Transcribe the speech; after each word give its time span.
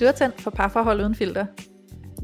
Du 0.00 0.04
er 0.04 0.12
tændt 0.12 0.40
for 0.40 0.50
parforhold 0.50 1.00
uden 1.00 1.14
filter. 1.14 1.46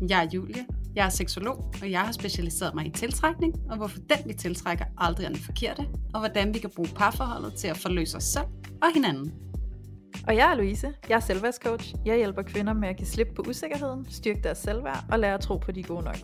Jeg 0.09 0.25
er 0.25 0.29
Julie. 0.35 0.67
Jeg 0.95 1.07
er 1.07 1.09
seksolog, 1.09 1.75
og 1.83 1.91
jeg 1.91 2.01
har 2.01 2.13
specialiseret 2.13 2.75
mig 2.75 2.87
i 2.87 2.91
tiltrækning, 2.91 3.55
og 3.71 3.77
hvorfor 3.77 3.99
den 3.99 4.19
vi 4.27 4.35
tiltrækker 4.35 4.85
aldrig 4.99 5.25
er 5.25 5.29
den 5.29 5.39
forkerte, 5.39 5.83
og 6.15 6.21
hvordan 6.21 6.55
vi 6.55 6.59
kan 6.59 6.71
bruge 6.77 6.89
parforholdet 6.97 7.55
til 7.55 7.69
at 7.69 7.77
forløse 7.77 8.17
os 8.17 8.25
selv 8.25 8.45
og 8.83 8.95
hinanden. 8.95 9.33
Og 10.29 10.37
jeg 10.37 10.51
er 10.51 10.55
Louise. 10.55 10.93
Jeg 11.09 11.17
er 11.17 11.21
selvværdscoach. 11.21 11.95
Jeg 12.07 12.17
hjælper 12.17 12.43
kvinder 12.43 12.73
med 12.73 12.89
at 12.89 12.97
give 12.97 13.07
slip 13.07 13.29
på 13.37 13.43
usikkerheden, 13.49 14.07
styrke 14.11 14.41
deres 14.43 14.59
selvværd 14.59 15.05
og 15.11 15.19
lære 15.19 15.35
at 15.35 15.41
tro 15.41 15.57
på, 15.57 15.73
de 15.73 15.81
er 15.81 15.85
gode 15.85 16.05
nok. 16.05 16.19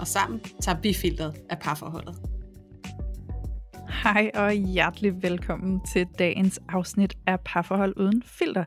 Og 0.00 0.06
sammen 0.06 0.40
tager 0.62 0.80
vi 0.80 0.94
filteret 0.94 1.34
af 1.50 1.58
parforholdet. 1.58 2.14
Hej 4.02 4.30
og 4.34 4.52
hjertelig 4.52 5.22
velkommen 5.22 5.80
til 5.92 6.06
dagens 6.18 6.60
afsnit 6.68 7.14
af 7.26 7.40
Parforhold 7.40 7.94
uden 7.96 8.22
filter. 8.26 8.64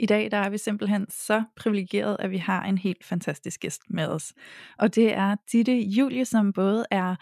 I 0.00 0.06
dag 0.06 0.30
der 0.30 0.36
er 0.36 0.50
vi 0.50 0.58
simpelthen 0.58 1.06
så 1.10 1.42
privilegeret, 1.56 2.16
at 2.18 2.30
vi 2.30 2.36
har 2.36 2.64
en 2.64 2.78
helt 2.78 3.04
fantastisk 3.04 3.60
gæst 3.60 3.82
med 3.90 4.06
os. 4.06 4.32
Og 4.78 4.94
det 4.94 5.14
er 5.14 5.36
Ditte 5.52 5.72
Julie, 5.72 6.24
som 6.24 6.52
både 6.52 6.86
er 6.90 7.16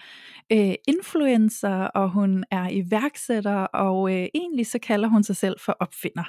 øh, 0.52 0.74
influencer, 0.88 1.84
og 1.84 2.10
hun 2.10 2.44
er 2.50 2.68
iværksætter, 2.68 3.54
og 3.54 4.12
øh, 4.12 4.26
egentlig 4.34 4.66
så 4.66 4.78
kalder 4.78 5.08
hun 5.08 5.24
sig 5.24 5.36
selv 5.36 5.56
for 5.60 5.76
opfinder. 5.80 6.24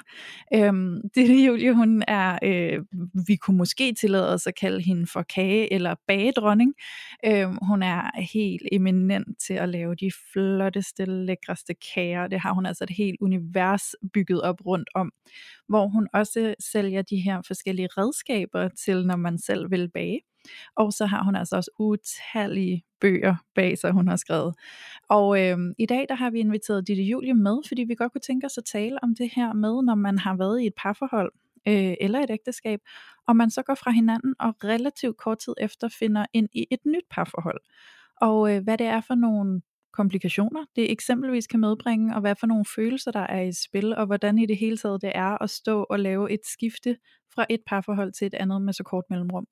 Øhm, 0.54 1.00
Ditte 1.14 1.34
Julie, 1.34 1.74
hun 1.74 2.02
er, 2.08 2.38
øh, 2.42 2.84
vi 3.26 3.36
kunne 3.36 3.56
måske 3.56 3.92
tillade 3.92 4.34
os 4.34 4.46
at 4.46 4.54
kalde 4.60 4.82
hende 4.82 5.06
for 5.06 5.22
kage- 5.22 5.72
eller 5.72 5.94
bagedronning. 6.06 6.74
Øhm, 7.26 7.58
hun 7.62 7.82
er 7.82 8.22
helt 8.32 8.62
eminent 8.72 9.28
til 9.46 9.54
at 9.54 9.68
lave 9.68 9.94
de 9.94 10.10
flotteste, 10.32 11.04
lækreste 11.04 11.74
kager. 11.94 12.26
Det 12.26 12.40
har 12.40 12.52
hun 12.52 12.66
altså 12.66 12.84
et 12.84 12.90
helt 12.90 13.16
univers 13.20 13.94
bygget 14.12 14.42
op 14.42 14.66
rundt 14.66 14.88
om, 14.94 15.12
hvor 15.68 15.88
hun 15.88 16.08
også 16.12 16.37
også 16.38 16.54
sælger 16.72 17.02
de 17.02 17.16
her 17.16 17.42
forskellige 17.46 17.88
redskaber 17.98 18.68
til, 18.68 19.06
når 19.06 19.16
man 19.16 19.38
selv 19.38 19.70
vil 19.70 19.90
bage. 19.90 20.20
Og 20.76 20.92
så 20.92 21.06
har 21.06 21.24
hun 21.24 21.36
altså 21.36 21.56
også 21.56 21.70
utallige 21.78 22.84
bøger 23.00 23.36
bag 23.54 23.78
sig, 23.78 23.92
hun 23.92 24.08
har 24.08 24.16
skrevet. 24.16 24.54
Og 25.08 25.44
øh, 25.44 25.58
i 25.78 25.86
dag 25.86 26.06
der 26.08 26.14
har 26.14 26.30
vi 26.30 26.38
inviteret 26.38 26.88
Ditte 26.88 27.02
Julie 27.02 27.34
med, 27.34 27.58
fordi 27.68 27.82
vi 27.82 27.94
godt 27.94 28.12
kunne 28.12 28.20
tænke 28.20 28.46
os 28.46 28.58
at 28.58 28.64
tale 28.64 28.98
om 29.02 29.14
det 29.14 29.30
her 29.36 29.52
med, 29.52 29.82
når 29.82 29.94
man 29.94 30.18
har 30.18 30.36
været 30.36 30.62
i 30.62 30.66
et 30.66 30.74
parforhold 30.76 31.32
øh, 31.68 31.94
eller 32.00 32.20
et 32.20 32.30
ægteskab, 32.30 32.80
og 33.26 33.36
man 33.36 33.50
så 33.50 33.62
går 33.62 33.74
fra 33.74 33.90
hinanden 33.90 34.34
og 34.40 34.54
relativt 34.64 35.16
kort 35.16 35.38
tid 35.38 35.54
efter 35.58 35.88
finder 35.88 36.26
ind 36.32 36.48
i 36.52 36.66
et 36.70 36.80
nyt 36.86 37.04
parforhold. 37.10 37.60
Og 38.20 38.54
øh, 38.54 38.62
hvad 38.62 38.78
det 38.78 38.86
er 38.86 39.00
for 39.00 39.14
nogle 39.14 39.60
komplikationer, 40.00 40.62
det 40.76 40.92
eksempelvis 40.92 41.46
kan 41.46 41.60
medbringe, 41.60 42.14
og 42.14 42.20
hvad 42.20 42.34
for 42.40 42.46
nogle 42.46 42.64
følelser, 42.76 43.10
der 43.10 43.26
er 43.36 43.42
i 43.42 43.52
spil, 43.52 43.94
og 43.96 44.06
hvordan 44.06 44.38
i 44.38 44.46
det 44.46 44.56
hele 44.56 44.76
taget 44.76 45.02
det 45.02 45.12
er 45.14 45.42
at 45.42 45.50
stå 45.50 45.86
og 45.90 45.98
lave 45.98 46.32
et 46.32 46.40
skifte 46.54 46.96
fra 47.34 47.46
et 47.50 47.60
parforhold 47.66 48.12
til 48.12 48.26
et 48.26 48.34
andet 48.34 48.62
med 48.62 48.72
så 48.72 48.82
kort 48.82 49.04
mellemrum. 49.10 49.46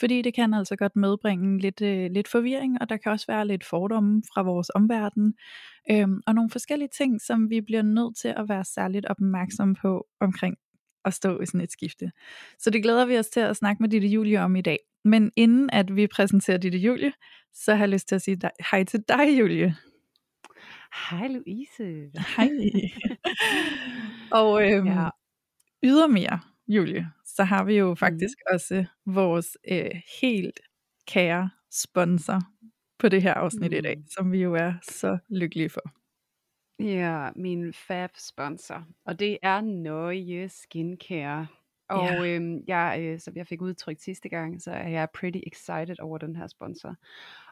Fordi 0.00 0.22
det 0.22 0.34
kan 0.34 0.54
altså 0.54 0.76
godt 0.76 0.96
medbringe 0.96 1.58
lidt, 1.58 1.82
øh, 1.82 2.10
lidt 2.10 2.28
forvirring, 2.28 2.80
og 2.80 2.88
der 2.88 2.96
kan 2.96 3.12
også 3.12 3.26
være 3.28 3.46
lidt 3.46 3.64
fordomme 3.64 4.22
fra 4.34 4.42
vores 4.42 4.70
omverden, 4.74 5.34
øhm, 5.90 6.20
og 6.26 6.34
nogle 6.34 6.50
forskellige 6.50 6.92
ting, 6.98 7.20
som 7.20 7.50
vi 7.50 7.60
bliver 7.60 7.82
nødt 7.82 8.16
til 8.16 8.28
at 8.28 8.48
være 8.48 8.64
særligt 8.64 9.06
opmærksomme 9.06 9.74
på 9.82 10.06
omkring 10.20 10.56
at 11.04 11.14
stå 11.14 11.40
i 11.40 11.46
sådan 11.46 11.60
et 11.60 11.72
skifte. 11.72 12.10
Så 12.58 12.70
det 12.70 12.82
glæder 12.82 13.04
vi 13.04 13.18
os 13.18 13.26
til 13.26 13.40
at 13.40 13.56
snakke 13.56 13.82
med 13.82 13.90
Ditte 13.90 14.08
Julie 14.08 14.40
om 14.40 14.56
i 14.56 14.60
dag. 14.60 14.78
Men 15.04 15.32
inden 15.36 15.70
at 15.72 15.96
vi 15.96 16.06
præsenterer 16.06 16.58
Ditte 16.58 16.78
Julie, 16.78 17.12
så 17.54 17.74
har 17.74 17.82
jeg 17.82 17.88
lyst 17.88 18.08
til 18.08 18.14
at 18.14 18.22
sige 18.22 18.36
dig, 18.36 18.50
hej 18.70 18.84
til 18.84 19.00
dig, 19.08 19.38
Julie. 19.38 19.76
Hej 21.10 21.28
Louise. 21.28 22.10
Hej. 22.36 22.48
og 24.30 24.62
øhm, 24.66 24.86
ja. 24.86 25.08
ydermere, 25.82 26.40
Julie, 26.68 27.10
så 27.24 27.44
har 27.44 27.64
vi 27.64 27.78
jo 27.78 27.90
mm. 27.90 27.96
faktisk 27.96 28.34
mm. 28.38 28.54
også 28.54 28.84
vores 29.06 29.56
øh, 29.70 29.90
helt 30.20 30.60
kære 31.06 31.50
sponsor 31.70 32.42
på 32.98 33.08
det 33.08 33.22
her 33.22 33.34
afsnit 33.34 33.70
mm. 33.70 33.76
i 33.76 33.80
dag, 33.80 33.96
mm. 33.96 34.04
som 34.10 34.32
vi 34.32 34.38
jo 34.38 34.54
er 34.54 34.72
så 34.82 35.18
lykkelige 35.28 35.70
for. 35.70 36.01
Ja, 36.78 37.30
min 37.36 37.72
fab 37.72 38.10
sponsor, 38.16 38.84
og 39.04 39.18
det 39.20 39.38
er 39.42 39.60
Nøje 39.60 40.48
Skincare. 40.48 41.46
Og 41.88 42.06
ja. 42.06 42.24
øhm, 42.24 42.64
jeg, 42.66 42.98
øh, 43.00 43.20
som 43.20 43.36
jeg 43.36 43.46
fik 43.46 43.62
udtrykt 43.62 44.02
sidste 44.02 44.28
gang, 44.28 44.62
så 44.62 44.70
er 44.70 44.88
jeg 44.88 45.08
pretty 45.14 45.38
excited 45.46 46.00
over 46.00 46.18
den 46.18 46.36
her 46.36 46.46
sponsor. 46.46 46.96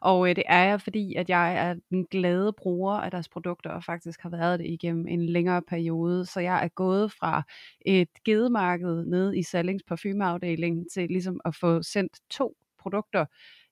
Og 0.01 0.29
øh, 0.31 0.37
det 0.37 0.45
er 0.47 0.65
jeg, 0.65 0.81
fordi 0.81 1.15
at 1.15 1.29
jeg 1.29 1.55
er 1.69 1.75
den 1.91 2.07
glade 2.07 2.53
bruger 2.53 2.93
af 2.93 3.11
deres 3.11 3.29
produkter, 3.29 3.71
og 3.71 3.85
faktisk 3.85 4.21
har 4.23 4.31
været 4.31 4.59
det 4.59 4.67
igennem 4.67 5.07
en 5.07 5.27
længere 5.27 5.63
periode. 5.63 6.27
Så 6.27 6.41
jeg 6.41 6.65
er 6.65 6.69
gået 6.69 7.13
fra 7.13 7.43
et 7.81 8.09
gedemarked 8.25 9.05
nede 9.07 9.39
i 9.39 9.43
Sallings 9.43 9.85
parfumeafdeling 9.85 10.91
til 10.93 11.09
ligesom 11.09 11.41
at 11.45 11.55
få 11.55 11.83
sendt 11.83 12.19
to 12.31 12.57
produkter 12.79 13.25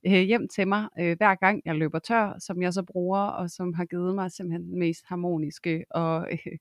øh, 0.06 0.12
hjem 0.12 0.48
til 0.48 0.68
mig, 0.68 0.88
øh, 0.98 1.16
hver 1.16 1.34
gang 1.34 1.62
jeg 1.64 1.74
løber 1.74 1.98
tør, 1.98 2.38
som 2.38 2.62
jeg 2.62 2.72
så 2.72 2.82
bruger, 2.82 3.20
og 3.20 3.50
som 3.50 3.74
har 3.74 3.84
givet 3.84 4.14
mig 4.14 4.30
simpelthen 4.32 4.70
den 4.70 4.78
mest 4.78 5.04
harmoniske 5.06 5.84
og 5.90 6.28
øh, 6.32 6.58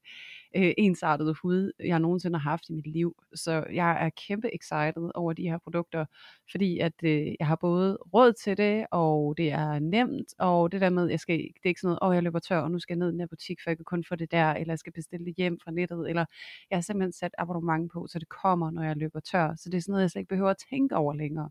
øh, 0.56 0.74
ensartede 0.78 1.34
hud, 1.42 1.72
jeg 1.80 2.00
nogensinde 2.00 2.40
har 2.40 2.50
haft 2.50 2.70
i 2.70 2.74
mit 2.74 2.88
liv. 2.88 3.16
Så 3.36 3.66
jeg 3.74 4.06
er 4.06 4.10
kæmpe 4.28 4.56
excited 4.56 5.12
over 5.16 5.34
de 5.34 5.50
her 5.50 5.58
produkter, 5.58 6.06
fordi 6.52 6.80
at 6.80 6.94
øh, 7.04 7.28
jeg 7.40 7.48
har 7.48 7.56
både 7.56 7.98
råd 8.14 8.34
til 8.34 8.58
det, 8.58 8.86
og 8.92 9.34
det 9.38 9.52
er 9.52 9.80
nemt, 9.80 10.34
og 10.40 10.72
det 10.72 10.82
der 10.82 10.90
med, 10.90 11.10
jeg 11.10 11.20
skal, 11.20 11.38
det 11.38 11.46
er 11.64 11.68
ikke 11.68 11.82
sådan 11.82 11.88
noget, 11.88 12.00
åh, 12.02 12.10
oh, 12.10 12.16
jeg 12.16 12.24
løber 12.24 12.40
tør, 12.40 12.60
og 12.60 12.72
nu 12.72 12.80
skal 12.80 12.94
jeg 12.94 13.00
ned 13.00 13.10
i 13.10 13.12
den 13.12 13.20
her 13.20 13.28
butik, 13.28 13.58
for 13.64 13.70
jeg 13.70 13.78
kan 13.78 13.86
kun 13.86 14.04
få 14.10 14.16
det 14.16 14.32
der, 14.32 14.54
eller 14.54 14.72
jeg 14.74 14.80
skal 14.80 14.94
bestille 14.94 15.26
det 15.26 15.36
hjem 15.38 15.60
fra 15.64 15.72
nettet, 15.72 16.10
eller 16.10 16.26
jeg 16.70 16.78
har 16.78 16.82
simpelthen 16.82 17.12
sat 17.14 17.32
abonnement 17.38 17.92
på, 17.92 18.08
så 18.08 18.20
det 18.20 18.30
kommer, 18.30 18.72
når 18.72 18.84
jeg 18.84 18.96
løber 18.98 19.20
tør. 19.20 19.56
Så 19.56 19.70
det 19.70 19.78
er 19.78 19.82
sådan 19.82 19.92
noget, 19.92 20.02
jeg 20.02 20.12
slet 20.12 20.20
ikke 20.20 20.30
behøver 20.30 20.50
at 20.50 20.64
tænke 20.70 20.96
over 20.96 21.14
længere. 21.14 21.50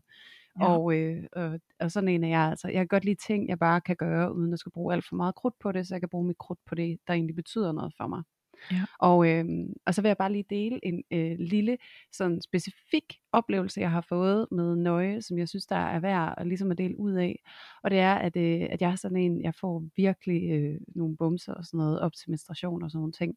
Ja. 0.61 0.67
Og, 0.69 0.95
øh, 0.97 1.23
og, 1.31 1.59
og 1.79 1.91
sådan 1.91 2.09
en 2.09 2.23
er 2.23 2.27
jeg 2.27 2.39
altså. 2.41 2.67
Jeg 2.67 2.79
kan 2.79 2.87
godt 2.87 3.05
lide 3.05 3.25
ting, 3.27 3.49
jeg 3.49 3.59
bare 3.59 3.81
kan 3.81 3.95
gøre, 3.95 4.35
uden 4.35 4.53
at 4.53 4.59
skulle 4.59 4.73
bruge 4.73 4.93
alt 4.93 5.07
for 5.07 5.15
meget 5.15 5.35
krudt 5.35 5.59
på 5.59 5.71
det, 5.71 5.87
så 5.87 5.95
jeg 5.95 6.01
kan 6.01 6.09
bruge 6.09 6.27
mit 6.27 6.37
krudt 6.37 6.59
på 6.65 6.75
det, 6.75 6.99
der 7.07 7.13
egentlig 7.13 7.35
betyder 7.35 7.71
noget 7.71 7.93
for 7.97 8.07
mig. 8.07 8.23
Ja. 8.71 8.81
Og, 8.99 9.29
øh, 9.29 9.45
og 9.85 9.93
så 9.95 10.01
vil 10.01 10.09
jeg 10.09 10.17
bare 10.17 10.31
lige 10.31 10.45
dele 10.49 10.79
en 10.83 11.03
øh, 11.11 11.35
lille 11.39 11.77
sådan 12.11 12.41
specifik 12.41 13.19
oplevelse, 13.31 13.81
jeg 13.81 13.91
har 13.91 14.05
fået 14.09 14.47
med 14.51 14.75
nøje, 14.75 15.21
som 15.21 15.37
jeg 15.37 15.49
synes, 15.49 15.65
der 15.65 15.75
er 15.75 15.99
værd 15.99 16.33
at, 16.37 16.47
ligesom 16.47 16.71
at 16.71 16.77
dele 16.77 16.99
ud 16.99 17.13
af. 17.13 17.43
Og 17.83 17.91
det 17.91 17.99
er, 17.99 18.13
at, 18.13 18.37
øh, 18.37 18.67
at 18.69 18.81
jeg 18.81 18.91
er 18.91 18.95
sådan 18.95 19.17
en, 19.17 19.41
jeg 19.41 19.55
får 19.55 19.83
virkelig 19.95 20.51
øh, 20.51 20.79
nogle 20.95 21.17
bumser 21.17 21.53
og 21.53 21.65
sådan 21.65 21.77
noget 21.77 21.99
op 21.99 22.13
til 22.13 22.29
menstruation 22.29 22.83
og 22.83 22.91
sådan 22.91 22.99
nogle 22.99 23.13
ting. 23.13 23.35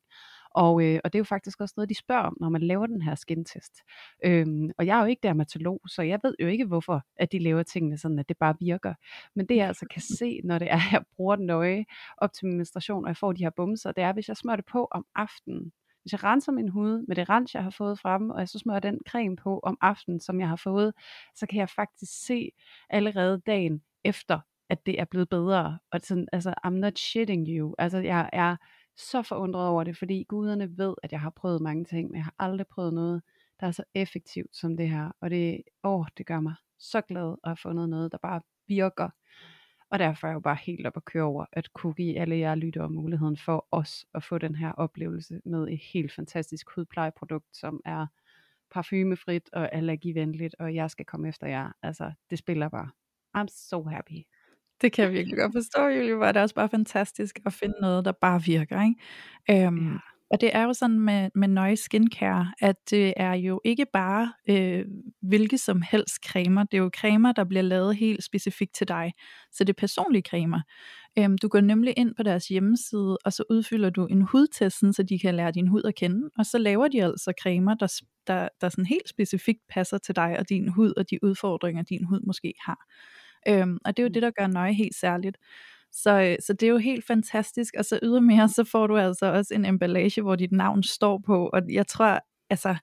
Og, 0.55 0.83
øh, 0.84 1.00
og 1.05 1.12
det 1.12 1.19
er 1.19 1.21
jo 1.21 1.25
faktisk 1.25 1.61
også 1.61 1.75
noget, 1.77 1.88
de 1.88 1.94
spørger 1.94 2.22
om, 2.22 2.37
når 2.41 2.49
man 2.49 2.62
laver 2.62 2.87
den 2.87 3.03
her 3.03 3.15
skintest. 3.15 3.72
Øhm, 4.25 4.71
og 4.78 4.87
jeg 4.87 4.97
er 4.99 5.00
jo 5.00 5.06
ikke 5.06 5.21
dermatolog, 5.22 5.81
så 5.87 6.03
jeg 6.03 6.21
ved 6.22 6.34
jo 6.41 6.47
ikke, 6.47 6.65
hvorfor 6.65 7.03
at 7.16 7.33
de 7.33 7.38
laver 7.38 7.62
tingene 7.62 7.99
sådan, 7.99 8.19
at 8.19 8.28
det 8.28 8.38
bare 8.38 8.55
virker. 8.60 8.94
Men 9.37 9.47
det 9.47 9.56
jeg 9.56 9.66
altså 9.69 9.87
kan 9.91 10.03
se, 10.03 10.41
når 10.44 10.59
det 10.59 10.71
er, 10.71 10.77
at 10.77 10.83
jeg 10.93 11.03
bruger 11.16 11.37
den 11.37 11.47
nøje 11.47 11.84
op 12.19 12.33
til 12.33 12.47
min 12.47 12.56
menstruation, 12.56 13.05
og 13.05 13.09
jeg 13.09 13.16
får 13.16 13.33
de 13.33 13.44
her 13.44 13.50
bumser, 13.56 13.93
det 13.93 14.05
er, 14.05 14.12
hvis 14.12 14.28
jeg 14.28 14.37
smører 14.37 14.56
det 14.56 14.66
på 14.66 14.89
om 14.91 15.05
aftenen. 15.15 15.72
Hvis 16.03 16.12
jeg 16.12 16.25
renser 16.25 16.53
min 16.53 16.69
hud 16.69 17.05
med 17.09 17.16
det 17.16 17.31
rens, 17.31 17.55
jeg 17.55 17.62
har 17.62 17.71
fået 17.71 17.99
frem, 18.00 18.31
og 18.31 18.41
jeg 18.41 18.49
så 18.49 18.59
smører 18.59 18.81
den 18.81 18.99
creme 19.09 19.37
på 19.37 19.60
om 19.62 19.78
aftenen, 19.81 20.21
som 20.21 20.41
jeg 20.41 20.49
har 20.49 20.56
fået, 20.56 20.93
så 21.34 21.47
kan 21.47 21.59
jeg 21.59 21.69
faktisk 21.69 22.27
se 22.27 22.50
allerede 22.91 23.43
dagen 23.47 23.83
efter, 24.05 24.41
at 24.71 24.87
det 24.87 25.00
er 25.00 25.05
blevet 25.05 25.28
bedre. 25.28 25.78
Og 25.93 26.00
sådan, 26.03 26.28
altså, 26.33 26.55
I'm 26.66 26.71
not 26.71 26.99
shitting 26.99 27.49
you. 27.49 27.75
Altså, 27.78 27.99
jeg 27.99 28.31
er 28.33 28.56
så 28.97 29.23
forundret 29.23 29.69
over 29.69 29.84
det, 29.84 29.97
fordi 29.97 30.25
guderne 30.28 30.78
ved, 30.78 30.95
at 31.03 31.12
jeg 31.12 31.21
har 31.21 31.31
prøvet 31.31 31.62
mange 31.62 31.84
ting, 31.84 32.11
men 32.11 32.17
jeg 32.17 32.25
har 32.25 32.34
aldrig 32.39 32.67
prøvet 32.67 32.95
noget, 32.95 33.23
der 33.61 33.67
er 33.67 33.71
så 33.71 33.84
effektivt 33.95 34.56
som 34.56 34.77
det 34.77 34.91
her. 34.91 35.11
Og 35.21 35.31
det, 35.31 35.62
åh, 35.84 36.06
det 36.19 36.27
gør 36.27 36.41
mig 36.41 36.55
så 36.78 37.01
glad 37.01 37.34
at 37.45 37.51
have 37.51 37.56
fundet 37.56 37.89
noget, 37.89 38.12
der 38.12 38.19
bare 38.19 38.41
virker. 38.69 39.09
Og 39.91 39.99
derfor 39.99 40.27
er 40.27 40.31
jeg 40.31 40.34
jo 40.34 40.41
bare 40.41 40.59
helt 40.67 40.87
op 40.87 40.97
at 40.97 41.05
køre 41.05 41.23
over, 41.23 41.47
at 41.53 41.73
kunne 41.73 41.95
give 41.95 42.19
alle 42.19 42.39
jer 42.39 42.55
lyttere 42.55 42.91
muligheden 42.91 43.37
for 43.37 43.67
os 43.71 44.06
at 44.15 44.25
få 44.25 44.39
den 44.39 44.55
her 44.55 44.73
oplevelse 44.73 45.41
med 45.45 45.69
et 45.69 45.81
helt 45.93 46.12
fantastisk 46.12 46.71
hudplejeprodukt, 46.75 47.57
som 47.57 47.81
er 47.84 48.07
parfumefrit 48.71 49.51
og 49.53 49.75
allergivenligt, 49.75 50.54
og 50.59 50.75
jeg 50.75 50.91
skal 50.91 51.04
komme 51.04 51.28
efter 51.28 51.47
jer. 51.47 51.72
Altså, 51.83 52.13
det 52.31 52.39
spiller 52.39 52.69
bare. 52.69 52.91
I'm 53.39 53.47
so 53.48 53.83
happy. 53.83 54.27
Det 54.80 54.92
kan 54.92 55.04
jeg 55.04 55.12
virkelig 55.12 55.38
godt 55.38 55.53
forstå, 55.54 55.86
Julie, 55.86 56.15
hvor 56.15 56.27
det 56.27 56.36
er 56.36 56.42
også 56.42 56.54
bare 56.54 56.68
fantastisk 56.68 57.38
at 57.47 57.53
finde 57.53 57.74
noget, 57.80 58.04
der 58.04 58.12
bare 58.12 58.42
virker. 58.42 58.82
Ikke? 58.82 59.66
Øhm, 59.66 59.92
ja. 59.92 59.98
Og 60.30 60.41
det 60.41 60.50
er 60.56 60.62
jo 60.62 60.72
sådan 60.72 61.00
med, 61.00 61.30
med 61.34 61.48
nøje 61.48 61.77
skincare, 61.77 62.53
at 62.60 62.77
det 62.91 63.15
er 63.16 63.34
jo 63.34 63.60
ikke 63.65 63.86
bare 63.92 64.32
øh, 64.50 64.84
hvilke 65.22 65.59
som 65.59 65.82
helst 65.82 66.15
cremer. 66.27 66.65
Det 66.65 66.78
er 66.78 66.82
jo 66.82 66.91
cremer, 66.97 67.32
der 67.32 67.44
bliver 67.44 67.62
lavet 67.62 67.97
helt 67.97 68.24
specifikt 68.24 68.74
til 68.74 68.88
dig. 68.88 69.12
Så 69.53 69.65
det 69.65 69.68
er 69.68 69.80
personlige 69.80 70.22
cremer. 70.22 70.60
Øhm, 71.18 71.38
du 71.38 71.48
går 71.48 71.60
nemlig 71.60 71.94
ind 71.97 72.15
på 72.16 72.22
deres 72.22 72.48
hjemmeside, 72.48 73.18
og 73.24 73.33
så 73.33 73.44
udfylder 73.50 73.91
du 73.91 74.06
en 74.06 74.22
hudtest, 74.22 74.78
så 74.78 75.04
de 75.09 75.18
kan 75.18 75.34
lære 75.34 75.50
din 75.53 75.68
hud 75.68 75.83
at 75.83 75.94
kende. 75.94 76.30
Og 76.38 76.47
så 76.47 76.59
laver 76.59 76.88
de 76.88 77.04
altså 77.04 77.33
cremer, 77.42 77.74
der, 77.74 78.00
der, 78.26 78.48
der 78.60 78.68
sådan 78.68 78.86
helt 78.86 79.09
specifikt 79.09 79.60
passer 79.68 79.98
til 79.98 80.16
dig 80.16 80.36
og 80.38 80.48
din 80.48 80.68
hud, 80.68 80.92
og 80.97 81.10
de 81.10 81.18
udfordringer, 81.22 81.83
din 81.83 82.04
hud 82.04 82.21
måske 82.26 82.54
har. 82.66 82.78
Øhm, 83.48 83.78
og 83.84 83.97
det 83.97 84.03
er 84.03 84.07
jo 84.07 84.13
det, 84.15 84.22
der 84.22 84.31
gør 84.31 84.47
nøje 84.47 84.72
helt 84.72 84.95
særligt. 84.95 85.39
Så, 85.92 86.21
øh, 86.22 86.37
så 86.47 86.53
det 86.53 86.63
er 86.66 86.71
jo 86.71 86.78
helt 86.78 87.07
fantastisk, 87.07 87.75
og 87.78 87.84
så 87.84 87.98
ydermere, 88.03 88.48
så 88.48 88.65
får 88.65 88.87
du 88.87 88.97
altså 88.97 89.27
også 89.33 89.54
en 89.54 89.65
emballage, 89.65 90.22
hvor 90.22 90.37
dit 90.37 90.53
navn 90.53 90.83
står 90.83 91.19
på, 91.27 91.48
og 91.53 91.63
jeg 91.72 91.87
tror, 91.87 92.21
altså, 92.51 92.77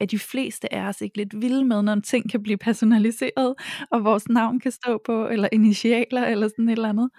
er 0.00 0.06
de 0.06 0.18
fleste 0.18 0.74
af 0.74 0.82
os 0.88 1.00
ikke 1.00 1.16
lidt 1.16 1.40
vilde 1.42 1.64
med, 1.64 1.82
når 1.82 2.00
ting 2.00 2.30
kan 2.30 2.42
blive 2.42 2.58
personaliseret, 2.58 3.54
og 3.90 4.04
vores 4.04 4.28
navn 4.28 4.60
kan 4.60 4.72
stå 4.72 5.00
på, 5.06 5.28
eller 5.28 5.48
initialer, 5.52 6.26
eller 6.26 6.48
sådan 6.48 6.68
et 6.68 6.72
eller 6.72 6.88
andet? 6.88 7.10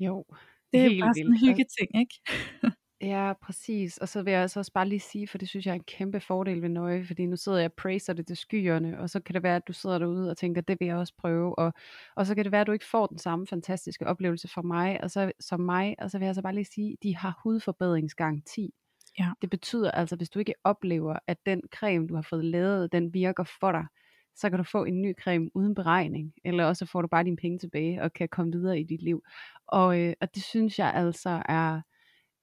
Jo, 0.00 0.24
Det 0.72 0.86
er 0.86 0.90
bare 1.00 1.14
sådan 1.14 1.32
en 1.32 1.38
hyggeting, 1.40 1.90
ikke? 2.00 2.20
Ja, 3.02 3.32
præcis. 3.42 3.98
Og 3.98 4.08
så 4.08 4.22
vil 4.22 4.30
jeg 4.30 4.42
altså 4.42 4.60
også 4.60 4.72
bare 4.72 4.88
lige 4.88 5.00
sige, 5.00 5.28
for 5.28 5.38
det 5.38 5.48
synes 5.48 5.66
jeg 5.66 5.72
er 5.72 5.74
en 5.74 5.84
kæmpe 5.84 6.20
fordel 6.20 6.62
ved 6.62 6.68
Nøje, 6.68 7.04
fordi 7.04 7.26
nu 7.26 7.36
sidder 7.36 7.58
jeg 7.58 7.66
og 7.66 7.72
praiser 7.72 8.12
det 8.12 8.26
til 8.26 8.36
skyerne, 8.36 9.00
og 9.00 9.10
så 9.10 9.20
kan 9.20 9.34
det 9.34 9.42
være, 9.42 9.56
at 9.56 9.68
du 9.68 9.72
sidder 9.72 9.98
derude 9.98 10.30
og 10.30 10.36
tænker, 10.36 10.60
det 10.60 10.80
vil 10.80 10.86
jeg 10.88 10.96
også 10.96 11.14
prøve, 11.18 11.58
og, 11.58 11.72
og 12.16 12.26
så 12.26 12.34
kan 12.34 12.44
det 12.44 12.52
være, 12.52 12.60
at 12.60 12.66
du 12.66 12.72
ikke 12.72 12.84
får 12.90 13.06
den 13.06 13.18
samme 13.18 13.46
fantastiske 13.46 14.06
oplevelse 14.06 14.48
for 14.48 14.62
mig, 14.62 15.02
og 15.02 15.10
så, 15.10 15.32
som 15.40 15.60
mig, 15.60 15.94
og 15.98 16.10
så 16.10 16.18
vil 16.18 16.26
jeg 16.26 16.34
så 16.34 16.42
bare 16.42 16.54
lige 16.54 16.64
sige, 16.64 16.96
de 17.02 17.16
har 17.16 17.40
hudforbedringsgaranti. 17.42 18.70
Ja. 19.18 19.32
Det 19.42 19.50
betyder 19.50 19.90
altså, 19.90 20.16
hvis 20.16 20.30
du 20.30 20.38
ikke 20.38 20.54
oplever, 20.64 21.16
at 21.26 21.36
den 21.46 21.62
creme, 21.74 22.06
du 22.06 22.14
har 22.14 22.22
fået 22.22 22.44
lavet, 22.44 22.92
den 22.92 23.14
virker 23.14 23.44
for 23.60 23.72
dig, 23.72 23.86
så 24.34 24.50
kan 24.50 24.58
du 24.58 24.64
få 24.64 24.84
en 24.84 25.02
ny 25.02 25.14
creme 25.22 25.50
uden 25.54 25.74
beregning, 25.74 26.32
eller 26.44 26.64
også 26.64 26.86
får 26.86 27.02
du 27.02 27.08
bare 27.08 27.24
dine 27.24 27.36
penge 27.36 27.58
tilbage 27.58 28.02
og 28.02 28.12
kan 28.12 28.28
komme 28.28 28.52
videre 28.52 28.80
i 28.80 28.84
dit 28.84 29.02
liv. 29.02 29.22
Og, 29.66 30.00
øh, 30.00 30.14
og 30.20 30.34
det 30.34 30.42
synes 30.42 30.78
jeg 30.78 30.94
altså 30.94 31.42
er 31.48 31.80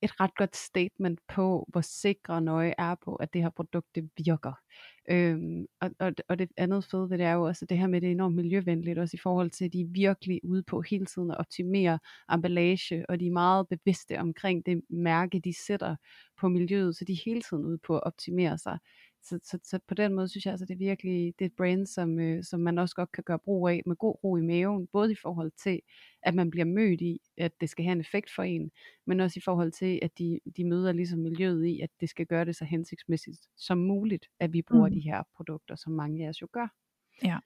et 0.02 0.20
ret 0.20 0.36
godt 0.36 0.56
statement 0.56 1.20
på, 1.28 1.66
hvor 1.68 1.82
sikre 1.82 2.42
nøje 2.42 2.74
er 2.78 2.96
på, 3.06 3.16
at 3.16 3.34
det 3.34 3.42
her 3.42 3.50
produkt 3.50 3.96
det 3.96 4.10
virker. 4.18 4.54
Øhm, 5.10 5.66
og, 5.82 5.92
og, 6.00 6.12
og 6.30 6.40
det 6.40 6.50
andet 6.58 6.86
fede 6.92 7.10
ved 7.10 7.18
det 7.18 7.26
er 7.26 7.34
jo 7.34 7.44
også 7.44 7.66
det 7.66 7.78
her 7.78 7.88
med, 7.88 8.02
det 8.02 8.08
er 8.08 8.12
enormt 8.12 8.36
miljøvenligt, 8.36 9.00
også 9.00 9.18
i 9.18 9.24
forhold 9.24 9.50
til, 9.50 9.66
at 9.66 9.74
de 9.74 9.82
er 9.82 9.88
virkelig 9.92 10.40
ude 10.44 10.64
på 10.64 10.82
hele 10.82 11.06
tiden 11.06 11.32
at 11.32 11.38
optimere 11.38 12.00
emballage, 12.34 13.06
og 13.10 13.20
de 13.20 13.28
er 13.28 13.32
meget 13.32 13.68
bevidste 13.68 14.20
omkring 14.20 14.66
det 14.66 14.82
mærke, 14.90 15.40
de 15.40 15.54
sætter 15.66 15.96
på 16.40 16.48
miljøet, 16.50 16.96
så 16.96 17.06
de 17.06 17.14
er 17.14 17.22
hele 17.26 17.42
tiden 17.42 17.66
ude 17.66 17.78
på 17.78 17.96
at 17.96 18.04
optimere 18.04 18.58
sig. 18.58 18.78
Så, 19.30 19.40
så, 19.44 19.60
så 19.64 19.80
på 19.88 19.94
den 19.94 20.14
måde 20.14 20.28
synes 20.28 20.46
jeg 20.46 20.52
altså, 20.52 20.66
det 20.66 20.74
er 20.74 20.78
virkelig 20.78 21.34
det 21.40 21.46
er 21.46 21.50
et 21.50 21.56
brand, 21.58 21.86
som, 21.86 22.20
øh, 22.20 22.44
som 22.44 22.60
man 22.60 22.78
også 22.78 22.96
godt 22.96 23.12
kan 23.12 23.24
gøre 23.24 23.40
brug 23.40 23.70
af 23.70 23.82
med 23.86 23.96
god 23.96 24.24
ro 24.24 24.38
i 24.38 24.42
maven, 24.42 24.88
både 24.88 25.12
i 25.12 25.16
forhold 25.22 25.52
til, 25.64 25.82
at 26.24 26.36
man 26.36 26.50
bliver 26.50 26.66
mødt 26.66 27.02
i, 27.02 27.20
at 27.38 27.52
det 27.62 27.70
skal 27.70 27.86
have 27.86 27.92
en 27.92 28.02
effekt 28.02 28.32
for 28.36 28.44
en, 28.44 28.72
men 29.06 29.20
også 29.20 29.40
i 29.40 29.42
forhold 29.46 29.72
til, 29.72 30.00
at 30.02 30.18
de, 30.18 30.40
de 30.58 30.64
møder 30.64 30.92
ligesom 30.92 31.20
miljøet 31.20 31.66
i, 31.66 31.80
at 31.82 31.90
det 32.00 32.10
skal 32.10 32.26
gøre 32.26 32.46
det 32.46 32.56
så 32.56 32.66
hensigtsmæssigt 32.66 33.40
som 33.58 33.78
muligt, 33.78 34.26
at 34.40 34.54
vi 34.54 34.62
bruger 34.62 34.88
mm. 34.88 34.94
de 34.94 35.00
her 35.00 35.24
produkter, 35.36 35.76
som 35.76 35.94
mange 35.94 36.26
af 36.26 36.30
os 36.30 36.42
jo 36.42 36.48
gør. 36.52 36.68
Ja. 37.24 37.38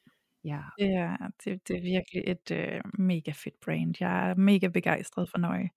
Ja. 0.44 0.62
Det 0.80 0.94
er, 0.94 1.18
det, 1.44 1.68
det 1.68 1.78
er 1.78 1.81
virkelig 1.81 2.24
et 2.28 2.51
øh, 2.51 2.81
mega 3.00 3.31
fedt 3.31 3.60
brand. 3.66 3.95
Jeg 4.00 4.30
er 4.30 4.36
mega 4.36 4.68
begejstret 4.68 5.30
for 5.30 5.38
Nøje. 5.38 5.69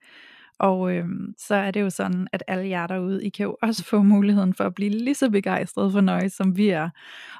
Og 0.59 0.95
øhm, 0.95 1.35
så 1.39 1.55
er 1.55 1.71
det 1.71 1.81
jo 1.81 1.91
sådan, 1.91 2.29
at 2.33 2.43
alle 2.49 2.69
jer 2.69 2.87
derude, 2.87 3.25
I 3.27 3.29
kan 3.29 3.45
jo 3.45 3.56
også 3.62 3.85
få 3.85 4.03
muligheden 4.03 4.55
for 4.55 4.65
at 4.65 4.75
blive 4.75 4.91
lige 4.91 5.15
så 5.15 5.31
begejstret 5.31 5.93
for 5.93 6.01
Nøje, 6.01 6.29
som 6.31 6.56
vi 6.56 6.69
er. 6.69 6.91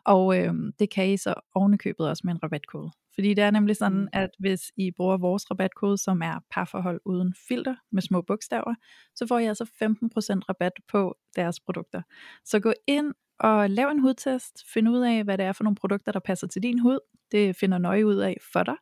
Og 0.05 0.38
øhm, 0.38 0.72
det 0.78 0.90
kan 0.90 1.08
I 1.08 1.16
så 1.16 1.34
ovenikøbet 1.55 2.08
også 2.08 2.22
med 2.25 2.34
en 2.34 2.43
rabatkode. 2.43 2.90
Fordi 3.14 3.34
det 3.34 3.44
er 3.44 3.50
nemlig 3.50 3.76
sådan, 3.76 4.00
Mm. 4.00 4.08
at 4.12 4.31
hvis 4.38 4.61
I 4.76 4.90
bruger 4.90 5.16
vores 5.16 5.50
rabatkode, 5.50 5.99
som 5.99 6.22
er 6.22 6.38
parforhold 6.50 7.00
uden 7.05 7.34
filter 7.49 7.75
med 7.93 8.02
små 8.02 8.22
bogstaver, 8.22 8.75
så 9.14 9.26
får 9.26 9.38
I 9.38 9.44
altså 9.46 9.64
15% 9.64 10.40
rabat 10.49 10.72
på 10.88 11.16
deres 11.37 11.61
produkter. 11.61 12.02
Så 12.44 12.61
gå 12.61 12.72
ind 12.87 13.12
og 13.38 13.70
lav 13.70 13.88
en 13.88 13.98
hudtest, 14.00 14.64
find 14.72 14.88
ud 14.88 15.00
af, 15.00 15.25
hvad 15.25 15.38
det 15.38 15.46
er 15.46 15.52
for 15.52 15.64
nogle 15.64 15.76
produkter, 15.76 16.12
der 16.12 16.20
passer 16.20 16.46
til 16.46 16.62
din 16.62 16.78
hud. 16.78 16.98
Det 17.32 17.56
finder 17.56 17.78
nøje 17.78 18.06
ud 18.06 18.16
af 18.16 18.36
for 18.52 18.62
dig, 18.62 18.75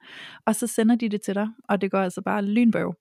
og 0.46 0.54
så 0.54 0.66
sender 0.66 0.94
de 0.96 1.08
det 1.08 1.22
til 1.22 1.34
dig, 1.34 1.48
og 1.68 1.80
det 1.80 1.90
går 1.90 1.98
altså 1.98 2.22
bare 2.22 2.42
lynbøv. 2.44 2.94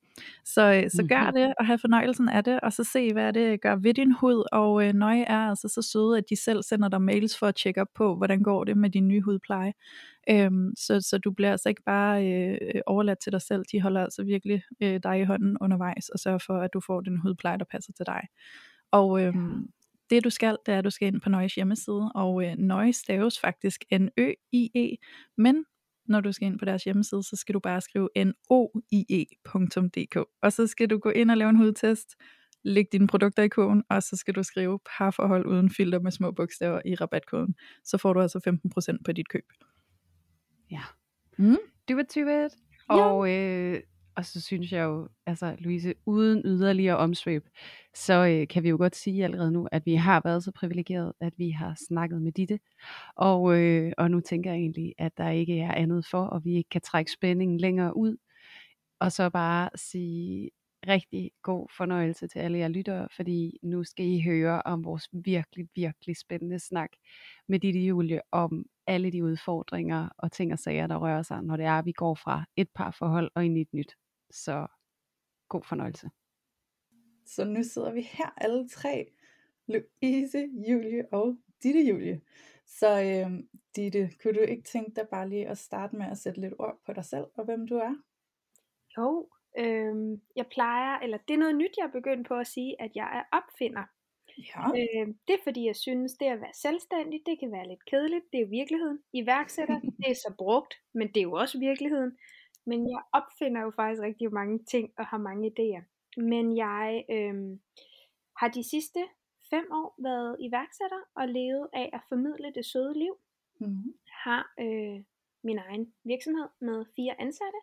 Så, 0.46 0.74
øh, 0.74 0.90
så 0.90 1.06
gør 1.10 1.24
Mhm. 1.24 1.34
det, 1.34 1.54
og 1.60 1.66
have 1.66 1.78
fornøjelsen 1.78 2.30
af 2.30 2.44
det, 2.44 2.60
og 2.60 2.74
så 2.74 2.84
se, 2.84 3.14
hvad 3.14 3.34
det 3.34 3.62
gør 3.62 3.76
ved 3.76 3.94
din 3.94 4.12
hud, 4.12 4.44
og 4.52 4.88
øh, 4.88 4.94
nøje 4.94 5.24
er 5.24 5.38
altså 5.50 5.68
så 5.68 5.82
søde, 5.82 6.18
at 6.18 6.24
de 6.30 6.36
selv 6.44 6.64
sender 6.64 6.90
dig 6.90 7.02
mails 7.02 7.38
for 7.40 7.48
at 7.48 7.56
tjekke 7.56 7.82
op 7.82 7.88
på, 7.96 8.16
hvordan 8.16 8.44
går 8.44 8.64
det 8.64 8.78
med 8.78 8.90
din 8.90 9.08
nye 9.08 9.22
hudpleje. 9.22 9.74
Øhm, 10.30 10.74
så, 10.78 11.02
så 11.02 11.18
du 11.18 11.32
bliver 11.32 11.52
altså 11.52 11.70
ikke 11.70 11.84
bare 11.86 12.28
øh, 12.34 12.58
overladt 12.88 13.20
til 13.20 13.32
dig 13.32 13.42
selv, 13.42 13.64
de 13.72 13.82
holder 13.82 14.02
altså 14.04 14.24
virkelig 14.24 14.64
øh, 14.82 15.00
dig 15.04 15.20
i 15.20 15.24
hånden 15.24 15.58
undervejs, 15.62 16.10
og 16.10 16.20
sørger 16.20 16.38
for, 16.46 16.58
at 16.60 16.74
du 16.74 16.80
får 16.80 17.02
den 17.02 17.18
hudpleje, 17.18 17.58
der 17.58 17.66
passer 17.72 17.94
til 17.94 18.06
dig. 18.06 18.22
Og 18.92 19.22
øhm, 19.24 19.68
det 20.12 20.24
du 20.24 20.30
skal, 20.30 20.58
det 20.66 20.74
er, 20.74 20.78
at 20.78 20.84
du 20.84 20.90
skal 20.90 21.08
ind 21.08 21.22
på 21.22 21.30
Nøjes 21.30 21.56
hjemmeside, 21.56 22.12
og 22.16 22.46
øh, 22.46 22.56
Nøje 22.58 22.94
staves 22.94 23.40
faktisk 23.40 23.84
N-Ø-I-E, 23.92 24.98
men 25.38 25.66
når 26.06 26.22
du 26.22 26.32
skal 26.32 26.46
ind 26.46 26.60
på 26.60 26.66
deres 26.66 26.84
hjemmeside, 26.84 27.24
så 27.24 27.36
skal 27.36 27.54
du 27.54 27.60
bare 27.60 27.82
skrive 27.82 28.10
noie.dk, 28.16 30.18
og 30.42 30.54
så 30.54 30.68
skal 30.68 30.90
du 30.90 30.98
gå 30.98 31.10
ind 31.10 31.32
og 31.32 31.38
lave 31.38 31.50
en 31.50 31.56
hudtest, 31.56 32.16
læg 32.64 32.86
dine 32.92 33.08
produkter 33.08 33.44
i 33.44 33.48
kogen, 33.48 33.84
og 33.90 34.04
så 34.04 34.16
skal 34.16 34.36
du 34.36 34.44
skrive 34.44 34.80
parforhold 34.98 35.46
uden 35.46 35.70
filter 35.70 36.00
med 36.00 36.12
små 36.12 36.32
bogstaver 36.32 36.82
i 36.86 36.96
rabatkoden. 36.96 37.56
Så 37.84 37.98
får 37.98 38.14
du 38.14 38.22
altså 38.22 38.58
15% 38.94 38.98
på 39.06 39.12
dit 39.12 39.30
køb. 39.30 39.46
Ja. 40.72 40.82
Mm. 41.38 41.58
Do 41.90 41.98
it. 41.98 42.18
Ja. 42.18 42.48
Og, 42.88 43.32
øh, 43.32 43.82
og 44.16 44.26
så 44.26 44.42
synes 44.42 44.72
jeg 44.72 44.84
jo, 44.84 45.10
altså 45.26 45.56
Louise, 45.60 45.94
uden 46.06 46.42
yderligere 46.46 46.98
omsvøb, 46.98 47.50
så 47.96 48.14
øh, 48.14 48.48
kan 48.48 48.64
vi 48.64 48.70
jo 48.70 48.78
godt 48.78 48.96
sige 48.96 49.24
allerede 49.24 49.52
nu, 49.52 49.68
at 49.72 49.86
vi 49.86 49.96
har 49.96 50.22
været 50.24 50.44
så 50.44 50.52
privilegeret, 50.52 51.14
at 51.20 51.34
vi 51.38 51.50
har 51.50 51.76
snakket 51.88 52.22
med 52.22 52.32
Ditte. 52.32 52.60
Og, 53.16 53.58
øh, 53.60 53.94
og 53.98 54.12
nu 54.12 54.20
tænker 54.20 54.52
jeg 54.52 54.60
egentlig, 54.60 54.94
at 54.98 55.18
der 55.18 55.30
ikke 55.30 55.60
er 55.60 55.74
andet 55.74 56.06
for, 56.12 56.26
og 56.26 56.46
vi 56.46 56.56
ikke 56.56 56.70
kan 56.70 56.82
trække 56.82 57.12
spændingen 57.12 57.58
længere 57.58 57.98
ud. 57.98 58.18
Og 59.00 59.12
så 59.12 59.30
bare 59.30 59.70
sige 59.76 60.50
rigtig 60.88 61.32
god 61.44 61.68
fornøjelse 61.78 62.28
til 62.28 62.40
alle 62.40 62.58
jer 62.58 62.68
lyttere, 62.68 63.08
fordi 63.16 63.60
nu 63.64 63.84
skal 63.84 64.06
I 64.06 64.22
høre 64.22 64.62
om 64.66 64.86
vores 64.86 65.10
virkelig, 65.14 65.68
virkelig 65.76 66.18
spændende 66.18 66.60
snak 66.60 66.90
med 67.48 67.60
Ditte 67.60 67.80
Julie 67.80 68.22
om 68.32 68.66
alle 68.88 69.12
de 69.12 69.24
udfordringer 69.24 70.10
og 70.18 70.32
ting 70.32 70.54
og 70.54 70.60
sager, 70.60 70.88
der 70.88 70.96
rører 70.96 71.22
sig, 71.22 71.44
når 71.44 71.58
det 71.58 71.66
er, 71.66 71.80
at 71.80 71.86
vi 71.86 71.92
går 71.92 72.16
fra 72.16 72.46
et 72.56 72.70
par 72.76 72.92
forhold 72.92 73.32
og 73.36 73.46
ind 73.46 73.58
i 73.58 73.62
et 73.62 73.74
nyt. 73.74 73.96
Så 74.32 74.68
god 75.50 75.64
fornøjelse. 75.64 76.10
Så 77.26 77.46
nu 77.46 77.64
sidder 77.64 77.92
vi 77.92 78.02
her 78.02 78.34
alle 78.38 78.70
tre, 78.70 79.12
Louise, 79.68 80.50
Julie 80.70 81.14
og 81.14 81.38
Ditte 81.64 81.82
Julie. 81.82 82.22
Så 82.66 83.02
øh, 83.02 83.44
Ditte, 83.76 84.12
kunne 84.24 84.34
du 84.34 84.40
ikke 84.40 84.64
tænke 84.64 84.92
dig 84.96 85.08
bare 85.12 85.30
lige 85.30 85.48
at 85.48 85.58
starte 85.58 85.96
med 85.96 86.06
at 86.06 86.18
sætte 86.18 86.42
lidt 86.42 86.54
ord 86.60 86.80
på 86.86 86.94
dig 86.94 87.06
selv 87.06 87.26
og 87.36 87.46
hvem 87.46 87.68
du 87.68 87.76
er? 87.76 87.96
Jo, 88.98 89.30
øhm, 89.58 90.22
jeg 90.36 90.46
plejer, 90.52 91.00
eller 91.00 91.18
det 91.28 91.34
er 91.34 91.38
noget 91.38 91.56
nyt, 91.56 91.78
jeg 91.78 91.86
er 91.86 91.92
begyndt 91.92 92.28
på 92.28 92.36
at 92.36 92.48
sige, 92.48 92.82
at 92.82 92.92
jeg 92.96 93.10
er 93.18 93.38
opfinder. 93.38 93.84
Ja. 94.38 94.68
Øh, 94.68 95.08
det 95.28 95.34
er 95.34 95.44
fordi, 95.44 95.66
jeg 95.66 95.76
synes, 95.76 96.14
det 96.14 96.26
at 96.26 96.42
være 96.42 96.54
selvstændig, 96.54 97.22
det 97.26 97.40
kan 97.40 97.52
være 97.52 97.68
lidt 97.68 97.86
kedeligt. 97.86 98.26
Det 98.34 98.42
er 98.42 98.46
virkeligheden. 98.46 99.00
Iværksætter, 99.14 99.80
det 100.00 100.12
er 100.12 100.16
så 100.16 100.34
brugt, 100.38 100.74
men 100.94 101.08
det 101.08 101.18
er 101.18 101.22
jo 101.22 101.34
også 101.34 101.60
virkeligheden. 101.60 102.18
Men 102.66 102.90
jeg 102.90 103.02
opfinder 103.14 103.62
jo 103.62 103.72
faktisk 103.76 104.02
rigtig 104.02 104.34
mange 104.34 104.60
ting 104.64 104.94
og 104.98 105.06
har 105.06 105.18
mange 105.18 105.52
idéer. 105.52 105.84
Men 106.18 106.58
jeg 106.58 107.06
øh, 107.10 107.60
har 108.40 108.48
de 108.48 108.70
sidste 108.70 109.00
fem 109.50 109.66
år 109.72 109.96
været 110.04 110.38
iværksætter 110.40 111.02
og 111.16 111.28
levet 111.28 111.68
af 111.74 111.90
at 111.94 112.02
formidle 112.10 112.54
det 112.56 112.66
søde 112.66 112.94
liv. 112.94 113.14
Mm-hmm. 113.60 113.94
Har 114.24 114.54
øh, 114.60 115.04
min 115.44 115.58
egen 115.58 115.94
virksomhed 116.04 116.50
med 116.62 116.86
fire 116.96 117.22
ansatte, 117.22 117.60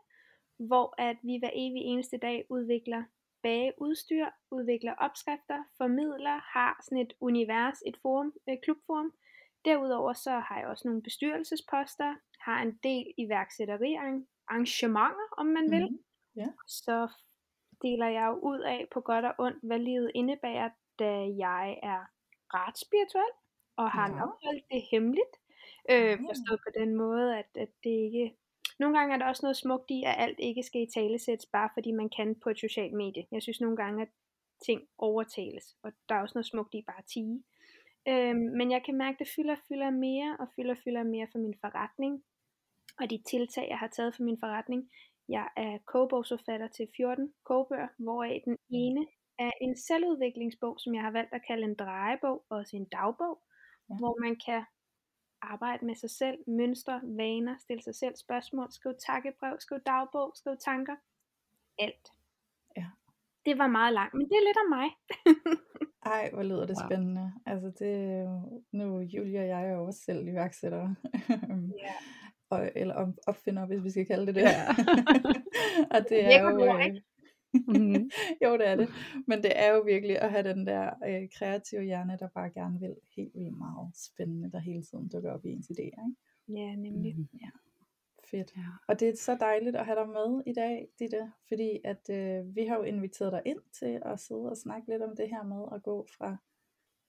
hvor 0.57 0.95
at 0.99 1.17
vi 1.23 1.39
hver 1.39 1.51
evig 1.55 1.83
eneste 1.83 2.17
dag 2.17 2.47
udvikler 2.51 3.03
bageudstyr, 3.43 4.27
udvikler 4.51 4.95
opskrifter, 4.95 5.65
formidler, 5.77 6.39
har 6.55 6.81
sådan 6.85 6.99
et 6.99 7.13
univers, 7.21 7.79
et 7.87 7.97
forum, 8.03 8.33
et 8.49 8.61
klubforum. 8.63 9.13
Derudover 9.65 10.13
så 10.13 10.31
har 10.31 10.59
jeg 10.59 10.69
også 10.69 10.89
nogle 10.89 11.03
bestyrelsesposter, 11.03 12.15
har 12.41 12.63
en 12.63 12.79
del 12.83 13.05
iværksætteri 13.19 13.95
arrangementer, 14.51 15.27
om 15.39 15.47
man 15.47 15.71
vil. 15.71 15.85
Mhm. 15.91 15.99
Ja. 16.37 16.47
Så 16.67 17.09
deler 17.83 18.07
jeg 18.09 18.27
jo 18.27 18.35
ud 18.51 18.61
af 18.61 18.87
på 18.93 19.01
godt 19.01 19.25
og 19.25 19.35
ondt, 19.39 19.59
hvad 19.63 19.79
livet 19.79 20.11
indebærer, 20.15 20.71
da 20.99 21.11
jeg 21.47 21.79
er 21.83 22.01
ret 22.55 22.79
spirituel, 22.79 23.33
og 23.77 23.91
har 23.91 24.09
Ja. 24.11 24.15
nok 24.19 24.39
holdt 24.45 24.65
det 24.71 24.83
hemmeligt. 24.91 25.35
Øh, 25.91 26.19
forstået 26.29 26.61
på 26.67 26.71
den 26.81 26.97
måde, 26.97 27.39
at, 27.39 27.49
at 27.55 27.69
det 27.85 27.91
ikke... 27.91 28.37
Nogle 28.79 28.99
gange 28.99 29.15
er 29.15 29.19
der 29.19 29.27
også 29.27 29.47
noget 29.47 29.57
smukt 29.57 29.91
i, 29.91 30.03
at 30.07 30.15
alt 30.19 30.39
ikke 30.39 30.63
skal 30.63 30.81
i 30.83 30.91
talesættes, 30.95 31.47
bare 31.47 31.71
fordi 31.75 31.93
man 31.93 32.11
kan 32.17 32.35
på 32.43 32.49
et 32.51 32.59
socialt 32.59 32.93
medie. 32.93 33.27
Jeg 33.33 33.43
synes 33.43 33.61
nogle 33.61 33.77
gange, 33.77 34.03
at 34.03 34.09
ting 34.67 34.81
overtales, 34.99 35.77
og 35.83 35.93
der 36.09 36.15
er 36.15 36.21
også 36.23 36.33
noget 36.37 36.47
smukt 36.47 36.75
i 36.75 36.83
bare 36.87 36.99
at 36.99 37.05
tige. 37.15 37.45
Øhm, 38.09 38.39
men 38.59 38.71
jeg 38.71 38.83
kan 38.85 38.97
mærke, 38.99 39.15
at 39.15 39.19
det 39.19 39.29
fylder 39.37 39.57
fylder 39.69 39.91
mere, 39.91 40.37
og 40.41 40.47
fylder 40.57 40.75
fylder 40.85 41.03
mere 41.03 41.29
for 41.33 41.39
min 41.39 41.55
forretning, 41.61 42.23
og 43.01 43.11
de 43.11 43.23
tiltag, 43.31 43.67
jeg 43.71 43.79
har 43.79 43.89
taget 43.89 44.15
for 44.17 44.23
min 44.23 44.39
forretning. 44.41 44.91
Jeg 45.29 45.49
er 45.57 45.79
kogebogsforfatter 45.87 46.69
til 46.69 46.89
14 46.97 47.33
kogebøger, 47.45 47.89
hvoraf 47.99 48.43
den 48.45 48.57
ene 48.71 49.07
er 49.39 49.51
en 49.61 49.77
selvudviklingsbog, 49.77 50.75
som 50.81 50.95
jeg 50.95 51.03
har 51.03 51.11
valgt 51.11 51.33
at 51.33 51.43
kalde 51.47 51.65
en 51.65 51.75
drejebog, 51.75 52.45
og 52.51 52.57
også 52.59 52.77
en 52.77 52.89
dagbog, 52.89 53.43
Ja. 53.91 53.95
hvor 53.99 54.21
man 54.21 54.37
kan 54.47 54.63
arbejde 55.43 55.87
med 55.87 55.95
sig 55.95 56.11
selv, 56.11 56.39
mønstre, 56.47 57.01
vaner, 57.05 57.57
stille 57.59 57.83
sig 57.83 57.95
selv 57.95 58.15
spørgsmål, 58.17 58.73
skrive 58.73 58.95
takkebrev, 59.07 59.57
skrive 59.61 59.81
dagbog, 59.87 60.33
skrive 60.37 60.57
tanker, 60.57 60.97
alt. 61.79 62.05
Ja. 62.77 62.87
det 63.47 63.59
var 63.59 63.67
meget 63.67 63.95
langt, 63.95 64.15
men 64.15 64.29
det 64.29 64.37
er 64.37 64.47
lidt 64.49 64.59
om 64.65 64.69
mig. 64.79 64.89
Ej, 66.15 66.31
hvor 66.33 66.43
lyder 66.43 66.67
det 66.67 66.77
Wow. 66.83 66.89
spændende. 66.89 67.33
Altså 67.47 67.69
det, 67.79 68.21
jo- 68.25 68.63
nu 68.73 68.99
Julia 69.01 69.41
og 69.41 69.49
jeg 69.49 69.67
er 69.69 69.73
jo 69.73 69.85
også 69.87 70.01
selv 70.01 70.29
iværksættere. 70.29 70.95
Ja. 71.85 71.95
Og, 72.51 72.71
eller 72.77 72.95
op- 72.95 73.19
opfinder, 73.27 73.67
hvis 73.67 73.85
vi 73.85 73.91
skal 73.91 74.07
kalde 74.07 74.27
det 74.27 74.35
det. 74.35 74.41
Ja. 74.43 74.69
og 75.95 76.01
det 76.09 76.25
er 76.35 76.41
jo, 76.41 76.65
øh. 76.65 77.01
Mhm. 77.55 78.11
jo, 78.45 78.53
det 78.59 78.69
er 78.69 78.77
det. 78.77 78.89
Men 79.27 79.43
det 79.43 79.53
er 79.55 79.75
jo 79.75 79.81
virkelig 79.81 80.23
at 80.23 80.31
have 80.31 80.43
den 80.43 80.67
der 80.67 80.91
øh, 81.09 81.29
kreative 81.39 81.83
hjerne, 81.83 82.17
der 82.21 82.29
bare 82.29 82.51
gerne 82.51 82.81
vil 82.81 82.97
helt 83.17 83.35
vildt 83.35 83.59
meget 83.59 83.91
spændende, 83.97 84.51
der 84.53 84.59
hele 84.59 84.83
tiden 84.83 85.09
dukker 85.09 85.33
op 85.33 85.45
i 85.45 85.49
ens 85.49 85.71
idéer. 85.71 85.83
Ikke? 85.83 86.17
Ja, 86.49 86.75
nemlig. 86.77 87.17
Mhm. 87.17 87.29
Fedt. 88.31 88.53
Ja. 88.57 88.63
Og 88.89 89.01
det 89.01 89.09
er 89.09 89.17
så 89.17 89.37
dejligt 89.41 89.77
at 89.77 89.87
have 89.87 89.99
dig 89.99 90.09
med 90.09 90.43
i 90.47 90.53
dag, 90.53 90.89
Ditte, 90.99 91.33
fordi 91.49 91.81
at 91.85 92.11
øh, 92.11 92.57
vi 92.57 92.65
har 92.67 92.77
jo 92.77 92.83
inviteret 92.83 93.33
dig 93.33 93.43
ind 93.47 93.61
til 93.79 94.03
at 94.05 94.21
sidde 94.21 94.51
og 94.51 94.57
snakke 94.57 94.89
lidt 94.89 95.03
om 95.03 95.17
det 95.17 95.29
her 95.29 95.43
med 95.43 95.65
at 95.75 95.83
gå 95.83 96.07
fra 96.19 96.37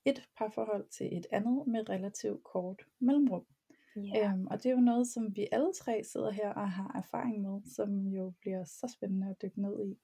et 0.06 0.24
parforhold 0.38 0.88
til 0.90 1.18
et 1.18 1.28
andet 1.32 1.68
med 1.68 1.90
relativt 1.90 2.44
kort 2.44 2.82
mellemrum. 3.00 3.46
Ja. 3.96 4.32
Øhm, 4.32 4.48
og 4.48 4.58
det 4.64 4.66
er 4.66 4.74
jo 4.74 4.80
noget, 4.82 5.08
som 5.08 5.36
vi 5.36 5.48
alle 5.52 5.74
tre 5.74 6.04
sidder 6.04 6.32
her 6.32 6.50
og 6.54 6.72
har 6.72 6.92
erfaring 6.98 7.42
med, 7.42 7.62
som 7.76 8.08
jo 8.08 8.34
bliver 8.42 8.64
så 8.64 8.94
spændende 8.98 9.30
at 9.30 9.42
dykke 9.42 9.62
ned 9.62 9.86
i. 9.86 9.98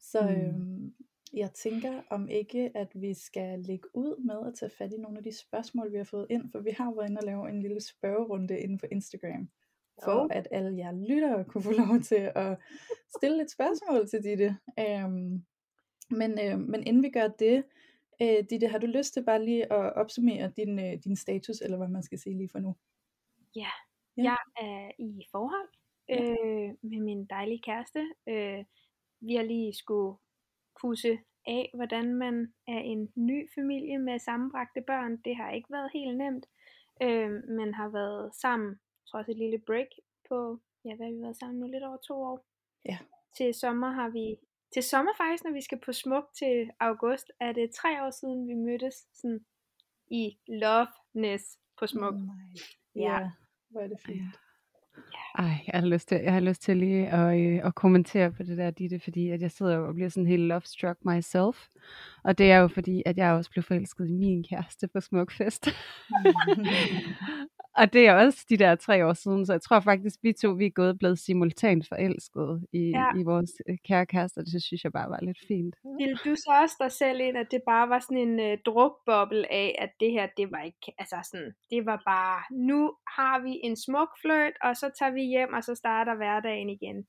Så 0.00 0.22
Mm. 0.22 0.28
øhm, 0.28 0.94
jeg 1.32 1.50
tænker 1.52 2.02
om 2.10 2.28
ikke, 2.28 2.70
at 2.76 2.88
vi 2.94 3.14
skal 3.14 3.58
lægge 3.60 3.88
ud 3.94 4.24
med 4.24 4.46
at 4.46 4.54
tage 4.54 4.70
fat 4.78 4.92
i 4.92 4.96
nogle 4.96 5.18
af 5.18 5.24
de 5.24 5.32
spørgsmål, 5.38 5.92
vi 5.92 5.96
har 5.96 6.04
fået 6.04 6.26
ind, 6.30 6.50
for 6.52 6.60
vi 6.60 6.70
har 6.70 6.84
jo 6.84 6.90
været 6.92 7.08
inde 7.10 7.18
og 7.18 7.24
lave 7.26 7.48
en 7.48 7.62
lille 7.62 7.80
spørgerunde 7.80 8.58
inden 8.60 8.78
for 8.78 8.86
Instagram, 8.92 9.48
for 10.04 10.12
Jo. 10.22 10.28
at 10.30 10.48
alle 10.50 10.76
jer 10.78 10.92
lyttere 10.92 11.44
kunne 11.44 11.62
få 11.62 11.70
lov 11.86 12.00
til 12.00 12.32
at 12.34 12.58
stille 13.16 13.42
et 13.42 13.50
spørgsmål 13.50 14.08
til 14.08 14.22
Ditte. 14.24 14.56
Øhm, 14.80 15.44
men, 16.10 16.30
øh, 16.44 16.58
men 16.60 16.86
inden 16.86 17.02
vi 17.02 17.10
gør 17.10 17.28
det, 17.28 17.64
øh, 18.22 18.44
Ditte, 18.50 18.66
har 18.66 18.78
du 18.78 18.86
lyst 18.86 19.12
til 19.12 19.24
bare 19.24 19.44
lige 19.44 19.72
at 19.72 19.92
opsummere 19.92 20.52
din, 20.56 20.78
øh, 20.78 20.92
din 21.04 21.16
status, 21.16 21.60
eller 21.60 21.76
hvad 21.76 21.88
man 21.88 22.02
skal 22.02 22.18
sige 22.18 22.36
lige 22.36 22.48
for 22.48 22.58
nu? 22.58 22.74
Ja. 23.56 23.70
Ja. 24.16 24.22
Jeg 24.22 24.38
er 24.56 24.90
i 24.98 25.26
forhold 25.30 25.68
Ja. 26.08 26.22
øh, 26.22 26.74
med 26.82 27.00
min 27.00 27.26
dejlige 27.26 27.62
kæreste. 27.62 28.00
Øh, 28.28 28.64
vi 29.20 29.34
har 29.34 29.42
lige 29.42 29.74
skulle 29.74 30.16
pusse 30.80 31.18
af, 31.46 31.70
hvordan 31.74 32.14
man 32.14 32.54
er 32.68 32.78
en 32.78 33.12
ny 33.14 33.48
familie 33.54 33.98
med 33.98 34.18
sammenbragte 34.18 34.80
børn. 34.86 35.16
Det 35.16 35.36
har 35.36 35.50
ikke 35.50 35.72
været 35.72 35.90
helt 35.92 36.16
nemt, 36.16 36.46
øh, 37.02 37.30
men 37.30 37.74
har 37.74 37.88
været 37.88 38.34
sammen, 38.34 38.80
trods 39.06 39.28
et 39.28 39.36
lille 39.36 39.58
break 39.58 39.86
på, 40.28 40.60
ja, 40.84 40.94
hvad 40.96 41.06
har 41.06 41.12
vi 41.12 41.22
været 41.22 41.36
sammen 41.36 41.60
nu, 41.60 41.66
lidt 41.66 41.84
over 41.84 41.96
to 41.96 42.14
år. 42.14 42.46
Ja. 42.84 42.98
Til 43.36 43.54
sommer 43.54 43.90
har 43.90 44.08
vi, 44.08 44.36
til 44.74 44.82
sommer 44.82 45.12
faktisk, 45.16 45.44
når 45.44 45.52
vi 45.52 45.60
skal 45.60 45.80
på 45.80 45.92
smuk 45.92 46.24
til 46.38 46.70
august, 46.80 47.30
er 47.40 47.52
det 47.52 47.70
tre 47.70 48.04
år 48.06 48.10
siden, 48.10 48.48
vi 48.48 48.54
mødtes 48.54 48.94
sådan 49.14 49.44
i 50.10 50.38
loveness 50.46 51.58
på 51.78 51.86
smuk. 51.86 52.14
Nej. 52.14 52.34
Ja. 52.94 53.20
Ja, 53.20 53.30
hvor 53.76 53.84
er 53.84 53.88
det 53.88 54.00
fint. 54.00 54.34
Ej, 55.38 55.54
jeg 55.72 55.80
har 55.80 55.86
lyst 55.86 56.08
til, 56.08 56.20
jeg 56.24 56.32
har 56.32 56.40
lyst 56.40 56.62
til 56.62 56.76
lige 56.76 57.08
at, 57.08 57.40
øh, 57.40 57.60
at 57.66 57.74
kommentere 57.74 58.32
på 58.32 58.42
det 58.42 58.58
der, 58.58 58.70
Ditte, 58.70 59.00
fordi 59.00 59.30
at 59.30 59.42
jeg 59.42 59.50
sidder 59.50 59.76
og 59.78 59.94
bliver 59.94 60.08
sådan 60.08 60.26
helt 60.26 60.42
love 60.42 60.60
struck 60.64 60.98
myself. 61.04 61.68
Og 62.24 62.38
det 62.38 62.50
er 62.50 62.58
jo 62.58 62.68
fordi, 62.68 63.02
at 63.06 63.16
jeg 63.16 63.32
også 63.32 63.50
blev 63.50 63.62
forelsket 63.62 64.08
i 64.08 64.12
min 64.12 64.44
kæreste 64.44 64.88
på 64.88 65.00
Smukfest. 65.00 65.68
og 67.76 67.92
det 67.92 68.08
er 68.08 68.14
også 68.14 68.46
de 68.50 68.56
der 68.56 68.74
tre 68.74 69.06
år 69.06 69.12
siden, 69.12 69.46
så 69.46 69.52
jeg 69.52 69.62
tror 69.62 69.80
faktisk, 69.80 70.16
vi 70.22 70.32
to 70.32 70.48
vi 70.50 70.66
er 70.66 70.70
gået 70.70 70.98
blevet 70.98 71.18
simultant 71.18 71.88
forelsket 71.88 72.66
i, 72.72 72.78
Ja. 72.90 73.06
i 73.20 73.22
vores 73.22 73.52
øh, 73.68 73.76
kære 73.88 74.06
kæreste, 74.06 74.38
og 74.38 74.44
det 74.44 74.62
synes 74.62 74.84
jeg 74.84 74.92
bare 74.92 75.10
var 75.10 75.20
lidt 75.22 75.38
fint. 75.48 75.74
Vil 76.00 76.12
du 76.24 76.34
så 76.34 76.50
også 76.62 76.76
dig 76.80 76.92
selv 76.92 77.20
ind, 77.20 77.36
at 77.38 77.46
det 77.50 77.62
bare 77.66 77.88
var 77.88 77.98
sådan 77.98 78.18
en 78.28 78.40
øh, 78.40 78.58
drukboble 78.66 79.52
af, 79.52 79.76
at 79.78 79.90
det 80.00 80.10
her, 80.12 80.26
det 80.36 80.50
var 80.50 80.62
ikke, 80.62 80.94
altså 80.98 81.16
sådan, 81.32 81.52
det 81.70 81.86
var 81.86 82.02
bare, 82.06 82.38
nu 82.70 82.80
har 83.16 83.42
vi 83.42 83.60
en 83.62 83.76
smuk 83.76 84.08
flirt, 84.22 84.52
og 84.62 84.76
så 84.76 84.90
tager 84.98 85.12
vi 85.12 85.22
hjem, 85.22 85.52
og 85.56 85.64
så 85.64 85.74
starter 85.74 86.14
hverdagen 86.16 86.70
igen. 86.70 87.06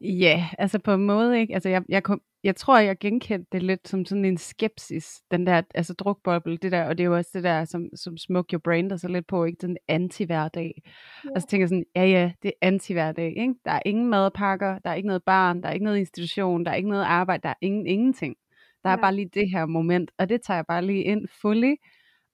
Ja, 0.00 0.48
altså 0.58 0.78
på 0.78 0.92
en 0.92 1.06
måde, 1.06 1.40
ikke? 1.40 1.54
Altså 1.54 1.68
jeg, 1.68 1.82
jeg, 1.88 2.02
kom, 2.02 2.20
jeg 2.44 2.56
tror, 2.56 2.78
jeg 2.78 2.98
genkendte 2.98 3.48
det 3.52 3.62
lidt 3.62 3.88
som 3.88 4.04
sådan 4.04 4.24
en 4.24 4.38
skepsis, 4.38 5.22
den 5.30 5.46
der, 5.46 5.62
altså 5.74 5.94
drukboble, 5.94 6.56
det 6.56 6.72
der, 6.72 6.84
og 6.84 6.98
det 6.98 7.04
er 7.04 7.08
jo 7.08 7.16
også 7.16 7.30
det 7.34 7.44
der, 7.44 7.64
som, 7.64 7.88
som 7.94 8.16
Smoke 8.16 8.52
Your 8.52 8.60
Brain 8.64 8.90
der 8.90 8.96
så 8.96 9.08
lidt 9.08 9.26
på, 9.26 9.44
ikke? 9.44 9.66
Den 9.66 9.76
anti-hverdag. 9.88 10.82
Ja. 11.24 11.30
Og 11.34 11.40
så 11.40 11.46
tænker 11.46 11.62
jeg 11.62 11.68
sådan, 11.68 11.84
ja 11.96 12.04
ja, 12.04 12.32
det 12.42 12.48
er 12.48 12.66
anti-hverdag, 12.66 13.34
ikke? 13.36 13.54
Der 13.64 13.70
er 13.70 13.80
ingen 13.86 14.10
madpakker, 14.10 14.78
der 14.78 14.90
er 14.90 14.94
ikke 14.94 15.08
noget 15.08 15.22
barn, 15.24 15.62
der 15.62 15.68
er 15.68 15.72
ikke 15.72 15.84
noget 15.84 15.98
institution, 15.98 16.64
der 16.64 16.70
er 16.70 16.74
ikke 16.74 16.88
noget 16.88 17.04
arbejde, 17.04 17.42
der 17.42 17.48
er 17.48 17.54
ingen, 17.60 17.86
ingenting. 17.86 18.36
Der 18.82 18.90
er 18.90 18.96
Nej. 18.96 19.00
bare 19.00 19.14
lige 19.14 19.30
det 19.34 19.50
her 19.50 19.66
moment, 19.66 20.10
og 20.18 20.28
det 20.28 20.42
tager 20.42 20.58
jeg 20.58 20.66
bare 20.66 20.84
lige 20.84 21.02
ind 21.02 21.28
fully, 21.40 21.74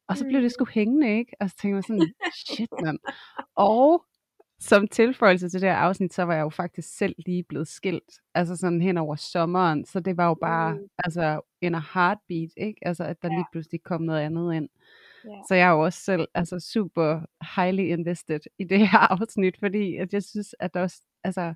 og 0.09 0.17
så 0.17 0.25
blev 0.25 0.43
det 0.43 0.53
sgu 0.53 0.65
hængende, 0.75 1.19
ikke? 1.19 1.33
Og 1.41 1.51
så 1.51 1.57
tænker 1.57 1.77
jeg 1.77 1.85
sådan, 1.85 2.13
shit 2.47 2.69
mand. 2.85 2.99
Og 3.57 4.05
som 4.61 4.89
tilføjelse 4.89 5.49
til 5.49 5.61
det 5.61 5.69
her 5.69 5.77
afsnit, 5.77 6.15
så 6.15 6.23
var 6.23 6.35
jeg 6.35 6.43
jo 6.43 6.49
faktisk 6.49 6.97
selv 6.97 7.15
lige 7.27 7.43
blevet 7.43 7.69
skilt. 7.69 8.13
Altså 8.35 8.57
sådan 8.57 8.81
hen 8.83 8.97
over 8.99 9.17
sommeren. 9.17 9.85
Så 9.85 10.01
det 10.01 10.17
var 10.17 10.27
jo 10.29 10.35
bare, 10.35 10.75
Mm. 10.75 10.81
altså 10.99 11.41
in 11.61 11.75
a 11.75 11.81
heartbeat, 11.95 12.51
ikke? 12.57 12.79
Altså 12.87 13.05
at 13.05 13.23
der 13.23 13.29
Ja. 13.29 13.35
lige 13.37 13.47
pludselig 13.53 13.83
kom 13.83 14.03
noget 14.03 14.21
andet 14.21 14.55
ind. 14.55 14.69
Ja. 15.25 15.31
Så 15.49 15.55
jeg 15.55 15.69
er 15.69 15.73
jo 15.73 15.81
også 15.85 16.01
selv 16.01 16.29
altså 16.35 16.59
super 16.61 17.21
highly 17.57 17.81
invested 17.83 18.41
i 18.59 18.65
det 18.65 18.79
her 18.89 18.99
afsnit, 19.23 19.57
fordi 19.59 19.97
at 19.97 20.13
jeg 20.13 20.23
synes, 20.23 20.55
at 20.61 20.75
der 20.75 20.81
også, 20.81 21.03
altså, 21.25 21.55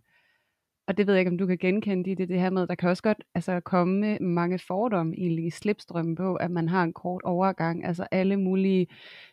og 0.87 0.97
det 0.97 1.07
ved 1.07 1.15
jeg 1.15 1.21
ikke, 1.21 1.31
om 1.31 1.39
du 1.39 1.47
kan 1.47 1.59
genkende 1.59 2.11
i 2.11 2.15
det, 2.15 2.29
det 2.29 2.41
her 2.41 2.51
med, 2.51 2.67
der 2.67 2.75
kan 2.75 2.89
også 2.89 3.03
godt 3.03 3.25
altså, 3.35 3.61
komme 3.61 4.19
mange 4.19 4.59
fordomme 4.59 5.15
egentlig 5.17 5.47
i 5.47 5.51
slipstrømmen 5.51 6.15
på, 6.17 6.35
at 6.35 6.51
man 6.51 6.69
har 6.69 6.83
en 6.83 6.93
kort 6.93 7.23
overgang, 7.25 7.85
altså 7.87 8.07
alle 8.11 8.37
mulige, 8.37 8.87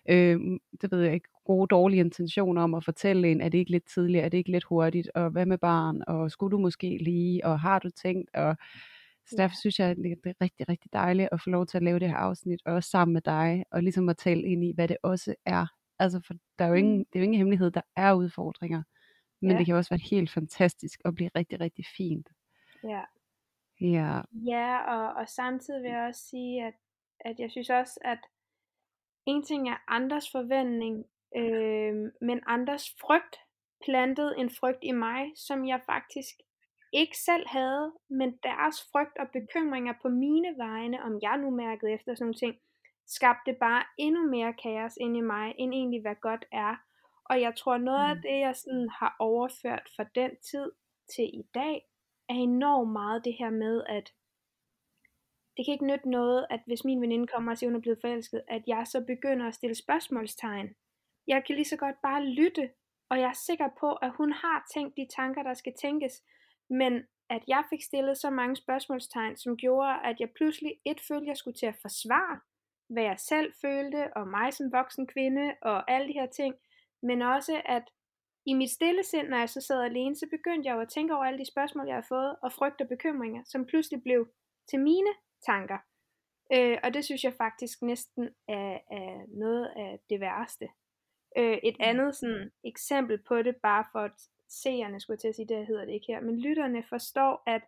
øh, 0.10 0.40
det 0.82 0.92
ved 0.92 1.01
jeg 1.01 1.13
ikke, 1.13 1.28
gode, 1.45 1.67
dårlige 1.67 2.00
intentioner 2.00 2.62
om 2.62 2.74
at 2.74 2.86
fortælle 2.86 3.31
en, 3.31 3.41
er 3.41 3.50
det 3.50 3.57
ikke 3.57 3.71
lidt 3.71 3.88
tidligt, 3.93 4.24
er 4.24 4.29
det 4.29 4.38
ikke 4.38 4.51
lidt 4.51 4.63
hurtigt, 4.63 5.10
og 5.15 5.29
hvad 5.29 5.45
med 5.45 5.57
barn, 5.57 6.03
og 6.07 6.31
skulle 6.31 6.51
du 6.51 6.57
måske 6.57 6.98
lige, 7.01 7.45
og 7.45 7.60
har 7.60 7.79
du 7.79 7.89
tænkt, 7.89 8.36
og 8.36 8.55
så 9.25 9.36
derfor 9.38 9.55
synes 9.60 9.79
jeg, 9.79 9.89
at 9.89 9.98
det 9.98 10.03
det 10.24 10.29
er 10.29 10.33
rigtig, 10.41 10.69
rigtig 10.69 10.93
dejligt 10.93 11.29
at 11.31 11.41
få 11.43 11.50
lov 11.50 11.65
til 11.65 11.77
at 11.77 11.83
lave 11.83 12.00
det 12.00 12.10
her 12.10 12.15
afsnit, 12.17 12.60
og 12.65 12.74
også 12.74 12.89
sammen 12.89 13.13
med 13.13 13.21
dig, 13.21 13.65
og 13.71 13.83
ligesom 13.83 14.10
at 14.10 14.17
tale 14.17 14.41
ind 14.43 14.63
i, 14.63 14.71
hvad 14.75 14.88
det 14.88 14.98
også 15.03 15.36
er. 15.45 15.65
Altså, 16.00 16.21
for 16.27 16.33
der 16.60 16.65
er 16.65 16.69
jo 16.69 16.75
ingen, 16.75 17.00
det 17.00 17.15
er 17.15 17.19
jo 17.19 17.24
ingen 17.24 17.38
hemmelighed, 17.38 17.71
der 17.71 17.81
er 17.95 18.13
udfordringer, 18.13 18.83
men 19.41 19.51
Ja. 19.51 19.57
det 19.57 19.65
kan 19.65 19.75
også 19.75 19.89
være 19.89 20.10
helt 20.12 20.31
fantastisk 20.31 21.01
og 21.05 21.15
blive 21.15 21.29
rigtig, 21.36 21.60
rigtig 21.60 21.86
fint. 21.98 22.29
Ja. 22.83 23.01
Ja, 23.81 24.21
Ja, 24.45 24.77
og, 24.77 25.13
og 25.13 25.29
samtidig 25.29 25.83
vil 25.83 25.91
jeg 25.91 26.07
også 26.07 26.21
sige, 26.21 26.65
at, 26.65 26.74
at 27.19 27.39
jeg 27.39 27.51
synes 27.51 27.69
også, 27.69 28.00
at 28.05 28.19
en 29.25 29.43
ting 29.43 29.69
er 29.69 29.77
andres 29.88 30.31
forventning, 30.31 31.05
øh, 31.38 32.12
men 32.22 32.40
andres 32.48 32.96
frygt 33.02 33.36
plantede 33.86 34.36
en 34.38 34.50
frygt 34.50 34.80
i 34.82 34.92
mig, 34.92 35.32
som 35.36 35.68
jeg 35.68 35.82
faktisk 35.86 36.36
ikke 36.94 37.18
selv 37.18 37.48
havde, 37.48 37.94
men 38.10 38.40
deres 38.44 38.78
frygt 38.92 39.18
og 39.20 39.28
bekymringer 39.34 39.94
på 40.02 40.10
mine 40.10 40.58
vegne, 40.58 41.04
om 41.04 41.20
jeg 41.22 41.38
nu 41.38 41.50
mærkede 41.50 41.92
efter 41.92 42.16
sådan 42.16 42.24
nogle 42.26 42.34
ting, 42.34 42.56
skabte 43.08 43.54
bare 43.54 43.84
endnu 43.98 44.28
mere 44.30 44.54
kaos 44.54 44.98
ind 44.98 45.18
i 45.18 45.22
mig, 45.22 45.56
end 45.58 45.74
egentlig 45.74 46.02
hvad 46.02 46.16
godt 46.22 46.46
er. 46.52 46.76
Og 47.26 47.42
jeg 47.42 47.56
tror 47.56 47.78
noget 47.78 48.10
af 48.10 48.16
Mm. 48.16 48.22
det, 48.22 48.40
jeg 48.40 48.56
sådan 48.56 48.90
har 48.90 49.16
overført 49.20 49.90
fra 49.96 50.06
den 50.16 50.32
tid 50.52 50.72
til 51.16 51.24
i 51.24 51.44
dag, 51.54 51.88
er 52.30 52.34
enormt 52.34 52.92
meget 52.92 53.26
det 53.26 53.34
her 53.40 53.50
med, 53.50 53.84
at 53.88 54.14
det 55.58 55.66
kan 55.66 55.74
ikke 55.74 55.86
nytte 55.86 56.10
noget, 56.10 56.48
at 56.50 56.62
hvis 56.66 56.86
min 56.86 57.02
veninde 57.02 57.28
kommer 57.28 57.52
og 57.52 57.58
siger, 57.58 57.70
hun 57.70 57.76
er 57.76 57.82
blevet 57.82 58.02
forelsket, 58.02 58.42
at 58.48 58.64
jeg 58.68 58.88
så 58.88 59.04
begynder 59.08 59.48
at 59.48 59.56
stille 59.56 59.76
spørgsmålstegn. 59.76 60.76
Jeg 61.34 61.44
kan 61.46 61.56
lige 61.56 61.74
så 61.74 61.78
godt 61.78 61.98
bare 62.08 62.26
lytte, 62.26 62.66
og 63.10 63.20
jeg 63.20 63.30
er 63.30 63.44
sikker 63.48 63.70
på, 63.80 63.90
at 63.94 64.12
hun 64.18 64.32
har 64.32 64.68
tænkt 64.74 64.98
de 64.98 65.08
tanker, 65.18 65.44
der 65.44 65.54
skal 65.54 65.74
tænkes, 65.82 66.24
men 66.70 66.94
at 67.30 67.44
jeg 67.48 67.64
fik 67.70 67.84
stillet 67.84 68.18
så 68.18 68.30
mange 68.30 68.56
spørgsmålstegn, 68.56 69.38
som 69.38 69.58
gjorde, 69.58 69.94
at 70.10 70.16
jeg 70.20 70.30
pludselig 70.38 70.74
et 70.86 71.00
følte, 71.08 71.28
jeg 71.28 71.38
skulle 71.38 71.58
til 71.58 71.66
at 71.66 71.82
forsvare, 71.82 72.40
hvad 72.94 73.04
jeg 73.04 73.20
selv 73.20 73.54
følte, 73.62 74.14
og 74.18 74.28
mig 74.28 74.54
som 74.54 74.72
voksen 74.72 75.08
kvinde, 75.08 75.56
og 75.62 75.92
alle 75.92 76.08
de 76.08 76.20
her 76.20 76.26
ting, 76.26 76.56
men 77.04 77.22
også 77.22 77.62
at 77.66 77.84
i 78.46 78.54
mit 78.54 78.72
stille 78.72 79.04
sind, 79.04 79.28
når 79.28 79.38
jeg 79.38 79.50
så 79.50 79.62
sad 79.62 79.82
alene, 79.84 80.16
så 80.16 80.28
begyndte 80.32 80.68
jeg 80.68 80.76
jo 80.76 80.82
at 80.82 80.90
tænke 80.90 81.16
over 81.16 81.26
alle 81.26 81.40
de 81.40 81.52
spørgsmål, 81.54 81.88
jeg 81.88 81.96
har 81.96 82.08
fået, 82.10 82.36
og 82.44 82.52
frygt 82.52 82.82
og 82.82 82.88
bekymringer, 82.88 83.44
som 83.46 83.66
pludselig 83.66 84.04
blev 84.04 84.28
til 84.70 84.80
mine 84.80 85.14
tanker. 85.46 85.78
Øh, 86.54 86.78
og 86.84 86.94
det 86.94 87.06
synes 87.06 87.24
jeg 87.24 87.34
faktisk 87.34 87.82
næsten 87.82 88.30
er, 88.48 88.78
er 89.00 89.26
noget 89.28 89.66
af 89.76 90.00
det 90.10 90.20
værste. 90.20 90.68
Øh, 91.38 91.58
et 91.64 91.76
andet 91.80 92.16
sådan, 92.16 92.52
eksempel 92.64 93.18
på 93.18 93.42
det, 93.42 93.56
bare 93.56 93.86
for 93.92 94.00
at 94.00 94.30
seerne, 94.50 95.00
skulle 95.00 95.16
jeg 95.16 95.20
til 95.20 95.28
at 95.28 95.36
sige, 95.36 95.48
det 95.48 95.68
hedder 95.68 95.86
det 95.86 95.94
ikke 95.94 96.08
her, 96.08 96.22
men 96.22 96.40
lytterne 96.40 96.84
forstår, 96.84 97.44
at 97.46 97.62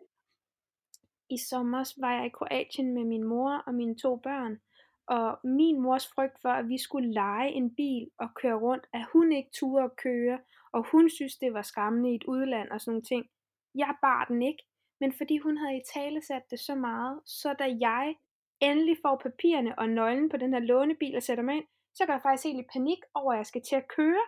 i 1.29 1.37
sommer 1.37 1.93
var 2.01 2.13
jeg 2.15 2.25
i 2.25 2.29
Kroatien 2.29 2.93
med 2.93 3.03
min 3.03 3.23
mor 3.23 3.63
og 3.67 3.73
mine 3.73 3.95
to 3.95 4.15
børn, 4.15 4.59
og 5.07 5.39
min 5.43 5.81
mors 5.81 6.07
frygt 6.07 6.41
for, 6.41 6.49
at 6.49 6.69
vi 6.69 6.77
skulle 6.77 7.13
lege 7.13 7.51
en 7.51 7.75
bil 7.75 8.09
og 8.17 8.29
køre 8.35 8.55
rundt, 8.55 8.87
at 8.93 9.05
hun 9.13 9.31
ikke 9.31 9.49
turde 9.53 9.83
at 9.83 9.95
køre, 9.95 10.39
og 10.71 10.85
hun 10.91 11.09
synes, 11.09 11.37
det 11.37 11.53
var 11.53 11.61
skræmmende 11.61 12.11
i 12.11 12.15
et 12.15 12.23
udland 12.23 12.69
og 12.69 12.81
sådan 12.81 12.91
nogle 12.91 13.03
ting. 13.03 13.29
Jeg 13.75 13.95
bar 14.01 14.25
den 14.25 14.41
ikke, 14.41 14.63
men 14.99 15.13
fordi 15.13 15.37
hun 15.37 15.57
havde 15.57 15.77
i 15.77 15.81
tale 15.93 16.21
sat 16.21 16.51
det 16.51 16.59
så 16.59 16.75
meget, 16.75 17.21
så 17.25 17.53
da 17.53 17.77
jeg 17.79 18.15
endelig 18.59 18.97
får 19.01 19.15
papirerne 19.23 19.79
og 19.79 19.89
nøglen 19.89 20.29
på 20.29 20.37
den 20.37 20.53
her 20.53 20.59
lånebil 20.59 21.15
og 21.15 21.23
sætter 21.23 21.43
mig 21.43 21.55
ind, 21.55 21.65
så 21.95 22.05
går 22.05 22.13
jeg 22.13 22.25
faktisk 22.25 22.47
helt 22.47 22.63
i 22.63 22.71
panik 22.73 23.01
over, 23.19 23.31
at 23.33 23.37
jeg 23.37 23.45
skal 23.45 23.63
til 23.69 23.75
at 23.75 23.89
køre. 23.97 24.23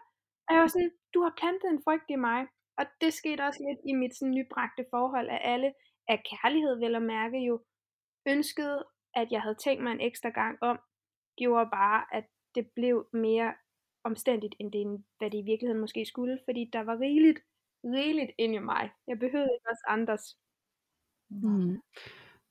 Og 0.47 0.49
jeg 0.53 0.61
var 0.61 0.67
sådan, 0.67 0.91
du 1.13 1.19
har 1.25 1.33
plantet 1.39 1.69
en 1.69 1.83
frygt 1.85 2.09
i 2.09 2.15
mig. 2.27 2.41
Og 2.79 2.85
det 3.01 3.13
skete 3.13 3.41
også 3.47 3.61
lidt 3.67 3.81
i 3.89 3.93
mit 4.01 4.13
sådan 4.15 4.35
nybragte 4.37 4.85
forhold, 4.93 5.27
at 5.29 5.41
alle 5.53 5.73
af 6.07 6.23
kærlighed, 6.31 6.73
vel 6.83 6.95
at 6.95 7.01
mærke 7.15 7.37
jo, 7.49 7.55
ønskede, 8.27 8.85
at 9.13 9.27
jeg 9.31 9.41
havde 9.41 9.61
tænkt 9.65 9.83
mig 9.83 9.91
en 9.91 10.07
ekstra 10.09 10.29
gang 10.29 10.57
om, 10.61 10.77
gjorde 11.37 11.69
bare, 11.79 12.05
at 12.17 12.25
det 12.55 12.65
blev 12.75 13.07
mere 13.13 13.53
omstændigt, 14.03 14.55
end 14.59 14.71
det, 14.71 15.03
hvad 15.17 15.29
det 15.31 15.37
i 15.37 15.49
virkeligheden 15.51 15.81
måske 15.81 16.05
skulle, 16.05 16.39
fordi 16.45 16.69
der 16.73 16.83
var 16.83 16.99
rigeligt, 16.99 17.39
rigeligt 17.83 18.31
ind 18.37 18.55
i 18.55 18.59
mig. 18.59 18.91
Jeg 19.07 19.19
behøvede 19.19 19.53
ikke 19.55 19.69
også 19.69 19.85
andres. 19.87 20.37
Mm. 21.29 21.81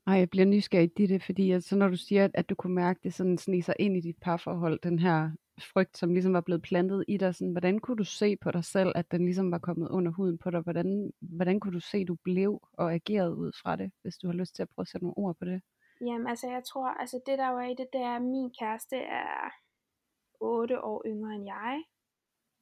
Ej, 0.06 0.14
jeg 0.14 0.30
bliver 0.30 0.46
nysgerrig 0.46 0.90
i 1.00 1.06
det, 1.06 1.22
fordi 1.22 1.50
altså, 1.50 1.76
når 1.76 1.88
du 1.88 1.96
siger, 1.96 2.28
at 2.34 2.48
du 2.48 2.54
kunne 2.54 2.74
mærke 2.74 3.00
det 3.02 3.14
sådan 3.14 3.38
snige 3.38 3.62
sig 3.62 3.74
ind 3.78 3.96
i 3.96 4.00
dit 4.00 4.16
parforhold, 4.20 4.78
den 4.82 4.98
her 4.98 5.30
frygt, 5.60 5.98
som 5.98 6.12
ligesom 6.12 6.32
var 6.32 6.40
blevet 6.40 6.62
plantet 6.62 7.04
i 7.08 7.16
dig, 7.16 7.34
sådan, 7.34 7.52
hvordan 7.52 7.78
kunne 7.78 7.96
du 7.96 8.04
se 8.04 8.36
på 8.36 8.50
dig 8.50 8.64
selv, 8.64 8.92
at 8.94 9.10
den 9.10 9.24
ligesom 9.24 9.50
var 9.50 9.58
kommet 9.58 9.88
under 9.88 10.12
huden 10.12 10.38
på 10.38 10.50
dig? 10.50 10.60
Hvordan, 10.60 11.12
hvordan 11.20 11.60
kunne 11.60 11.74
du 11.74 11.80
se, 11.80 11.98
at 11.98 12.08
du 12.08 12.14
blev 12.14 12.60
og 12.72 12.92
agerede 12.92 13.34
ud 13.34 13.52
fra 13.62 13.76
det, 13.76 13.92
hvis 14.02 14.18
du 14.18 14.26
har 14.26 14.34
lyst 14.34 14.54
til 14.54 14.62
at 14.62 14.68
prøve 14.68 14.82
at 14.82 14.88
sætte 14.88 15.04
nogle 15.04 15.18
ord 15.18 15.36
på 15.36 15.44
det? 15.44 15.62
Jamen, 16.00 16.26
altså 16.26 16.48
jeg 16.48 16.62
tror, 16.64 16.88
altså 16.88 17.20
det 17.26 17.38
der 17.38 17.48
var 17.48 17.62
i 17.62 17.74
det, 17.74 17.86
det 17.92 18.00
er, 18.00 18.16
at 18.16 18.22
min 18.22 18.50
kæreste 18.60 18.96
er 18.96 19.50
8 20.40 20.84
år 20.84 21.02
yngre 21.06 21.34
end 21.34 21.44
jeg, 21.44 21.82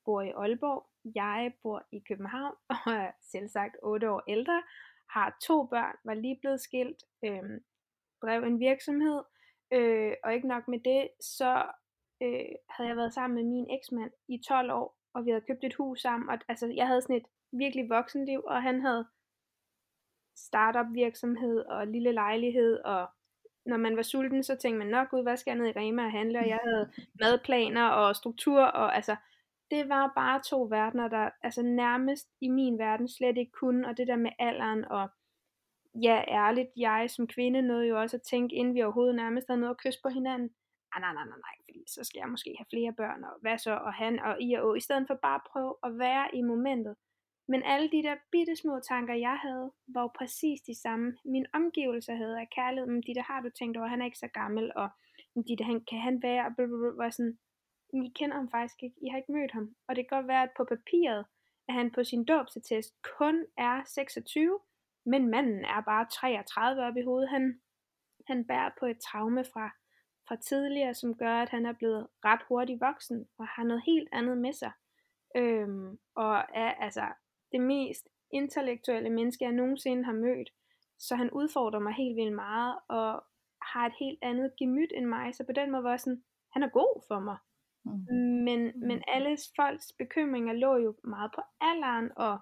bor 0.04 0.22
i 0.22 0.30
Aalborg, 0.30 0.87
jeg 1.14 1.52
bor 1.62 1.82
i 1.92 1.99
København, 2.08 2.54
og 2.87 2.92
er 2.92 3.11
selv 3.32 3.49
sagt 3.49 3.76
8 3.82 4.11
år 4.11 4.22
ældre, 4.28 4.62
har 5.14 5.37
to 5.42 5.66
børn, 5.66 5.97
var 6.04 6.14
lige 6.14 6.38
blevet 6.40 6.61
skilt, 6.61 7.02
øh, 7.25 7.61
drev 8.23 8.42
en 8.42 8.61
virksomhed, 8.61 9.21
øh, 9.73 10.12
og 10.25 10.35
ikke 10.35 10.49
nok 10.49 10.69
med 10.69 10.81
det, 10.81 11.09
så 11.21 11.52
øh, 12.23 12.52
havde 12.71 12.88
jeg 12.88 12.97
været 12.97 13.14
sammen 13.14 13.35
med 13.35 13.45
min 13.45 13.66
eksmand 13.71 14.11
i 14.28 14.42
12 14.49 14.73
år, 14.73 14.97
og 15.14 15.25
vi 15.25 15.31
havde 15.31 15.45
købt 15.49 15.64
et 15.64 15.75
hus 15.75 16.00
sammen, 16.00 16.28
og 16.28 16.38
altså, 16.49 16.66
jeg 16.66 16.87
havde 16.87 17.02
sådan 17.02 17.16
et 17.16 17.26
virkelig 17.52 17.88
voksenliv, 17.88 18.42
og 18.47 18.62
han 18.62 18.81
havde 18.81 19.07
startup 20.37 20.87
virksomhed 20.95 21.59
og 21.59 21.87
lille 21.87 22.12
lejlighed, 22.12 22.78
og 22.78 23.09
når 23.66 23.76
man 23.76 23.97
var 23.97 24.02
sulten, 24.02 24.42
så 24.42 24.57
tænkte 24.57 24.78
man 24.78 24.87
nok 24.87 25.12
ud, 25.12 25.23
hvad 25.23 25.37
skal 25.37 25.50
jeg 25.50 25.59
ned 25.59 25.66
i 25.66 25.78
Rema 25.78 26.04
og 26.04 26.12
handle, 26.12 26.38
og 26.38 26.49
jeg 26.49 26.61
havde 26.64 26.92
madplaner 27.21 27.88
og 27.88 28.16
struktur, 28.16 28.62
og 28.62 28.97
altså, 28.97 29.16
det 29.73 29.88
var 29.88 30.12
bare 30.14 30.43
to 30.43 30.62
verdener, 30.71 31.09
der 31.09 31.31
altså 31.43 31.62
nærmest 31.62 32.29
i 32.41 32.49
min 32.49 32.79
verden 32.79 33.09
slet 33.09 33.37
ikke 33.38 33.52
kunne, 33.52 33.88
og 33.88 33.97
det 33.97 34.07
der 34.07 34.17
med 34.17 34.31
alderen, 34.38 34.85
og 34.85 35.09
ja, 36.02 36.17
ærligt, 36.29 36.71
jeg 36.76 37.11
som 37.11 37.26
kvinde 37.26 37.62
nåede 37.62 37.87
jo 37.87 38.00
også 38.00 38.17
at 38.17 38.23
tænke, 38.23 38.55
inden 38.55 38.75
vi 38.75 38.83
overhovedet 38.83 39.14
nærmest 39.14 39.49
havde 39.49 39.61
noget 39.61 39.75
at 39.75 39.83
kysse 39.83 40.00
på 40.02 40.09
hinanden, 40.09 40.50
ah, 40.93 41.00
nej, 41.00 41.12
nej, 41.14 41.25
nej, 41.25 41.38
nej, 41.47 41.57
fordi 41.64 41.83
så 41.95 42.05
skal 42.05 42.19
jeg 42.19 42.29
måske 42.29 42.55
have 42.59 42.73
flere 42.73 42.93
børn, 42.93 43.25
og 43.25 43.35
hvad 43.41 43.59
så, 43.59 43.73
og 43.87 43.93
han, 43.95 44.19
og 44.19 44.43
I 44.43 44.55
og 44.55 44.69
Å, 44.69 44.75
i 44.75 44.81
stedet 44.81 45.05
for 45.07 45.14
bare 45.14 45.41
at 45.41 45.49
prøve 45.52 45.75
at 45.87 45.99
være 45.99 46.35
i 46.35 46.43
momentet. 46.43 46.95
Men 47.49 47.62
alle 47.62 47.88
de 47.91 48.02
der 48.02 48.17
bitte 48.33 48.57
små 48.57 48.81
tanker, 48.88 49.14
jeg 49.14 49.37
havde, 49.43 49.71
var 49.95 50.02
jo 50.02 50.11
præcis 50.19 50.61
de 50.61 50.75
samme. 50.83 51.17
Min 51.25 51.47
omgivelser 51.55 52.14
havde 52.14 52.41
af 52.41 52.49
kærlighed, 52.57 52.88
men 52.91 53.02
de 53.02 53.14
der 53.14 53.23
har 53.23 53.41
du 53.41 53.50
tænkt 53.50 53.76
over, 53.76 53.87
han 53.87 54.00
er 54.00 54.05
ikke 54.05 54.25
så 54.25 54.29
gammel, 54.29 54.73
og 54.76 54.88
de 55.49 55.57
der, 55.59 55.64
han, 55.64 55.81
kan 55.91 55.99
han 55.99 56.23
være, 56.23 56.47
og 56.47 56.52
blablabla, 56.57 57.02
var 57.02 57.11
sådan, 57.11 57.38
i 57.92 58.12
kender 58.14 58.37
ham 58.37 58.50
faktisk 58.50 58.82
ikke, 58.82 58.96
I 59.02 59.08
har 59.08 59.18
ikke 59.18 59.32
mødt 59.32 59.52
ham. 59.52 59.75
Og 59.88 59.96
det 59.96 60.08
kan 60.08 60.16
godt 60.16 60.28
være, 60.28 60.42
at 60.42 60.50
på 60.56 60.64
papiret, 60.64 61.25
at 61.68 61.75
han 61.75 61.90
på 61.90 62.04
sin 62.04 62.25
dåbsattest 62.25 62.94
kun 63.18 63.44
er 63.58 63.82
26, 63.87 64.61
men 65.06 65.28
manden 65.28 65.64
er 65.64 65.80
bare 65.80 66.06
33 66.11 66.82
op 66.82 66.96
i 66.96 67.02
hovedet. 67.02 67.28
Han, 67.28 67.61
han 68.26 68.46
bærer 68.46 68.70
på 68.80 68.87
et 68.87 68.99
traume 68.99 69.44
fra, 69.44 69.70
fra 70.28 70.37
tidligere, 70.37 70.94
som 70.94 71.14
gør, 71.14 71.34
at 71.42 71.49
han 71.49 71.66
er 71.66 71.72
blevet 71.72 72.06
ret 72.25 72.40
hurtigt 72.49 72.80
voksen, 72.80 73.28
og 73.38 73.49
har 73.49 73.64
noget 73.64 73.82
helt 73.87 74.08
andet 74.12 74.38
med 74.38 74.52
sig. 74.52 74.72
Øhm, 75.37 75.99
og 76.14 76.34
er 76.54 76.72
altså 76.75 77.06
det 77.52 77.60
mest 77.60 78.08
intellektuelle 78.30 79.10
menneske, 79.10 79.45
jeg 79.45 79.52
nogensinde 79.52 80.04
har 80.04 80.12
mødt. 80.12 80.50
Så 80.99 81.17
han 81.17 81.30
udfordrer 81.30 81.80
mig 81.80 81.95
helt 81.95 82.17
vildt 82.17 82.34
meget, 82.34 82.78
og 82.88 83.25
har 83.62 83.86
et 83.86 83.95
helt 83.99 84.19
andet 84.23 84.52
gemyt 84.58 84.93
end 84.95 85.06
mig. 85.06 85.34
Så 85.34 85.45
på 85.45 85.52
den 85.52 85.71
måde 85.71 85.84
var 85.84 85.97
sådan, 85.97 86.23
han 86.52 86.62
er 86.62 86.69
god 86.69 87.04
for 87.08 87.21
mig. 87.21 87.36
Mm. 87.84 88.45
Men, 88.45 88.73
men 88.88 89.02
alle 89.08 89.36
folks 89.56 89.92
bekymringer 89.99 90.52
lå 90.52 90.76
jo 90.76 90.95
meget 91.04 91.30
på 91.34 91.40
alderen 91.60 92.10
og 92.16 92.38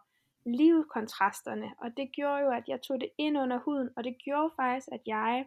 livkontrasterne. 0.46 1.74
Og 1.78 1.96
det 1.96 2.12
gjorde 2.12 2.40
jo, 2.40 2.50
at 2.50 2.68
jeg 2.68 2.82
tog 2.82 3.00
det 3.00 3.10
ind 3.18 3.38
under 3.38 3.58
huden. 3.58 3.88
Og 3.96 4.04
det 4.04 4.16
gjorde 4.24 4.50
faktisk, 4.56 4.88
at 4.92 5.00
jeg 5.06 5.46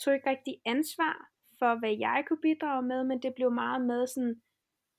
tog 0.00 0.14
ikke 0.14 0.30
rigtig 0.30 0.60
ansvar 0.64 1.30
for, 1.58 1.78
hvad 1.78 1.96
jeg 1.98 2.24
kunne 2.28 2.40
bidrage 2.42 2.82
med. 2.82 3.04
Men 3.04 3.22
det 3.22 3.34
blev 3.34 3.52
meget 3.52 3.82
med 3.82 4.06
sådan, 4.06 4.42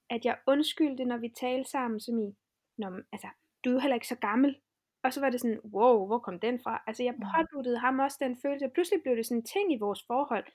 at 0.09 0.25
jeg 0.25 0.37
undskyldte, 0.47 1.05
når 1.05 1.17
vi 1.17 1.29
talte 1.29 1.69
sammen, 1.69 1.99
som 1.99 2.19
i, 2.19 2.35
når, 2.77 2.99
altså, 3.11 3.27
du 3.63 3.69
er 3.69 3.73
jo 3.73 3.79
heller 3.79 3.95
ikke 3.95 4.07
så 4.07 4.15
gammel. 4.15 4.57
Og 5.03 5.13
så 5.13 5.19
var 5.19 5.29
det 5.29 5.41
sådan, 5.41 5.59
wow, 5.63 6.05
hvor 6.07 6.19
kom 6.19 6.39
den 6.39 6.59
fra? 6.63 6.83
Altså 6.87 7.03
jeg 7.03 7.15
påduttede 7.15 7.79
ham 7.79 7.99
også 7.99 8.17
den 8.21 8.37
følelse, 8.41 8.69
pludselig 8.73 9.03
blev 9.03 9.15
det 9.15 9.25
sådan 9.25 9.37
en 9.37 9.45
ting 9.45 9.73
i 9.73 9.77
vores 9.79 10.03
forhold, 10.07 10.45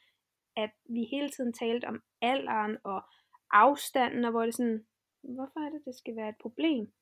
at 0.56 0.70
vi 0.84 1.04
hele 1.04 1.30
tiden 1.30 1.52
talte 1.52 1.84
om 1.84 2.02
alderen 2.20 2.76
og 2.84 3.02
afstanden, 3.52 4.24
og 4.24 4.30
hvor 4.30 4.44
det 4.44 4.54
sådan, 4.54 4.86
hvorfor 5.22 5.60
er 5.66 5.70
det, 5.70 5.82
det 5.84 5.94
skal 5.94 6.16
være 6.16 6.28
et 6.28 6.40
problem? 6.40 6.92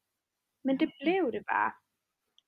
Men 0.64 0.80
det 0.80 0.92
blev 1.00 1.32
det 1.32 1.44
bare. 1.50 1.72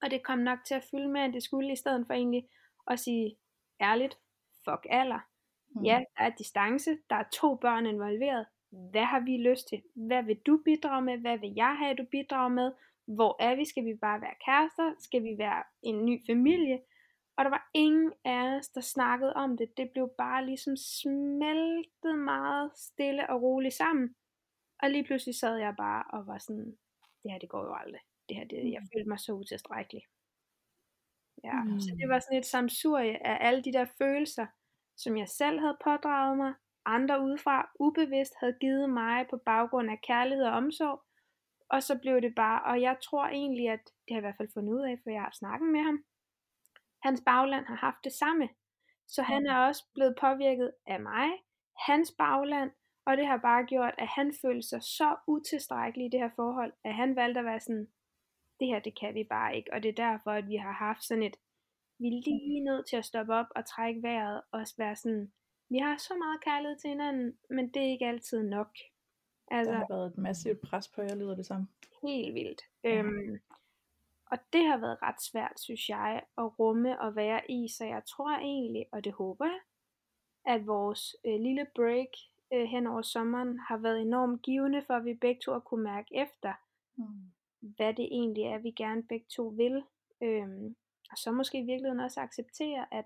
Og 0.02 0.10
det 0.10 0.22
kom 0.22 0.38
nok 0.38 0.58
til 0.66 0.74
at 0.74 0.84
fylde 0.90 1.08
med, 1.08 1.24
end 1.24 1.32
det 1.32 1.42
skulle, 1.42 1.72
i 1.72 1.76
stedet 1.76 2.06
for 2.06 2.14
egentlig 2.14 2.48
at 2.86 2.98
sige 2.98 3.36
ærligt, 3.80 4.18
fuck 4.64 4.86
alder. 4.90 5.20
Mm. 5.68 5.82
Ja, 5.82 6.04
der 6.18 6.24
er 6.24 6.30
distance, 6.38 6.90
der 7.10 7.16
er 7.16 7.24
to 7.32 7.54
børn 7.54 7.86
involveret. 7.86 8.46
Hvad 8.70 9.04
har 9.04 9.20
vi 9.20 9.36
lyst 9.36 9.68
til? 9.68 9.82
Hvad 9.94 10.22
vil 10.22 10.38
du 10.46 10.62
bidrage 10.64 11.02
med? 11.02 11.18
Hvad 11.18 11.38
vil 11.38 11.52
jeg 11.56 11.76
have, 11.78 11.94
du 11.94 12.04
bidrager 12.10 12.48
med? 12.48 12.72
Hvor 13.06 13.36
er 13.42 13.54
vi? 13.54 13.64
Skal 13.64 13.84
vi 13.84 13.94
bare 13.94 14.20
være 14.20 14.34
kærester? 14.44 14.94
Skal 14.98 15.22
vi 15.22 15.34
være 15.38 15.62
en 15.82 16.04
ny 16.04 16.26
familie? 16.26 16.80
Og 17.36 17.44
der 17.44 17.50
var 17.50 17.70
ingen 17.74 18.12
af 18.24 18.56
os, 18.56 18.68
der 18.68 18.80
snakkede 18.80 19.32
om 19.32 19.56
det. 19.56 19.76
Det 19.76 19.90
blev 19.92 20.10
bare 20.18 20.46
ligesom 20.46 20.76
smeltet 20.76 22.18
meget 22.18 22.70
stille 22.76 23.30
og 23.30 23.42
roligt 23.42 23.74
sammen. 23.74 24.14
Og 24.82 24.90
lige 24.90 25.04
pludselig 25.04 25.34
sad 25.34 25.56
jeg 25.56 25.74
bare 25.76 26.04
og 26.12 26.26
var 26.26 26.38
sådan, 26.38 26.78
det 27.22 27.30
her 27.30 27.38
det 27.38 27.48
går 27.48 27.64
jo 27.64 27.74
aldrig. 27.74 28.00
Det 28.28 28.36
her, 28.36 28.44
det, 28.44 28.72
jeg 28.72 28.80
mm. 28.80 28.88
følte 28.92 29.08
mig 29.08 29.20
så 29.20 29.32
utilstrækkelig. 29.32 30.02
Ja, 31.44 31.62
mm. 31.62 31.80
så 31.80 31.96
det 32.00 32.08
var 32.08 32.18
sådan 32.18 32.38
et 32.38 32.46
samsurie 32.46 33.26
af 33.26 33.46
alle 33.46 33.62
de 33.62 33.72
der 33.72 33.86
følelser, 33.98 34.46
som 34.96 35.16
jeg 35.16 35.28
selv 35.28 35.60
havde 35.60 35.76
pådraget 35.84 36.36
mig, 36.36 36.54
andre 36.84 37.22
udefra 37.24 37.70
ubevidst 37.80 38.34
havde 38.40 38.56
givet 38.60 38.90
mig 38.90 39.26
på 39.30 39.36
baggrund 39.36 39.90
af 39.90 40.00
kærlighed 40.02 40.44
og 40.44 40.52
omsorg, 40.52 41.02
og 41.68 41.82
så 41.82 41.98
blev 41.98 42.20
det 42.20 42.34
bare, 42.34 42.62
og 42.62 42.80
jeg 42.80 42.96
tror 43.02 43.26
egentlig, 43.26 43.68
at 43.68 43.84
det 43.84 44.10
har 44.10 44.16
jeg 44.16 44.22
i 44.22 44.26
hvert 44.26 44.36
fald 44.36 44.54
fundet 44.54 44.72
ud 44.72 44.82
af, 44.90 44.98
for 45.02 45.10
jeg 45.10 45.22
har 45.22 45.34
snakket 45.40 45.68
med 45.68 45.80
ham. 45.80 46.04
Hans 47.02 47.22
bagland 47.26 47.66
har 47.66 47.74
haft 47.74 48.04
det 48.04 48.12
samme. 48.12 48.48
Så 49.08 49.22
han 49.22 49.46
er 49.46 49.56
også 49.56 49.84
blevet 49.94 50.16
påvirket 50.20 50.72
af 50.86 51.00
mig, 51.00 51.28
hans 51.76 52.14
bagland, 52.18 52.70
og 53.04 53.16
det 53.16 53.26
har 53.26 53.36
bare 53.36 53.64
gjort, 53.66 53.94
at 53.98 54.08
han 54.08 54.34
følte 54.42 54.68
sig 54.68 54.82
så 54.82 55.16
utilstrækkelig 55.26 56.06
i 56.06 56.08
det 56.08 56.20
her 56.20 56.30
forhold, 56.36 56.72
at 56.84 56.94
han 56.94 57.16
valgte 57.16 57.40
at 57.40 57.46
være 57.46 57.60
sådan, 57.60 57.88
det 58.60 58.68
her, 58.68 58.80
det 58.80 58.98
kan 59.00 59.14
vi 59.14 59.24
bare 59.24 59.56
ikke. 59.56 59.72
Og 59.72 59.82
det 59.82 59.88
er 59.88 60.08
derfor, 60.08 60.30
at 60.30 60.48
vi 60.48 60.56
har 60.56 60.72
haft 60.72 61.04
sådan 61.04 61.22
et, 61.22 61.36
vi 61.98 62.06
er 62.06 62.22
lige 62.24 62.64
nødt 62.64 62.86
til 62.88 62.96
at 62.96 63.04
stoppe 63.04 63.34
op 63.34 63.46
og 63.56 63.66
trække 63.66 64.02
vejret, 64.02 64.42
og 64.52 64.66
være 64.78 64.96
sådan, 64.96 65.32
vi 65.68 65.78
har 65.78 65.96
så 65.96 66.14
meget 66.14 66.44
kærlighed 66.44 66.78
til 66.78 66.90
hinanden, 66.90 67.38
men 67.50 67.68
det 67.68 67.82
er 67.82 67.90
ikke 67.90 68.06
altid 68.06 68.42
nok. 68.42 68.78
Altså, 69.48 69.72
der 69.72 69.78
har 69.78 69.86
været 69.88 70.06
et 70.06 70.18
massivt 70.18 70.60
pres 70.60 70.88
på 70.88 71.02
jer, 71.02 71.14
lyder 71.14 71.34
det 71.34 71.46
samme. 71.46 71.68
Helt 72.02 72.34
vildt. 72.34 72.62
Ja. 72.84 72.98
Øhm, 72.98 73.38
og 74.32 74.38
det 74.52 74.64
har 74.66 74.78
været 74.78 75.02
ret 75.02 75.22
svært, 75.22 75.60
synes 75.60 75.88
jeg, 75.88 76.22
at 76.38 76.58
rumme 76.58 77.00
og 77.00 77.16
være 77.16 77.50
i, 77.50 77.68
så 77.68 77.84
jeg 77.84 78.02
tror 78.04 78.30
egentlig, 78.30 78.86
og 78.92 79.04
det 79.04 79.12
håber 79.12 79.44
jeg, 79.44 79.60
at 80.46 80.66
vores 80.66 81.16
øh, 81.26 81.40
lille 81.40 81.66
break 81.74 82.08
øh, 82.52 82.64
hen 82.64 82.86
over 82.86 83.02
sommeren 83.02 83.58
har 83.58 83.76
været 83.76 84.00
enormt 84.00 84.42
givende 84.42 84.82
for, 84.82 84.94
at 84.94 85.04
vi 85.04 85.14
begge 85.14 85.40
to 85.44 85.52
har 85.52 85.60
kunne 85.60 85.84
mærke 85.84 86.08
efter, 86.14 86.52
mm. 86.96 87.32
hvad 87.60 87.94
det 87.94 88.04
egentlig 88.04 88.44
er, 88.44 88.58
vi 88.58 88.70
gerne 88.70 89.02
begge 89.02 89.26
to 89.36 89.42
vil. 89.42 89.82
Øhm, 90.22 90.76
og 91.10 91.18
så 91.18 91.32
måske 91.32 91.58
i 91.58 91.66
virkeligheden 91.66 92.00
også 92.00 92.20
acceptere, 92.20 92.86
at 92.94 93.04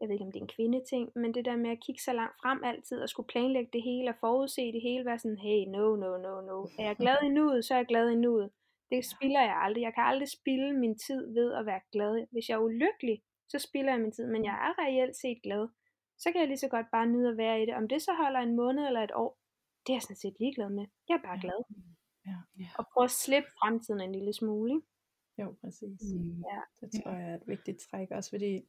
jeg 0.00 0.08
ved 0.08 0.14
ikke 0.14 0.24
om 0.24 0.32
det 0.32 0.38
er 0.38 0.44
en 0.44 0.56
kvindeting, 0.56 1.12
men 1.14 1.34
det 1.34 1.44
der 1.44 1.56
med 1.56 1.70
at 1.70 1.80
kigge 1.80 2.02
så 2.02 2.12
langt 2.12 2.36
frem 2.42 2.64
altid, 2.64 3.02
og 3.02 3.08
skulle 3.08 3.26
planlægge 3.26 3.70
det 3.72 3.82
hele, 3.82 4.08
og 4.08 4.16
forudse 4.20 4.72
det 4.72 4.82
hele, 4.82 5.04
være 5.04 5.18
sådan, 5.18 5.38
hey, 5.38 5.64
no, 5.68 5.96
no, 5.96 6.16
no, 6.16 6.40
no. 6.40 6.66
Er 6.78 6.84
jeg 6.84 6.96
glad 6.96 7.16
i 7.22 7.28
nuet, 7.28 7.64
så 7.64 7.74
er 7.74 7.78
jeg 7.78 7.86
glad 7.86 8.10
i 8.10 8.14
nuet. 8.14 8.50
Det 8.90 9.04
spilder 9.04 9.40
jeg 9.40 9.56
aldrig. 9.64 9.82
Jeg 9.82 9.94
kan 9.94 10.04
aldrig 10.04 10.28
spille 10.28 10.72
min 10.72 10.98
tid 10.98 11.34
ved 11.34 11.52
at 11.52 11.66
være 11.66 11.80
glad. 11.92 12.26
Hvis 12.32 12.48
jeg 12.48 12.54
er 12.54 12.66
ulykkelig, 12.70 13.22
så 13.48 13.58
spilder 13.58 13.92
jeg 13.92 14.00
min 14.00 14.12
tid, 14.12 14.26
men 14.26 14.44
jeg 14.44 14.56
er 14.66 14.82
reelt 14.82 15.16
set 15.16 15.42
glad. 15.42 15.68
Så 16.18 16.32
kan 16.32 16.40
jeg 16.40 16.48
lige 16.48 16.64
så 16.64 16.68
godt 16.68 16.86
bare 16.92 17.06
nyde 17.06 17.28
at 17.28 17.36
være 17.36 17.62
i 17.62 17.66
det. 17.66 17.74
Om 17.74 17.88
det 17.88 18.02
så 18.02 18.12
holder 18.22 18.40
en 18.40 18.56
måned 18.56 18.86
eller 18.86 19.02
et 19.02 19.12
år, 19.14 19.38
det 19.86 19.92
er 19.92 19.96
jeg 19.96 20.02
sådan 20.02 20.16
set 20.16 20.36
ligeglad 20.40 20.70
med. 20.70 20.86
Jeg 21.08 21.14
er 21.14 21.22
bare 21.28 21.40
glad. 21.40 21.60
Ja. 22.26 22.36
Ja. 22.58 22.68
Og 22.78 22.84
prøve 22.92 23.04
at 23.04 23.10
slippe 23.10 23.50
fremtiden 23.58 24.00
en 24.00 24.12
lille 24.12 24.32
smule. 24.32 24.82
Jo, 25.38 25.54
præcis. 25.60 26.00
Mm. 26.14 26.44
Ja. 26.50 26.60
Det 26.80 27.02
tror 27.02 27.12
jeg 27.12 27.30
er 27.30 27.34
et 27.34 27.46
vigtigt 27.46 27.78
træk, 27.90 28.10
også 28.10 28.30
fordi 28.30 28.62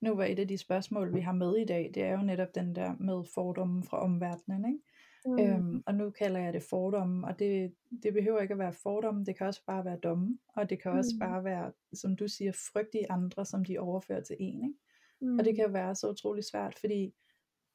nu 0.00 0.14
var 0.14 0.24
et 0.24 0.38
af 0.38 0.48
de 0.48 0.58
spørgsmål, 0.58 1.14
vi 1.14 1.20
har 1.20 1.32
med 1.32 1.56
i 1.56 1.64
dag, 1.64 1.90
det 1.94 2.02
er 2.02 2.12
jo 2.12 2.22
netop 2.22 2.54
den 2.54 2.74
der 2.74 2.96
med 3.00 3.24
fordommen 3.34 3.84
fra 3.84 4.02
omverdenen, 4.02 4.64
ikke? 4.64 4.84
Mm. 5.26 5.38
Øhm, 5.38 5.82
og 5.86 5.94
nu 5.94 6.10
kalder 6.10 6.40
jeg 6.40 6.52
det 6.52 6.62
fordomme, 6.62 7.26
og 7.26 7.38
det, 7.38 7.74
det 8.02 8.12
behøver 8.14 8.40
ikke 8.40 8.52
at 8.52 8.58
være 8.58 8.72
fordomme, 8.72 9.24
det 9.24 9.36
kan 9.38 9.46
også 9.46 9.62
bare 9.66 9.84
være 9.84 9.96
domme, 10.02 10.38
og 10.48 10.70
det 10.70 10.82
kan 10.82 10.92
også 10.92 11.10
Mm. 11.14 11.18
bare 11.18 11.44
være, 11.44 11.72
som 11.92 12.16
du 12.16 12.28
siger, 12.28 12.52
frygt 12.72 12.94
i 12.94 13.04
andre, 13.10 13.44
som 13.44 13.64
de 13.64 13.78
overfører 13.78 14.20
til 14.20 14.36
en, 14.38 14.64
ikke? 14.64 14.78
mm. 15.20 15.38
Og 15.38 15.44
det 15.44 15.54
kan 15.56 15.64
jo 15.64 15.70
være 15.70 15.94
så 15.94 16.10
utrolig 16.10 16.44
svært, 16.44 16.78
fordi 16.78 17.14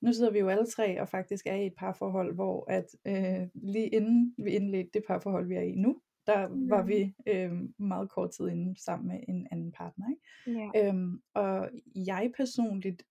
nu 0.02 0.14
sidder 0.14 0.32
vi 0.32 0.40
jo 0.40 0.48
alle 0.50 0.66
tre 0.66 1.02
og 1.02 1.10
faktisk 1.10 1.48
er 1.48 1.56
i 1.56 1.66
et 1.66 1.74
parforhold, 1.78 2.36
hvor 2.36 2.72
at 2.72 2.86
øh, 3.08 3.48
lige 3.54 3.88
inden 3.88 4.36
vi 4.38 4.50
indledte 4.52 4.90
det 4.94 5.04
parforhold, 5.08 5.48
vi 5.48 5.56
er 5.56 5.62
i 5.62 5.76
nu, 5.76 6.02
der 6.28 6.48
mm. 6.48 6.70
var 6.70 6.82
Mm. 6.82 6.88
vi 6.88 7.14
øh, 7.28 7.52
meget 7.80 8.10
kort 8.10 8.32
tid 8.32 8.48
inden 8.48 8.76
sammen 8.76 9.08
med 9.08 9.20
en 9.28 9.48
anden 9.52 9.72
partner. 9.72 10.06
Ikke? 10.10 10.60
Ja. 10.76 10.88
Øhm, 10.90 11.22
og 11.34 11.70
jeg 11.96 12.32
personligt 12.38 13.04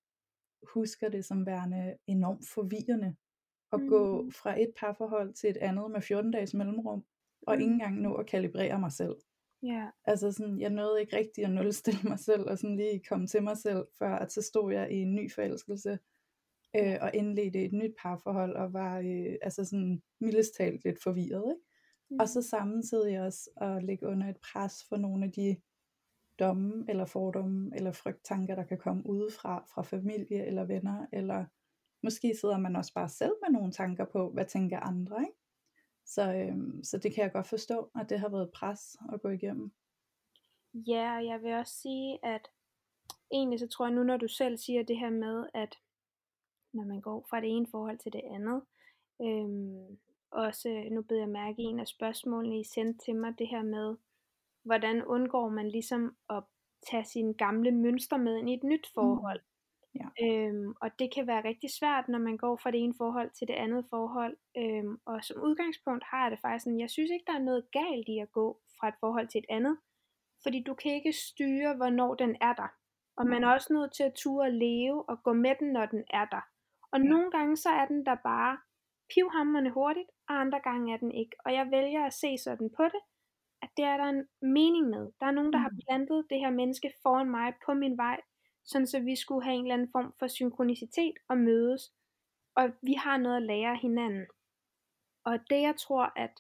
husker 0.75 1.09
det 1.09 1.25
som 1.25 1.47
værende 1.47 1.97
enormt 2.07 2.45
forvirrende 2.55 3.17
at 3.73 3.81
mm. 3.81 3.89
gå 3.89 4.23
Mm. 4.23 4.33
fra 4.33 4.61
et 4.61 4.71
parforhold 4.79 5.33
til 5.35 5.51
et 5.51 5.57
andet 5.57 5.91
med 5.91 6.01
14 6.01 6.31
dages 6.31 6.55
mellemrum, 6.55 7.05
og 7.47 7.55
Mm. 7.55 7.61
ikke 7.61 7.73
engang 7.73 8.01
nå 8.01 8.15
at 8.15 8.27
kalibrere 8.27 8.79
mig 8.81 8.93
selv. 8.93 9.17
Ja. 9.63 9.87
Altså 10.05 10.33
sådan, 10.33 10.61
jeg 10.61 10.71
nåede 10.71 11.01
ikke 11.01 11.17
rigtig 11.17 11.45
at 11.45 11.51
nulstille 11.51 12.01
mig 12.05 12.19
selv, 12.19 12.43
og 12.51 12.59
sådan 12.59 12.77
lige 12.77 13.03
komme 13.09 13.27
til 13.27 13.43
mig 13.43 13.57
selv, 13.57 13.85
før 13.99 14.17
at 14.17 14.33
så 14.33 14.43
stod 14.43 14.73
jeg 14.73 14.93
i 14.93 14.97
en 14.97 15.15
ny 15.15 15.33
forelskelse, 15.33 15.99
øh, 16.77 16.97
og 17.01 17.11
indledte 17.15 17.65
et 17.65 17.73
nyt 17.73 17.95
parforhold, 18.03 18.57
og 18.57 18.73
var 18.73 18.99
øh, 18.99 19.37
altså 19.43 19.65
sådan 19.65 20.03
mildest 20.21 20.55
talt 20.57 20.85
lidt 20.85 21.03
forvirret, 21.03 21.45
ikke? 21.51 21.63
Mm. 22.11 22.17
Og 22.21 22.29
så 22.29 22.43
samtidig 22.43 23.21
også 23.21 23.51
at 23.57 23.85
ligge 23.85 24.07
under 24.07 24.29
et 24.29 24.37
pres 24.53 24.85
for 24.89 24.97
nogle 24.97 25.25
af 25.25 25.33
de 25.33 25.57
domme, 26.39 26.85
eller 26.89 27.05
fordomme, 27.05 27.71
eller 27.77 27.93
frygttanker, 27.93 28.55
der 28.55 28.63
kan 28.65 28.79
komme 28.79 29.07
udefra, 29.07 29.65
fra 29.75 29.83
familie 29.83 30.47
eller 30.47 30.65
venner, 30.65 31.07
eller 31.13 31.45
måske 32.03 32.35
sidder 32.41 32.59
man 32.59 32.77
også 32.77 32.95
bare 32.95 33.09
selv 33.09 33.33
med 33.43 33.51
nogle 33.59 33.73
tanker 33.73 34.05
på, 34.05 34.31
hvad 34.31 34.47
tænker 34.47 34.81
andre, 34.81 35.21
ikke? 35.21 35.39
Så, 36.07 36.35
øhm, 36.35 36.85
så 36.85 36.99
det 36.99 37.15
kan 37.15 37.25
jeg 37.25 37.33
godt 37.33 37.47
forstå, 37.47 37.91
at 38.01 38.11
det 38.11 38.21
har 38.21 38.29
været 38.29 38.43
et 38.43 38.53
pres 38.55 38.97
at 39.13 39.23
gå 39.23 39.29
igennem. 39.29 39.73
Ja, 40.75 41.17
og 41.17 41.25
jeg 41.25 41.43
vil 41.43 41.55
også 41.55 41.75
sige, 41.75 42.19
at 42.23 42.51
egentlig 43.33 43.61
så 43.61 43.69
tror 43.69 43.87
jeg 43.87 43.95
nu, 43.95 44.03
når 44.03 44.17
du 44.17 44.29
selv 44.29 44.59
siger 44.59 44.83
det 44.83 44.99
her 44.99 45.11
med, 45.11 45.47
at 45.55 45.79
når 46.73 46.85
man 46.85 47.01
går 47.01 47.27
fra 47.31 47.41
det 47.41 47.49
ene 47.49 47.67
forhold 47.71 47.99
til 47.99 48.13
det 48.13 48.23
andet, 48.25 48.63
øhm, 49.23 49.99
også 50.31 50.89
nu 50.91 51.03
beder 51.03 51.21
jeg 51.21 51.29
mærke 51.29 51.63
i 51.63 51.65
en 51.65 51.81
af 51.81 51.89
spørgsmålene, 51.89 52.61
I 52.61 52.65
sendte 52.65 53.05
til 53.05 53.17
mig, 53.17 53.39
det 53.39 53.49
her 53.49 53.63
med, 53.63 53.97
hvordan 54.63 55.05
undgår 55.05 55.49
man 55.49 55.69
ligesom 55.69 56.17
at 56.31 56.43
tage 56.91 57.05
sine 57.05 57.35
gamle 57.35 57.71
mønstre 57.71 58.19
med 58.19 58.37
ind 58.37 58.51
i 58.51 58.55
et 58.55 58.65
nyt 58.65 58.87
forhold. 58.95 59.41
Ja. 59.95 60.07
Øhm, 60.25 60.75
og 60.83 60.91
det 60.99 61.15
kan 61.15 61.27
være 61.27 61.45
rigtig 61.45 61.71
svært, 61.79 62.09
når 62.09 62.19
man 62.19 62.37
går 62.37 62.57
fra 62.57 62.71
det 62.71 62.81
ene 62.81 62.95
forhold 62.99 63.31
til 63.31 63.49
det 63.49 63.55
andet 63.55 63.87
forhold. 63.91 64.37
Øhm, 64.57 64.99
og 65.07 65.25
som 65.25 65.43
udgangspunkt 65.43 66.05
har 66.11 66.23
jeg 66.23 66.31
det 66.31 66.41
faktisk 66.41 66.65
sådan, 66.65 66.81
jeg 66.81 66.91
synes 66.91 67.11
ikke, 67.11 67.25
der 67.27 67.33
er 67.39 67.49
noget 67.51 67.65
galt 67.73 68.09
i 68.09 68.19
at 68.19 68.33
gå 68.33 68.61
fra 68.81 68.89
et 68.89 68.95
forhold 69.01 69.29
til 69.29 69.39
et 69.39 69.47
andet. 69.49 69.79
Fordi 70.43 70.63
du 70.63 70.75
kan 70.75 70.93
ikke 70.93 71.13
styre, 71.13 71.77
hvornår 71.77 72.15
den 72.15 72.37
er 72.41 72.53
der. 72.55 72.69
Og 73.17 73.27
man 73.27 73.45
er 73.45 73.49
også 73.49 73.73
nødt 73.73 73.93
til 73.95 74.03
at 74.03 74.15
ture 74.15 74.47
og 74.47 74.53
leve 74.53 75.09
og 75.09 75.23
gå 75.23 75.33
med 75.33 75.55
den, 75.61 75.73
når 75.73 75.87
den 75.87 76.05
er 76.11 76.25
der. 76.25 76.41
Og 76.93 77.01
nogle 77.01 77.31
gange 77.31 77.57
så 77.57 77.69
er 77.69 77.87
den 77.87 78.07
der 78.07 78.15
bare 78.15 78.59
pivhammerne 79.15 79.71
hurtigt, 79.71 80.11
og 80.29 80.41
andre 80.41 80.61
gange 80.61 80.95
er 80.95 80.97
den 80.99 81.13
ikke. 81.13 81.37
Og 81.45 81.53
jeg 81.53 81.71
vælger 81.71 82.05
at 82.07 82.13
se 82.13 82.39
sådan 82.39 82.71
på 82.77 82.85
det, 82.85 83.01
at 83.63 83.69
det 83.77 83.85
er 83.85 83.97
der 83.97 84.05
en 84.05 84.29
mening 84.43 84.89
med. 84.89 85.13
Der 85.21 85.27
er 85.27 85.31
nogen, 85.31 85.53
der 85.53 85.59
har 85.59 85.71
Mm. 85.71 85.79
plantet 85.89 86.27
det 86.31 86.39
her 86.39 86.51
menneske 86.51 86.93
foran 87.03 87.31
mig 87.31 87.55
på 87.67 87.75
min 87.75 87.97
vej, 87.97 88.21
sådan 88.65 88.87
så 88.87 89.01
vi 89.01 89.17
skulle 89.17 89.45
have 89.45 89.55
en 89.57 89.65
eller 89.65 89.75
anden 89.75 89.93
form 89.93 90.15
for 90.19 90.27
synkronicitet 90.27 91.15
og 91.29 91.37
mødes. 91.37 91.93
Og 92.55 92.71
vi 92.83 92.93
har 92.93 93.17
noget 93.17 93.37
at 93.37 93.43
lære 93.43 93.77
hinanden. 93.77 94.27
Og 95.25 95.39
det 95.51 95.61
jeg 95.61 95.75
tror, 95.77 96.13
at 96.17 96.31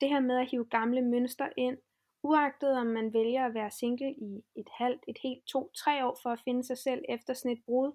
det 0.00 0.08
her 0.08 0.20
med 0.20 0.36
at 0.36 0.50
hive 0.50 0.64
gamle 0.64 1.02
mønstre 1.02 1.50
ind, 1.56 1.78
uagtet 2.22 2.78
om 2.78 2.86
man 2.86 3.12
vælger 3.12 3.46
at 3.46 3.54
være 3.54 3.70
single 3.70 4.12
i 4.12 4.44
et 4.56 4.68
halvt, 4.78 5.04
et 5.08 5.18
helt, 5.22 5.44
to, 5.46 5.70
tre 5.76 6.06
år 6.06 6.18
for 6.22 6.30
at 6.30 6.40
finde 6.44 6.64
sig 6.64 6.78
selv 6.78 7.04
efter 7.08 7.34
sådan 7.34 7.56
et 7.56 7.64
brud, 7.66 7.92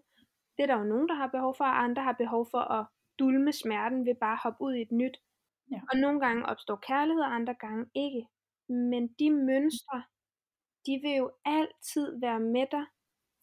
det 0.58 0.64
er 0.64 0.68
der 0.68 0.78
jo 0.78 0.84
nogen, 0.84 1.10
der 1.10 1.16
har 1.16 1.28
behov 1.28 1.56
for, 1.56 1.64
og 1.64 1.84
andre 1.84 2.04
har 2.04 2.12
behov 2.14 2.48
for 2.52 2.60
at 2.60 2.86
dulme 3.20 3.54
smerten 3.54 4.06
ved 4.06 4.16
bare 4.16 4.34
at 4.34 4.44
hoppe 4.44 4.64
ud 4.64 4.74
i 4.74 4.82
et 4.82 4.92
nyt. 4.92 5.18
Ja. 5.72 5.82
Og 5.92 5.98
nogle 5.98 6.20
gange 6.20 6.46
opstår 6.46 6.76
kærlighed, 6.76 7.24
og 7.24 7.36
andre 7.36 7.54
gange 7.54 7.86
ikke. 7.96 8.28
Men 8.68 9.08
de 9.20 9.32
mønstre, 9.32 10.04
de 10.86 11.00
vil 11.04 11.16
jo 11.16 11.32
altid 11.46 12.20
være 12.20 12.40
med 12.40 12.68
dig, 12.72 12.86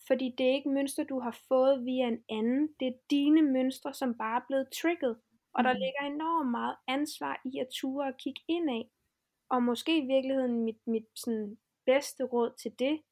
fordi 0.09 0.35
det 0.38 0.47
er 0.47 0.55
ikke 0.55 0.71
mønstre, 0.71 1.05
du 1.05 1.21
har 1.21 1.38
fået 1.49 1.85
via 1.87 2.09
en 2.09 2.25
anden. 2.31 2.75
Det 2.81 2.88
er 2.88 2.99
dine 3.11 3.42
mønstre, 3.42 3.94
som 3.94 4.18
bare 4.18 4.40
er 4.40 4.44
blevet 4.49 4.68
trigget. 4.83 5.21
Og 5.55 5.64
der 5.64 5.75
Mm. 5.75 5.79
ligger 5.79 6.14
enormt 6.16 6.51
meget 6.51 6.77
ansvar 6.88 7.40
i 7.44 7.59
at 7.59 7.68
ture 7.75 8.07
og 8.09 8.16
kigge 8.16 8.40
indad. 8.49 8.85
Og 9.51 9.62
måske 9.62 9.99
i 9.99 10.07
virkeligheden 10.07 10.64
mit, 10.64 10.87
mit 10.87 11.07
sådan 11.14 11.59
bedste 11.87 12.25
råd 12.25 12.53
til 12.62 12.79
det, 12.79 13.03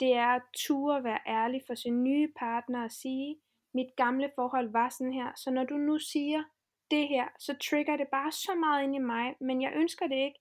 det 0.00 0.12
er 0.14 0.26
at 0.26 0.42
ture 0.56 1.04
være 1.04 1.20
ærlig 1.26 1.62
for 1.66 1.74
sin 1.74 2.04
nye 2.04 2.32
partner 2.36 2.84
og 2.84 2.90
sige, 2.90 3.40
mit 3.74 3.96
gamle 3.96 4.32
forhold 4.34 4.68
var 4.72 4.88
sådan 4.88 5.12
her, 5.12 5.32
så 5.36 5.50
når 5.50 5.64
du 5.64 5.76
nu 5.76 5.98
siger 5.98 6.44
det 6.90 7.08
her, 7.08 7.28
så 7.38 7.56
trigger 7.70 7.96
det 7.96 8.08
bare 8.08 8.32
så 8.32 8.54
meget 8.54 8.84
ind 8.84 8.94
i 8.94 8.98
mig, 8.98 9.34
men 9.40 9.62
jeg 9.62 9.72
ønsker 9.76 10.06
det 10.06 10.16
ikke. 10.16 10.40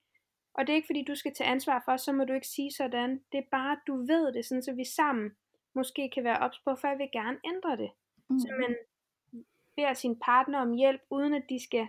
Og 0.54 0.68
det 0.68 0.74
er 0.74 0.76
ikke 0.76 0.86
fordi 0.86 1.04
du 1.04 1.16
skal 1.16 1.34
tage 1.34 1.50
ansvar 1.50 1.82
for, 1.86 1.98
så 1.98 2.12
må 2.14 2.24
du 2.26 2.34
ikke 2.34 2.48
sige 2.48 2.72
sådan. 2.72 3.24
Det 3.32 3.38
er 3.38 3.50
bare, 3.52 3.72
at 3.72 3.80
du 3.88 3.96
ved 3.98 4.34
det, 4.34 4.46
sådan 4.46 4.64
så 4.64 4.74
vi 4.74 4.86
sammen 4.86 5.32
måske 5.76 6.10
kan 6.14 6.24
være 6.24 6.40
ops 6.40 6.60
på, 6.60 6.76
for 6.76 6.88
jeg 6.88 6.98
vil 6.98 7.10
gerne 7.14 7.38
ændre 7.46 7.78
det. 7.78 7.92
Mm. 8.30 8.40
Så 8.40 8.48
man 8.60 8.76
beder 9.76 9.94
sin 9.94 10.20
partner 10.20 10.60
om 10.60 10.72
hjælp, 10.74 11.02
uden 11.10 11.34
at 11.34 11.44
de 11.50 11.64
skal 11.64 11.88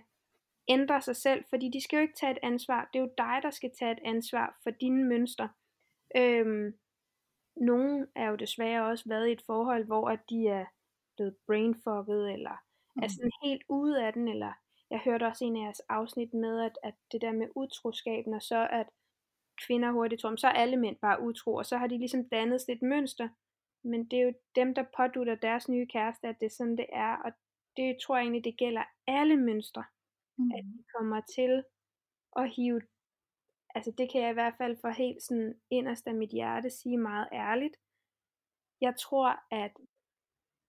ændre 0.68 1.00
sig 1.00 1.16
selv, 1.16 1.44
fordi 1.50 1.70
de 1.72 1.80
skal 1.84 1.96
jo 1.96 2.02
ikke 2.02 2.14
tage 2.20 2.32
et 2.32 2.38
ansvar. 2.42 2.88
Det 2.92 2.98
er 2.98 3.02
jo 3.02 3.10
dig, 3.18 3.38
der 3.42 3.50
skal 3.50 3.70
tage 3.78 3.92
et 3.92 3.98
ansvar 4.04 4.58
for 4.62 4.70
dine 4.70 5.04
mønstre. 5.04 5.48
Øhm, 6.16 6.74
nogle 7.56 8.06
er 8.14 8.28
jo 8.28 8.36
desværre 8.36 8.86
også 8.86 9.04
været 9.08 9.28
i 9.28 9.32
et 9.32 9.42
forhold, 9.46 9.84
hvor 9.84 10.08
at 10.08 10.20
de 10.30 10.48
er 10.48 10.64
blevet 11.16 11.36
brainfucket, 11.46 12.32
eller 12.32 12.56
mm. 12.96 13.02
er 13.02 13.08
sådan 13.08 13.30
helt 13.44 13.62
ude 13.68 14.06
af 14.06 14.12
den, 14.12 14.28
eller 14.28 14.52
jeg 14.90 15.00
hørte 15.04 15.26
også 15.26 15.44
en 15.44 15.56
af 15.56 15.60
jeres 15.60 15.80
afsnit 15.80 16.34
med, 16.34 16.60
at, 16.60 16.78
at 16.82 16.94
det 17.12 17.20
der 17.20 17.32
med 17.32 17.48
utroskaben, 17.54 18.34
og 18.34 18.42
så 18.42 18.68
at 18.70 18.86
kvinder 19.66 19.92
hurtigt 19.92 20.20
tror, 20.20 20.36
så 20.36 20.46
er 20.46 20.52
alle 20.52 20.76
mænd 20.76 20.96
bare 20.96 21.22
utro, 21.22 21.54
og 21.54 21.66
så 21.66 21.76
har 21.76 21.86
de 21.86 21.98
ligesom 21.98 22.28
dannet 22.28 22.60
et 22.68 22.82
mønster. 22.82 23.28
Men 23.84 24.04
det 24.04 24.18
er 24.18 24.22
jo 24.24 24.34
dem, 24.56 24.74
der 24.74 24.84
pådutter 24.96 25.34
deres 25.34 25.68
nye 25.68 25.86
kæreste, 25.86 26.28
at 26.28 26.40
det 26.40 26.46
er 26.46 26.50
sådan, 26.50 26.76
det 26.76 26.86
er, 26.92 27.16
og 27.16 27.32
det 27.76 27.96
tror 28.02 28.16
jeg 28.16 28.22
egentlig, 28.22 28.44
det 28.44 28.58
gælder 28.58 28.84
alle 29.06 29.36
mønstre, 29.36 29.84
Mm. 30.38 30.50
at 30.50 30.64
de 30.64 30.84
kommer 30.98 31.20
til 31.20 31.64
at 32.36 32.50
hive, 32.50 32.80
altså 33.74 33.90
det 33.98 34.10
kan 34.12 34.20
jeg 34.22 34.30
i 34.30 34.34
hvert 34.40 34.54
fald 34.58 34.76
for 34.80 34.88
helt 34.88 35.22
sådan 35.22 35.60
inderst 35.70 36.06
af 36.06 36.14
mit 36.14 36.30
hjerte 36.30 36.70
sige 36.70 36.98
meget 36.98 37.28
ærligt. 37.32 37.76
Jeg 38.80 38.94
tror, 38.96 39.40
at 39.50 39.72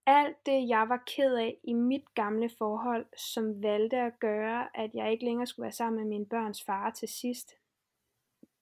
alt 0.06 0.36
det, 0.46 0.68
jeg 0.68 0.88
var 0.88 1.02
ked 1.06 1.34
af 1.36 1.58
i 1.64 1.72
mit 1.72 2.14
gamle 2.14 2.50
forhold, 2.58 3.06
som 3.16 3.62
valgte 3.62 3.96
at 3.96 4.20
gøre, 4.20 4.76
at 4.76 4.94
jeg 4.94 5.12
ikke 5.12 5.24
længere 5.24 5.46
skulle 5.46 5.64
være 5.64 5.72
sammen 5.72 6.00
med 6.00 6.08
mine 6.08 6.26
børns 6.26 6.64
far 6.64 6.90
til 6.90 7.08
sidst, 7.08 7.52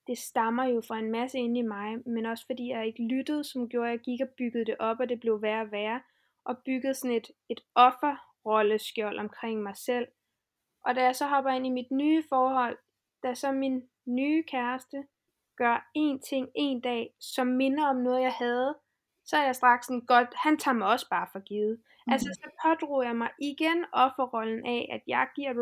det 0.07 0.19
stammer 0.19 0.65
jo 0.65 0.83
fra 0.89 0.99
en 0.99 1.11
masse 1.11 1.39
inde 1.39 1.61
i 1.61 1.63
mig, 1.63 2.09
men 2.09 2.27
også 2.27 2.47
fordi 2.47 2.71
jeg 2.71 2.87
ikke 2.87 3.03
lyttede, 3.03 3.45
som 3.45 3.69
gjorde, 3.69 3.89
at 3.89 3.93
jeg 3.93 4.01
gik 4.01 4.21
og 4.21 4.29
byggede 4.29 4.65
det 4.65 4.77
op, 4.79 5.01
og 5.01 5.09
det 5.09 5.21
blev 5.21 5.43
værre 5.43 5.63
og 5.63 5.73
værre, 5.73 6.01
og 6.45 6.59
byggede 6.59 6.95
sådan 6.95 7.17
et, 7.17 7.31
et 7.49 7.61
offerrolleskjold 7.75 9.19
omkring 9.19 9.63
mig 9.63 9.77
selv. 9.77 10.07
Og 10.85 10.95
da 10.95 11.03
jeg 11.03 11.17
så 11.17 11.27
hopper 11.27 11.51
ind 11.51 11.67
i 11.67 11.71
mit 11.71 11.91
nye 11.91 12.23
forhold, 12.29 12.79
da 13.23 13.35
så 13.35 13.53
min 13.53 13.89
nye 14.07 14.43
kæreste 14.43 15.05
gør 15.57 15.91
én 15.99 16.29
ting 16.29 16.49
en 16.55 16.81
dag, 16.81 17.15
som 17.21 17.47
minder 17.47 17.87
om 17.87 17.97
noget, 17.97 18.23
jeg 18.23 18.33
havde, 18.33 18.75
så 19.25 19.37
er 19.37 19.45
jeg 19.45 19.57
straks 19.57 19.87
sådan, 19.87 20.01
godt, 20.01 20.29
han 20.35 20.59
tager 20.59 20.75
mig 20.75 20.89
også 20.89 21.09
bare 21.11 21.27
for 21.33 21.41
givet. 21.41 21.81
Mm. 22.07 22.13
Altså, 22.13 22.29
så 22.43 22.51
pådrog 22.65 23.05
jeg 23.05 23.17
mig 23.17 23.31
igen 23.39 23.85
offerrollen 23.93 24.67
af, 24.67 24.89
at 24.93 25.01
jeg 25.07 25.29
giver 25.37 25.53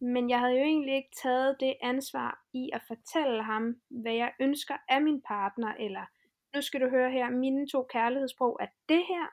men 0.00 0.30
jeg 0.30 0.40
havde 0.40 0.52
jo 0.52 0.64
egentlig 0.64 0.94
ikke 0.96 1.14
taget 1.22 1.56
det 1.60 1.74
ansvar 1.82 2.44
i 2.52 2.70
at 2.72 2.82
fortælle 2.86 3.42
ham, 3.42 3.80
hvad 3.88 4.12
jeg 4.12 4.32
ønsker 4.40 4.76
af 4.88 5.02
min 5.02 5.22
partner, 5.22 5.74
eller 5.74 6.06
nu 6.54 6.62
skal 6.62 6.80
du 6.80 6.88
høre 6.88 7.10
her, 7.10 7.30
mine 7.30 7.68
to 7.68 7.82
kærlighedssprog 7.82 8.58
er 8.60 8.66
det 8.88 9.04
her, 9.08 9.26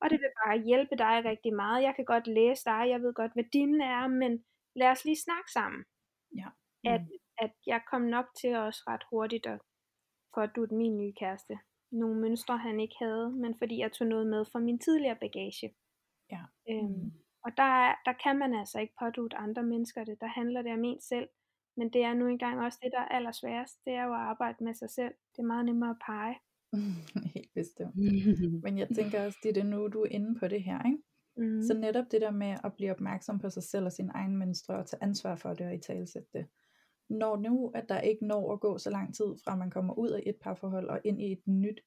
og 0.00 0.10
det 0.10 0.20
vil 0.20 0.30
bare 0.46 0.58
hjælpe 0.58 0.96
dig 0.96 1.24
rigtig 1.24 1.54
meget. 1.54 1.82
Jeg 1.82 1.94
kan 1.96 2.04
godt 2.04 2.26
læse 2.26 2.64
dig, 2.64 2.88
jeg 2.88 3.02
ved 3.02 3.14
godt, 3.14 3.32
hvad 3.32 3.44
dine 3.44 3.84
er, 3.84 4.06
men 4.06 4.44
lad 4.76 4.88
os 4.88 5.04
lige 5.04 5.20
snakke 5.20 5.52
sammen. 5.52 5.84
Ja. 6.36 6.48
At, 6.84 7.00
at 7.38 7.52
jeg 7.66 7.80
kom 7.90 8.02
nok 8.02 8.26
til 8.40 8.56
også 8.56 8.82
ret 8.88 9.04
hurtigt 9.10 9.46
at 9.46 9.60
pådutte 10.34 10.74
min 10.74 10.98
nye 10.98 11.12
kæreste 11.12 11.58
nogle 11.92 12.20
mønstre, 12.20 12.58
han 12.58 12.80
ikke 12.80 12.94
havde, 12.98 13.30
men 13.30 13.58
fordi 13.58 13.78
jeg 13.78 13.92
tog 13.92 14.06
noget 14.06 14.26
med 14.26 14.44
fra 14.44 14.58
min 14.58 14.78
tidligere 14.78 15.16
bagage. 15.16 15.74
Ja. 16.30 16.42
Øhm, 16.70 16.86
Mm. 16.86 17.12
Og 17.44 17.50
der, 17.56 17.62
er- 17.88 17.94
der 18.04 18.12
kan 18.24 18.38
man 18.38 18.54
altså 18.54 18.78
ikke 18.80 18.94
pådutte 19.00 19.36
andre 19.36 19.62
mennesker 19.62 20.04
det. 20.04 20.20
Der 20.20 20.26
handler 20.26 20.62
det 20.62 20.72
om 20.72 20.84
en 20.84 21.00
selv. 21.00 21.28
Men 21.76 21.92
det 21.92 22.02
er 22.04 22.14
nu 22.14 22.26
engang 22.26 22.60
også 22.60 22.78
det, 22.82 22.90
der 22.92 22.98
er 23.00 23.08
allersværest. 23.08 23.84
Det 23.84 23.92
er 23.92 24.04
jo 24.04 24.12
at 24.14 24.20
arbejde 24.20 24.64
med 24.64 24.74
sig 24.74 24.90
selv. 24.90 25.14
Det 25.36 25.38
er 25.38 25.46
meget 25.46 25.64
nemmere 25.64 25.90
at 25.90 25.96
pege. 26.06 26.34
Helt 27.34 27.50
bestemt. 27.54 27.96
Men 28.64 28.78
jeg 28.78 28.88
tænker 28.94 29.26
også, 29.26 29.38
det 29.42 29.56
er 29.56 29.64
nu, 29.64 29.88
du 29.88 30.02
er 30.02 30.08
inde 30.10 30.38
på 30.38 30.48
det 30.48 30.62
her, 30.62 30.82
ikke? 30.86 30.98
Mm. 31.36 31.62
Så 31.62 31.74
netop 31.74 32.04
det 32.10 32.20
der 32.20 32.30
med 32.30 32.56
at 32.64 32.74
blive 32.74 32.90
opmærksom 32.90 33.38
på 33.38 33.50
sig 33.50 33.62
selv 33.62 33.84
og 33.86 33.92
sin 33.92 34.10
egen 34.14 34.36
mønstre 34.36 34.74
og 34.76 34.86
tage 34.86 35.02
ansvar 35.02 35.36
for 35.36 35.54
det 35.54 35.66
og 35.66 35.74
i 35.74 35.78
talsætte 35.78 36.28
det. 36.32 36.46
Når 37.10 37.36
nu, 37.36 37.70
at 37.74 37.88
der 37.88 38.00
ikke 38.00 38.26
når 38.26 38.52
at 38.52 38.60
gå 38.60 38.78
så 38.78 38.90
lang 38.90 39.14
tid 39.14 39.24
fra 39.44 39.56
man 39.56 39.70
kommer 39.70 39.94
ud 39.94 40.10
af 40.10 40.22
et 40.26 40.36
parforhold 40.42 40.88
og 40.88 41.00
ind 41.04 41.22
i 41.22 41.32
et 41.32 41.42
nyt, 41.46 41.80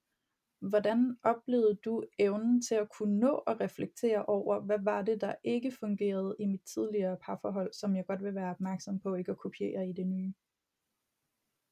hvordan 0.59 1.17
oplevede 1.23 1.75
du 1.75 2.03
evnen 2.19 2.61
til 2.61 2.75
at 2.75 2.89
kunne 2.89 3.19
nå 3.19 3.43
at 3.47 3.59
reflektere 3.59 4.25
over, 4.25 4.59
hvad 4.59 4.79
var 4.79 5.01
det, 5.01 5.21
der 5.21 5.35
ikke 5.43 5.71
fungerede 5.71 6.35
i 6.39 6.45
mit 6.45 6.61
tidligere 6.73 7.17
parforhold, 7.21 7.73
som 7.73 7.95
jeg 7.95 8.05
godt 8.05 8.23
vil 8.23 8.35
være 8.35 8.51
opmærksom 8.51 8.99
på 8.99 9.15
ikke 9.15 9.31
at 9.31 9.37
kopiere 9.37 9.89
i 9.89 9.93
det 9.93 10.07
nye? 10.07 10.33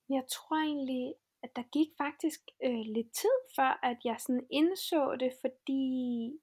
Jeg 0.09 0.23
tror 0.31 0.55
egentlig, 0.55 1.13
at 1.43 1.55
der 1.55 1.63
gik 1.71 1.87
faktisk 1.97 2.39
øh, 2.63 2.85
lidt 2.95 3.11
tid 3.21 3.37
før, 3.55 3.79
at 3.83 3.97
jeg 4.05 4.15
sådan 4.19 4.47
indså 4.49 5.15
det, 5.19 5.33
fordi 5.41 5.83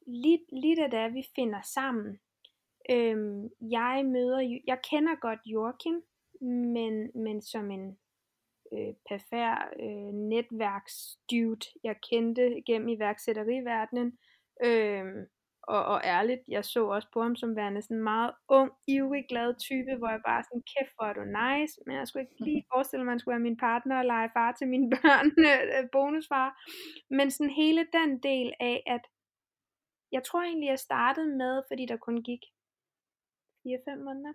lige, 0.07 0.41
lige 0.53 0.77
da 0.77 0.83
det 0.83 0.99
er, 0.99 1.09
vi 1.09 1.25
finder 1.37 1.61
sammen, 1.75 2.19
øh, 2.91 3.51
jeg 3.61 4.07
møder, 4.07 4.61
jeg 4.67 4.79
kender 4.91 5.15
godt 5.21 5.41
Joachim, 5.47 6.03
men, 6.77 7.11
men 7.15 7.43
som 7.43 7.71
en 7.71 7.99
øh, 8.73 8.95
perfær 9.09 9.73
øh, 9.81 10.13
netværksdude, 10.33 11.67
jeg 11.85 11.97
kendte 12.11 12.63
gennem 12.67 12.89
iværksætteriverdenen, 12.89 14.19
øh, 14.65 15.05
og, 15.63 15.85
og 15.85 16.01
ærligt, 16.05 16.43
jeg 16.49 16.65
så 16.65 16.87
også 16.87 17.09
på 17.13 17.23
ham 17.23 17.37
som 17.37 17.57
værende 17.57 17.83
sådan 17.83 17.97
en 17.97 18.03
meget 18.03 18.33
ung, 18.49 18.71
ivrig, 18.89 19.25
glad 19.29 19.55
type, 19.69 19.93
hvor 19.99 20.11
jeg 20.15 20.23
bare 20.27 20.43
sådan, 20.45 20.63
kæft 20.73 20.93
hvor 20.97 21.07
er 21.11 21.17
du 21.19 21.25
nice, 21.41 21.75
men 21.87 21.97
jeg 21.97 22.07
skulle 22.09 22.23
ikke 22.23 22.45
lige 22.49 22.65
forestille 22.73 23.05
mig, 23.05 23.11
at 23.11 23.15
han 23.15 23.21
skulle 23.21 23.37
være 23.37 23.49
min 23.49 23.63
partner 23.67 23.99
og 23.99 24.05
lege 24.05 24.31
far 24.37 24.53
til 24.53 24.69
mine 24.69 24.91
børn, 24.95 25.29
øh, 25.51 25.89
bonusfar. 25.93 26.49
Men 27.17 27.31
sådan 27.31 27.59
hele 27.63 27.83
den 27.99 28.11
del 28.19 28.53
af, 28.61 28.83
at 28.87 29.05
jeg 30.13 30.23
tror 30.25 30.43
egentlig, 30.43 30.69
jeg 30.69 30.79
startede 30.79 31.37
med, 31.37 31.63
fordi 31.69 31.87
der 31.87 31.97
kun 31.97 32.23
gik 32.23 32.43
4-5 33.67 34.05
måneder, 34.07 34.35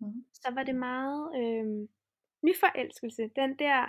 mm. 0.00 0.24
så 0.34 0.48
var 0.54 0.62
det 0.62 0.74
meget 0.74 1.20
øh, 1.40 1.88
nyforelskelse. 2.42 3.30
Den 3.36 3.58
der, 3.58 3.88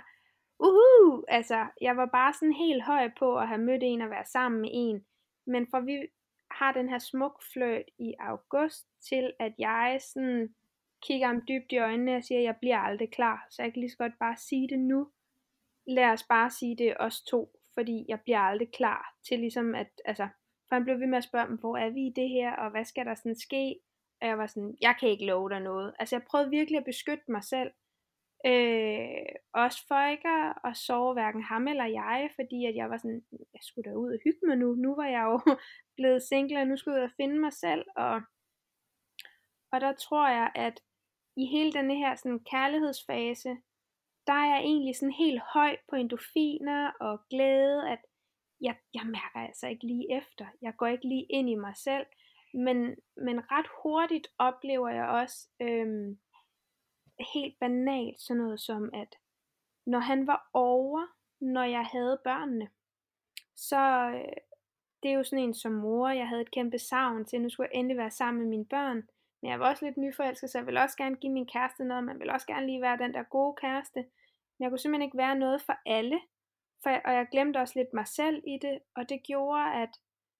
uhu, 0.58 1.24
altså, 1.28 1.66
jeg 1.80 1.96
var 1.96 2.06
bare 2.06 2.32
sådan 2.32 2.52
helt 2.52 2.82
høj 2.82 3.10
på 3.18 3.38
at 3.38 3.48
have 3.48 3.60
mødt 3.60 3.82
en 3.82 4.00
og 4.00 4.10
være 4.10 4.24
sammen 4.24 4.60
med 4.60 4.70
en. 4.72 5.06
Men 5.46 5.66
for 5.70 5.80
vi 5.80 6.06
har 6.50 6.72
den 6.72 6.88
her 6.88 6.98
smuk 6.98 7.42
fløjt 7.52 7.88
i 7.98 8.14
august, 8.18 8.86
til 9.08 9.32
at 9.38 9.54
jeg 9.58 9.98
sådan 10.00 10.54
kigger 11.02 11.26
ham 11.26 11.42
dybt 11.48 11.72
i 11.72 11.78
øjnene 11.78 12.16
og 12.16 12.24
siger, 12.24 12.38
at 12.38 12.44
jeg 12.44 12.56
bliver 12.56 12.78
aldrig 12.78 13.10
klar. 13.10 13.46
Så 13.50 13.62
jeg 13.62 13.72
kan 13.72 13.80
lige 13.80 13.90
så 13.90 13.96
godt 13.96 14.18
bare 14.20 14.36
sige 14.36 14.68
det 14.68 14.78
nu. 14.78 15.10
Lad 15.86 16.04
os 16.04 16.22
bare 16.22 16.50
sige 16.50 16.76
det 16.76 16.94
os 17.00 17.22
to, 17.22 17.60
fordi 17.74 18.04
jeg 18.08 18.20
bliver 18.20 18.38
aldrig 18.38 18.72
klar 18.72 19.14
til 19.28 19.38
ligesom 19.38 19.74
at, 19.74 20.00
altså, 20.04 20.28
for 20.68 20.74
han 20.74 20.84
blev 20.84 21.00
ved 21.00 21.06
med 21.06 21.18
at 21.18 21.24
spørge, 21.24 21.56
hvor 21.56 21.76
er 21.76 21.90
vi 21.90 22.06
i 22.06 22.12
det 22.16 22.28
her, 22.28 22.52
og 22.52 22.70
hvad 22.70 22.84
skal 22.84 23.06
der 23.06 23.14
sådan 23.14 23.38
ske? 23.38 23.80
Og 24.20 24.26
jeg 24.28 24.38
var 24.38 24.46
sådan, 24.46 24.76
jeg 24.80 24.96
kan 25.00 25.08
ikke 25.08 25.26
love 25.26 25.50
dig 25.50 25.60
noget. 25.60 25.94
Altså 25.98 26.16
jeg 26.16 26.22
prøvede 26.22 26.50
virkelig 26.50 26.78
at 26.78 26.84
beskytte 26.84 27.24
mig 27.28 27.44
selv. 27.44 27.70
Øh, 28.46 29.32
også 29.52 29.78
for 29.88 30.10
ikke 30.10 30.28
at, 30.28 30.54
at 30.64 30.76
sove 30.76 31.12
hverken 31.12 31.42
ham 31.42 31.68
eller 31.68 31.84
jeg, 31.84 32.30
fordi 32.34 32.64
at 32.66 32.74
jeg 32.76 32.90
var 32.90 32.96
sådan, 32.96 33.22
jeg 33.32 33.60
skulle 33.62 33.90
da 33.90 33.94
ud 33.96 34.12
og 34.12 34.20
hygge 34.24 34.46
mig 34.46 34.56
nu. 34.56 34.74
Nu 34.74 34.94
var 34.94 35.06
jeg 35.06 35.24
jo 35.30 35.56
blevet 35.96 36.22
single, 36.22 36.60
og 36.60 36.66
nu 36.66 36.76
skulle 36.76 36.96
jeg 36.96 37.04
ud 37.04 37.10
og 37.10 37.16
finde 37.16 37.38
mig 37.38 37.52
selv. 37.52 37.84
Og, 37.96 38.22
og 39.72 39.80
der 39.80 39.92
tror 39.92 40.28
jeg, 40.28 40.50
at 40.54 40.80
i 41.36 41.46
hele 41.46 41.72
denne 41.72 41.96
her 41.96 42.14
sådan, 42.14 42.44
kærlighedsfase, 42.50 43.48
der 44.26 44.32
er 44.32 44.46
jeg 44.54 44.60
egentlig 44.60 44.96
sådan 44.96 45.20
helt 45.24 45.42
høj 45.54 45.76
på 45.90 45.96
endorfiner 45.96 46.92
og 47.00 47.20
glæde, 47.30 47.90
at 47.90 47.98
jeg, 48.60 48.76
jeg 48.94 49.06
mærker 49.06 49.40
altså 49.48 49.66
ikke 49.66 49.86
lige 49.86 50.16
efter. 50.16 50.46
Jeg 50.62 50.76
går 50.76 50.86
ikke 50.86 51.08
lige 51.08 51.26
ind 51.30 51.50
i 51.50 51.54
mig 51.54 51.76
selv. 51.76 52.06
Men, 52.54 52.76
men 53.16 53.36
ret 53.52 53.68
hurtigt 53.82 54.28
oplever 54.38 54.88
jeg 54.88 55.06
også, 55.08 55.48
øhm, 55.62 56.18
helt 57.34 57.58
banalt 57.60 58.20
sådan 58.20 58.42
noget 58.42 58.60
som, 58.60 58.90
at 58.94 59.16
når 59.86 59.98
han 59.98 60.26
var 60.26 60.50
over, 60.52 61.06
når 61.40 61.64
jeg 61.64 61.84
havde 61.84 62.20
børnene, 62.24 62.68
så 63.56 64.10
øh, 64.14 64.36
det 65.02 65.10
er 65.10 65.14
jo 65.14 65.24
sådan 65.24 65.44
en 65.44 65.54
som 65.54 65.72
mor, 65.72 66.08
jeg 66.08 66.28
havde 66.28 66.42
et 66.42 66.50
kæmpe 66.50 66.78
savn 66.78 67.24
til, 67.24 67.40
nu 67.40 67.48
skulle 67.50 67.68
jeg 67.72 67.78
endelig 67.78 67.96
være 67.96 68.10
sammen 68.10 68.42
med 68.42 68.50
mine 68.50 68.64
børn, 68.64 69.02
men 69.42 69.50
jeg 69.50 69.60
var 69.60 69.70
også 69.70 69.84
lidt 69.84 69.96
nyforelsket, 69.96 70.50
så 70.50 70.58
jeg 70.58 70.66
ville 70.66 70.82
også 70.82 70.96
gerne 70.96 71.16
give 71.16 71.32
min 71.32 71.46
kæreste 71.46 71.84
noget, 71.84 72.04
man 72.04 72.20
vil 72.20 72.30
også 72.30 72.46
gerne 72.46 72.66
lige 72.66 72.82
være 72.82 72.98
den 72.98 73.14
der 73.14 73.22
gode 73.22 73.56
kæreste, 73.60 73.98
men 73.98 74.60
jeg 74.60 74.70
kunne 74.70 74.78
simpelthen 74.78 75.08
ikke 75.08 75.18
være 75.18 75.38
noget 75.38 75.62
for 75.62 75.76
alle, 75.86 76.20
for, 76.82 76.90
og 76.90 77.12
jeg 77.12 77.26
glemte 77.32 77.58
også 77.58 77.78
lidt 77.78 77.94
mig 77.94 78.06
selv 78.06 78.42
i 78.46 78.58
det, 78.62 78.78
og 78.96 79.08
det 79.08 79.22
gjorde, 79.22 79.72
at 79.74 79.90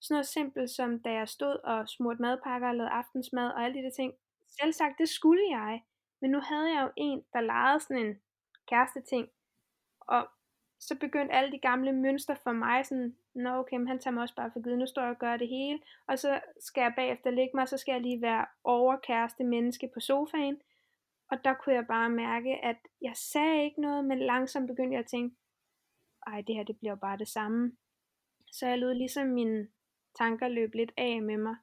sådan 0.01 0.15
noget 0.15 0.27
simpelt 0.27 0.71
som 0.71 1.03
da 1.03 1.13
jeg 1.13 1.29
stod 1.29 1.57
og 1.65 1.89
smurte 1.89 2.23
madpakker 2.23 2.69
og 2.69 2.75
lavede 2.75 2.91
aftensmad 2.91 3.51
og 3.51 3.65
alle 3.65 3.79
de 3.79 3.85
der 3.85 3.91
ting, 3.91 4.13
selv 4.61 4.73
sagt, 4.73 4.99
det 4.99 5.09
skulle 5.09 5.43
jeg, 5.51 5.83
men 6.21 6.31
nu 6.31 6.41
havde 6.41 6.75
jeg 6.75 6.83
jo 6.83 6.91
en, 6.97 7.25
der 7.33 7.41
legede 7.41 7.81
sådan 7.81 8.07
en 8.07 8.21
kæreste 8.69 9.01
ting, 9.01 9.29
og 10.01 10.29
så 10.79 10.99
begyndte 10.99 11.35
alle 11.35 11.53
de 11.53 11.59
gamle 11.59 11.93
mønstre 11.93 12.37
for 12.37 12.53
mig 12.53 12.87
sådan, 12.87 13.17
nå 13.35 13.51
okay, 13.51 13.77
men 13.77 13.89
han 13.89 13.99
tager 13.99 14.15
mig 14.15 14.23
også 14.23 14.35
bare 14.35 14.51
for 14.53 14.63
givet, 14.63 14.79
nu 14.79 14.87
står 14.87 15.03
jeg 15.03 15.11
og 15.11 15.19
gør 15.19 15.37
det 15.37 15.49
hele, 15.49 15.81
og 16.07 16.19
så 16.19 16.41
skal 16.61 16.81
jeg 16.81 16.93
bagefter 16.97 17.31
ligge 17.31 17.51
mig, 17.55 17.69
så 17.69 17.79
skal 17.79 17.93
jeg 17.93 18.01
lige 18.01 18.23
være 18.23 18.47
overkæreste 18.65 19.45
menneske 19.45 19.91
på 19.95 20.01
sofaen, 20.01 20.61
og 21.31 21.45
der 21.45 21.55
kunne 21.55 21.75
jeg 21.75 21.87
bare 21.87 22.11
mærke, 22.11 22.65
at 22.65 22.77
jeg 23.01 23.17
sagde 23.17 23.65
ikke 23.65 23.81
noget, 23.81 24.05
men 24.05 24.19
langsomt 24.19 24.67
begyndte 24.67 24.95
jeg 24.95 25.01
at 25.01 25.07
tænke, 25.11 25.37
ej, 26.27 26.41
det 26.41 26.55
her 26.55 26.63
det 26.63 26.79
bliver 26.79 26.95
bare 26.95 27.19
det 27.19 27.29
samme. 27.29 27.73
Så 28.53 28.67
jeg 28.67 28.79
lød 28.79 28.95
ligesom 28.95 29.27
mine 29.27 29.69
tanker 30.19 30.49
løb 30.49 30.75
lidt 30.75 30.93
af 30.97 31.23
med 31.23 31.37
mig, 31.37 31.57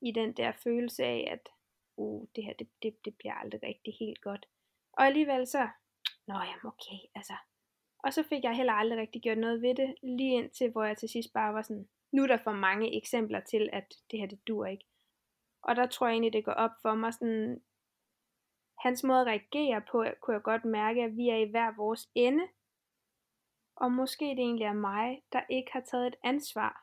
i 0.00 0.10
den 0.10 0.32
der 0.32 0.52
følelse 0.52 1.04
af, 1.04 1.28
at 1.32 1.48
uh, 1.96 2.28
det 2.36 2.44
her, 2.44 2.52
det, 2.52 2.68
det, 2.82 3.04
det 3.04 3.16
bliver 3.16 3.34
aldrig 3.34 3.62
rigtig 3.62 3.94
helt 4.00 4.20
godt. 4.20 4.46
Og 4.92 5.06
alligevel 5.06 5.46
så, 5.46 5.68
nå 6.26 6.34
jamen 6.34 6.64
okay, 6.64 6.98
altså. 7.14 7.34
Og 8.04 8.12
så 8.12 8.22
fik 8.22 8.44
jeg 8.44 8.56
heller 8.56 8.72
aldrig 8.72 8.98
rigtig 8.98 9.22
gjort 9.22 9.38
noget 9.38 9.62
ved 9.62 9.74
det, 9.74 9.94
lige 10.02 10.34
indtil 10.34 10.70
hvor 10.70 10.84
jeg 10.84 10.96
til 10.98 11.08
sidst 11.08 11.32
bare 11.32 11.54
var 11.54 11.62
sådan, 11.62 11.88
nu 12.12 12.22
er 12.22 12.26
der 12.26 12.36
for 12.44 12.52
mange 12.52 12.96
eksempler 12.96 13.40
til, 13.40 13.70
at 13.72 13.94
det 14.10 14.18
her, 14.18 14.26
det 14.26 14.48
dur 14.48 14.66
ikke. 14.66 14.84
Og 15.62 15.76
der 15.76 15.86
tror 15.86 16.06
jeg 16.06 16.12
egentlig, 16.12 16.32
det 16.32 16.44
går 16.44 16.52
op 16.52 16.70
for 16.82 16.94
mig 16.94 17.14
sådan, 17.14 17.62
hans 18.78 19.04
måde 19.04 19.20
at 19.20 19.26
reagere 19.26 19.82
på, 19.90 20.04
kunne 20.20 20.34
jeg 20.34 20.42
godt 20.42 20.64
mærke, 20.64 21.02
at 21.02 21.16
vi 21.16 21.28
er 21.28 21.36
i 21.36 21.50
hver 21.50 21.76
vores 21.76 22.10
ende. 22.14 22.48
Og 23.76 23.92
måske 23.92 24.24
det 24.24 24.38
egentlig 24.38 24.64
er 24.64 24.72
mig, 24.72 25.22
der 25.32 25.42
ikke 25.48 25.72
har 25.72 25.80
taget 25.80 26.06
et 26.06 26.16
ansvar 26.24 26.81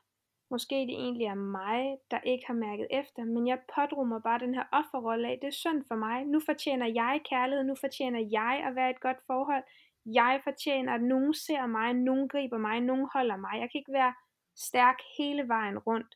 Måske 0.52 0.76
det 0.76 0.96
egentlig 1.06 1.26
er 1.26 1.36
mig, 1.36 1.98
der 2.12 2.20
ikke 2.22 2.44
har 2.48 2.54
mærket 2.54 2.88
efter, 2.92 3.26
men 3.26 3.48
jeg 3.48 3.60
pådrog 3.76 4.08
mig 4.08 4.24
bare 4.24 4.40
den 4.40 4.54
her 4.54 4.66
offerrolle 4.72 5.28
af, 5.28 5.40
det 5.42 5.48
er 5.48 5.62
synd 5.64 5.84
for 5.88 5.96
mig. 5.96 6.26
Nu 6.26 6.40
fortjener 6.40 6.88
jeg 6.88 7.22
kærlighed, 7.30 7.64
nu 7.64 7.76
fortjener 7.76 8.20
jeg 8.32 8.64
at 8.68 8.76
være 8.76 8.90
et 8.90 9.00
godt 9.00 9.18
forhold. 9.28 9.64
Jeg 10.06 10.42
fortjener, 10.44 10.94
at 10.94 11.04
nogen 11.04 11.34
ser 11.34 11.66
mig, 11.68 11.94
nogen 11.94 12.30
griber 12.30 12.58
mig, 12.58 12.82
nogen 12.82 13.08
holder 13.14 13.38
mig. 13.38 13.54
Jeg 13.60 13.70
kan 13.72 13.80
ikke 13.80 13.94
være 13.94 14.14
stærk 14.56 14.98
hele 15.18 15.48
vejen 15.48 15.78
rundt. 15.80 16.16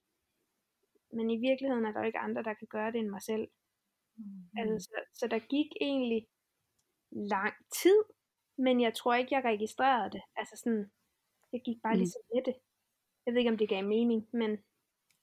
Men 1.14 1.30
i 1.30 1.38
virkeligheden 1.38 1.86
er 1.86 1.92
der 1.92 2.00
jo 2.00 2.06
ikke 2.06 2.20
andre, 2.28 2.44
der 2.44 2.54
kan 2.54 2.68
gøre 2.68 2.92
det 2.92 3.00
end 3.00 3.10
mig 3.10 3.22
selv. 3.22 3.48
Mm. 4.18 4.50
Altså, 4.58 4.90
så, 4.90 4.98
så 5.14 5.28
der 5.28 5.40
gik 5.40 5.70
egentlig 5.82 6.28
lang 7.12 7.54
tid, 7.82 8.04
men 8.58 8.82
jeg 8.82 8.94
tror 8.94 9.14
ikke, 9.14 9.36
jeg 9.36 9.44
registrerede 9.44 10.12
det. 10.12 10.22
Altså 10.36 10.56
sådan, 10.64 10.92
jeg 11.54 11.62
gik 11.66 11.78
bare 11.84 11.94
mm. 11.94 12.00
ligesom 12.00 12.22
med 12.34 12.44
det. 12.44 12.56
Jeg 13.26 13.34
ved 13.34 13.40
ikke, 13.40 13.52
om 13.52 13.58
det 13.58 13.70
gav 13.70 13.84
mening, 13.84 14.28
men... 14.34 14.58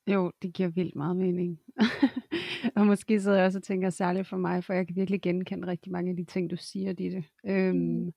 Jo, 0.07 0.33
det 0.43 0.55
giver 0.55 0.69
vildt 0.69 0.97
meget 0.97 1.17
mening. 1.17 1.61
og 2.77 2.87
måske 2.87 3.21
sidder 3.21 3.37
jeg 3.37 3.47
også 3.47 3.59
og 3.59 3.63
tænker 3.63 3.91
særligt 3.91 4.27
for 4.27 4.37
mig, 4.37 4.65
for 4.65 4.73
jeg 4.73 4.87
kan 4.87 4.97
virkelig 4.97 5.23
genkende 5.23 5.67
rigtig 5.67 5.93
mange 5.93 6.11
af 6.11 6.17
de 6.17 6.25
ting, 6.25 6.51
du 6.51 6.57
siger, 6.57 6.93
Ditte. 6.93 7.25
Øhm, 7.47 7.77
mm. 7.77 8.13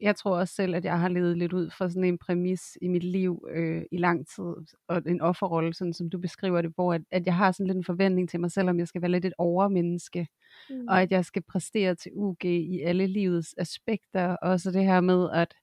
Jeg 0.00 0.16
tror 0.16 0.38
også 0.38 0.54
selv, 0.54 0.74
at 0.74 0.84
jeg 0.84 1.00
har 1.00 1.08
levet 1.08 1.38
lidt 1.38 1.52
ud 1.52 1.70
fra 1.70 1.88
sådan 1.88 2.04
en 2.04 2.18
præmis 2.18 2.78
i 2.82 2.88
mit 2.88 3.04
liv 3.04 3.48
øh, 3.50 3.82
i 3.92 3.96
lang 3.96 4.26
tid, 4.28 4.44
og 4.88 5.02
en 5.06 5.20
offerrolle, 5.20 5.74
sådan 5.74 5.92
som 5.92 6.10
du 6.10 6.18
beskriver 6.18 6.62
det, 6.62 6.72
hvor 6.74 6.94
at, 6.94 7.02
at 7.10 7.26
jeg 7.26 7.36
har 7.36 7.52
sådan 7.52 7.66
lidt 7.66 7.76
en 7.76 7.84
forventning 7.84 8.28
til 8.28 8.40
mig 8.40 8.50
selv, 8.50 8.68
om 8.68 8.78
jeg 8.78 8.88
skal 8.88 9.02
være 9.02 9.10
lidt 9.10 9.24
et 9.24 9.32
overmenneske, 9.38 10.26
mm. 10.70 10.88
og 10.88 11.02
at 11.02 11.12
jeg 11.12 11.24
skal 11.24 11.42
præstere 11.42 11.94
til 11.94 12.12
UG 12.14 12.44
i 12.44 12.80
alle 12.80 13.06
livets 13.06 13.54
aspekter, 13.58 14.36
og 14.36 14.60
så 14.60 14.70
det 14.70 14.84
her 14.84 15.00
med, 15.00 15.30
at 15.32 15.54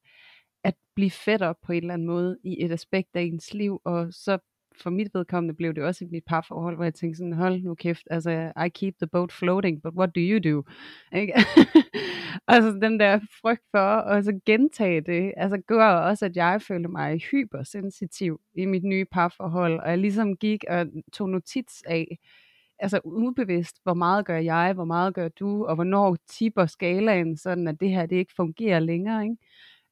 at 0.67 0.75
blive 0.95 1.11
fætter 1.11 1.53
på 1.65 1.71
en 1.71 1.77
eller 1.77 1.93
anden 1.93 2.07
måde 2.07 2.37
i 2.43 2.63
et 2.65 2.71
aspekt 2.71 3.09
af 3.13 3.21
ens 3.21 3.53
liv, 3.53 3.81
og 3.85 4.07
så 4.13 4.37
for 4.81 4.89
mit 4.89 5.13
vedkommende 5.13 5.55
blev 5.55 5.73
det 5.73 5.83
også 5.83 6.05
i 6.05 6.07
mit 6.11 6.23
parforhold, 6.27 6.75
hvor 6.75 6.83
jeg 6.83 6.93
tænkte 6.93 7.17
sådan, 7.17 7.33
hold 7.33 7.61
nu 7.61 7.75
kæft, 7.75 8.07
altså, 8.11 8.51
I 8.65 8.69
keep 8.69 8.95
the 8.97 9.07
boat 9.07 9.31
floating, 9.31 9.81
but 9.81 9.93
what 9.93 10.15
do 10.15 10.21
you 10.21 10.39
do? 10.53 10.63
Ikke? 11.13 11.33
altså 12.47 12.79
den 12.81 12.99
der 12.99 13.19
frygt 13.41 13.63
for 13.71 13.97
at 13.97 14.25
så 14.25 14.39
gentage 14.45 15.01
det, 15.01 15.33
altså 15.37 15.57
gør 15.67 15.89
også, 15.89 16.25
at 16.25 16.35
jeg 16.35 16.61
følte 16.61 16.89
mig 16.89 17.17
hypersensitiv 17.31 18.39
i 18.55 18.65
mit 18.65 18.83
nye 18.83 19.05
parforhold, 19.11 19.79
og 19.79 19.89
jeg 19.89 19.97
ligesom 19.97 20.37
gik 20.37 20.63
og 20.69 20.85
tog 21.13 21.29
notits 21.29 21.83
af, 21.85 22.17
altså 22.79 22.99
ubevidst, 23.03 23.75
hvor 23.83 23.93
meget 23.93 24.25
gør 24.25 24.37
jeg, 24.37 24.73
hvor 24.73 24.85
meget 24.85 25.13
gør 25.13 25.27
du, 25.27 25.65
og 25.65 25.75
hvornår 25.75 26.17
tipper 26.27 26.65
skalaen, 26.65 27.37
sådan 27.37 27.67
at 27.67 27.79
det 27.79 27.89
her 27.89 28.05
det 28.05 28.15
ikke 28.15 28.33
fungerer 28.35 28.79
længere. 28.79 29.23
Ikke? 29.23 29.37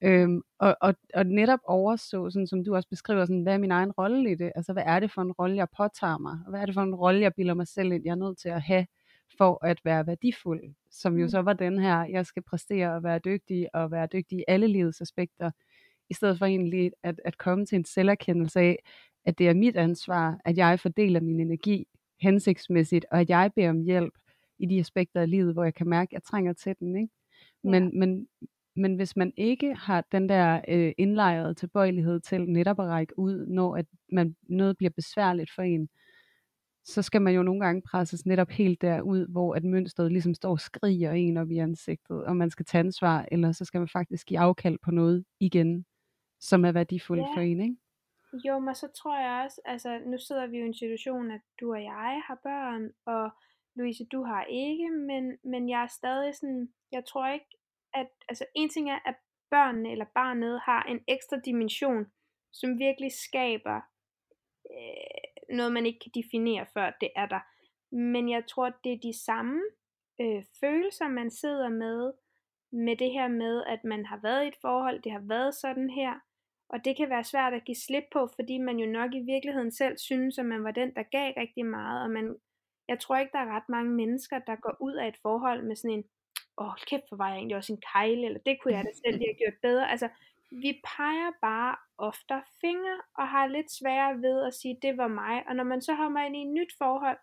Øhm, 0.01 0.41
og, 0.59 0.77
og, 0.81 0.95
og 1.13 1.25
netop 1.25 1.59
overså, 1.63 2.29
sådan 2.29 2.47
som 2.47 2.63
du 2.63 2.75
også 2.75 2.89
beskriver, 2.89 3.25
sådan, 3.25 3.41
hvad 3.41 3.53
er 3.53 3.57
min 3.57 3.71
egen 3.71 3.91
rolle 3.91 4.31
i 4.31 4.35
det? 4.35 4.51
Altså, 4.55 4.73
hvad 4.73 4.83
er 4.85 4.99
det 4.99 5.11
for 5.11 5.21
en 5.21 5.31
rolle, 5.31 5.55
jeg 5.55 5.67
påtager 5.77 6.17
mig? 6.17 6.37
Hvad 6.49 6.61
er 6.61 6.65
det 6.65 6.73
for 6.75 6.81
en 6.81 6.95
rolle, 6.95 7.21
jeg 7.21 7.33
bilder 7.33 7.53
mig 7.53 7.67
selv 7.67 7.91
ind, 7.91 8.03
jeg 8.05 8.11
er 8.11 8.15
nødt 8.15 8.37
til 8.37 8.49
at 8.49 8.61
have, 8.61 8.85
for 9.37 9.65
at 9.65 9.79
være 9.85 10.07
værdifuld? 10.07 10.61
Som 10.91 11.17
jo 11.17 11.25
mm. 11.25 11.29
så 11.29 11.41
var 11.41 11.53
den 11.53 11.79
her, 11.79 12.05
jeg 12.05 12.25
skal 12.25 12.43
præstere 12.43 12.95
og 12.95 13.03
være 13.03 13.19
dygtig, 13.19 13.67
og 13.73 13.91
være 13.91 14.07
dygtig 14.13 14.39
i 14.39 14.43
alle 14.47 14.67
livets 14.67 15.01
aspekter, 15.01 15.51
i 16.09 16.13
stedet 16.13 16.37
for 16.37 16.45
egentlig 16.45 16.91
at, 17.03 17.21
at 17.25 17.37
komme 17.37 17.65
til 17.65 17.75
en 17.75 17.85
selverkendelse 17.85 18.59
af, 18.59 18.79
at 19.25 19.37
det 19.37 19.49
er 19.49 19.53
mit 19.53 19.75
ansvar, 19.75 20.39
at 20.45 20.57
jeg 20.57 20.79
fordeler 20.79 21.19
min 21.19 21.39
energi 21.39 21.87
hensigtsmæssigt, 22.21 23.05
og 23.11 23.19
at 23.19 23.29
jeg 23.29 23.51
beder 23.55 23.69
om 23.69 23.81
hjælp 23.81 24.13
i 24.59 24.65
de 24.65 24.79
aspekter 24.79 25.21
af 25.21 25.29
livet, 25.29 25.53
hvor 25.53 25.63
jeg 25.63 25.73
kan 25.73 25.89
mærke, 25.89 26.09
at 26.09 26.13
jeg 26.13 26.23
trænger 26.23 26.53
til 26.53 26.75
den. 26.79 26.95
Ikke? 26.95 27.13
Men, 27.63 27.83
ja. 27.83 27.89
men, 27.99 28.27
men 28.75 28.95
hvis 28.95 29.15
man 29.15 29.33
ikke 29.37 29.75
har 29.75 30.05
den 30.11 30.29
der 30.29 30.61
øh, 30.67 30.93
indlejrede 30.97 31.53
tilbøjelighed 31.53 32.19
til 32.19 32.41
netop 32.41 32.79
at 32.79 32.85
række 32.85 33.19
ud, 33.19 33.45
når 33.47 33.75
at 33.75 33.85
man, 34.11 34.35
noget 34.43 34.77
bliver 34.77 34.91
besværligt 34.95 35.51
for 35.51 35.61
en, 35.61 35.89
så 36.85 37.01
skal 37.01 37.21
man 37.21 37.35
jo 37.35 37.43
nogle 37.43 37.65
gange 37.65 37.81
presses 37.81 38.25
netop 38.25 38.49
helt 38.49 38.81
derud, 38.81 39.27
hvor 39.27 39.55
at 39.55 39.63
mønstret 39.63 40.11
ligesom 40.11 40.33
står 40.33 40.51
og 40.51 40.59
skriger 40.59 41.11
en 41.11 41.37
op 41.37 41.51
i 41.51 41.57
ansigtet, 41.57 42.23
og 42.23 42.35
man 42.35 42.49
skal 42.49 42.65
tage 42.65 42.79
ansvar, 42.79 43.27
eller 43.31 43.51
så 43.51 43.65
skal 43.65 43.79
man 43.79 43.87
faktisk 43.87 44.27
give 44.27 44.39
afkald 44.39 44.77
på 44.83 44.91
noget 44.91 45.25
igen, 45.39 45.85
som 46.39 46.65
er 46.65 46.71
værdifuldt 46.71 47.21
ja. 47.21 47.35
for 47.35 47.41
en, 47.41 47.59
ikke? 47.59 47.75
Jo, 48.47 48.59
men 48.59 48.75
så 48.75 48.87
tror 48.95 49.19
jeg 49.19 49.45
også, 49.45 49.61
altså 49.65 49.99
nu 50.05 50.17
sidder 50.17 50.47
vi 50.47 50.57
jo 50.57 50.63
i 50.63 50.67
en 50.67 50.73
situation, 50.73 51.31
at 51.31 51.41
du 51.59 51.73
og 51.73 51.83
jeg 51.83 52.21
har 52.27 52.39
børn, 52.43 52.89
og 53.05 53.29
Louise, 53.75 54.05
du 54.05 54.23
har 54.23 54.43
ikke, 54.43 54.89
men, 54.89 55.37
men 55.43 55.69
jeg 55.69 55.83
er 55.83 55.87
stadig 55.87 56.35
sådan, 56.35 56.69
jeg 56.91 57.05
tror 57.05 57.27
ikke, 57.27 57.45
at, 57.95 58.09
altså 58.29 58.45
en 58.55 58.69
ting 58.69 58.89
er, 58.89 58.99
at 59.05 59.15
børnene 59.49 59.91
eller 59.91 60.05
barnet 60.15 60.61
har 60.65 60.83
en 60.83 60.99
ekstra 61.07 61.37
dimension, 61.37 62.05
som 62.53 62.79
virkelig 62.79 63.11
skaber 63.11 63.81
øh, 64.71 65.55
noget, 65.57 65.71
man 65.71 65.85
ikke 65.85 65.99
kan 65.99 66.23
definere, 66.23 66.65
før 66.73 66.91
det 67.01 67.09
er 67.15 67.25
der. 67.25 67.39
Men 67.95 68.29
jeg 68.29 68.43
tror, 68.47 68.69
det 68.83 68.91
er 68.93 68.97
de 68.97 69.23
samme 69.25 69.61
øh, 70.21 70.43
følelser, 70.59 71.07
man 71.07 71.31
sidder 71.31 71.69
med, 71.69 72.13
med 72.71 72.95
det 72.95 73.11
her 73.11 73.27
med, 73.27 73.63
at 73.67 73.83
man 73.83 74.05
har 74.05 74.19
været 74.23 74.45
i 74.45 74.47
et 74.47 74.57
forhold, 74.61 75.01
det 75.01 75.11
har 75.11 75.23
været 75.27 75.55
sådan 75.55 75.89
her, 75.89 76.13
og 76.69 76.85
det 76.85 76.97
kan 76.97 77.09
være 77.09 77.23
svært 77.23 77.53
at 77.53 77.65
give 77.65 77.75
slip 77.75 78.03
på, 78.13 78.29
fordi 78.35 78.57
man 78.57 78.77
jo 78.79 78.91
nok 78.91 79.13
i 79.13 79.19
virkeligheden 79.19 79.71
selv 79.71 79.97
synes, 79.97 80.37
at 80.37 80.45
man 80.45 80.63
var 80.63 80.71
den, 80.71 80.95
der 80.95 81.03
gav 81.03 81.33
rigtig 81.37 81.65
meget, 81.65 82.03
og 82.03 82.09
man, 82.09 82.35
jeg 82.87 82.99
tror 82.99 83.17
ikke, 83.17 83.31
der 83.31 83.39
er 83.39 83.55
ret 83.55 83.69
mange 83.69 83.91
mennesker, 83.91 84.39
der 84.39 84.55
går 84.55 84.75
ud 84.81 84.93
af 84.93 85.07
et 85.07 85.17
forhold 85.21 85.63
med 85.63 85.75
sådan 85.75 85.97
en, 85.97 86.03
åh, 86.57 86.67
oh, 86.67 86.73
kæft, 86.87 87.03
for 87.09 87.15
var 87.15 87.27
jeg 87.27 87.37
egentlig 87.37 87.57
også 87.57 87.73
en 87.73 87.83
kejle, 87.93 88.25
eller 88.25 88.39
det 88.45 88.57
kunne 88.61 88.73
jeg 88.73 88.85
da 88.85 88.91
selv 89.05 89.17
lige 89.17 89.33
have 89.33 89.41
gjort 89.43 89.61
bedre. 89.61 89.91
Altså, 89.91 90.09
vi 90.51 90.81
peger 90.83 91.31
bare 91.41 91.75
ofte 91.97 92.33
fingre, 92.61 93.01
og 93.17 93.27
har 93.27 93.47
lidt 93.47 93.71
sværere 93.71 94.21
ved 94.21 94.43
at 94.47 94.53
sige, 94.53 94.79
det 94.81 94.97
var 94.97 95.07
mig. 95.07 95.43
Og 95.47 95.55
når 95.55 95.63
man 95.63 95.81
så 95.81 95.93
har 95.93 96.25
ind 96.25 96.35
i 96.35 96.41
et 96.41 96.53
nyt 96.53 96.73
forhold, 96.77 97.17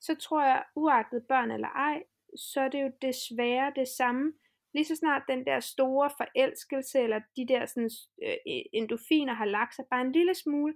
så 0.00 0.14
tror 0.14 0.42
jeg, 0.42 0.64
uagtet 0.76 1.26
børn 1.28 1.50
eller 1.50 1.68
ej, 1.68 2.02
så 2.36 2.60
er 2.60 2.68
det 2.68 2.82
jo 2.82 2.90
desværre 3.02 3.72
det 3.76 3.88
samme. 3.88 4.32
Lige 4.74 4.84
så 4.84 4.96
snart 4.96 5.22
den 5.28 5.46
der 5.46 5.60
store 5.60 6.10
forelskelse, 6.16 7.00
eller 7.00 7.20
de 7.36 7.48
der 7.48 7.66
sådan, 7.66 7.90
øh, 8.22 8.62
endofiner 8.72 9.34
har 9.34 9.44
lagt 9.44 9.74
sig 9.74 9.84
bare 9.90 10.00
en 10.00 10.12
lille 10.12 10.34
smule, 10.34 10.74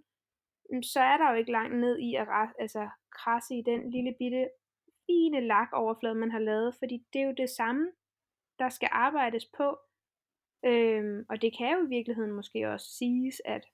så 0.82 1.00
er 1.00 1.16
der 1.16 1.30
jo 1.30 1.36
ikke 1.36 1.52
langt 1.52 1.76
ned 1.76 1.98
i 1.98 2.14
at 2.14 2.28
altså, 2.58 2.88
krasse 3.10 3.54
i 3.54 3.62
den 3.62 3.90
lille 3.90 4.14
bitte 4.18 4.48
fine 5.06 5.40
lakoverflade, 5.40 6.14
man 6.14 6.30
har 6.30 6.38
lavet, 6.38 6.74
fordi 6.78 7.06
det 7.12 7.20
er 7.20 7.26
jo 7.26 7.34
det 7.36 7.50
samme, 7.50 7.92
der 8.58 8.68
skal 8.68 8.88
arbejdes 8.92 9.46
på. 9.56 9.78
Øhm, 10.64 11.26
og 11.28 11.42
det 11.42 11.56
kan 11.58 11.72
jo 11.72 11.86
i 11.86 11.88
virkeligheden 11.88 12.32
måske 12.32 12.70
også 12.70 12.86
siges, 12.98 13.42
at 13.44 13.64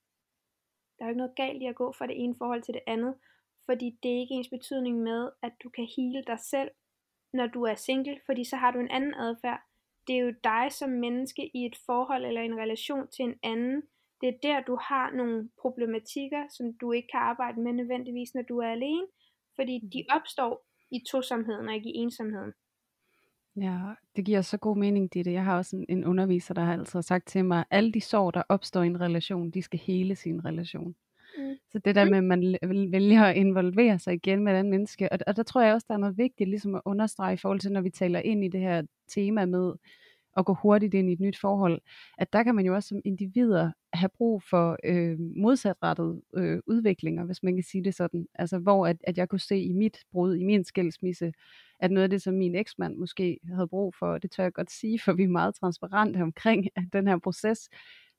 der 0.99 1.05
er 1.05 1.09
ikke 1.09 1.19
noget 1.19 1.37
galt 1.37 1.63
i 1.63 1.67
at 1.67 1.75
gå 1.75 1.93
fra 1.93 2.07
det 2.07 2.23
ene 2.23 2.35
forhold 2.39 2.63
til 2.63 2.75
det 2.75 2.83
andet, 2.87 3.15
fordi 3.65 3.99
det 4.03 4.11
er 4.11 4.21
ikke 4.21 4.35
ens 4.35 4.49
betydning 4.49 5.03
med, 5.03 5.31
at 5.43 5.53
du 5.63 5.69
kan 5.69 5.89
hele 5.97 6.25
dig 6.27 6.39
selv, 6.41 6.71
når 7.33 7.47
du 7.47 7.63
er 7.63 7.75
single, 7.75 8.21
fordi 8.27 8.45
så 8.45 8.57
har 8.57 8.71
du 8.71 8.79
en 8.79 8.91
anden 8.91 9.15
adfærd. 9.15 9.61
Det 10.07 10.17
er 10.17 10.21
jo 10.21 10.35
dig 10.45 10.73
som 10.73 10.91
menneske 10.91 11.51
i 11.55 11.67
et 11.67 11.77
forhold 11.87 12.25
eller 12.25 12.41
en 12.41 12.59
relation 12.59 13.09
til 13.09 13.25
en 13.25 13.39
anden. 13.43 13.83
Det 14.21 14.29
er 14.29 14.39
der, 14.43 14.61
du 14.61 14.79
har 14.83 15.11
nogle 15.11 15.51
problematikker, 15.61 16.49
som 16.49 16.75
du 16.81 16.93
ikke 16.93 17.09
kan 17.09 17.21
arbejde 17.21 17.61
med 17.61 17.73
nødvendigvis, 17.73 18.35
når 18.35 18.43
du 18.43 18.59
er 18.59 18.69
alene, 18.69 19.07
fordi 19.55 19.79
de 19.93 20.03
mm. 20.03 20.17
opstår 20.17 20.68
i 20.91 21.01
tosomheden 21.11 21.69
og 21.69 21.75
ikke 21.75 21.91
i 21.91 21.97
ensomheden. 21.97 22.53
Ja, 23.57 23.79
det 24.17 24.25
giver 24.25 24.43
så 24.43 24.57
god 24.57 24.77
mening, 24.77 25.15
det. 25.15 25.27
Jeg 25.27 25.45
har 25.45 25.57
også 25.57 25.77
en, 25.77 25.87
en 25.89 26.05
underviser, 26.05 26.55
der 26.55 26.63
har 26.63 26.73
altid 26.73 27.03
sagt 27.03 27.27
til 27.27 27.45
mig, 27.45 27.59
at 27.59 27.67
alle 27.71 27.93
de 27.93 28.01
sår, 28.01 28.31
der 28.31 28.43
opstår 28.49 28.83
i 28.83 28.87
en 28.87 29.01
relation, 29.01 29.51
de 29.51 29.63
skal 29.63 29.79
hele 29.79 30.17
sin 30.17 30.45
relation. 30.45 30.95
Mm. 31.39 31.55
Så 31.73 31.79
det 31.79 31.95
der 31.95 32.05
mm. 32.05 32.11
med, 32.11 32.19
at 32.19 32.25
man 32.25 32.91
vælger 32.93 33.25
at 33.25 33.37
involvere 33.37 33.99
sig 33.99 34.15
igen 34.15 34.45
med 34.45 34.59
den 34.59 34.71
menneske, 34.71 35.13
og, 35.13 35.19
og 35.27 35.37
der 35.37 35.43
tror 35.43 35.63
jeg 35.63 35.75
også, 35.75 35.85
der 35.89 35.95
er 35.95 35.99
noget 35.99 36.19
vigtigt 36.19 36.51
ligesom 36.51 36.75
at 36.75 36.83
understrege 36.85 37.35
i 37.35 37.37
forhold 37.37 37.61
til, 37.61 37.73
når 37.73 37.81
vi 37.81 37.91
taler 37.91 38.21
ind 38.21 38.45
i 38.45 38.49
det 38.49 38.61
her 38.61 38.83
tema 39.09 39.45
med 39.45 39.73
at 40.39 40.45
gå 40.45 40.55
hurtigt 40.63 40.95
ind 40.95 41.11
i 41.11 41.13
et 41.13 41.21
nyt 41.21 41.39
forhold, 41.41 41.81
at 42.19 42.33
der 42.33 42.43
kan 42.43 42.55
man 42.55 42.67
jo 42.67 42.75
også 42.75 42.89
som 42.89 43.01
individer 43.05 43.73
have 43.93 44.11
brug 44.19 44.43
for 44.51 44.77
øh, 44.85 45.17
modsatrettede 45.37 46.23
øh, 46.37 46.59
udviklinger, 46.67 47.25
hvis 47.25 47.43
man 47.43 47.55
kan 47.55 47.65
sige 47.65 47.85
det 47.85 47.95
sådan. 47.95 48.27
Altså 48.35 48.59
hvor 48.59 48.87
at, 48.87 48.97
at 49.05 49.19
jeg 49.19 49.29
kunne 49.29 49.41
se 49.41 49.61
i 49.61 49.73
mit 49.73 49.99
brud, 50.13 50.37
i 50.37 50.45
min 50.45 50.65
skilsmisse, 50.65 51.33
at 51.81 51.91
noget 51.91 52.05
af 52.05 52.11
det, 52.11 52.23
som 52.23 52.35
min 52.35 52.55
eksmand 52.55 52.97
måske 52.97 53.39
havde 53.55 53.69
brug 53.69 53.95
for, 53.99 54.19
det 54.19 54.31
tør 54.31 54.43
jeg 54.43 54.53
godt 54.53 54.71
sige, 54.71 54.99
for 55.05 55.13
vi 55.13 55.23
er 55.23 55.29
meget 55.29 55.55
transparente 55.55 56.23
omkring 56.23 56.67
den 56.93 57.09
her 57.09 57.19
proces, 57.19 57.69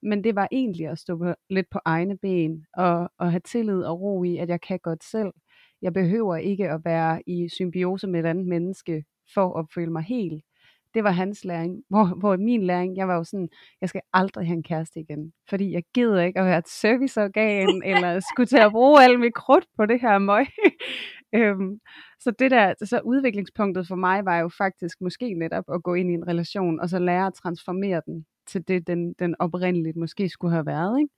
men 0.01 0.23
det 0.23 0.35
var 0.35 0.47
egentlig 0.51 0.87
at 0.87 0.99
stå 0.99 1.17
på, 1.17 1.33
lidt 1.49 1.69
på 1.69 1.79
egne 1.85 2.17
ben, 2.17 2.65
og, 2.73 3.11
og 3.17 3.31
have 3.31 3.41
tillid 3.45 3.81
og 3.81 4.01
ro 4.01 4.23
i, 4.23 4.37
at 4.37 4.49
jeg 4.49 4.61
kan 4.61 4.79
godt 4.79 5.03
selv. 5.03 5.33
Jeg 5.81 5.93
behøver 5.93 6.35
ikke 6.35 6.69
at 6.69 6.81
være 6.85 7.21
i 7.27 7.49
symbiose 7.49 8.07
med 8.07 8.19
et 8.19 8.25
andet 8.25 8.47
menneske, 8.47 9.03
for 9.33 9.59
at 9.59 9.65
føle 9.75 9.91
mig 9.91 10.03
helt 10.03 10.43
det 10.93 11.03
var 11.03 11.11
hans 11.11 11.45
læring. 11.45 11.83
Hvor, 11.89 12.05
hvor 12.19 12.37
min 12.37 12.63
læring, 12.63 12.97
jeg 12.97 13.07
var 13.07 13.15
jo 13.15 13.23
sådan, 13.23 13.49
jeg 13.81 13.89
skal 13.89 14.01
aldrig 14.13 14.47
have 14.47 14.55
en 14.55 14.63
kæreste 14.63 14.99
igen. 14.99 15.33
Fordi 15.49 15.73
jeg 15.73 15.83
gider 15.93 16.21
ikke 16.21 16.39
at 16.39 16.45
være 16.45 16.57
et 16.57 16.67
serviceorgan, 16.67 17.81
eller 17.91 18.19
skulle 18.19 18.47
til 18.47 18.57
at 18.57 18.71
bruge 18.71 19.03
al 19.03 19.19
mit 19.19 19.33
krudt 19.33 19.65
på 19.77 19.85
det 19.85 20.01
her 20.01 20.17
møg. 20.17 20.45
øhm, 21.35 21.79
så 22.19 22.31
det 22.31 22.51
der, 22.51 22.73
så 22.83 23.01
udviklingspunktet 23.05 23.87
for 23.87 23.95
mig 23.95 24.25
var 24.25 24.37
jo 24.39 24.49
faktisk 24.57 25.01
måske 25.01 25.33
netop 25.33 25.63
at 25.73 25.83
gå 25.83 25.93
ind 25.93 26.11
i 26.11 26.13
en 26.13 26.27
relation, 26.27 26.79
og 26.79 26.89
så 26.89 26.99
lære 26.99 27.27
at 27.27 27.33
transformere 27.33 28.01
den 28.05 28.25
til 28.47 28.67
det, 28.67 28.87
den, 28.87 29.13
den 29.19 29.35
oprindeligt 29.39 29.97
måske 29.97 30.29
skulle 30.29 30.53
have 30.53 30.65
været. 30.65 30.99
Ikke? 31.01 31.13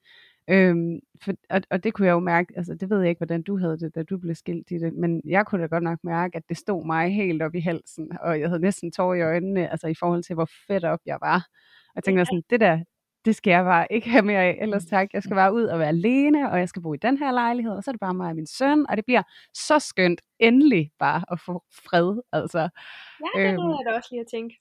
Øhm, 0.50 1.00
for, 1.24 1.32
og, 1.50 1.62
og 1.70 1.84
det 1.84 1.94
kunne 1.94 2.08
jeg 2.08 2.14
jo 2.14 2.20
mærke, 2.20 2.54
altså 2.58 2.76
det 2.76 2.90
ved 2.90 3.00
jeg 3.00 3.10
ikke, 3.10 3.20
hvordan 3.20 3.42
du 3.42 3.58
havde 3.58 3.80
det, 3.80 3.96
da 3.96 4.04
du 4.04 4.18
blev 4.18 4.36
skilt 4.36 4.72
i 4.72 4.78
det, 4.78 4.94
men 4.94 5.22
jeg 5.26 5.46
kunne 5.46 5.62
da 5.62 5.68
godt 5.68 5.84
nok 5.84 6.00
mærke, 6.04 6.38
at 6.38 6.44
det 6.50 6.58
stod 6.58 6.86
mig 6.86 7.16
helt 7.16 7.42
op 7.42 7.56
i 7.56 7.60
halsen, 7.60 8.18
og 8.22 8.40
jeg 8.40 8.50
havde 8.50 8.62
næsten 8.62 8.92
tår 8.92 9.14
i 9.14 9.22
øjnene, 9.22 9.72
altså 9.72 9.88
i 9.88 9.94
forhold 9.94 10.24
til, 10.24 10.34
hvor 10.34 10.50
fedt 10.68 10.84
op 10.84 11.00
jeg 11.06 11.18
var. 11.22 11.48
Og 11.90 11.96
jeg 11.96 12.04
tænkte 12.04 12.26
sådan, 12.26 12.44
det 12.50 12.60
der, 12.60 12.84
det 13.26 13.36
skal 13.36 13.52
jeg 13.52 13.64
bare 13.64 13.88
ikke 13.92 14.10
have 14.10 14.26
mere 14.26 14.42
af, 14.42 14.58
ellers 14.62 14.86
tak, 14.86 15.08
jeg 15.14 15.24
skal 15.24 15.36
bare 15.36 15.54
ud 15.54 15.64
og 15.64 15.80
være 15.80 15.88
alene, 15.88 16.52
og 16.52 16.60
jeg 16.60 16.70
skal 16.70 16.82
bo 16.82 16.94
i 16.94 16.98
den 16.98 17.18
her 17.18 17.32
lejlighed, 17.32 17.74
og 17.74 17.84
så 17.84 17.92
er 17.92 17.94
det 17.94 18.00
bare 18.00 18.14
mig 18.14 18.30
og 18.30 18.36
min 18.36 18.48
søn, 18.48 18.86
og 18.90 18.98
det 18.98 19.06
bliver 19.06 19.24
så 19.54 19.80
skønt 19.80 20.22
endelig 20.40 20.92
bare 21.00 21.24
at 21.32 21.40
få 21.40 21.64
fred, 21.72 22.22
altså. 22.34 22.60
Ja, 22.60 23.42
det 23.42 23.54
øhm, 23.54 23.70
jeg 23.70 23.86
da 23.88 23.98
også 23.98 24.10
lige 24.12 24.22
at 24.22 24.28
tænke. 24.32 24.56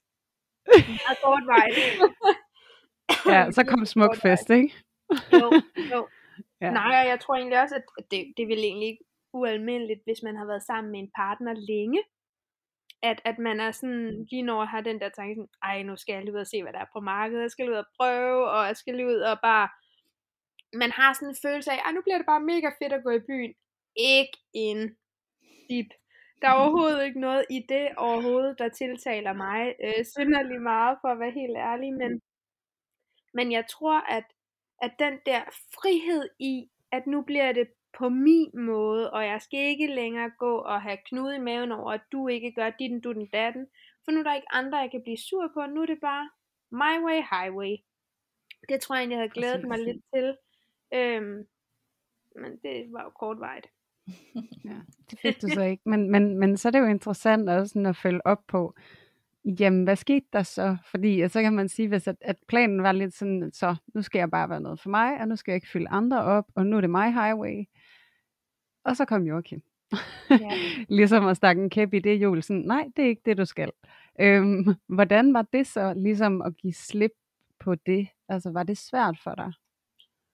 er 1.09 1.15
kort 1.23 1.43
vej. 1.45 1.67
ja, 3.33 3.51
så 3.51 3.63
kom 3.69 3.85
smuk 3.85 4.15
fest, 4.15 4.49
ikke? 4.49 4.73
jo, 5.33 5.61
jo. 5.95 6.07
ja. 6.61 6.71
Nej, 6.71 7.01
og 7.01 7.07
jeg 7.07 7.19
tror 7.19 7.35
egentlig 7.35 7.61
også, 7.61 7.75
at 7.75 8.11
det, 8.11 8.33
det 8.37 8.47
vil 8.47 8.59
egentlig 8.59 8.87
ikke 8.87 9.03
ualmindeligt, 9.33 10.01
hvis 10.03 10.23
man 10.23 10.35
har 10.35 10.45
været 10.45 10.63
sammen 10.63 10.91
med 10.91 10.99
en 10.99 11.11
partner 11.15 11.53
længe, 11.53 12.03
at, 13.03 13.21
at 13.25 13.37
man 13.39 13.59
er 13.59 13.71
sådan, 13.71 14.27
lige 14.31 14.41
når 14.41 14.65
har 14.65 14.81
den 14.81 14.99
der 14.99 15.09
tanke 15.09 15.35
sådan, 15.35 15.49
ej, 15.63 15.83
nu 15.83 15.95
skal 15.97 16.13
jeg 16.13 16.23
lige 16.23 16.33
ud 16.33 16.39
og 16.39 16.47
se, 16.47 16.63
hvad 16.63 16.73
der 16.73 16.79
er 16.79 16.93
på 16.93 16.99
markedet, 16.99 17.41
jeg 17.41 17.51
skal 17.51 17.65
lige 17.65 17.73
ud 17.73 17.85
og 17.85 17.91
prøve, 17.99 18.49
og 18.49 18.67
jeg 18.67 18.77
skal 18.77 18.95
lige 18.95 19.07
ud 19.07 19.21
og 19.31 19.37
bare, 19.43 19.69
man 20.73 20.91
har 20.91 21.13
sådan 21.13 21.29
en 21.29 21.41
følelse 21.45 21.71
af, 21.71 21.79
ej, 21.85 21.91
nu 21.91 22.01
bliver 22.01 22.17
det 22.17 22.25
bare 22.25 22.47
mega 22.51 22.69
fedt 22.79 22.93
at 22.93 23.03
gå 23.03 23.11
i 23.11 23.27
byen. 23.29 23.53
Ikke 23.95 24.37
en 24.53 24.79
dip. 25.69 25.89
Der 26.41 26.47
er 26.47 26.53
overhovedet 26.53 27.05
ikke 27.05 27.19
noget 27.19 27.45
i 27.49 27.59
det 27.69 27.95
overhovedet, 27.97 28.59
der 28.59 28.69
tiltaler 28.69 29.33
mig 29.33 29.75
øh, 29.83 30.05
synderligt 30.05 30.61
meget, 30.61 30.97
for 31.01 31.07
at 31.07 31.19
være 31.19 31.31
helt 31.31 31.57
ærlig, 31.57 31.93
men, 31.93 32.21
men 33.33 33.51
jeg 33.51 33.65
tror, 33.67 33.97
at 34.17 34.23
at 34.81 34.91
den 34.99 35.19
der 35.25 35.41
frihed 35.73 36.29
i, 36.39 36.69
at 36.91 37.07
nu 37.07 37.21
bliver 37.21 37.51
det 37.51 37.67
på 37.97 38.09
min 38.09 38.51
måde, 38.53 39.11
og 39.11 39.25
jeg 39.25 39.41
skal 39.41 39.59
ikke 39.59 39.87
længere 39.87 40.31
gå 40.39 40.57
og 40.57 40.81
have 40.81 40.97
knude 41.05 41.35
i 41.35 41.39
maven 41.39 41.71
over, 41.71 41.91
at 41.91 42.01
du 42.11 42.27
ikke 42.27 42.51
gør 42.51 42.69
dit, 42.69 43.03
du 43.03 43.13
den 43.13 43.27
datten, 43.27 43.67
for 44.05 44.11
nu 44.11 44.19
er 44.19 44.23
der 44.23 44.35
ikke 44.35 44.53
andre, 44.53 44.77
jeg 44.77 44.91
kan 44.91 45.01
blive 45.03 45.17
sur 45.17 45.51
på, 45.53 45.65
nu 45.65 45.81
er 45.81 45.85
det 45.85 45.99
bare 46.01 46.29
my 46.71 47.05
way, 47.05 47.21
highway. 47.31 47.75
Det 48.69 48.81
tror 48.81 48.95
jeg 48.95 49.01
egentlig, 49.01 49.15
jeg 49.15 49.21
havde 49.21 49.39
glædet 49.39 49.67
mig 49.67 49.79
lidt 49.79 50.03
til, 50.15 50.37
øhm, 50.93 51.47
men 52.35 52.51
det 52.63 52.93
var 52.93 53.03
jo 53.03 53.09
kortvarigt. 53.09 53.67
ja, 54.69 54.77
det 55.11 55.19
fik 55.19 55.41
du 55.41 55.47
så 55.47 55.61
ikke. 55.61 55.83
Men, 55.85 56.11
men, 56.11 56.39
men 56.39 56.57
så 56.57 56.67
er 56.67 56.71
det 56.71 56.79
jo 56.79 56.85
interessant 56.85 57.49
også 57.49 57.67
sådan 57.67 57.85
at 57.85 57.95
følge 57.95 58.27
op 58.27 58.47
på, 58.47 58.75
jamen 59.45 59.83
hvad 59.83 59.95
skete 59.95 60.25
der 60.33 60.43
så? 60.43 60.77
Fordi 60.85 61.27
så 61.29 61.41
kan 61.41 61.53
man 61.53 61.69
sige, 61.69 61.87
hvis 61.87 62.07
at, 62.07 62.15
at 62.21 62.35
planen 62.47 62.83
var 62.83 62.91
lidt 62.91 63.13
sådan, 63.13 63.51
så 63.53 63.75
nu 63.93 64.01
skal 64.01 64.19
jeg 64.19 64.31
bare 64.31 64.49
være 64.49 64.61
noget 64.61 64.79
for 64.79 64.89
mig, 64.89 65.21
og 65.21 65.27
nu 65.27 65.35
skal 65.35 65.51
jeg 65.51 65.55
ikke 65.55 65.69
fylde 65.69 65.89
andre 65.89 66.23
op, 66.23 66.45
og 66.55 66.65
nu 66.65 66.77
er 66.77 66.81
det 66.81 66.89
my 66.89 67.11
highway. 67.11 67.65
Og 68.83 68.95
så 68.95 69.05
kom 69.05 69.23
Joachim. 69.23 69.61
Ja. 70.29 70.51
ligesom 70.97 71.27
at 71.27 71.37
stakke 71.37 71.63
en 71.63 71.69
kæp 71.69 71.93
i 71.93 71.99
det 71.99 72.17
hjul. 72.17 72.43
Sådan, 72.43 72.61
nej, 72.61 72.91
det 72.95 73.05
er 73.05 73.09
ikke 73.09 73.21
det, 73.25 73.37
du 73.37 73.45
skal. 73.45 73.71
Øhm, 74.19 74.65
hvordan 74.87 75.33
var 75.33 75.41
det 75.41 75.67
så, 75.67 75.93
ligesom 75.93 76.41
at 76.41 76.57
give 76.57 76.73
slip 76.73 77.11
på 77.59 77.75
det? 77.75 78.07
Altså, 78.29 78.51
var 78.51 78.63
det 78.63 78.77
svært 78.77 79.19
for 79.23 79.35
dig? 79.35 79.53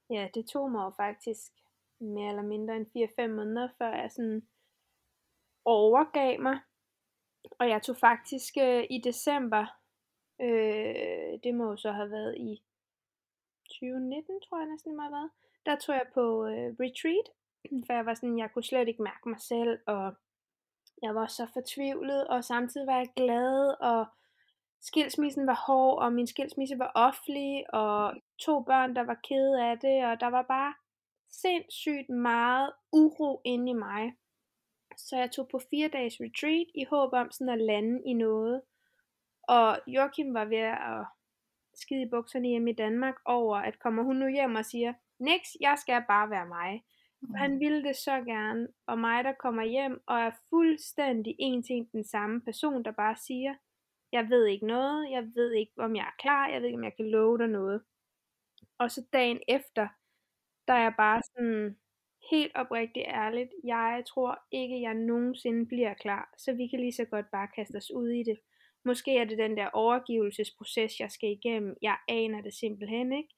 Ja, 0.10 0.28
det 0.34 0.46
tog 0.46 0.72
mig 0.72 0.80
jo 0.86 0.92
faktisk 0.98 1.52
mere 2.00 2.30
eller 2.30 2.44
mindre 2.44 2.76
end 2.76 2.88
4-5 3.20 3.28
måneder, 3.28 3.68
før 3.78 3.92
jeg 3.92 4.12
sådan 4.12 4.42
overgav 5.66 6.42
mig. 6.42 6.60
Og 7.60 7.70
jeg 7.70 7.82
tog 7.82 7.98
faktisk 7.98 8.54
øh, 8.58 8.84
i 8.90 9.02
december, 9.04 9.66
øh, 10.42 11.40
det 11.44 11.56
må 11.56 11.64
jo 11.72 11.78
så 11.78 11.92
have 11.92 12.12
været 12.12 12.38
i 12.38 12.64
2019, 13.70 14.42
tror 14.42 14.58
jeg 14.60 14.70
næsten 14.70 14.96
må 14.96 15.02
have 15.02 15.12
været, 15.12 15.32
der 15.66 15.76
tog 15.76 15.96
jeg 15.96 16.08
på 16.14 16.46
øh, 16.46 16.76
retreat, 16.80 17.28
for 17.86 17.94
jeg 17.94 18.06
var 18.06 18.14
sådan, 18.14 18.40
jeg 18.40 18.50
kunne 18.54 18.64
slet 18.64 18.88
ikke 18.88 19.04
mærke 19.04 19.30
mig 19.30 19.42
selv, 19.42 19.80
og 19.88 20.14
jeg 21.02 21.16
var 21.16 21.28
så 21.28 21.48
fortvivlet, 21.54 22.28
og 22.28 22.44
samtidig 22.44 22.88
var 22.88 22.98
jeg 22.98 23.10
glad, 23.16 23.76
og 23.82 24.06
skilsmissen 24.82 25.48
var 25.48 25.64
hård, 25.68 26.04
og 26.04 26.14
min 26.14 26.28
skilsmisse 26.28 26.80
var 26.80 26.92
offentlig, 26.96 27.74
og 27.74 28.14
to 28.40 28.62
børn, 28.62 28.96
der 28.96 29.02
var 29.02 29.20
kede 29.30 29.64
af 29.64 29.80
det, 29.80 30.06
og 30.06 30.20
der 30.20 30.28
var 30.28 30.42
bare 30.42 30.74
sindssygt 31.30 32.10
meget 32.10 32.72
uro 32.92 33.42
inde 33.46 33.70
i 33.70 33.74
mig. 33.74 34.14
Så 34.98 35.18
jeg 35.18 35.32
tog 35.32 35.48
på 35.48 35.60
fire 35.70 35.88
dages 35.88 36.22
retreat 36.22 36.68
i 36.76 36.84
håb 36.84 37.14
om 37.14 37.32
sådan 37.32 37.50
at 37.54 37.66
lande 37.66 38.02
i 38.06 38.14
noget. 38.14 38.62
Og 39.44 39.80
Joachim 39.88 40.34
var 40.34 40.46
ved 40.46 40.58
at 40.58 41.06
skide 41.74 42.02
i 42.02 42.10
bukserne 42.10 42.48
hjemme 42.48 42.70
i 42.70 42.76
Danmark 42.76 43.16
over, 43.26 43.58
at 43.58 43.80
kommer 43.80 44.04
hun 44.04 44.16
nu 44.16 44.28
hjem 44.28 44.56
og 44.56 44.66
siger, 44.66 44.94
Niks, 45.20 45.58
jeg 45.60 45.76
skal 45.78 46.04
bare 46.08 46.30
være 46.30 46.48
mig. 46.48 46.84
Mm. 47.22 47.34
Han 47.34 47.60
ville 47.60 47.84
det 47.84 47.96
så 47.96 48.12
gerne, 48.12 48.68
og 48.88 49.00
mig 49.00 49.24
der 49.24 49.34
kommer 49.34 49.64
hjem 49.64 50.04
og 50.08 50.20
er 50.20 50.32
fuldstændig 50.50 51.36
en 51.40 51.64
til 51.64 51.88
den 51.92 52.04
samme 52.04 52.42
person, 52.42 52.86
der 52.86 52.92
bare 52.92 53.16
siger, 53.16 53.56
jeg 54.12 54.30
ved 54.30 54.46
ikke 54.46 54.68
noget, 54.68 55.12
jeg 55.12 55.24
ved 55.36 55.52
ikke 55.52 55.74
om 55.78 55.96
jeg 55.96 56.04
er 56.04 56.22
klar, 56.22 56.48
jeg 56.48 56.62
ved 56.62 56.68
ikke 56.68 56.78
om 56.78 56.84
jeg 56.84 56.96
kan 56.96 57.10
love 57.10 57.38
dig 57.38 57.48
noget. 57.48 57.82
Og 58.78 58.92
så 58.92 59.06
dagen 59.14 59.40
efter, 59.48 59.88
der 60.68 60.74
er 60.74 60.82
jeg 60.82 60.94
bare 60.98 61.22
sådan, 61.24 61.78
helt 62.32 62.52
oprigtigt 62.56 63.06
ærligt, 63.08 63.50
jeg 63.64 64.04
tror 64.08 64.40
ikke, 64.52 64.82
jeg 64.82 64.94
nogensinde 64.94 65.66
bliver 65.66 65.94
klar, 65.94 66.34
så 66.38 66.54
vi 66.54 66.68
kan 66.68 66.80
lige 66.80 66.92
så 66.94 67.06
godt 67.06 67.32
bare 67.32 67.48
kaste 67.56 67.76
os 67.76 67.92
ud 67.92 68.10
i 68.10 68.24
det. 68.24 68.40
Måske 68.86 69.18
er 69.18 69.26
det 69.26 69.38
den 69.38 69.58
der 69.58 69.70
overgivelsesproces, 69.74 71.00
jeg 71.00 71.12
skal 71.12 71.30
igennem. 71.30 71.76
Jeg 71.82 71.98
aner 72.08 72.42
det 72.42 72.54
simpelthen 72.54 73.14
ikke. 73.14 73.34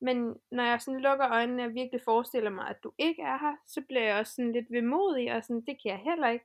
Men 0.00 0.36
når 0.50 0.64
jeg 0.64 0.80
sådan 0.80 1.00
lukker 1.00 1.28
øjnene 1.30 1.64
og 1.64 1.74
virkelig 1.74 2.00
forestiller 2.04 2.50
mig, 2.50 2.68
at 2.68 2.76
du 2.84 2.92
ikke 2.98 3.22
er 3.22 3.38
her, 3.38 3.56
så 3.66 3.80
bliver 3.88 4.02
jeg 4.02 4.18
også 4.20 4.34
sådan 4.34 4.52
lidt 4.52 4.70
vemodig, 4.70 5.32
og 5.32 5.44
sådan, 5.44 5.64
det 5.66 5.76
kan 5.82 5.90
jeg 5.90 6.00
heller 6.04 6.28
ikke. 6.28 6.44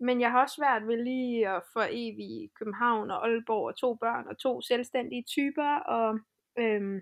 Men 0.00 0.20
jeg 0.20 0.30
har 0.30 0.42
også 0.42 0.54
svært 0.54 0.86
ved 0.86 1.04
lige 1.04 1.48
at 1.48 1.62
få 1.72 1.80
evig 1.90 2.50
København 2.54 3.10
og 3.10 3.26
Aalborg 3.26 3.66
og 3.66 3.76
to 3.76 3.94
børn 3.94 4.28
og 4.28 4.38
to 4.38 4.60
selvstændige 4.60 5.22
typer, 5.22 5.74
og 5.76 6.18
øhm, 6.58 7.00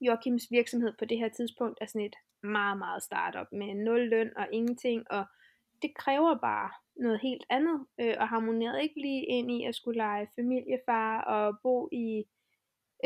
Joachims 0.00 0.50
virksomhed 0.50 0.92
på 0.98 1.04
det 1.04 1.18
her 1.18 1.28
tidspunkt 1.28 1.78
er 1.80 1.86
sådan 1.86 2.06
et 2.06 2.16
meget, 2.42 2.78
meget 2.78 3.02
startup 3.02 3.46
med 3.52 3.74
nul 3.74 4.08
løn 4.08 4.30
og 4.36 4.46
ingenting, 4.52 5.04
og 5.10 5.24
det 5.82 5.94
kræver 5.94 6.38
bare 6.38 6.70
noget 6.96 7.20
helt 7.20 7.44
andet, 7.50 7.86
øh, 8.00 8.14
og 8.20 8.28
harmonerede 8.28 8.82
ikke 8.82 9.00
lige 9.00 9.26
ind 9.26 9.50
i 9.50 9.64
at 9.64 9.74
skulle 9.74 9.96
lege 9.96 10.28
familiefar 10.38 11.20
og 11.20 11.58
bo 11.62 11.88
i 11.92 12.24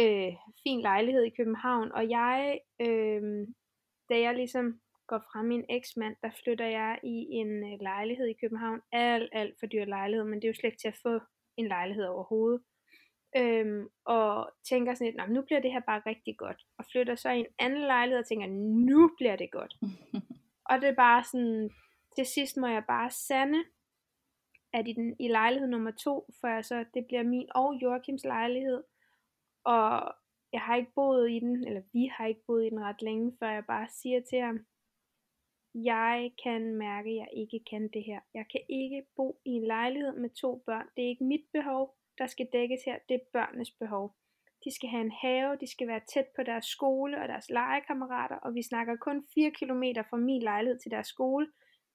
øh, 0.01 0.33
fin 0.63 0.81
lejlighed 0.81 1.25
i 1.25 1.37
København, 1.39 1.93
og 1.93 2.11
jeg, 2.11 2.61
øh, 2.81 3.23
da 4.11 4.21
jeg 4.21 4.35
ligesom 4.35 4.81
går 5.07 5.19
fra 5.19 5.43
min 5.43 5.65
eksmand, 5.69 6.17
der 6.23 6.31
flytter 6.45 6.67
jeg 6.67 6.99
i 7.05 7.17
en 7.41 7.73
øh, 7.73 7.81
lejlighed 7.81 8.27
i 8.27 8.41
København, 8.41 8.81
alt, 8.93 9.31
alt 9.33 9.55
for 9.59 9.67
dyr 9.67 9.85
lejlighed, 9.85 10.25
men 10.25 10.35
det 10.35 10.45
er 10.45 10.53
jo 10.53 10.61
slet 10.61 10.71
ikke 10.71 10.83
til 10.83 10.95
at 10.95 11.03
få 11.03 11.21
en 11.57 11.69
lejlighed 11.69 12.05
overhovedet. 12.05 12.61
Øhm, 13.37 13.89
og 14.05 14.51
tænker 14.65 14.95
sådan 14.95 15.15
lidt, 15.15 15.31
nu 15.31 15.43
bliver 15.43 15.61
det 15.61 15.73
her 15.73 15.81
bare 15.81 16.03
rigtig 16.07 16.37
godt. 16.39 16.67
Og 16.79 16.85
flytter 16.93 17.15
så 17.15 17.31
i 17.31 17.39
en 17.39 17.47
anden 17.59 17.81
lejlighed 17.81 18.19
og 18.19 18.27
tænker, 18.27 18.47
nu 18.87 19.11
bliver 19.17 19.37
det 19.37 19.51
godt. 19.51 19.75
og 20.71 20.81
det 20.81 20.89
er 20.89 20.95
bare 20.95 21.25
sådan, 21.25 21.71
til 22.17 22.27
sidst 22.27 22.57
må 22.57 22.67
jeg 22.67 22.85
bare 22.89 23.11
sande, 23.11 23.65
at 24.73 24.89
i, 24.89 24.93
den, 24.93 25.17
i 25.21 25.29
lejlighed 25.29 25.69
nummer 25.69 25.91
to, 25.91 26.27
for 26.41 26.49
jeg 26.49 26.65
så, 26.65 26.85
det 26.95 27.07
bliver 27.07 27.23
min 27.23 27.49
og 27.55 27.75
Joachims 27.83 28.25
lejlighed, 28.25 28.83
og 29.65 30.15
jeg 30.53 30.61
har 30.61 30.77
ikke 30.77 30.93
boet 30.95 31.31
i 31.31 31.39
den, 31.39 31.67
eller 31.67 31.83
vi 31.93 32.07
har 32.07 32.27
ikke 32.27 32.45
boet 32.47 32.67
i 32.67 32.71
den 32.71 32.81
ret 32.81 33.03
længe, 33.03 33.37
før 33.39 33.51
jeg 33.51 33.65
bare 33.67 33.89
siger 33.89 34.21
til 34.21 34.41
ham, 34.41 34.59
jeg 35.75 36.33
kan 36.45 36.75
mærke, 36.75 37.11
at 37.11 37.17
jeg 37.17 37.29
ikke 37.33 37.61
kan 37.71 37.89
det 37.89 38.05
her. 38.05 38.21
Jeg 38.35 38.47
kan 38.53 38.61
ikke 38.69 39.07
bo 39.17 39.41
i 39.45 39.51
en 39.51 39.67
lejlighed 39.67 40.13
med 40.13 40.31
to 40.31 40.63
børn. 40.67 40.89
Det 40.97 41.05
er 41.05 41.09
ikke 41.09 41.25
mit 41.25 41.45
behov, 41.53 41.95
der 42.19 42.27
skal 42.27 42.49
dækkes 42.53 42.81
her. 42.87 42.99
Det 43.09 43.15
er 43.15 43.25
børnenes 43.33 43.71
behov. 43.71 44.15
De 44.65 44.75
skal 44.75 44.89
have 44.89 45.05
en 45.05 45.17
have, 45.23 45.57
de 45.61 45.71
skal 45.71 45.89
være 45.89 46.01
tæt 46.15 46.27
på 46.37 46.43
deres 46.43 46.65
skole 46.65 47.23
og 47.23 47.29
deres 47.29 47.51
legekammerater, 47.51 48.37
og 48.37 48.55
vi 48.55 48.63
snakker 48.63 48.97
kun 48.97 49.25
4 49.35 49.51
km 49.51 49.83
fra 50.11 50.17
min 50.17 50.43
lejlighed 50.43 50.79
til 50.81 50.91
deres 50.91 51.07
skole, 51.07 51.47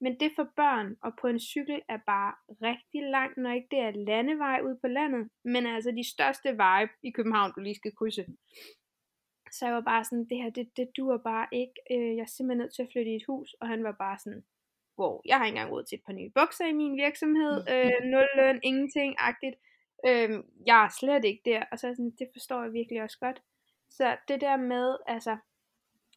men 0.01 0.20
det 0.20 0.32
for 0.36 0.47
børn 0.55 0.97
og 1.01 1.11
på 1.22 1.28
en 1.28 1.39
cykel 1.39 1.82
er 1.89 1.99
bare 2.05 2.34
rigtig 2.67 3.01
langt, 3.03 3.38
når 3.38 3.51
ikke 3.51 3.67
det 3.72 3.80
er 3.80 3.91
landevej 3.91 4.59
ude 4.65 4.78
på 4.82 4.88
landet, 4.88 5.30
men 5.43 5.65
altså 5.65 5.91
de 5.91 6.11
største 6.13 6.57
veje 6.57 6.89
i 7.03 7.11
København, 7.11 7.51
du 7.55 7.59
lige 7.61 7.76
skal 7.76 7.95
krydse. 7.95 8.26
Så 9.51 9.65
jeg 9.65 9.74
var 9.74 9.82
bare 9.82 10.03
sådan, 10.03 10.28
det 10.30 10.38
her, 10.38 10.49
det, 10.49 10.78
det 10.78 10.88
dur 10.97 11.17
bare 11.17 11.47
ikke. 11.51 11.78
Øh, 11.91 12.15
jeg 12.15 12.24
er 12.24 12.34
simpelthen 12.36 12.57
nødt 12.57 12.74
til 12.76 12.84
at 12.84 12.89
flytte 12.91 13.11
i 13.11 13.15
et 13.15 13.26
hus, 13.28 13.53
og 13.61 13.67
han 13.67 13.84
var 13.84 13.95
bare 13.99 14.17
sådan, 14.20 14.43
wow, 14.99 15.22
jeg 15.26 15.38
har 15.38 15.45
ikke 15.45 15.55
engang 15.55 15.72
råd 15.72 15.84
til 15.84 15.97
et 15.97 16.05
par 16.05 16.13
nye 16.13 16.32
bukser 16.39 16.65
i 16.65 16.80
min 16.82 16.95
virksomhed, 17.05 17.55
øh, 17.74 17.99
nul 18.11 18.28
løn, 18.36 18.59
ingenting, 18.63 19.15
agtigt 19.17 19.55
øhm, 20.07 20.51
jeg 20.65 20.83
er 20.83 20.89
slet 20.99 21.25
ikke 21.25 21.41
der, 21.45 21.63
og 21.71 21.79
så 21.79 21.87
er 21.87 21.93
sådan, 21.93 22.15
det 22.19 22.29
forstår 22.33 22.63
jeg 22.63 22.73
virkelig 22.73 23.03
også 23.03 23.19
godt. 23.19 23.41
Så 23.89 24.17
det 24.27 24.41
der 24.41 24.57
med, 24.57 24.97
altså, 25.07 25.37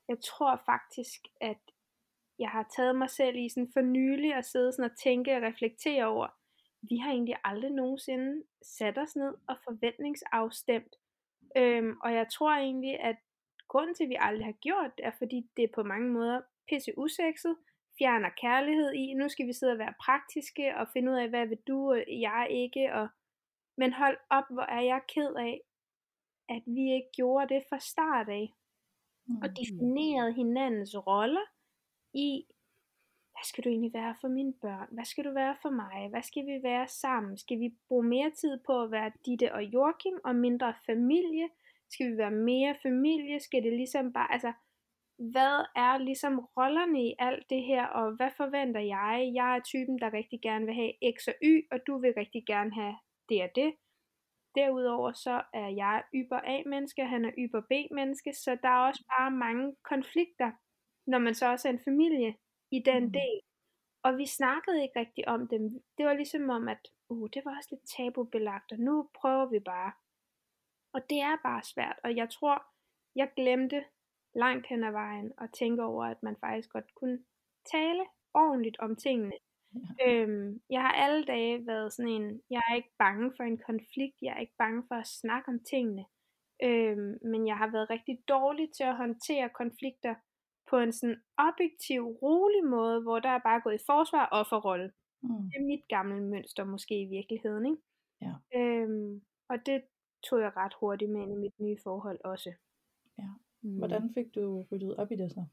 jeg 0.08 0.20
tror 0.20 0.62
faktisk, 0.66 1.20
at 1.40 1.58
jeg 2.38 2.48
har 2.48 2.66
taget 2.76 2.96
mig 2.96 3.10
selv 3.10 3.36
i 3.36 3.48
sådan 3.48 3.70
for 3.72 3.80
nylig 3.80 4.34
at 4.34 4.44
sidde 4.44 4.72
sådan 4.72 4.90
og 4.90 4.96
tænke 4.96 5.36
og 5.36 5.42
reflektere 5.42 6.06
over, 6.06 6.28
vi 6.82 6.96
har 6.96 7.10
egentlig 7.10 7.36
aldrig 7.44 7.70
nogensinde 7.70 8.42
sat 8.62 8.98
os 8.98 9.16
ned 9.16 9.34
og 9.48 9.56
forventningsafstemt. 9.64 10.96
Øhm, 11.56 11.96
og 12.04 12.14
jeg 12.14 12.26
tror 12.32 12.52
egentlig, 12.52 13.00
at 13.00 13.16
grunden 13.68 13.94
til, 13.94 14.04
at 14.04 14.10
vi 14.10 14.16
aldrig 14.18 14.46
har 14.46 14.52
gjort 14.52 14.96
det, 14.96 15.06
er 15.06 15.10
fordi 15.18 15.50
det 15.56 15.64
er 15.64 15.74
på 15.74 15.82
mange 15.82 16.08
måder 16.10 16.40
pisse 16.68 16.98
usekset, 16.98 17.56
fjerner 17.98 18.30
kærlighed 18.40 18.92
i, 18.92 19.14
nu 19.14 19.28
skal 19.28 19.46
vi 19.46 19.52
sidde 19.52 19.72
og 19.72 19.78
være 19.78 19.94
praktiske 20.00 20.76
og 20.76 20.88
finde 20.92 21.12
ud 21.12 21.16
af, 21.16 21.28
hvad 21.28 21.46
vil 21.46 21.58
du 21.68 21.92
og 21.92 22.04
jeg 22.08 22.46
ikke, 22.50 22.92
og 22.94 23.08
men 23.82 23.92
hold 23.92 24.18
op, 24.30 24.48
hvor 24.54 24.66
er 24.78 24.82
jeg 24.92 25.00
ked 25.14 25.32
af, 25.48 25.56
at 26.54 26.62
vi 26.76 26.84
ikke 26.96 27.10
gjorde 27.16 27.54
det 27.54 27.62
fra 27.68 27.78
start 27.78 28.28
af. 28.28 28.46
Mm. 29.26 29.36
Og 29.42 29.48
definerede 29.60 30.32
hinandens 30.32 30.94
roller, 31.06 31.46
i, 32.14 32.28
hvad 33.32 33.44
skal 33.48 33.64
du 33.64 33.68
egentlig 33.68 33.94
være 33.94 34.14
for 34.20 34.28
mine 34.28 34.54
børn? 34.64 34.88
Hvad 34.96 35.04
skal 35.04 35.24
du 35.24 35.32
være 35.42 35.56
for 35.62 35.70
mig? 35.82 36.08
Hvad 36.10 36.22
skal 36.22 36.44
vi 36.46 36.56
være 36.62 36.88
sammen? 36.88 37.38
Skal 37.38 37.58
vi 37.60 37.68
bruge 37.88 38.06
mere 38.14 38.30
tid 38.30 38.54
på 38.66 38.82
at 38.82 38.90
være 38.90 39.12
Ditte 39.26 39.54
og 39.56 39.62
Joachim 39.64 40.16
og 40.24 40.34
mindre 40.36 40.74
familie? 40.86 41.48
Skal 41.92 42.12
vi 42.12 42.16
være 42.16 42.36
mere 42.50 42.74
familie? 42.82 43.40
Skal 43.40 43.62
det 43.62 43.72
ligesom 43.72 44.12
bare, 44.12 44.32
altså, 44.32 44.52
hvad 45.18 45.56
er 45.84 45.98
ligesom 45.98 46.34
rollerne 46.56 47.00
i 47.08 47.14
alt 47.18 47.44
det 47.50 47.62
her, 47.62 47.84
og 47.86 48.16
hvad 48.16 48.30
forventer 48.36 48.80
jeg? 48.80 49.30
Jeg 49.34 49.56
er 49.56 49.62
typen, 49.72 49.98
der 49.98 50.12
rigtig 50.12 50.40
gerne 50.42 50.64
vil 50.66 50.74
have 50.74 50.92
X 51.14 51.18
og 51.28 51.34
Y, 51.42 51.54
og 51.72 51.78
du 51.86 51.98
vil 51.98 52.12
rigtig 52.16 52.42
gerne 52.46 52.74
have 52.74 52.96
det 53.32 53.42
og 53.42 53.50
det. 53.54 53.70
Derudover 54.54 55.12
så 55.12 55.36
er 55.54 55.68
jeg 55.82 56.02
yber 56.14 56.40
A-menneske, 56.54 57.04
han 57.04 57.24
er 57.24 57.32
yber 57.38 57.60
B-menneske, 57.60 58.30
så 58.44 58.50
der 58.62 58.68
er 58.68 58.86
også 58.88 59.04
bare 59.18 59.30
mange 59.30 59.66
konflikter 59.92 60.50
når 61.06 61.18
man 61.18 61.34
så 61.34 61.46
også 61.52 61.68
er 61.68 61.72
en 61.72 61.84
familie 61.84 62.36
i 62.70 62.78
den 62.84 63.04
mm. 63.04 63.12
del. 63.12 63.40
Og 64.02 64.18
vi 64.18 64.26
snakkede 64.26 64.82
ikke 64.82 65.00
rigtig 65.00 65.28
om 65.28 65.48
dem. 65.48 65.62
Det 65.98 66.06
var 66.06 66.14
ligesom 66.14 66.50
om, 66.50 66.68
at 66.68 66.88
uh, 67.08 67.28
det 67.34 67.44
var 67.44 67.56
også 67.56 67.68
lidt 67.72 67.88
tabubelagt, 67.96 68.72
og 68.72 68.78
nu 68.78 69.10
prøver 69.14 69.46
vi 69.46 69.60
bare. 69.60 69.92
Og 70.94 71.10
det 71.10 71.20
er 71.20 71.36
bare 71.42 71.62
svært, 71.62 71.98
og 72.04 72.16
jeg 72.16 72.30
tror, 72.30 72.66
jeg 73.14 73.32
glemte 73.36 73.84
langt 74.34 74.66
hen 74.66 74.84
ad 74.84 74.92
vejen 74.92 75.32
at 75.38 75.50
tænke 75.58 75.82
over, 75.82 76.04
at 76.04 76.22
man 76.22 76.36
faktisk 76.40 76.70
godt 76.70 76.94
kunne 76.94 77.24
tale 77.72 78.04
ordentligt 78.34 78.76
om 78.78 78.96
tingene. 78.96 79.32
Ja. 79.74 80.22
Øhm, 80.22 80.60
jeg 80.70 80.80
har 80.80 80.92
alle 80.92 81.24
dage 81.24 81.66
været 81.66 81.92
sådan 81.92 82.10
en, 82.12 82.40
jeg 82.50 82.62
er 82.70 82.74
ikke 82.74 82.92
bange 82.98 83.32
for 83.36 83.44
en 83.44 83.58
konflikt, 83.58 84.16
jeg 84.22 84.32
er 84.36 84.40
ikke 84.40 84.54
bange 84.58 84.82
for 84.88 84.94
at 84.94 85.06
snakke 85.06 85.48
om 85.48 85.60
tingene. 85.70 86.04
Øhm, 86.62 87.18
men 87.30 87.46
jeg 87.46 87.56
har 87.56 87.70
været 87.70 87.90
rigtig 87.90 88.18
dårlig 88.28 88.68
til 88.76 88.84
at 88.84 88.96
håndtere 88.96 89.48
konflikter 89.48 90.14
på 90.70 90.78
en 90.78 90.92
sådan 90.92 91.22
objektiv, 91.36 92.02
rolig 92.22 92.64
måde, 92.64 93.02
hvor 93.02 93.18
der 93.18 93.28
er 93.28 93.38
bare 93.38 93.60
gået 93.60 93.74
i 93.74 93.84
forsvar 93.86 94.26
og 94.26 94.38
offerrolle. 94.40 94.92
Mm. 95.22 95.28
Det 95.28 95.56
er 95.56 95.66
mit 95.66 95.88
gamle 95.88 96.22
mønster 96.24 96.64
måske 96.64 97.02
i 97.02 97.06
virkeligheden, 97.06 97.66
ikke? 97.66 97.82
Ja. 98.20 98.34
Øhm, 98.58 99.22
og 99.48 99.66
det 99.66 99.82
tog 100.22 100.40
jeg 100.40 100.56
ret 100.56 100.74
hurtigt 100.80 101.10
med 101.10 101.20
ind 101.22 101.32
i 101.32 101.36
mit 101.36 101.60
nye 101.60 101.76
forhold 101.82 102.20
også. 102.24 102.52
Ja. 103.18 103.28
Mm. 103.62 103.78
Hvordan 103.78 104.14
fik 104.14 104.34
du 104.34 104.66
ryddet 104.72 104.96
op 104.96 105.12
i 105.12 105.16
det 105.16 105.30
så? 105.30 105.44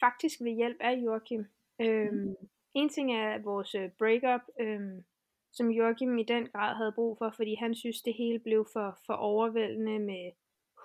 Faktisk 0.00 0.40
ved 0.40 0.52
hjælp 0.52 0.76
af 0.80 0.94
Joachim. 0.94 1.46
Øhm, 1.80 2.14
Mm. 2.14 2.34
En 2.74 2.88
ting 2.88 3.12
er 3.12 3.38
vores 3.38 3.74
øh, 3.74 3.90
breakup, 3.98 4.40
øhm, 4.60 5.04
som 5.52 5.70
Joachim 5.70 6.18
i 6.18 6.22
den 6.22 6.48
grad 6.48 6.76
havde 6.76 6.92
brug 6.92 7.18
for, 7.18 7.30
fordi 7.30 7.54
han 7.54 7.74
synes, 7.74 8.02
det 8.02 8.14
hele 8.14 8.38
blev 8.38 8.66
for, 8.72 8.98
for 9.06 9.14
overvældende 9.14 9.98
med 9.98 10.32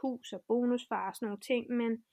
hus 0.02 0.34
og 0.34 0.42
bonusfar 0.48 1.10
og 1.10 1.16
sådan 1.16 1.26
nogle 1.26 1.42
ting, 1.42 1.72
men, 1.72 2.04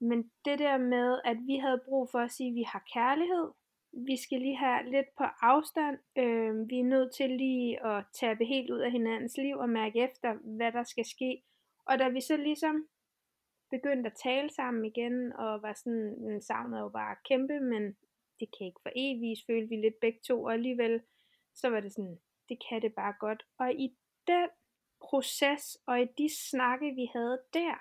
men 0.00 0.30
det 0.44 0.58
der 0.58 0.78
med, 0.78 1.20
at 1.24 1.36
vi 1.46 1.56
havde 1.56 1.82
brug 1.88 2.08
for 2.10 2.18
at 2.18 2.30
sige, 2.30 2.48
at 2.48 2.54
vi 2.54 2.62
har 2.62 2.84
kærlighed, 2.92 3.50
vi 3.92 4.16
skal 4.16 4.40
lige 4.40 4.56
have 4.56 4.90
lidt 4.90 5.06
på 5.18 5.24
afstand, 5.40 5.98
øh, 6.18 6.68
vi 6.70 6.78
er 6.78 6.84
nødt 6.84 7.14
til 7.14 7.30
lige 7.30 7.86
at 7.86 8.04
tabe 8.20 8.44
helt 8.44 8.70
ud 8.70 8.78
af 8.78 8.90
hinandens 8.90 9.36
liv 9.36 9.56
og 9.56 9.68
mærke 9.68 9.98
efter, 10.00 10.34
hvad 10.34 10.72
der 10.72 10.82
skal 10.82 11.04
ske. 11.04 11.42
Og 11.86 11.98
da 11.98 12.08
vi 12.08 12.20
så 12.20 12.36
ligesom 12.36 12.88
begyndte 13.70 14.10
at 14.10 14.16
tale 14.22 14.50
sammen 14.50 14.84
igen, 14.84 15.32
og 15.32 15.62
var 15.62 15.72
sådan, 15.72 16.40
savnet 16.40 16.80
jo 16.80 16.88
bare 16.88 17.16
kæmpe, 17.28 17.60
men 17.60 17.96
det 18.40 18.48
kan 18.58 18.66
ikke 18.66 18.80
for 18.82 18.90
evigt, 18.96 19.46
følte 19.46 19.68
vi 19.68 19.76
lidt 19.76 20.00
begge 20.00 20.20
to, 20.26 20.42
og 20.42 20.52
alligevel, 20.52 21.02
så 21.54 21.68
var 21.68 21.80
det 21.80 21.92
sådan, 21.92 22.18
det 22.48 22.58
kan 22.68 22.82
det 22.82 22.94
bare 22.94 23.14
godt. 23.20 23.42
Og 23.58 23.72
i 23.72 23.96
den 24.26 24.48
proces, 25.00 25.78
og 25.86 26.02
i 26.02 26.06
de 26.18 26.28
snakke, 26.50 26.94
vi 26.94 27.10
havde 27.12 27.40
der, 27.54 27.74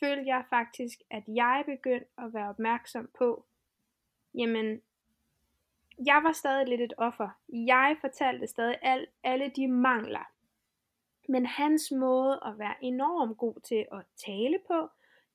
følte 0.00 0.26
jeg 0.26 0.44
faktisk, 0.50 0.98
at 1.10 1.22
jeg 1.26 1.64
begyndte 1.66 2.08
at 2.18 2.34
være 2.34 2.48
opmærksom 2.48 3.10
på, 3.18 3.46
jamen, 4.34 4.82
jeg 6.06 6.20
var 6.24 6.32
stadig 6.32 6.68
lidt 6.68 6.80
et 6.80 6.92
offer. 6.98 7.28
Jeg 7.48 7.96
fortalte 8.00 8.46
stadig 8.46 8.78
al, 8.82 9.06
alle 9.22 9.52
de 9.56 9.68
mangler. 9.68 10.24
Men 11.28 11.46
hans 11.46 11.92
måde 11.92 12.40
at 12.46 12.58
være 12.58 12.84
enormt 12.84 13.38
god 13.38 13.60
til 13.60 13.86
at 13.92 14.04
tale 14.26 14.58
på, 14.66 14.88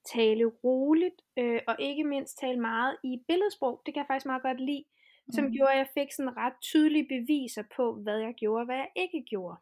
tale 0.06 0.46
roligt, 0.46 1.22
øh, 1.38 1.62
og 1.68 1.76
ikke 1.80 2.04
mindst 2.04 2.38
tale 2.40 2.60
meget 2.60 2.98
i 3.04 3.24
billedsprog, 3.28 3.82
det 3.86 3.94
kan 3.94 4.02
jeg 4.02 4.08
faktisk 4.08 4.26
meget 4.26 4.42
godt 4.42 4.60
lide, 4.60 4.86
som 5.32 5.44
Mhm. 5.44 5.54
gjorde, 5.54 5.72
at 5.72 5.78
jeg 5.78 5.88
fik 5.94 6.12
sådan 6.12 6.38
ret 6.38 6.54
tydelige 6.62 7.08
beviser 7.08 7.64
på, 7.76 7.96
hvad 7.96 8.20
jeg 8.20 8.34
gjorde 8.34 8.62
og 8.62 8.66
hvad 8.66 8.76
jeg 8.76 8.92
ikke 8.96 9.24
gjorde. 9.30 9.58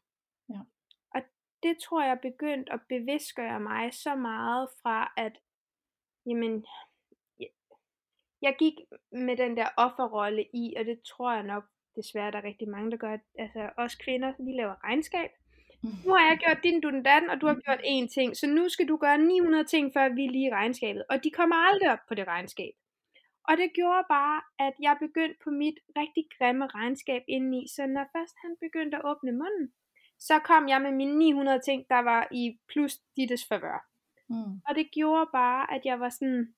Ja. 0.49 0.59
Og 1.15 1.21
det 1.63 1.77
tror 1.77 2.03
jeg 2.03 2.19
begyndte 2.21 2.73
at 2.73 2.79
bevidstgøre 2.89 3.59
mig 3.59 3.93
så 3.93 4.15
meget 4.15 4.69
fra, 4.81 5.13
at 5.17 5.37
jamen, 6.25 6.65
jeg, 7.39 7.47
jeg 8.41 8.55
gik 8.59 8.73
med 9.11 9.37
den 9.37 9.57
der 9.57 9.67
offerrolle 9.77 10.45
i, 10.53 10.73
og 10.77 10.85
det 10.85 11.01
tror 11.01 11.33
jeg 11.33 11.43
nok 11.43 11.63
desværre, 11.95 12.31
der 12.31 12.37
er 12.37 12.43
rigtig 12.43 12.69
mange, 12.69 12.91
der 12.91 12.97
gør, 12.97 13.17
altså 13.39 13.69
os 13.77 13.95
kvinder, 13.95 14.33
vi 14.39 14.51
laver 14.51 14.83
regnskab, 14.83 15.29
nu 16.05 16.11
har 16.13 16.25
jeg 16.29 16.38
gjort 16.38 16.63
din, 16.63 16.82
du 16.82 16.89
den 16.89 17.03
datten, 17.03 17.29
og 17.29 17.41
du 17.41 17.47
har 17.47 17.55
gjort 17.65 17.79
én 17.79 18.07
ting, 18.13 18.38
så 18.38 18.47
nu 18.47 18.69
skal 18.69 18.88
du 18.88 18.97
gøre 18.97 19.17
900 19.17 19.63
ting, 19.63 19.93
før 19.93 20.09
vi 20.09 20.27
lige 20.27 20.55
regnskabet. 20.55 21.03
Og 21.09 21.23
de 21.23 21.32
kommer 21.32 21.55
aldrig 21.55 21.91
op 21.91 21.99
på 22.07 22.13
det 22.15 22.27
regnskab. 22.27 22.73
Og 23.49 23.57
det 23.57 23.73
gjorde 23.73 24.05
bare, 24.09 24.41
at 24.59 24.73
jeg 24.82 24.97
begyndte 24.99 25.38
på 25.43 25.49
mit 25.49 25.77
rigtig 25.97 26.25
grimme 26.38 26.67
regnskab 26.67 27.23
indeni, 27.27 27.67
så 27.75 27.86
når 27.88 28.05
først 28.15 28.36
han 28.43 28.55
begyndte 28.59 28.97
at 28.97 29.05
åbne 29.05 29.32
munden, 29.32 29.73
så 30.19 30.39
kom 30.39 30.69
jeg 30.69 30.82
med 30.82 30.91
mine 30.91 31.17
900 31.17 31.59
ting, 31.59 31.86
der 31.89 31.99
var 31.99 32.27
i 32.32 32.59
plus 32.71 32.93
dittes 33.17 33.45
favør. 33.49 33.86
Mm. 34.29 34.53
Og 34.67 34.75
det 34.75 34.91
gjorde 34.91 35.29
bare, 35.32 35.73
at 35.73 35.82
jeg 35.86 35.99
var 35.99 36.09
sådan, 36.09 36.55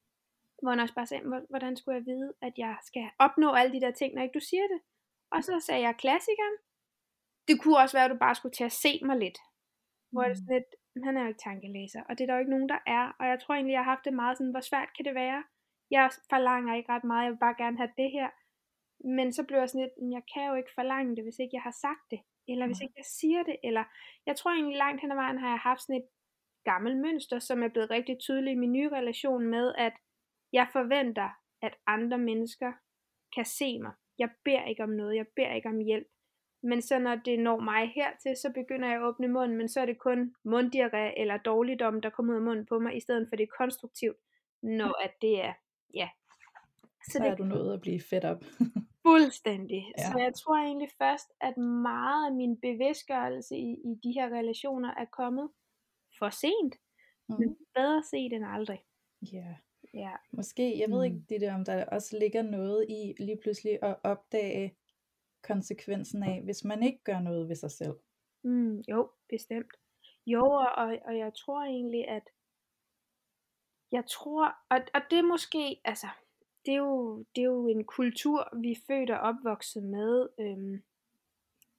hvor 0.62 0.70
han 0.70 0.80
også 0.80 0.94
bare 0.96 1.06
sagde, 1.08 1.24
"Hvor- 1.28 1.46
hvordan 1.50 1.78
skulle 1.78 1.96
jeg 1.98 2.06
vide, 2.06 2.34
at 2.42 2.54
jeg 2.58 2.76
skal 2.86 3.10
opnå 3.20 3.52
alle 3.54 3.74
de 3.74 3.82
der 3.82 3.92
ting, 3.92 4.14
når 4.16 4.22
ikke 4.22 4.40
du 4.40 4.46
siger 4.50 4.68
det? 4.74 4.80
Og 5.32 5.44
så 5.44 5.60
sagde 5.60 5.82
jeg 5.82 5.96
klassikeren. 5.98 6.56
Det 7.48 7.56
kunne 7.62 7.78
også 7.84 7.98
være, 7.98 8.08
at 8.08 8.14
du 8.16 8.18
bare 8.26 8.36
skulle 8.36 8.56
til 8.56 8.70
at 8.72 8.78
se 8.84 8.92
mig 9.10 9.18
lidt. 9.26 9.40
Hvor 10.12 10.24
mm. 10.24 10.30
det 10.30 10.38
sådan 10.38 10.56
lidt, 10.56 10.70
han 11.06 11.18
er 11.18 11.22
jo 11.22 11.28
ikke 11.32 11.46
tankelæser, 11.50 12.02
og 12.08 12.12
det 12.14 12.22
er 12.24 12.28
der 12.28 12.36
jo 12.36 12.44
ikke 12.44 12.56
nogen, 12.56 12.70
der 12.70 12.82
er. 12.98 13.06
Og 13.20 13.26
jeg 13.32 13.38
tror 13.40 13.54
egentlig, 13.54 13.74
jeg 13.74 13.84
har 13.84 13.94
haft 13.94 14.06
det 14.06 14.14
meget 14.22 14.38
sådan, 14.38 14.56
hvor 14.56 14.66
svært 14.70 14.90
kan 14.96 15.06
det 15.06 15.16
være? 15.16 15.42
Jeg 15.92 16.06
forlanger 16.34 16.74
ikke 16.76 16.92
ret 16.94 17.08
meget, 17.12 17.26
jeg 17.26 17.32
vil 17.34 17.46
bare 17.46 17.62
gerne 17.64 17.78
have 17.82 17.94
det 18.02 18.10
her. 18.18 18.30
Men 19.18 19.28
så 19.34 19.42
blev 19.48 19.60
jeg 19.60 19.70
sådan 19.70 19.86
lidt, 19.86 19.98
"Men 20.02 20.12
jeg 20.18 20.24
kan 20.34 20.46
jo 20.50 20.54
ikke 20.62 20.78
forlange 20.80 21.16
det, 21.16 21.24
hvis 21.24 21.40
ikke 21.40 21.56
jeg 21.58 21.66
har 21.70 21.76
sagt 21.86 22.06
det. 22.12 22.22
Eller 22.52 22.66
hvis 22.66 22.82
ikke 22.82 22.98
jeg 22.98 23.10
siger 23.20 23.44
det. 23.44 23.58
Eller 23.64 23.84
jeg 24.26 24.36
tror 24.36 24.52
egentlig 24.52 24.78
langt 24.78 25.02
hen 25.02 25.12
ad 25.12 25.16
vejen 25.16 25.38
har 25.38 25.50
jeg 25.50 25.60
haft 25.70 25.82
sådan 25.82 26.02
et 26.02 26.08
gammelt 26.64 26.98
mønster, 27.06 27.40
som 27.40 27.64
er 27.64 27.68
blevet 27.68 27.90
rigtig 27.90 28.16
tydeligt 28.20 28.56
i 28.56 28.60
min 28.60 28.72
nye 28.72 28.90
relation 28.90 29.48
med, 29.56 29.74
at 29.78 29.94
jeg 30.54 30.68
forventer, 30.72 31.30
at 31.62 31.76
andre 31.88 32.18
mennesker 32.18 32.72
kan 33.36 33.46
se 33.46 33.80
mig. 33.80 33.94
Jeg 34.18 34.30
beder 34.46 34.66
ikke 34.66 34.84
om 34.84 34.90
noget, 34.90 35.16
jeg 35.16 35.28
beder 35.36 35.54
ikke 35.54 35.70
om 35.70 35.80
hjælp. 35.80 36.08
Men 36.64 36.82
så 36.82 37.00
når 37.00 37.16
det 37.16 37.40
når 37.40 37.60
mig 37.60 37.92
hertil, 37.96 38.36
så 38.38 38.52
begynder 38.56 38.88
jeg 38.88 38.98
at 38.98 39.04
åbne 39.04 39.28
munden, 39.28 39.58
men 39.58 39.70
så 39.70 39.82
er 39.82 39.86
det 39.86 39.98
kun 40.00 40.36
munddiarré 40.48 41.22
eller 41.22 41.38
dårligdom, 41.38 42.02
der 42.02 42.10
kommer 42.10 42.34
ud 42.34 42.38
af 42.38 42.44
munden 42.44 42.66
på 42.66 42.80
mig, 42.80 42.98
i 42.98 43.00
stedet 43.00 43.28
for 43.30 43.36
det 43.36 43.44
er 43.44 43.58
konstruktivt, 43.58 44.18
når 44.62 45.04
at 45.04 45.12
det 45.22 45.42
er, 45.44 45.54
ja. 45.94 46.10
Så, 47.06 47.12
Så 47.12 47.20
det 47.20 47.28
er 47.28 47.36
du 47.36 47.44
nået 47.44 47.74
at 47.74 47.82
blive 47.82 48.02
fedt 48.10 48.26
op. 48.26 48.44
Fuldstændig. 49.08 49.84
Ja. 49.98 50.12
Så 50.12 50.20
jeg 50.20 50.34
tror 50.34 50.56
egentlig 50.56 50.90
først, 50.98 51.30
at 51.42 51.58
meget 51.58 52.26
af 52.30 52.34
min 52.36 52.58
bevidstgørelse 52.62 53.56
i, 53.58 53.70
i 53.72 53.94
de 54.04 54.12
her 54.12 54.30
relationer 54.30 54.90
er 54.94 55.06
kommet 55.06 55.50
for 56.20 56.30
sent. 56.30 56.76
Mm. 57.30 57.36
Men 57.40 57.48
mm. 57.50 57.66
bedre 57.76 58.04
set 58.04 58.34
end 58.34 58.46
aldrig. 58.46 58.80
Ja, 59.34 59.56
Ja. 59.94 60.12
måske, 60.32 60.80
jeg 60.80 60.90
ved 60.90 60.98
Mm. 60.98 61.04
ikke 61.04 61.26
det 61.30 61.42
der, 61.42 61.56
om 61.56 61.66
der 61.66 61.86
også 61.86 62.18
ligger 62.20 62.42
noget 62.42 62.86
i 62.90 63.14
lige 63.20 63.38
pludselig 63.42 63.84
at 63.84 63.96
opdage 64.04 64.76
konsekvensen 65.44 66.24
af, 66.24 66.42
hvis 66.44 66.64
man 66.64 66.84
ikke 66.84 67.04
gør 67.04 67.20
noget 67.20 67.50
ved 67.50 67.56
sig 67.56 67.72
selv. 67.72 67.96
Mm, 68.44 68.84
jo, 68.90 69.12
bestemt. 69.30 69.74
Jo, 70.26 70.46
og, 70.78 70.98
og, 71.06 71.18
jeg 71.18 71.32
tror 71.34 71.64
egentlig, 71.64 72.08
at 72.08 72.24
jeg 73.92 74.06
tror, 74.06 74.56
og, 74.70 74.80
og 74.94 75.02
det 75.10 75.20
er 75.20 75.24
måske, 75.24 75.82
altså, 75.86 76.08
det 76.66 76.74
er, 76.74 76.78
jo, 76.78 77.26
det 77.36 77.42
er 77.42 77.46
jo 77.46 77.68
en 77.68 77.84
kultur, 77.84 78.58
vi 78.62 78.72
er 78.72 78.82
født 78.88 79.10
og 79.10 79.20
opvokset 79.20 79.84
med, 79.84 80.30
øhm, 80.40 80.84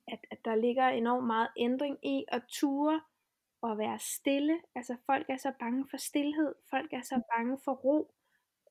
at, 0.08 0.18
at 0.30 0.38
der 0.44 0.54
ligger 0.54 0.88
enormt 0.88 1.26
meget 1.26 1.48
ændring 1.56 1.98
i 2.06 2.24
at 2.28 2.42
ture 2.48 3.00
og 3.60 3.78
være 3.78 3.98
stille. 3.98 4.60
Altså 4.74 4.96
folk 5.06 5.26
er 5.28 5.36
så 5.36 5.52
bange 5.58 5.86
for 5.90 5.96
stillhed, 5.96 6.54
folk 6.70 6.92
er 6.92 7.02
så 7.02 7.20
bange 7.36 7.58
for 7.64 7.72
ro, 7.72 8.14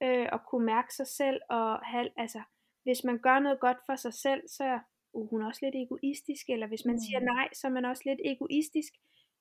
øh, 0.04 0.28
og 0.32 0.40
kunne 0.46 0.66
mærke 0.66 0.96
sig 0.96 1.08
selv, 1.08 1.42
og 1.50 1.80
have, 1.86 2.10
altså, 2.18 2.42
hvis 2.84 3.04
man 3.04 3.18
gør 3.20 3.40
noget 3.40 3.60
godt 3.60 3.78
for 3.86 3.96
sig 3.96 4.14
selv, 4.14 4.42
så 4.48 4.64
er 4.64 4.80
uh, 5.14 5.30
hun 5.30 5.42
også 5.42 5.60
lidt 5.66 5.76
egoistisk, 5.76 6.50
eller 6.50 6.68
hvis 6.68 6.86
man 6.86 7.00
siger 7.00 7.20
Mm. 7.20 7.26
nej, 7.26 7.48
så 7.54 7.68
er 7.68 7.72
man 7.72 7.86
også 7.86 8.04
lidt 8.06 8.22
egoistisk. 8.26 8.94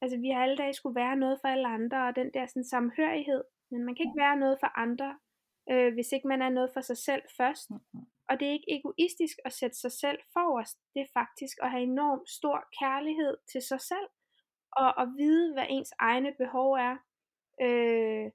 Altså 0.02 0.18
vi 0.18 0.28
har 0.28 0.42
alle 0.42 0.56
dage 0.56 0.74
skulle 0.74 1.00
være 1.00 1.16
noget 1.16 1.38
for 1.40 1.48
alle 1.48 1.68
andre, 1.68 2.08
og 2.08 2.16
den 2.16 2.30
der 2.34 2.46
sådan 2.46 2.64
samhørighed, 2.64 3.44
men 3.70 3.84
man 3.84 3.94
kan 3.94 4.04
ikke 4.06 4.22
være 4.24 4.36
noget 4.36 4.56
for 4.60 4.78
andre, 4.78 5.18
øh, 5.70 5.94
hvis 5.94 6.12
ikke 6.12 6.28
man 6.28 6.42
er 6.42 6.48
noget 6.48 6.70
for 6.74 6.80
sig 6.80 6.96
selv 6.96 7.22
først. 7.36 7.70
Mm. 7.70 7.76
Og 8.28 8.40
det 8.40 8.48
er 8.48 8.52
ikke 8.52 8.74
egoistisk 8.78 9.36
at 9.44 9.52
sætte 9.52 9.76
sig 9.76 9.92
selv 9.92 10.18
forrest, 10.32 10.78
det 10.94 11.00
er 11.02 11.12
faktisk 11.20 11.56
at 11.62 11.70
have 11.70 11.82
enormt 11.82 12.28
stor 12.28 12.64
kærlighed 12.80 13.36
til 13.52 13.62
sig 13.62 13.80
selv, 13.80 14.08
og 14.72 15.02
at 15.02 15.08
vide, 15.18 15.52
hvad 15.52 15.66
ens 15.68 15.92
egne 15.98 16.32
behov 16.38 16.72
er. 16.72 16.96
Øh, 17.62 18.30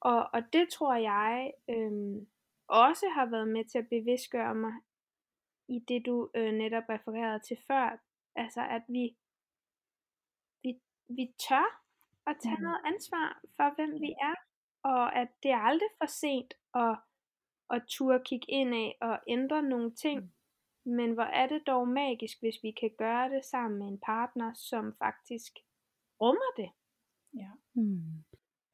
og, 0.00 0.20
og 0.32 0.42
det 0.52 0.68
tror 0.68 0.94
jeg 0.94 1.52
øh, 1.70 1.92
også 2.70 3.06
har 3.08 3.26
været 3.26 3.48
med 3.48 3.64
til 3.64 3.78
at 3.78 3.88
bevidstgøre 3.88 4.54
mig 4.54 4.72
i 5.68 5.78
det, 5.88 6.06
du 6.06 6.30
øh, 6.34 6.52
netop 6.52 6.84
refererede 6.88 7.40
til 7.48 7.58
før. 7.66 7.98
Altså, 8.36 8.60
at 8.76 8.82
vi, 8.88 9.16
vi, 10.62 10.72
vi 11.08 11.24
tør 11.48 11.82
at 12.26 12.36
tage 12.42 12.56
Mm. 12.56 12.62
noget 12.62 12.80
ansvar 12.84 13.40
for, 13.56 13.74
hvem 13.74 13.92
vi 14.00 14.10
er, 14.30 14.34
og 14.82 15.16
at 15.20 15.28
det 15.42 15.50
er 15.50 15.62
aldrig 15.70 15.88
for 15.98 16.06
sent 16.06 16.54
at, 16.74 16.94
at 17.70 17.82
turde 17.88 18.24
kigge 18.24 18.46
ind 18.48 18.74
af 18.74 18.98
og 19.00 19.20
ændre 19.28 19.62
nogle 19.62 19.94
ting. 19.94 20.34
Men 20.84 21.12
hvor 21.12 21.22
er 21.40 21.46
det 21.46 21.66
dog 21.66 21.88
magisk, 21.88 22.40
hvis 22.40 22.58
vi 22.62 22.70
kan 22.80 22.90
gøre 22.98 23.28
det 23.30 23.44
sammen 23.44 23.78
med 23.78 23.86
en 23.88 24.00
partner, 24.00 24.54
som 24.54 24.96
faktisk 24.98 25.52
rummer 26.20 26.50
det. 26.56 26.70
Ja. 27.34 27.50
Mm. 27.74 28.24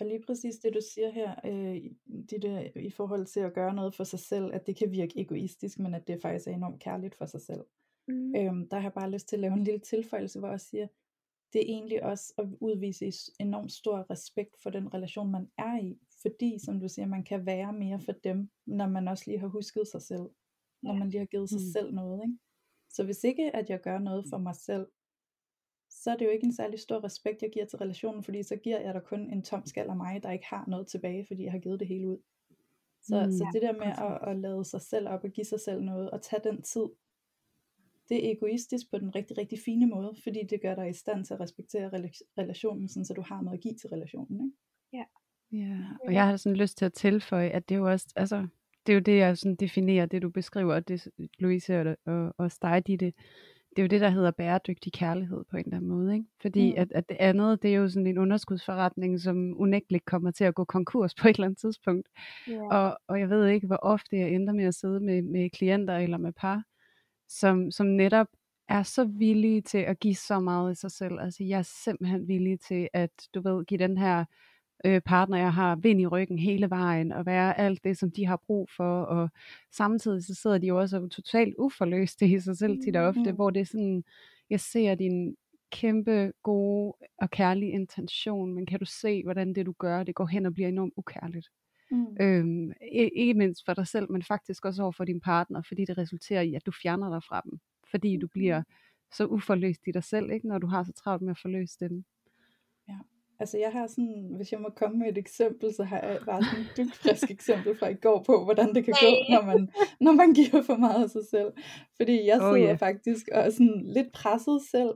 Og 0.00 0.06
lige 0.06 0.22
præcis 0.26 0.56
det 0.56 0.74
du 0.74 0.80
siger 0.94 1.10
her, 1.10 1.34
øh, 1.44 1.90
det 2.30 2.42
der, 2.42 2.78
i 2.80 2.90
forhold 2.90 3.26
til 3.26 3.40
at 3.40 3.54
gøre 3.54 3.74
noget 3.74 3.94
for 3.94 4.04
sig 4.04 4.18
selv, 4.18 4.54
at 4.54 4.66
det 4.66 4.76
kan 4.76 4.90
virke 4.90 5.20
egoistisk, 5.20 5.78
men 5.78 5.94
at 5.94 6.08
det 6.08 6.22
faktisk 6.22 6.48
er 6.48 6.52
enormt 6.52 6.80
kærligt 6.82 7.14
for 7.14 7.26
sig 7.26 7.40
selv. 7.40 7.64
Mm. 8.08 8.34
Øhm, 8.36 8.68
der 8.68 8.76
har 8.76 8.82
jeg 8.82 8.92
bare 8.92 9.10
lyst 9.10 9.28
til 9.28 9.36
at 9.36 9.40
lave 9.40 9.52
en 9.54 9.64
lille 9.64 9.80
tilføjelse, 9.80 10.38
hvor 10.38 10.48
jeg 10.48 10.60
siger, 10.60 10.86
det 11.52 11.58
er 11.60 11.66
egentlig 11.74 12.02
også 12.04 12.34
at 12.38 12.48
udvise 12.60 13.06
is- 13.06 13.30
enormt 13.40 13.72
stor 13.72 14.10
respekt 14.10 14.56
for 14.62 14.70
den 14.70 14.94
relation, 14.94 15.30
man 15.30 15.48
er 15.58 15.78
i. 15.82 15.98
Fordi, 16.22 16.58
som 16.64 16.80
du 16.80 16.88
siger, 16.88 17.06
man 17.06 17.24
kan 17.24 17.46
være 17.46 17.72
mere 17.72 18.00
for 18.00 18.12
dem, 18.12 18.50
når 18.66 18.88
man 18.88 19.08
også 19.08 19.24
lige 19.26 19.38
har 19.38 19.46
husket 19.46 19.88
sig 19.88 20.02
selv. 20.02 20.26
Når 20.82 20.92
man 20.94 21.08
lige 21.10 21.18
har 21.18 21.26
givet 21.26 21.48
sig 21.50 21.60
Mm. 21.60 21.72
selv 21.72 21.94
noget. 21.94 22.22
Ikke? 22.24 22.38
Så 22.90 23.04
hvis 23.04 23.24
ikke, 23.24 23.56
at 23.56 23.70
jeg 23.70 23.80
gør 23.80 23.98
noget 23.98 24.24
for 24.30 24.38
mig 24.38 24.54
selv, 24.56 24.86
så 26.06 26.10
er 26.12 26.16
det 26.16 26.24
jo 26.24 26.30
ikke 26.30 26.44
en 26.44 26.54
særlig 26.54 26.80
stor 26.80 27.04
respekt, 27.04 27.42
jeg 27.42 27.50
giver 27.52 27.66
til 27.66 27.78
relationen, 27.78 28.22
fordi 28.22 28.42
så 28.42 28.56
giver 28.56 28.80
jeg 28.80 28.94
dig 28.94 29.02
kun 29.02 29.30
en 29.32 29.42
tom 29.42 29.66
skal 29.66 29.90
af 29.90 29.96
mig, 29.96 30.22
der 30.22 30.30
ikke 30.30 30.46
har 30.46 30.64
noget 30.68 30.86
tilbage, 30.86 31.26
fordi 31.26 31.44
jeg 31.44 31.52
har 31.52 31.58
givet 31.58 31.80
det 31.80 31.88
hele 31.88 32.08
ud. 32.08 32.18
Så, 33.02 33.26
mm, 33.26 33.32
så 33.32 33.50
det 33.52 33.62
der 33.62 33.72
med 33.72 33.92
at, 34.08 34.30
at 34.30 34.36
lade 34.36 34.64
sig 34.64 34.80
selv 34.80 35.08
op 35.08 35.24
og 35.24 35.30
give 35.30 35.44
sig 35.44 35.60
selv 35.60 35.82
noget, 35.82 36.10
og 36.10 36.22
tage 36.22 36.42
den 36.44 36.62
tid, 36.62 36.86
det 38.08 38.16
er 38.26 38.32
egoistisk 38.32 38.90
på 38.90 38.98
den 38.98 39.14
rigtig, 39.14 39.38
rigtig 39.38 39.58
fine 39.64 39.86
måde, 39.86 40.16
fordi 40.22 40.40
det 40.50 40.62
gør 40.62 40.74
dig 40.74 40.88
i 40.90 40.92
stand 40.92 41.24
til 41.24 41.34
at 41.34 41.40
respektere 41.40 41.90
relationen, 42.38 42.88
sådan, 42.88 43.04
så 43.04 43.14
du 43.14 43.22
har 43.22 43.42
noget 43.42 43.58
at 43.58 43.62
give 43.62 43.74
til 43.74 43.90
relationen. 43.90 44.40
Ikke? 44.44 44.56
Ja. 44.92 45.04
ja, 45.58 45.78
og 46.06 46.12
jeg 46.12 46.26
har 46.26 46.36
sådan 46.36 46.56
lyst 46.56 46.78
til 46.78 46.84
at 46.84 46.92
tilføje, 46.92 47.48
at 47.48 47.68
det 47.68 47.74
er 47.74 47.78
jo 47.78 47.90
også, 47.90 48.06
altså, 48.16 48.46
det 48.86 48.92
er 48.92 48.94
jo 48.94 49.00
det, 49.00 49.16
jeg 49.18 49.38
sådan 49.38 49.56
definerer, 49.56 50.06
det 50.06 50.22
du 50.22 50.30
beskriver, 50.30 50.74
og 50.74 50.88
det 50.88 51.08
Louise 51.38 51.80
og, 51.80 51.96
og, 52.06 52.34
og 52.38 52.50
dig, 52.62 52.86
det, 52.86 53.14
det 53.76 53.82
er 53.82 53.84
jo 53.84 53.88
det, 53.88 54.00
der 54.00 54.10
hedder 54.10 54.30
bæredygtig 54.30 54.92
kærlighed 54.92 55.44
på 55.50 55.56
en 55.56 55.64
eller 55.64 55.76
anden 55.76 55.90
måde. 55.90 56.14
Ikke? 56.14 56.26
Fordi 56.42 56.70
mm. 56.70 56.80
at, 56.80 56.92
at 56.92 57.08
det 57.08 57.16
andet, 57.20 57.62
det 57.62 57.70
er 57.70 57.74
jo 57.74 57.88
sådan 57.88 58.06
en 58.06 58.18
underskudsforretning, 58.18 59.20
som 59.20 59.54
unægteligt 59.56 60.04
kommer 60.04 60.30
til 60.30 60.44
at 60.44 60.54
gå 60.54 60.64
konkurs 60.64 61.14
på 61.20 61.28
et 61.28 61.36
eller 61.36 61.46
andet 61.46 61.58
tidspunkt. 61.58 62.08
Yeah. 62.48 62.62
Og, 62.62 62.98
og 63.08 63.20
jeg 63.20 63.30
ved 63.30 63.46
ikke, 63.46 63.66
hvor 63.66 63.78
ofte 63.82 64.16
jeg 64.16 64.30
ender 64.30 64.52
med 64.52 64.64
at 64.64 64.74
sidde 64.74 65.00
med, 65.00 65.22
med 65.22 65.50
klienter 65.50 65.96
eller 65.96 66.18
med 66.18 66.32
par, 66.32 66.62
som, 67.28 67.70
som 67.70 67.86
netop 67.86 68.26
er 68.68 68.82
så 68.82 69.04
villige 69.04 69.60
til 69.60 69.78
at 69.78 69.98
give 70.00 70.14
så 70.14 70.40
meget 70.40 70.70
af 70.70 70.76
sig 70.76 70.90
selv. 70.90 71.20
Altså 71.20 71.44
jeg 71.44 71.58
er 71.58 71.68
simpelthen 71.84 72.28
villig 72.28 72.60
til 72.60 72.88
at, 72.92 73.10
du 73.34 73.40
ved, 73.40 73.64
give 73.64 73.78
den 73.78 73.98
her 73.98 74.24
øh, 74.84 75.00
partner, 75.00 75.38
jeg 75.38 75.54
har 75.54 75.76
vind 75.76 76.00
i 76.00 76.06
ryggen 76.06 76.38
hele 76.38 76.70
vejen, 76.70 77.12
og 77.12 77.26
være 77.26 77.58
alt 77.58 77.84
det, 77.84 77.98
som 77.98 78.10
de 78.10 78.26
har 78.26 78.36
brug 78.46 78.70
for, 78.76 79.02
og 79.02 79.30
samtidig 79.72 80.24
så 80.24 80.34
sidder 80.34 80.58
de 80.58 80.66
jo 80.66 80.80
også 80.80 81.08
totalt 81.08 81.54
uforløste 81.58 82.26
i 82.26 82.40
sig 82.40 82.56
selv 82.56 82.82
tit 82.82 82.96
og 82.96 83.04
ofte, 83.04 83.30
mm. 83.30 83.34
hvor 83.34 83.50
det 83.50 83.60
er 83.60 83.64
sådan, 83.64 84.04
jeg 84.50 84.60
ser 84.60 84.94
din 84.94 85.36
kæmpe 85.70 86.32
gode 86.42 86.94
og 87.18 87.30
kærlige 87.30 87.72
intention, 87.72 88.54
men 88.54 88.66
kan 88.66 88.78
du 88.78 88.84
se, 88.84 89.22
hvordan 89.22 89.54
det 89.54 89.66
du 89.66 89.74
gør, 89.78 90.02
det 90.02 90.14
går 90.14 90.26
hen 90.26 90.46
og 90.46 90.54
bliver 90.54 90.68
enormt 90.68 90.92
ukærligt. 90.96 91.48
Mm. 91.90 92.16
Øhm, 92.20 92.72
ikke 93.16 93.34
mindst 93.34 93.64
for 93.64 93.74
dig 93.74 93.86
selv, 93.86 94.12
men 94.12 94.22
faktisk 94.22 94.64
også 94.64 94.82
over 94.82 94.92
for 94.92 95.04
din 95.04 95.20
partner, 95.20 95.62
fordi 95.62 95.84
det 95.84 95.98
resulterer 95.98 96.40
i, 96.40 96.54
at 96.54 96.66
du 96.66 96.72
fjerner 96.82 97.10
dig 97.10 97.22
fra 97.22 97.42
dem, 97.44 97.58
fordi 97.90 98.16
du 98.16 98.26
bliver 98.26 98.62
så 99.12 99.26
uforløst 99.26 99.80
i 99.86 99.90
dig 99.90 100.04
selv, 100.04 100.30
ikke, 100.30 100.48
når 100.48 100.58
du 100.58 100.66
har 100.66 100.84
så 100.84 100.92
travlt 100.92 101.22
med 101.22 101.30
at 101.30 101.38
forløse 101.38 101.76
dem. 101.80 102.04
Altså 103.40 103.58
jeg 103.58 103.72
har 103.72 103.86
sådan, 103.86 104.32
hvis 104.36 104.52
jeg 104.52 104.60
må 104.60 104.68
komme 104.76 104.98
med 104.98 105.08
et 105.08 105.18
eksempel, 105.18 105.74
så 105.74 105.84
har 105.84 106.00
jeg 106.00 106.20
bare 106.26 106.42
sådan 106.44 106.64
et 106.64 106.72
dygfrisk 106.76 107.30
eksempel 107.30 107.78
fra 107.78 107.88
i 107.88 107.94
går 107.94 108.22
på, 108.22 108.44
hvordan 108.44 108.74
det 108.74 108.84
kan 108.84 108.94
gå, 109.00 109.10
når 109.34 109.42
man, 109.42 109.70
når 110.00 110.12
man 110.12 110.34
giver 110.34 110.62
for 110.62 110.76
meget 110.76 111.04
af 111.04 111.10
sig 111.10 111.26
selv. 111.30 111.52
Fordi 111.96 112.26
jeg 112.26 112.36
sidder 112.36 112.52
oh, 112.52 112.60
yeah. 112.60 112.78
faktisk 112.78 113.28
og 113.32 113.40
er 113.40 113.50
sådan 113.50 113.82
lidt 113.86 114.12
presset 114.12 114.62
selv, 114.70 114.92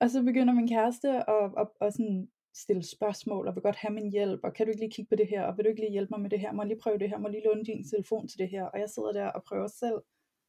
og 0.00 0.10
så 0.10 0.22
begynder 0.22 0.54
min 0.54 0.68
kæreste 0.68 1.08
at, 1.08 1.46
at, 1.60 1.68
at 1.80 1.92
sådan 1.92 2.28
stille 2.54 2.82
spørgsmål, 2.96 3.48
og 3.48 3.54
vil 3.54 3.62
godt 3.62 3.76
have 3.76 3.94
min 3.94 4.10
hjælp, 4.12 4.40
og 4.44 4.54
kan 4.54 4.66
du 4.66 4.70
ikke 4.70 4.80
lige 4.80 4.90
kigge 4.96 5.08
på 5.08 5.16
det 5.16 5.28
her, 5.28 5.42
og 5.42 5.56
vil 5.56 5.64
du 5.64 5.68
ikke 5.68 5.80
lige 5.80 5.92
hjælpe 5.92 6.10
mig 6.10 6.20
med 6.20 6.30
det 6.30 6.40
her, 6.40 6.52
må 6.52 6.62
jeg 6.62 6.68
lige 6.68 6.82
prøve 6.82 6.98
det 6.98 7.08
her, 7.10 7.18
må 7.18 7.28
jeg 7.28 7.32
lige 7.32 7.44
låne 7.44 7.64
din 7.64 7.88
telefon 7.88 8.28
til 8.28 8.38
det 8.38 8.48
her, 8.48 8.64
og 8.64 8.80
jeg 8.80 8.88
sidder 8.90 9.12
der 9.12 9.26
og 9.26 9.42
prøver 9.48 9.66
selv 9.66 9.98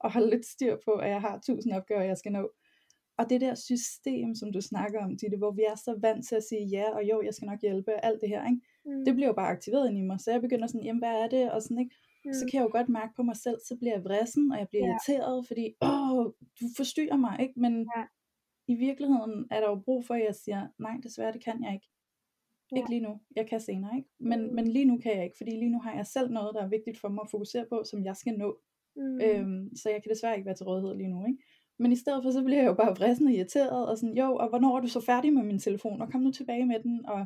at 0.04 0.12
holde 0.12 0.30
lidt 0.30 0.46
styr 0.46 0.76
på, 0.86 0.92
at 0.92 1.10
jeg 1.10 1.22
har 1.22 1.40
tusind 1.48 1.74
opgaver, 1.74 2.02
jeg 2.02 2.18
skal 2.18 2.32
nå. 2.32 2.52
Og 3.18 3.30
det 3.30 3.42
der 3.42 3.56
system, 3.56 4.36
som 4.36 4.52
du 4.52 4.62
snakker 4.62 5.04
om, 5.06 5.18
Ditte, 5.18 5.38
hvor 5.38 5.52
vi 5.52 5.62
er 5.62 5.76
så 5.76 5.98
vant 6.02 6.28
til 6.28 6.36
at 6.36 6.44
sige 6.44 6.66
ja, 6.66 6.90
og 6.90 7.04
jo, 7.04 7.22
jeg 7.22 7.34
skal 7.34 7.46
nok 7.46 7.62
hjælpe, 7.62 8.06
alt 8.06 8.22
det 8.22 8.30
her, 8.30 8.46
ikke? 8.46 8.62
Mm. 8.86 9.06
det 9.06 9.14
bliver 9.16 9.28
jo 9.28 9.34
bare 9.34 9.48
aktiveret 9.56 9.90
ind 9.90 9.98
i 9.98 10.02
mig, 10.02 10.20
så 10.20 10.32
jeg 10.32 10.42
begynder 10.42 10.68
sådan, 10.68 10.84
jamen 10.84 11.02
hvad 11.02 11.16
er 11.24 11.28
det, 11.28 11.52
og 11.52 11.62
sådan, 11.62 11.80
ikke? 11.80 11.96
Mm. 12.26 12.34
så 12.34 12.46
kan 12.52 12.58
jeg 12.58 12.66
jo 12.68 12.72
godt 12.72 12.90
mærke 12.90 13.14
på 13.16 13.24
mig 13.24 13.36
selv, 13.36 13.60
så 13.68 13.78
bliver 13.80 13.94
jeg 13.94 14.04
vrissen, 14.04 14.52
og 14.52 14.58
jeg 14.60 14.68
bliver 14.70 14.86
ja. 14.86 14.92
irriteret, 14.92 15.48
fordi, 15.48 15.66
åh, 15.82 16.26
du 16.60 16.66
forstyrrer 16.78 17.18
mig, 17.18 17.36
ikke? 17.40 17.60
men 17.60 17.74
ja. 17.98 18.04
i 18.68 18.76
virkeligheden 18.76 19.48
er 19.52 19.60
der 19.60 19.70
jo 19.70 19.82
brug 19.86 20.06
for, 20.06 20.14
at 20.14 20.24
jeg 20.24 20.36
siger, 20.36 20.68
nej, 20.80 20.96
desværre, 21.04 21.34
det 21.34 21.44
kan 21.44 21.64
jeg 21.64 21.74
ikke. 21.74 21.90
Ja. 22.72 22.78
Ikke 22.78 22.90
lige 22.90 23.02
nu, 23.02 23.20
jeg 23.36 23.48
kan 23.48 23.60
senere, 23.60 23.98
ikke? 23.98 24.10
Men, 24.20 24.48
mm. 24.48 24.56
men 24.56 24.68
lige 24.68 24.86
nu 24.86 24.98
kan 24.98 25.16
jeg 25.18 25.24
ikke, 25.24 25.38
fordi 25.38 25.52
lige 25.52 25.70
nu 25.70 25.80
har 25.80 25.94
jeg 25.96 26.06
selv 26.06 26.32
noget, 26.32 26.56
der 26.56 26.62
er 26.64 26.70
vigtigt 26.70 27.00
for 27.00 27.10
mig 27.10 27.22
at 27.22 27.32
fokusere 27.32 27.66
på, 27.70 27.84
som 27.90 28.06
jeg 28.06 28.16
skal 28.16 28.34
nå. 28.38 28.60
Mm. 28.96 29.22
Øhm, 29.22 29.76
så 29.76 29.90
jeg 29.90 30.04
kan 30.04 30.10
desværre 30.10 30.36
ikke 30.36 30.46
være 30.46 30.56
til 30.56 30.66
rådighed 30.66 30.96
lige 30.96 31.10
nu, 31.10 31.26
ikke? 31.26 31.44
Men 31.78 31.92
i 31.92 31.96
stedet 31.96 32.24
for, 32.24 32.32
så 32.32 32.44
bliver 32.44 32.62
jeg 32.62 32.68
jo 32.68 32.74
bare 32.74 32.96
vrissen 32.96 33.28
og 33.28 33.34
irriteret, 33.34 33.88
og 33.88 33.98
sådan, 33.98 34.18
jo, 34.18 34.36
og 34.36 34.50
hvornår 34.50 34.78
er 34.78 34.82
du 34.82 34.88
så 34.88 35.02
færdig 35.02 35.34
med 35.34 35.44
min 35.44 35.60
telefon, 35.60 36.02
og 36.02 36.12
kom 36.12 36.22
nu 36.22 36.32
tilbage 36.32 36.66
med 36.66 36.80
den, 36.84 37.06
og 37.06 37.26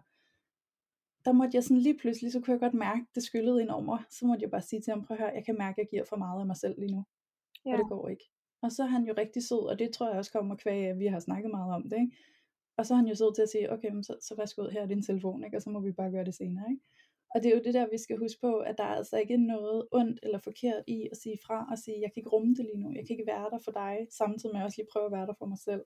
der 1.25 1.31
måtte 1.31 1.55
jeg 1.55 1.63
sådan 1.63 1.77
lige 1.77 1.97
pludselig, 1.97 2.31
så 2.31 2.39
kunne 2.39 2.51
jeg 2.51 2.59
godt 2.59 2.73
mærke, 2.73 3.05
det 3.15 3.23
skyllede 3.23 3.61
ind 3.61 3.69
over 3.69 4.05
så 4.09 4.27
måtte 4.27 4.43
jeg 4.43 4.51
bare 4.51 4.61
sige 4.61 4.81
til 4.81 4.91
ham, 4.91 5.05
prøv 5.05 5.17
at 5.17 5.23
høre, 5.23 5.31
jeg 5.35 5.45
kan 5.45 5.57
mærke, 5.57 5.73
at 5.73 5.77
jeg 5.77 5.87
giver 5.89 6.05
for 6.09 6.15
meget 6.15 6.39
af 6.39 6.45
mig 6.45 6.57
selv 6.57 6.79
lige 6.79 6.95
nu, 6.95 7.03
ja. 7.65 7.71
og 7.71 7.77
det 7.77 7.87
går 7.89 8.09
ikke. 8.09 8.29
Og 8.61 8.71
så 8.71 8.83
er 8.83 8.87
han 8.87 9.03
jo 9.03 9.13
rigtig 9.17 9.43
sød, 9.43 9.69
og 9.69 9.79
det 9.79 9.91
tror 9.91 10.09
jeg 10.09 10.17
også 10.17 10.31
kommer 10.31 10.55
kvæg, 10.55 10.85
at 10.85 10.99
vi 10.99 11.05
har 11.05 11.19
snakket 11.19 11.51
meget 11.51 11.73
om 11.73 11.83
det, 11.89 11.99
ikke? 11.99 12.17
Og 12.77 12.85
så 12.85 12.93
er 12.93 12.97
han 12.97 13.07
jo 13.07 13.15
sød 13.15 13.35
til 13.35 13.41
at 13.41 13.49
sige, 13.49 13.71
okay, 13.71 13.89
men 13.89 14.03
så, 14.03 14.15
så 14.21 14.35
værsgo, 14.35 14.69
her 14.69 14.81
er 14.81 14.85
din 14.85 15.03
telefon, 15.03 15.43
ikke? 15.43 15.57
og 15.57 15.61
så 15.61 15.69
må 15.69 15.79
vi 15.79 15.91
bare 15.91 16.11
gøre 16.11 16.25
det 16.25 16.35
senere. 16.35 16.65
Ikke? 16.69 16.83
Og 17.33 17.37
det 17.41 17.47
er 17.49 17.55
jo 17.57 17.63
det 17.65 17.73
der, 17.73 17.93
vi 17.95 17.97
skal 18.05 18.17
huske 18.17 18.41
på, 18.41 18.53
at 18.69 18.77
der 18.77 18.83
er 18.83 18.95
altså 19.01 19.17
ikke 19.17 19.37
noget 19.37 19.87
ondt 19.91 20.19
eller 20.23 20.39
forkert 20.39 20.83
i 20.87 20.99
at 21.11 21.17
sige 21.17 21.37
fra 21.45 21.67
og 21.71 21.77
sige, 21.77 22.01
jeg 22.03 22.09
kan 22.09 22.19
ikke 22.21 22.33
rumme 22.35 22.55
det 22.57 22.65
lige 22.65 22.81
nu, 22.83 22.89
jeg 22.97 23.03
kan 23.05 23.13
ikke 23.15 23.31
være 23.33 23.49
der 23.53 23.59
for 23.65 23.71
dig, 23.71 23.93
samtidig 24.21 24.53
med 24.53 24.61
at 24.61 24.65
også 24.65 24.79
lige 24.79 24.91
prøve 24.93 25.05
at 25.05 25.15
være 25.17 25.27
der 25.27 25.37
for 25.39 25.45
mig 25.45 25.59
selv. 25.69 25.83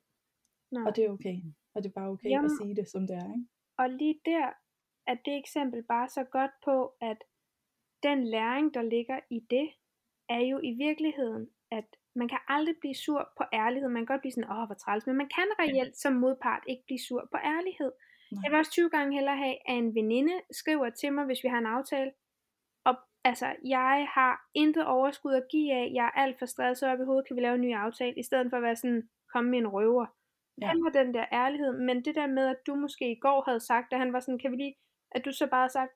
Nej. 0.72 0.84
Og 0.88 0.96
det 0.96 1.02
er 1.04 1.12
okay. 1.18 1.38
Og 1.74 1.84
det 1.84 1.90
er 1.90 2.00
bare 2.00 2.10
okay 2.16 2.30
Jamen, 2.30 2.52
at 2.52 2.58
sige 2.62 2.76
det, 2.76 2.88
som 2.94 3.08
det 3.08 3.16
er. 3.24 3.30
Ikke? 3.36 3.48
Og 3.82 3.90
lige 3.90 4.18
der 4.26 4.46
er 5.08 5.16
det 5.26 5.36
eksempel 5.44 5.84
bare 5.94 6.10
så 6.18 6.24
godt 6.24 6.52
på, 6.68 6.78
at 7.02 7.20
den 8.04 8.20
læring, 8.36 8.74
der 8.74 8.82
ligger 8.82 9.20
i 9.30 9.40
det, 9.50 9.68
er 10.30 10.44
jo 10.52 10.58
i 10.64 10.72
virkeligheden, 10.86 11.50
at 11.72 11.88
man 12.16 12.28
kan 12.30 12.42
aldrig 12.48 12.76
blive 12.82 12.96
sur 12.96 13.22
på 13.38 13.44
ærlighed. 13.54 13.90
Man 13.90 14.02
kan 14.02 14.12
godt 14.14 14.22
blive 14.22 14.32
sådan, 14.32 14.52
åh, 14.52 14.66
hvor 14.68 14.80
træls, 14.84 15.08
men 15.08 15.18
man 15.22 15.30
kan 15.38 15.50
reelt 15.60 15.96
som 15.98 16.14
modpart 16.14 16.64
ikke 16.68 16.84
blive 16.86 17.04
sur 17.08 17.28
på 17.32 17.38
ærlighed. 17.56 17.92
Jeg 18.44 18.52
vil 18.52 18.60
også 18.60 18.72
20 18.72 18.90
gange 18.90 19.16
hellere 19.18 19.38
have, 19.38 19.56
at 19.70 19.78
en 19.78 19.96
veninde 19.96 20.34
skriver 20.52 20.90
til 20.90 21.14
mig, 21.14 21.26
hvis 21.26 21.44
vi 21.44 21.50
har 21.50 21.58
en 21.58 21.66
aftale, 21.66 22.12
og 22.86 22.96
altså, 23.24 23.56
jeg 23.66 24.08
har 24.14 24.34
intet 24.54 24.86
overskud 24.86 25.34
at 25.34 25.48
give 25.52 25.74
af, 25.74 25.92
jeg 25.94 26.06
er 26.06 26.20
alt 26.22 26.40
for 26.40 26.46
stresset 26.46 26.90
op 26.90 27.00
i 27.00 27.04
hovedet, 27.04 27.28
kan 27.28 27.36
vi 27.36 27.42
lave 27.42 27.56
en 27.56 27.62
ny 27.62 27.76
aftale, 27.76 28.20
i 28.20 28.24
stedet 28.24 28.48
for 28.50 28.58
at 28.58 28.64
være 28.64 28.76
sådan, 28.76 29.10
komme 29.34 29.50
med 29.52 29.60
en 29.60 29.68
røver. 29.68 30.06
Ja. 30.62 30.68
Han 30.68 30.84
var 30.84 30.90
den 30.90 31.14
der 31.14 31.26
ærlighed, 31.32 31.74
men 31.80 32.06
det 32.06 32.16
der 32.16 32.28
med, 32.28 32.48
at 32.48 32.62
du 32.68 32.76
måske 32.76 33.12
i 33.12 33.20
går 33.20 33.44
havde 33.48 33.60
sagt, 33.60 33.94
at 33.94 34.00
han 34.00 34.14
var 34.14 34.20
sådan, 34.20 34.40
kan 34.40 34.52
vi 34.52 34.58
lige, 34.58 34.76
at 35.12 35.26
du 35.26 35.32
så 35.32 35.48
bare 35.48 35.70
sagt, 35.70 35.92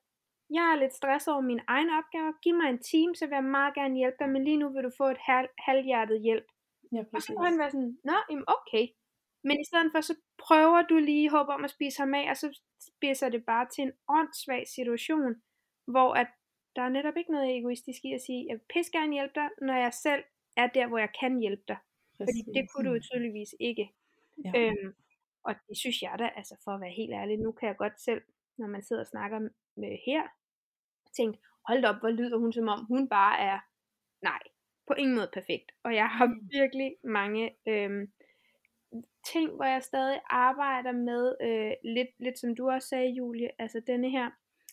jeg 0.50 0.72
er 0.72 0.76
lidt 0.76 0.94
stresset 0.94 1.34
over 1.34 1.42
mine 1.42 1.64
egne 1.66 1.98
opgaver, 1.98 2.32
giv 2.42 2.54
mig 2.54 2.68
en 2.70 2.82
team, 2.90 3.14
så 3.14 3.26
vil 3.26 3.34
jeg 3.34 3.44
meget 3.44 3.74
gerne 3.74 3.96
hjælpe 3.96 4.16
dig, 4.20 4.28
men 4.28 4.44
lige 4.44 4.56
nu 4.56 4.68
vil 4.68 4.84
du 4.84 4.90
få 4.96 5.04
et 5.04 5.22
halv, 5.30 5.48
halvhjertet 5.58 6.20
hjælp. 6.20 6.46
Ja, 6.92 7.02
og 7.14 7.22
så 7.22 7.32
kan 7.34 7.44
han 7.50 7.58
være 7.58 7.70
sådan, 7.70 7.98
nå, 8.04 8.16
jamen 8.30 8.44
okay. 8.56 8.84
Men 9.48 9.60
i 9.60 9.64
stedet 9.70 9.90
for, 9.92 10.00
så 10.00 10.14
prøver 10.46 10.82
du 10.90 10.96
lige 11.10 11.30
håb 11.30 11.48
om 11.48 11.64
at 11.64 11.70
spise 11.76 11.98
ham 12.02 12.14
af, 12.14 12.30
og 12.30 12.36
så 12.36 12.48
spiser 12.88 13.28
det 13.28 13.44
bare 13.44 13.66
til 13.74 13.82
en 13.84 13.92
åndssvag 14.08 14.62
situation, 14.76 15.32
hvor 15.94 16.10
at 16.22 16.28
der 16.76 16.82
er 16.82 16.88
netop 16.88 17.16
ikke 17.16 17.32
noget 17.32 17.56
egoistisk 17.58 18.00
i 18.04 18.12
at 18.12 18.22
sige, 18.26 18.46
jeg 18.48 18.54
vil 18.56 18.70
pisse 18.74 18.92
gerne 18.92 19.12
hjælpe 19.12 19.34
dig, 19.40 19.48
når 19.62 19.76
jeg 19.84 19.92
selv 19.92 20.22
er 20.56 20.66
der, 20.66 20.86
hvor 20.88 20.98
jeg 20.98 21.12
kan 21.20 21.40
hjælpe 21.40 21.64
dig. 21.68 21.78
Præcis. 22.16 22.44
Fordi 22.44 22.58
det 22.58 22.64
kunne 22.70 22.88
du 22.88 22.94
jo 22.94 23.00
tydeligvis 23.00 23.54
ikke. 23.60 23.84
Ja. 24.44 24.52
Øhm, 24.56 24.94
og 25.44 25.54
det 25.68 25.76
synes 25.78 26.02
jeg 26.02 26.14
da, 26.18 26.30
altså 26.36 26.54
for 26.64 26.70
at 26.70 26.80
være 26.80 26.98
helt 27.00 27.14
ærlig, 27.20 27.38
nu 27.38 27.52
kan 27.52 27.68
jeg 27.68 27.76
godt 27.76 28.00
selv, 28.00 28.22
når 28.58 28.66
man 28.66 28.82
sidder 28.82 29.02
og 29.02 29.12
snakker 29.14 29.38
med 29.76 29.92
her, 30.06 30.22
tænke, 31.16 31.38
hold 31.68 31.84
op, 31.84 31.98
hvor 32.00 32.10
lyder 32.10 32.38
hun 32.38 32.52
som 32.52 32.68
om, 32.68 32.84
hun 32.84 33.08
bare 33.08 33.38
er, 33.50 33.58
nej, 34.22 34.42
på 34.86 34.94
ingen 34.94 35.16
måde 35.16 35.30
perfekt. 35.32 35.72
Og 35.84 35.94
jeg 35.94 36.08
har 36.08 36.26
mm. 36.26 36.48
virkelig 36.58 36.96
mange 37.04 37.56
øhm, 37.68 38.12
ting, 39.32 39.50
hvor 39.56 39.64
jeg 39.64 39.82
stadig 39.82 40.20
arbejder 40.30 40.92
med, 40.92 41.36
øh, 41.42 41.72
lidt, 41.94 42.08
lidt 42.18 42.38
som 42.38 42.56
du 42.56 42.70
også 42.70 42.88
sagde, 42.88 43.10
Julie, 43.10 43.50
altså 43.58 43.80
denne 43.86 44.10
her, 44.10 44.30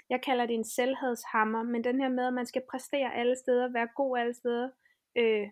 jeg 0.10 0.22
kalder 0.22 0.46
det 0.46 0.54
en 0.54 0.64
selvhedshammer, 0.64 1.64
men 1.64 1.84
den 1.84 2.02
her 2.02 2.10
med, 2.10 2.28
at 2.28 2.34
man 2.34 2.46
skal 2.46 2.64
præstere 2.72 3.16
alle 3.16 3.36
steder, 3.36 3.68
være 3.72 3.88
god 3.96 4.18
alle 4.18 4.34
steder, 4.34 4.70
øh, 5.16 5.48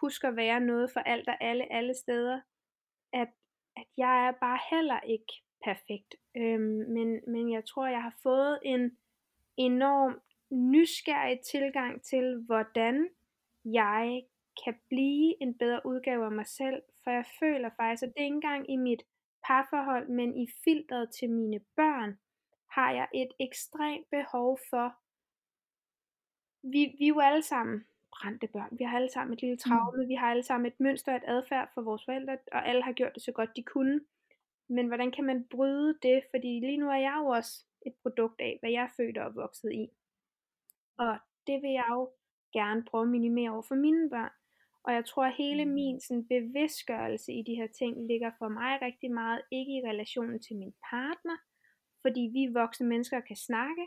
husk 0.00 0.24
at 0.24 0.36
være 0.36 0.60
noget 0.60 0.90
for 0.92 1.00
alt 1.00 1.28
og 1.28 1.36
alle, 1.40 1.72
alle 1.72 1.94
steder, 1.94 2.40
at, 3.12 3.28
at 3.76 3.86
jeg 3.96 4.26
er 4.28 4.32
bare 4.40 4.58
heller 4.70 5.00
ikke 5.00 5.32
perfekt, 5.64 6.14
øhm, 6.36 6.84
men, 6.96 7.20
men 7.28 7.52
jeg 7.52 7.64
tror, 7.64 7.86
jeg 7.86 8.02
har 8.02 8.14
fået 8.22 8.58
en 8.62 8.98
enorm 9.56 10.20
nysgerrig 10.50 11.40
tilgang 11.40 12.02
til, 12.02 12.42
hvordan 12.46 13.08
jeg 13.64 14.22
kan 14.64 14.74
blive 14.88 15.42
en 15.42 15.58
bedre 15.58 15.80
udgave 15.86 16.24
af 16.24 16.32
mig 16.32 16.46
selv, 16.46 16.82
for 17.06 17.10
jeg 17.10 17.26
føler 17.40 17.70
faktisk, 17.76 18.02
at 18.02 18.12
det 18.16 18.22
ikke 18.22 18.34
engang 18.34 18.70
i 18.70 18.76
mit 18.76 19.02
parforhold, 19.46 20.08
men 20.08 20.36
i 20.42 20.46
filteret 20.64 21.10
til 21.18 21.30
mine 21.30 21.60
børn, 21.76 22.18
har 22.70 22.90
jeg 22.92 23.08
et 23.14 23.32
ekstremt 23.40 24.06
behov 24.10 24.58
for, 24.70 24.86
vi, 26.72 26.96
vi 26.98 27.04
er 27.04 27.14
jo 27.14 27.20
alle 27.20 27.42
sammen 27.42 27.84
brændte 28.10 28.46
børn, 28.46 28.78
vi 28.78 28.84
har 28.84 28.96
alle 28.96 29.10
sammen 29.10 29.34
et 29.34 29.42
lille 29.42 29.56
traume, 29.56 30.02
mm. 30.02 30.08
vi 30.08 30.14
har 30.14 30.30
alle 30.30 30.42
sammen 30.42 30.66
et 30.66 30.80
mønster 30.80 31.16
et 31.16 31.22
adfærd 31.26 31.68
for 31.74 31.82
vores 31.82 32.04
forældre, 32.04 32.38
og 32.52 32.68
alle 32.68 32.82
har 32.82 32.92
gjort 32.92 33.14
det 33.14 33.22
så 33.22 33.32
godt 33.32 33.56
de 33.56 33.62
kunne. 33.62 34.00
Men 34.68 34.86
hvordan 34.86 35.10
kan 35.12 35.24
man 35.24 35.46
bryde 35.50 35.98
det, 36.02 36.22
fordi 36.30 36.60
lige 36.60 36.76
nu 36.76 36.88
er 36.90 37.00
jeg 37.08 37.16
jo 37.22 37.26
også 37.26 37.64
et 37.86 37.94
produkt 38.02 38.40
af, 38.40 38.56
hvad 38.60 38.70
jeg 38.70 38.82
er 38.82 38.94
født 38.96 39.18
og 39.18 39.26
opvokset 39.26 39.72
i. 39.72 39.88
Og 40.98 41.18
det 41.46 41.62
vil 41.62 41.70
jeg 41.70 41.86
jo 41.90 42.10
gerne 42.52 42.84
prøve 42.84 43.02
at 43.02 43.08
minimere 43.08 43.50
over 43.50 43.62
for 43.62 43.74
mine 43.74 44.10
børn. 44.10 44.30
Og 44.86 44.92
jeg 44.94 45.04
tror, 45.04 45.24
at 45.24 45.36
hele 45.38 45.64
min 45.64 46.00
sådan, 46.00 46.26
bevidstgørelse 46.28 47.32
i 47.32 47.42
de 47.42 47.54
her 47.54 47.66
ting 47.66 48.06
ligger 48.06 48.30
for 48.38 48.48
mig 48.48 48.82
rigtig 48.82 49.10
meget 49.10 49.42
ikke 49.52 49.72
i 49.72 49.86
relationen 49.90 50.38
til 50.42 50.56
min 50.56 50.74
partner, 50.90 51.36
fordi 52.02 52.22
vi 52.32 52.52
voksne 52.52 52.86
mennesker 52.86 53.20
kan 53.20 53.36
snakke, 53.36 53.86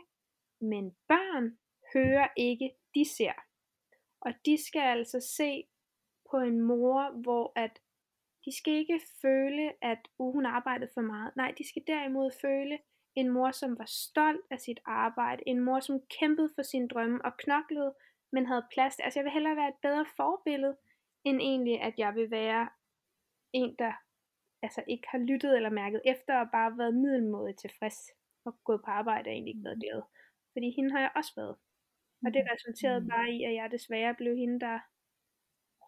men 0.60 0.84
børn 1.08 1.58
hører 1.94 2.28
ikke, 2.36 2.70
de 2.94 3.04
ser. 3.16 3.32
Og 4.20 4.32
de 4.46 4.64
skal 4.66 4.82
altså 4.96 5.20
se 5.36 5.64
på 6.30 6.36
en 6.36 6.60
mor, 6.60 7.20
hvor 7.22 7.52
at 7.56 7.78
de 8.44 8.56
skal 8.58 8.72
ikke 8.72 9.00
føle, 9.22 9.72
at 9.82 10.02
uh, 10.18 10.32
hun 10.34 10.46
arbejdede 10.46 10.90
for 10.94 11.00
meget. 11.00 11.36
Nej, 11.36 11.54
de 11.58 11.68
skal 11.68 11.82
derimod 11.86 12.30
føle 12.40 12.78
en 13.14 13.28
mor, 13.28 13.50
som 13.50 13.78
var 13.78 13.88
stolt 13.88 14.46
af 14.50 14.60
sit 14.60 14.80
arbejde. 14.84 15.42
En 15.46 15.60
mor, 15.60 15.80
som 15.80 16.00
kæmpede 16.18 16.50
for 16.54 16.62
sin 16.62 16.88
drømme 16.88 17.24
og 17.24 17.32
knoklede, 17.36 17.94
men 18.32 18.46
havde 18.46 18.66
plads. 18.72 18.98
Altså 18.98 19.18
jeg 19.18 19.24
vil 19.24 19.32
hellere 19.32 19.56
være 19.56 19.68
et 19.68 19.82
bedre 19.82 20.06
forbillede, 20.16 20.76
end 21.24 21.40
egentlig, 21.40 21.80
at 21.80 21.94
jeg 21.98 22.14
vil 22.14 22.30
være 22.30 22.68
en, 23.52 23.76
der 23.78 23.92
altså 24.62 24.82
ikke 24.86 25.06
har 25.10 25.18
lyttet 25.18 25.56
eller 25.56 25.70
mærket 25.70 26.00
efter, 26.04 26.40
og 26.40 26.48
bare 26.52 26.78
været 26.78 26.94
middelmådigt 26.94 27.58
tilfreds, 27.60 27.98
og 28.44 28.58
gået 28.64 28.80
på 28.84 28.90
arbejde 28.90 29.28
og 29.28 29.32
egentlig 29.32 29.54
ikke 29.54 29.64
været 29.64 29.82
glad. 29.84 30.02
Fordi 30.52 30.70
hende 30.76 30.90
har 30.90 31.00
jeg 31.00 31.12
også 31.16 31.32
været. 31.36 31.56
Og 32.24 32.34
det 32.34 32.42
resulterede 32.52 33.08
bare 33.08 33.30
i, 33.30 33.44
at 33.44 33.54
jeg 33.54 33.70
desværre 33.70 34.14
blev 34.14 34.36
hende, 34.36 34.60
der 34.60 34.78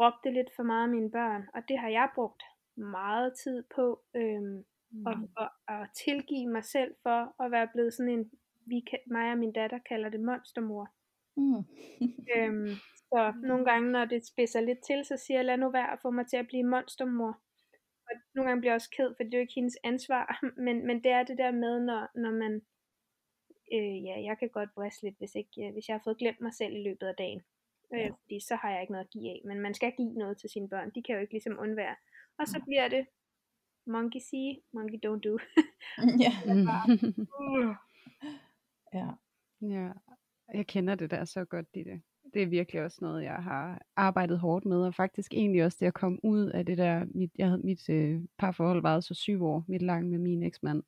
råbte 0.00 0.30
lidt 0.30 0.50
for 0.56 0.62
meget 0.62 0.82
af 0.88 0.94
mine 0.96 1.10
børn. 1.10 1.42
Og 1.54 1.62
det 1.68 1.78
har 1.78 1.88
jeg 1.88 2.08
brugt 2.14 2.42
meget 2.76 3.34
tid 3.42 3.64
på, 3.74 4.02
øhm, 4.16 4.64
mm. 4.90 5.06
og, 5.06 5.14
og, 5.36 5.48
og 5.68 5.86
tilgive 6.04 6.48
mig 6.48 6.64
selv 6.64 6.94
for 7.02 7.42
at 7.44 7.50
være 7.50 7.68
blevet 7.72 7.94
sådan 7.94 8.12
en, 8.12 8.30
vi 8.66 8.84
mig 9.06 9.32
og 9.32 9.38
min 9.38 9.52
datter 9.52 9.78
kalder 9.78 10.08
det 10.08 10.20
monstermor. 10.20 10.88
Mm. 11.36 11.64
øhm, 12.36 12.68
så 13.10 13.32
nogle 13.50 13.64
gange, 13.64 13.92
når 13.92 14.04
det 14.04 14.26
spidser 14.26 14.60
lidt 14.60 14.78
til, 14.86 15.04
så 15.04 15.16
siger 15.16 15.38
jeg, 15.38 15.44
lad 15.44 15.56
nu 15.56 15.70
være 15.70 15.92
at 15.92 15.98
få 16.02 16.10
mig 16.10 16.26
til 16.26 16.36
at 16.36 16.46
blive 16.46 16.64
monstermor. 16.64 17.40
Og 18.08 18.12
nogle 18.34 18.48
gange 18.48 18.60
bliver 18.60 18.72
jeg 18.72 18.80
også 18.80 18.94
ked, 18.96 19.14
for 19.16 19.22
det 19.22 19.34
er 19.34 19.38
jo 19.38 19.46
ikke 19.46 19.60
hendes 19.60 19.78
ansvar, 19.84 20.24
men, 20.66 20.86
men 20.86 21.04
det 21.04 21.12
er 21.12 21.22
det 21.22 21.38
der 21.38 21.52
med, 21.52 21.80
når, 21.80 22.02
når 22.22 22.30
man, 22.42 22.52
øh, 23.74 24.04
ja, 24.08 24.16
jeg 24.28 24.38
kan 24.38 24.48
godt 24.48 24.74
briste 24.74 25.02
lidt, 25.02 25.18
hvis, 25.18 25.34
ikke, 25.34 25.54
øh, 25.62 25.72
hvis 25.72 25.88
jeg 25.88 25.94
har 25.94 26.04
fået 26.04 26.18
glemt 26.18 26.40
mig 26.40 26.54
selv 26.54 26.74
i 26.76 26.82
løbet 26.88 27.06
af 27.06 27.14
dagen. 27.18 27.42
Øh, 27.94 28.00
ja. 28.00 28.10
Fordi 28.22 28.40
så 28.48 28.54
har 28.54 28.70
jeg 28.70 28.80
ikke 28.80 28.92
noget 28.92 29.04
at 29.04 29.10
give 29.10 29.30
af. 29.30 29.40
Men 29.44 29.60
man 29.60 29.74
skal 29.74 29.92
give 29.96 30.12
noget 30.12 30.38
til 30.38 30.50
sine 30.50 30.68
børn. 30.68 30.90
De 30.94 31.02
kan 31.02 31.14
jo 31.14 31.20
ikke 31.20 31.32
ligesom 31.32 31.58
undvære. 31.58 31.96
Og 32.38 32.46
så 32.48 32.62
bliver 32.66 32.88
det 32.88 33.06
monkey 33.86 34.20
see, 34.20 34.62
monkey 34.72 34.98
don't 35.06 35.22
do. 35.26 35.34
ja. 36.24 36.32
uh. 37.40 37.74
ja. 38.94 39.08
Ja. 39.74 39.92
Jeg 40.54 40.66
kender 40.66 40.94
det 40.94 41.10
der 41.10 41.24
så 41.24 41.44
godt, 41.44 41.74
det 41.74 42.02
det 42.34 42.42
er 42.42 42.46
virkelig 42.46 42.82
også 42.82 42.98
noget, 43.00 43.24
jeg 43.24 43.34
har 43.34 43.82
arbejdet 43.96 44.38
hårdt 44.38 44.64
med, 44.64 44.76
og 44.76 44.94
faktisk 44.94 45.34
egentlig 45.34 45.64
også 45.64 45.76
det 45.80 45.86
at 45.86 45.94
komme 45.94 46.18
ud 46.24 46.46
af 46.46 46.66
det 46.66 46.78
der, 46.78 47.04
mit, 47.14 47.30
jeg 47.38 47.46
havde, 47.46 47.60
mit 47.64 47.88
øh, 47.88 48.20
parforhold 48.38 48.82
varede 48.82 49.02
så 49.02 49.14
syv 49.14 49.44
år, 49.44 49.64
mit 49.68 49.82
lang 49.82 50.10
med 50.10 50.18
min 50.18 50.42
eksmand. 50.42 50.82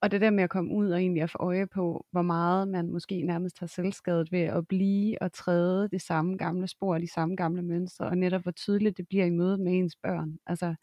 Og 0.00 0.10
det 0.10 0.20
der 0.20 0.30
med 0.30 0.44
at 0.44 0.50
komme 0.50 0.74
ud 0.74 0.90
og 0.90 1.00
egentlig 1.00 1.22
at 1.22 1.30
få 1.30 1.38
øje 1.40 1.66
på, 1.66 2.06
hvor 2.10 2.22
meget 2.22 2.68
man 2.68 2.90
måske 2.90 3.22
nærmest 3.22 3.60
har 3.60 3.66
selvskadet 3.66 4.32
ved 4.32 4.40
at 4.40 4.68
blive 4.68 5.22
og 5.22 5.32
træde 5.32 5.88
det 5.88 6.02
samme 6.02 6.36
gamle 6.36 6.68
spor, 6.68 6.98
de 6.98 7.12
samme 7.12 7.36
gamle 7.36 7.62
mønstre, 7.62 8.06
og 8.06 8.18
netop 8.18 8.42
hvor 8.42 8.50
tydeligt 8.50 8.96
det 8.96 9.08
bliver 9.08 9.24
i 9.24 9.30
mødet 9.30 9.60
med 9.60 9.72
ens 9.72 9.96
børn. 9.96 10.38
Altså, 10.46 10.74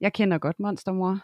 jeg 0.00 0.12
kender 0.12 0.38
godt 0.38 0.60
monstermor. 0.60 1.18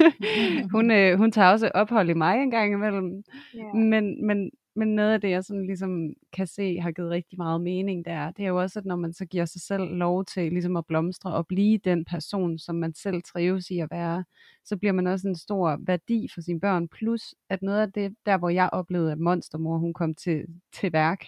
hun, 0.74 0.90
øh, 0.90 1.18
hun 1.18 1.32
tager 1.32 1.50
også 1.50 1.70
ophold 1.74 2.10
i 2.10 2.14
mig 2.14 2.42
en 2.42 2.50
gang 2.50 2.72
imellem. 2.72 3.24
Yeah. 3.56 3.76
Men, 3.76 4.26
men 4.26 4.50
men 4.74 4.88
noget 4.94 5.12
af 5.12 5.20
det, 5.20 5.30
jeg 5.30 5.44
sådan 5.44 5.66
ligesom 5.66 6.14
kan 6.32 6.46
se 6.46 6.80
har 6.80 6.90
givet 6.90 7.10
rigtig 7.10 7.38
meget 7.38 7.60
mening, 7.60 8.04
det 8.04 8.12
er, 8.12 8.30
det 8.30 8.44
er 8.44 8.48
jo 8.48 8.60
også, 8.60 8.78
at 8.78 8.84
når 8.84 8.96
man 8.96 9.12
så 9.12 9.24
giver 9.24 9.44
sig 9.44 9.60
selv 9.60 9.82
lov 9.82 10.24
til 10.24 10.52
ligesom 10.52 10.76
at 10.76 10.86
blomstre 10.86 11.34
og 11.34 11.46
blive 11.46 11.78
den 11.78 12.04
person, 12.04 12.58
som 12.58 12.76
man 12.76 12.94
selv 12.94 13.22
trives 13.22 13.70
i 13.70 13.78
at 13.78 13.90
være, 13.90 14.24
så 14.64 14.76
bliver 14.76 14.92
man 14.92 15.06
også 15.06 15.28
en 15.28 15.36
stor 15.36 15.78
værdi 15.86 16.28
for 16.34 16.40
sine 16.40 16.60
børn. 16.60 16.88
Plus, 16.88 17.34
at 17.48 17.62
noget 17.62 17.80
af 17.80 17.92
det, 17.92 18.14
der 18.26 18.38
hvor 18.38 18.48
jeg 18.48 18.70
oplevede, 18.72 19.12
at 19.12 19.18
monstermor 19.18 19.78
hun 19.78 19.94
kom 19.94 20.14
til, 20.14 20.46
til 20.72 20.92
værk, 20.92 21.26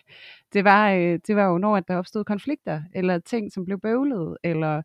det 0.53 0.64
var, 0.64 0.90
øh, 0.90 1.18
det 1.26 1.36
var 1.36 1.45
jo 1.45 1.59
når, 1.59 1.76
at 1.76 1.88
der 1.88 1.97
opstod 1.97 2.24
konflikter, 2.24 2.82
eller 2.95 3.18
ting, 3.18 3.53
som 3.53 3.64
blev 3.64 3.80
bøvlet, 3.80 4.36
eller 4.43 4.82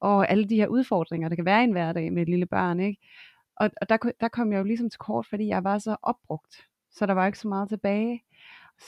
og 0.00 0.30
alle 0.30 0.44
de 0.44 0.56
her 0.56 0.66
udfordringer, 0.66 1.28
der 1.28 1.36
kan 1.36 1.44
være 1.44 1.60
i 1.60 1.64
en 1.64 1.72
hverdag 1.72 2.12
med 2.12 2.22
et 2.22 2.28
lille 2.28 2.46
barn, 2.46 2.80
ikke? 2.80 3.00
Og, 3.56 3.70
og 3.80 3.88
der, 3.88 3.96
der 4.20 4.28
kom 4.28 4.52
jeg 4.52 4.58
jo 4.58 4.64
ligesom 4.64 4.90
til 4.90 4.98
kort, 4.98 5.26
fordi 5.26 5.46
jeg 5.46 5.64
var 5.64 5.78
så 5.78 5.96
opbrugt 6.02 6.69
så 6.90 7.06
der 7.06 7.12
var 7.12 7.26
ikke 7.26 7.38
så 7.38 7.48
meget 7.48 7.68
tilbage. 7.68 8.22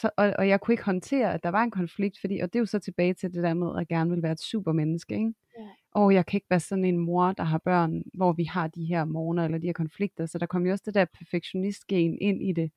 Så, 0.00 0.10
og, 0.16 0.32
og 0.38 0.48
jeg 0.48 0.60
kunne 0.60 0.72
ikke 0.72 0.84
håndtere, 0.84 1.34
at 1.34 1.42
der 1.42 1.48
var 1.48 1.62
en 1.62 1.70
konflikt, 1.70 2.20
fordi, 2.20 2.38
og 2.38 2.52
det 2.52 2.58
er 2.58 2.60
jo 2.60 2.66
så 2.66 2.78
tilbage 2.78 3.14
til 3.14 3.34
det 3.34 3.42
der 3.42 3.54
med, 3.54 3.70
at 3.70 3.78
jeg 3.78 3.86
gerne 3.86 4.10
vil 4.10 4.22
være 4.22 4.32
et 4.32 4.40
supermenneske, 4.40 5.14
ikke? 5.14 5.32
Ja. 5.58 5.66
Og 5.92 6.14
jeg 6.14 6.26
kan 6.26 6.36
ikke 6.36 6.50
være 6.50 6.60
sådan 6.60 6.84
en 6.84 6.98
mor, 6.98 7.32
der 7.32 7.44
har 7.44 7.58
børn, 7.58 8.02
hvor 8.14 8.32
vi 8.32 8.44
har 8.44 8.66
de 8.66 8.84
her 8.84 9.04
morgener, 9.04 9.44
eller 9.44 9.58
de 9.58 9.66
her 9.66 9.72
konflikter, 9.72 10.26
så 10.26 10.38
der 10.38 10.46
kom 10.46 10.66
jo 10.66 10.72
også 10.72 10.82
det 10.86 10.94
der 10.94 11.04
perfektionistgen 11.18 12.18
ind 12.20 12.42
i 12.42 12.52
det, 12.52 12.72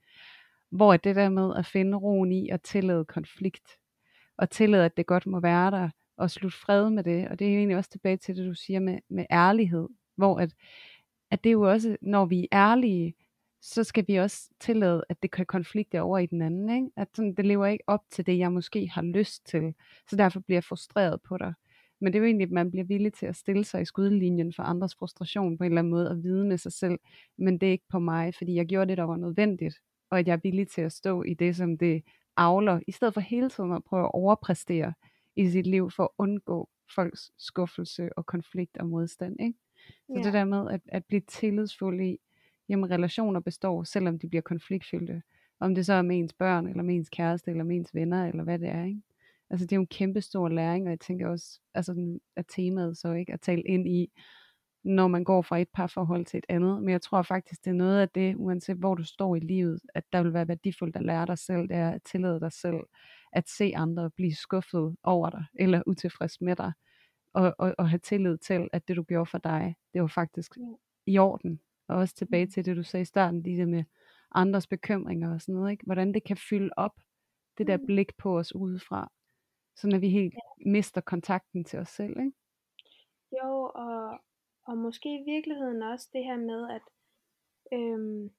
hvor 0.70 0.98
det 0.98 1.16
der 1.16 1.30
med 1.30 1.56
at 1.56 1.66
finde 1.66 1.98
roen 1.98 2.32
i 2.32 2.50
at 2.50 2.62
tillade 2.62 3.06
konflikt, 3.06 3.68
og 4.38 4.50
tillade, 4.50 4.86
at 4.86 4.98
det 4.98 5.06
godt 5.06 5.26
må 5.26 5.40
være 5.40 5.72
der, 5.72 5.90
og 6.18 6.32
slutte 6.32 6.58
fred 6.58 6.90
med 6.90 7.04
det, 7.04 7.28
og 7.28 7.40
det 7.40 7.48
er 7.48 7.52
jo 7.52 7.58
egentlig 7.58 7.78
også 7.78 7.90
tilbage 7.90 8.18
til 8.18 8.36
det, 8.36 8.46
du 8.46 8.54
siger 8.54 8.80
med, 8.80 9.00
med 9.10 9.26
ærlighed, 9.32 9.88
hvor 10.16 10.40
at, 10.40 10.54
at 11.32 11.44
det 11.44 11.50
er 11.50 11.54
jo 11.54 11.72
også, 11.72 11.98
når 12.02 12.26
vi 12.26 12.48
er 12.52 12.72
ærlige, 12.72 13.14
så 13.66 13.84
skal 13.84 14.06
vi 14.08 14.16
også 14.16 14.50
tillade, 14.60 15.04
at 15.10 15.24
det 15.24 15.32
kan 15.32 15.46
konflikte 15.46 16.02
over 16.02 16.18
i 16.20 16.26
den 16.26 16.42
anden. 16.42 16.70
Ikke? 16.70 16.90
At 16.98 17.08
sådan, 17.16 17.34
det 17.34 17.46
lever 17.46 17.66
ikke 17.66 17.84
op 17.88 18.04
til 18.12 18.26
det, 18.26 18.38
jeg 18.38 18.52
måske 18.52 18.88
har 18.88 19.02
lyst 19.02 19.46
til. 19.46 19.74
Så 20.10 20.16
derfor 20.16 20.40
bliver 20.40 20.56
jeg 20.56 20.64
frustreret 20.64 21.22
på 21.22 21.38
dig. 21.38 21.54
Men 22.02 22.14
det 22.14 22.20
er 22.20 22.22
jo 22.22 22.26
egentlig, 22.26 22.46
at 22.46 22.52
man 22.52 22.72
bliver 22.72 22.84
villig 22.84 23.14
til 23.14 23.26
at 23.26 23.36
stille 23.36 23.64
sig 23.64 23.82
i 23.82 23.86
skudlinjen 23.86 24.54
for 24.54 24.64
andres 24.64 24.96
frustration 24.96 25.58
på 25.58 25.64
en 25.64 25.72
eller 25.72 25.80
anden 25.80 25.92
måde, 25.92 26.10
og 26.10 26.24
vide 26.24 26.46
med 26.46 26.58
sig 26.58 26.72
selv, 26.74 27.00
men 27.38 27.58
det 27.58 27.68
er 27.68 27.72
ikke 27.72 27.88
på 27.90 28.00
mig, 28.00 28.36
fordi 28.36 28.56
jeg 28.56 28.66
gjorde 28.66 28.90
det, 28.90 28.98
der 28.98 29.04
var 29.04 29.16
nødvendigt, 29.16 29.76
og 30.10 30.20
at 30.20 30.28
jeg 30.28 30.34
er 30.34 30.40
villig 30.44 30.68
til 30.68 30.82
at 30.82 30.92
stå 30.92 31.24
i 31.24 31.34
det, 31.34 31.56
som 31.56 31.78
det 31.78 32.04
avler, 32.38 32.80
i 32.88 32.92
stedet 32.92 33.14
for 33.14 33.22
hele 33.22 33.50
tiden 33.50 33.72
at 33.72 33.84
prøve 33.84 34.04
at 34.04 34.12
overpræstere 34.14 34.94
i 35.36 35.50
sit 35.50 35.68
liv, 35.68 35.92
for 35.92 36.04
at 36.04 36.10
undgå 36.18 36.70
folks 36.96 37.32
skuffelse 37.38 38.10
og 38.18 38.26
konflikt 38.26 38.78
og 38.78 38.88
modstand. 38.88 39.36
Ikke? 39.40 39.60
Så 40.08 40.18
ja. 40.18 40.24
det 40.24 40.34
der 40.34 40.46
med 40.46 40.72
at, 40.72 40.82
at 40.88 41.06
blive 41.06 41.22
tillidsfuld 41.28 42.02
i, 42.02 42.18
jamen 42.70 42.92
relationer 42.92 43.40
består, 43.40 43.84
selvom 43.84 44.20
de 44.20 44.30
bliver 44.30 44.42
konfliktfyldte. 44.42 45.22
Om 45.60 45.76
det 45.76 45.86
så 45.86 45.94
er 45.94 46.02
med 46.02 46.18
ens 46.18 46.34
børn, 46.34 46.68
eller 46.68 46.84
med 46.84 46.96
ens 46.96 47.10
kæreste, 47.10 47.52
eller 47.52 47.64
med 47.64 47.76
ens 47.76 47.96
venner, 47.96 48.28
eller 48.28 48.44
hvad 48.44 48.60
det 48.60 48.70
er. 48.70 48.84
Ikke? 48.84 49.02
Altså 49.50 49.66
det 49.66 49.72
er 49.72 49.78
jo 49.78 49.82
en 49.82 49.88
kæmpe 49.88 50.22
stor 50.22 50.50
læring, 50.50 50.86
og 50.86 50.92
jeg 50.92 51.00
tænker 51.00 51.28
også, 51.28 51.60
altså 51.74 52.20
at 52.36 52.46
temaet 52.56 52.98
så 52.98 53.14
ikke 53.14 53.34
at 53.34 53.42
tale 53.42 53.62
ind 53.62 53.88
i, 53.88 54.12
når 54.84 55.08
man 55.08 55.24
går 55.24 55.42
fra 55.42 55.58
et 55.60 55.70
par 55.74 55.88
forhold 55.88 56.26
til 56.26 56.38
et 56.38 56.46
andet. 56.50 56.84
Men 56.84 56.90
jeg 56.90 57.02
tror 57.02 57.22
faktisk, 57.22 57.66
det 57.66 57.70
er 57.70 57.76
noget 57.76 58.02
af 58.02 58.10
det, 58.10 58.36
uanset 58.36 58.78
hvor 58.78 58.96
du 58.96 59.04
står 59.04 59.36
i 59.36 59.40
livet, 59.40 59.80
at 59.96 60.04
der 60.14 60.24
vil 60.24 60.34
være 60.34 60.48
værdifuldt 60.48 60.96
at 60.96 61.06
lære 61.06 61.26
dig 61.26 61.38
selv, 61.38 61.62
det 61.68 61.78
er 61.78 61.90
at 61.90 62.04
tillade 62.04 62.40
dig 62.40 62.52
selv 62.52 62.80
at 63.34 63.50
se 63.50 63.72
andre 63.76 64.10
blive 64.10 64.36
skuffet 64.36 64.96
over 65.04 65.30
dig, 65.30 65.46
eller 65.60 65.82
utilfreds 65.88 66.42
med 66.42 66.56
dig, 66.56 66.72
og, 67.34 67.56
og, 67.60 67.76
og 67.78 67.90
have 67.90 68.00
tillid 68.00 68.38
til, 68.38 68.68
at 68.74 68.88
det 68.88 68.96
du 68.96 69.04
gjorde 69.04 69.30
for 69.30 69.38
dig, 69.38 69.76
det 69.94 70.02
var 70.02 70.08
faktisk 70.08 70.58
i 71.08 71.18
orden. 71.18 71.60
Og 71.88 71.98
også 71.98 72.16
tilbage 72.16 72.46
mm. 72.46 72.52
til 72.52 72.66
det, 72.66 72.78
du 72.78 72.84
sagde 72.84 73.02
i 73.02 73.06
starten, 73.06 73.46
det 73.46 73.58
der 73.58 73.66
med 73.66 73.84
andres 74.32 74.68
bekymringer 74.68 75.34
og 75.34 75.42
sådan 75.42 75.56
noget, 75.56 75.72
ikke? 75.72 75.86
hvordan 75.86 76.14
det 76.14 76.24
kan 76.24 76.38
fylde 76.38 76.70
op, 76.78 77.00
det 77.58 77.68
der 77.68 77.78
mm. 77.78 77.86
blik 77.86 78.18
på 78.18 78.40
os 78.40 78.56
udefra, 78.56 79.12
så 79.76 79.88
når 79.88 80.00
vi 80.00 80.10
helt 80.10 80.34
ja. 80.34 80.70
mister 80.72 81.02
kontakten 81.02 81.64
til 81.64 81.80
os 81.80 81.90
selv. 81.90 82.20
Ikke? 82.20 82.32
Jo, 83.32 83.72
og, 83.76 84.20
og 84.68 84.78
måske 84.78 85.10
i 85.10 85.24
virkeligheden 85.26 85.84
også 85.84 86.10
det 86.14 86.24
her 86.24 86.38
med, 86.38 86.70
at 86.70 86.82
øhm, 87.74 88.30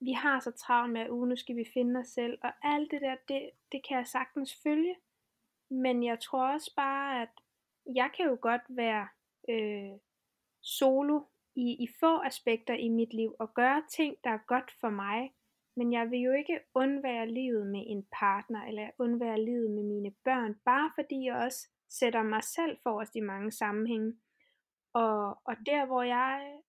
vi 0.00 0.12
har 0.12 0.40
så 0.40 0.50
travlt 0.50 0.92
med, 0.92 1.00
at 1.00 1.10
uh, 1.10 1.28
nu 1.28 1.36
skal 1.36 1.56
vi 1.56 1.64
finde 1.74 2.00
os 2.00 2.06
selv, 2.06 2.38
og 2.42 2.52
alt 2.62 2.90
det 2.90 3.00
der, 3.00 3.16
det, 3.28 3.50
det 3.72 3.80
kan 3.88 3.96
jeg 3.96 4.06
sagtens 4.06 4.54
følge. 4.62 4.96
Men 5.70 6.04
jeg 6.04 6.20
tror 6.20 6.52
også 6.52 6.72
bare, 6.76 7.22
at 7.22 7.28
jeg 7.94 8.10
kan 8.16 8.26
jo 8.26 8.38
godt 8.40 8.62
være 8.68 9.08
øh, 9.48 9.98
solo 10.60 11.20
i, 11.56 11.84
i 11.84 11.88
få 12.00 12.20
aspekter 12.20 12.74
i 12.74 12.88
mit 12.88 13.14
liv 13.14 13.34
og 13.38 13.54
gøre 13.54 13.82
ting, 13.96 14.16
der 14.24 14.30
er 14.30 14.46
godt 14.46 14.70
for 14.80 14.90
mig. 14.90 15.32
Men 15.76 15.92
jeg 15.92 16.10
vil 16.10 16.20
jo 16.20 16.32
ikke 16.32 16.60
undvære 16.74 17.30
livet 17.30 17.66
med 17.66 17.84
en 17.86 18.06
partner, 18.12 18.64
eller 18.64 18.90
undvære 18.98 19.44
livet 19.44 19.70
med 19.70 19.82
mine 19.82 20.12
børn, 20.24 20.54
bare 20.64 20.90
fordi 20.94 21.24
jeg 21.24 21.34
også 21.34 21.68
sætter 21.88 22.22
mig 22.22 22.44
selv 22.44 22.78
forrest 22.82 23.16
i 23.16 23.20
mange 23.20 23.50
sammenhænge. 23.52 24.12
Og, 24.92 25.28
og 25.44 25.54
der, 25.66 25.86
hvor 25.86 26.02
jeg 26.02 26.60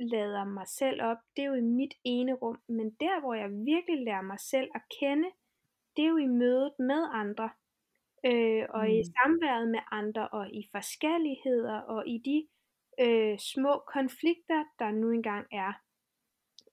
lader 0.00 0.44
mig 0.44 0.68
selv 0.68 1.02
op, 1.02 1.16
det 1.36 1.42
er 1.42 1.48
jo 1.48 1.54
i 1.54 1.60
mit 1.60 1.94
ene 2.04 2.32
rum, 2.32 2.58
men 2.68 2.90
der, 2.90 3.20
hvor 3.20 3.34
jeg 3.34 3.50
virkelig 3.50 4.04
lærer 4.04 4.22
mig 4.22 4.40
selv 4.40 4.70
at 4.74 4.82
kende, 5.00 5.28
det 5.96 6.04
er 6.04 6.08
jo 6.08 6.16
i 6.16 6.26
mødet 6.26 6.72
med 6.78 7.02
andre, 7.12 7.50
øh, 8.24 8.64
og 8.70 8.84
mm. 8.84 8.90
i 8.90 9.02
samværet 9.16 9.68
med 9.68 9.80
andre, 9.90 10.28
og 10.28 10.50
i 10.50 10.62
forskelligheder, 10.70 11.78
og 11.78 12.08
i 12.08 12.18
de 12.18 12.48
øh, 13.00 13.38
små 13.38 13.82
konflikter, 13.86 14.64
der 14.78 14.90
nu 14.90 15.10
engang 15.10 15.46
er. 15.52 15.72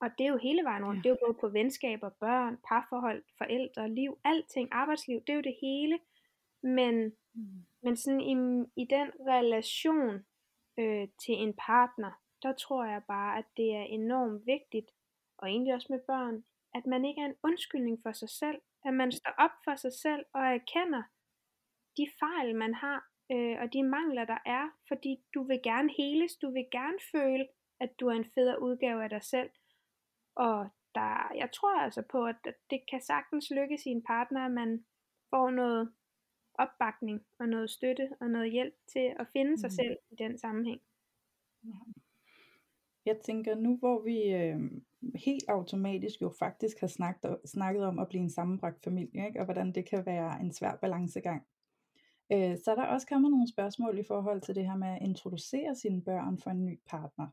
Og 0.02 0.10
det 0.18 0.26
er 0.26 0.30
jo 0.30 0.38
hele 0.38 0.64
vejen 0.64 0.86
rundt. 0.86 0.98
Ja. 0.98 1.02
Det 1.02 1.10
er 1.10 1.16
jo 1.20 1.26
både 1.26 1.38
på 1.42 1.48
venskaber, 1.50 2.10
børn, 2.10 2.58
parforhold, 2.68 3.24
forældre, 3.38 3.90
liv, 3.90 4.20
alting, 4.24 4.70
arbejdsliv. 4.72 5.20
Det 5.20 5.30
er 5.30 5.36
jo 5.36 5.42
det 5.42 5.58
hele. 5.62 6.00
Men 6.64 6.96
mm. 7.34 7.66
men 7.84 7.98
sådan 7.98 8.22
i, 8.22 8.34
i 8.82 8.86
den 8.90 9.12
relation 9.34 10.26
øh, 10.80 11.08
til 11.24 11.36
en 11.44 11.54
partner, 11.54 12.12
der 12.44 12.54
tror 12.54 12.86
jeg 12.86 13.02
bare, 13.08 13.38
at 13.38 13.46
det 13.58 13.76
er 13.76 13.84
enormt 13.84 14.46
vigtigt, 14.46 14.92
og 15.38 15.50
egentlig 15.50 15.74
også 15.74 15.88
med 15.90 16.00
børn, 16.08 16.44
at 16.76 16.86
man 16.86 17.06
ikke 17.06 17.22
er 17.22 17.26
en 17.26 17.42
undskyldning 17.44 18.00
for 18.04 18.12
sig 18.12 18.30
selv, 18.30 18.62
at 18.86 18.94
man 18.94 19.12
står 19.12 19.34
op 19.38 19.56
for 19.64 19.76
sig 19.76 19.94
selv 19.94 20.26
og 20.34 20.42
erkender 20.42 21.04
de 21.98 22.08
fejl, 22.20 22.56
man 22.56 22.74
har, 22.74 23.07
øh, 23.32 23.56
og 23.62 23.74
de 23.74 23.84
mangler, 23.84 24.26
der 24.26 24.38
er, 24.46 24.70
fordi 24.88 25.24
du 25.34 25.44
vil 25.44 25.60
gerne 25.64 25.90
heles, 25.98 26.36
du 26.36 26.52
vil 26.52 26.68
gerne 26.72 27.00
føle, 27.12 27.48
at 27.80 28.00
du 28.00 28.08
er 28.08 28.14
en 28.16 28.32
federe 28.36 28.62
udgave 28.62 29.04
af 29.04 29.10
dig 29.10 29.24
selv, 29.24 29.50
og 30.36 30.70
der, 30.96 31.32
jeg 31.36 31.50
tror 31.54 31.80
altså 31.80 32.04
på, 32.12 32.26
at 32.26 32.36
det 32.70 32.80
kan 32.92 33.02
sagtens 33.02 33.52
lykkes 33.52 33.86
i 33.86 33.90
en 33.90 34.04
partner, 34.04 34.46
at 34.46 34.52
man 34.52 34.86
får 35.30 35.50
noget 35.50 35.94
opbakning 36.54 37.26
og 37.40 37.50
noget 37.50 37.70
støtte 37.70 38.10
og 38.22 38.30
noget 38.30 38.52
hjælp 38.52 38.76
til 38.94 39.16
at 39.20 39.28
finde 39.34 39.58
sig 39.58 39.68
mm. 39.68 39.78
selv 39.80 39.98
i 40.12 40.16
den 40.16 40.38
sammenhæng. 40.38 40.82
Jeg 43.06 43.18
tænker 43.26 43.56
nu, 43.56 43.78
hvor 43.78 44.02
vi 44.02 44.18
øh, 44.34 44.60
helt 45.16 45.50
automatisk 45.50 46.22
jo 46.22 46.34
faktisk 46.40 46.80
har 46.80 46.88
snakket, 46.88 47.38
snakket 47.46 47.86
om 47.86 48.00
at 48.00 48.08
blive 48.08 48.24
en 48.24 48.30
sammenbragt 48.30 48.84
familie, 48.84 49.28
ikke? 49.28 49.40
og 49.40 49.46
hvordan 49.46 49.72
det 49.72 49.90
kan 49.90 50.06
være 50.06 50.42
en 50.42 50.54
svær 50.54 50.76
balancegang. 50.76 51.48
Øh, 52.34 52.58
så 52.64 52.72
er 52.72 52.76
der 52.76 52.84
også 52.84 53.08
kommet 53.08 53.32
nogle 53.32 53.52
spørgsmål 53.52 54.00
i 54.00 54.04
forhold 54.08 54.42
til 54.42 54.56
det 54.56 54.66
her 54.66 54.76
med 54.76 54.88
at 54.88 55.02
introducere 55.02 55.76
sine 55.76 56.02
børn 56.02 56.40
for 56.40 56.50
en 56.50 56.66
ny 56.66 56.80
partner. 56.90 57.28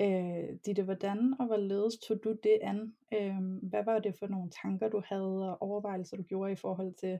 Øh, 0.00 0.58
Ditte, 0.66 0.82
hvordan 0.82 1.34
og 1.38 1.46
hvorledes 1.46 1.98
tog 1.98 2.24
du 2.24 2.36
det 2.42 2.58
an? 2.62 2.94
Øh, 3.14 3.68
hvad 3.70 3.84
var 3.84 3.98
det 3.98 4.14
for 4.18 4.26
nogle 4.26 4.50
tanker, 4.62 4.88
du 4.88 5.02
havde 5.06 5.50
og 5.50 5.62
overvejelser, 5.62 6.16
du 6.16 6.22
gjorde 6.22 6.52
i 6.52 6.56
forhold 6.56 6.94
til, 6.94 7.18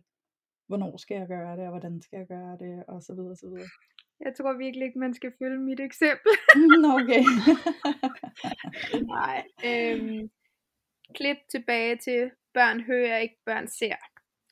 hvornår 0.66 0.96
skal 0.96 1.16
jeg 1.16 1.28
gøre 1.28 1.56
det, 1.56 1.64
og 1.64 1.70
hvordan 1.70 2.02
skal 2.02 2.16
jeg 2.16 2.26
gøre 2.26 2.56
det, 2.60 2.84
og 2.88 3.02
så 3.02 3.14
videre, 3.14 3.36
så 3.36 3.46
videre. 3.48 3.68
Jeg 4.20 4.34
tror 4.36 4.52
virkelig 4.52 4.86
ikke, 4.86 4.98
man 4.98 5.14
skal 5.14 5.32
følge 5.38 5.58
mit 5.58 5.80
eksempel. 5.80 6.32
Nå, 6.82 6.88
okay. 7.00 7.22
Nej. 9.14 9.44
Øhm, 9.66 10.30
klip 11.14 11.36
tilbage 11.50 11.96
til, 11.96 12.30
børn 12.54 12.80
hører 12.80 13.18
ikke, 13.18 13.36
børn 13.46 13.68
ser. 13.68 13.96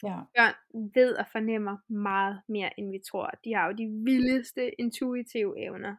Ja. 0.03 0.19
Børn 0.37 0.55
ved 0.95 1.15
og 1.15 1.27
fornemmer 1.33 1.77
meget 1.89 2.41
mere, 2.49 2.71
end 2.79 2.91
vi 2.91 2.99
tror. 3.11 3.31
De 3.45 3.55
har 3.55 3.67
jo 3.67 3.73
de 3.73 3.87
vildeste 4.05 4.81
intuitive 4.81 5.63
evner. 5.65 5.97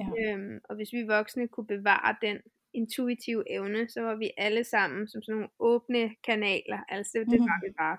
Ja. 0.00 0.08
Øhm, 0.18 0.60
og 0.68 0.76
hvis 0.76 0.92
vi 0.92 1.02
voksne 1.02 1.48
kunne 1.48 1.66
bevare 1.66 2.16
den 2.22 2.38
intuitive 2.74 3.50
evne, 3.50 3.88
så 3.88 4.00
var 4.00 4.14
vi 4.14 4.30
alle 4.36 4.64
sammen 4.64 5.08
som 5.08 5.22
sådan 5.22 5.34
nogle 5.34 5.50
åbne 5.58 6.14
kanaler. 6.24 6.80
Altså 6.88 7.18
det, 7.18 7.30
det 7.30 7.40
var 7.40 7.66
vi 7.66 7.72
bare. 7.78 7.98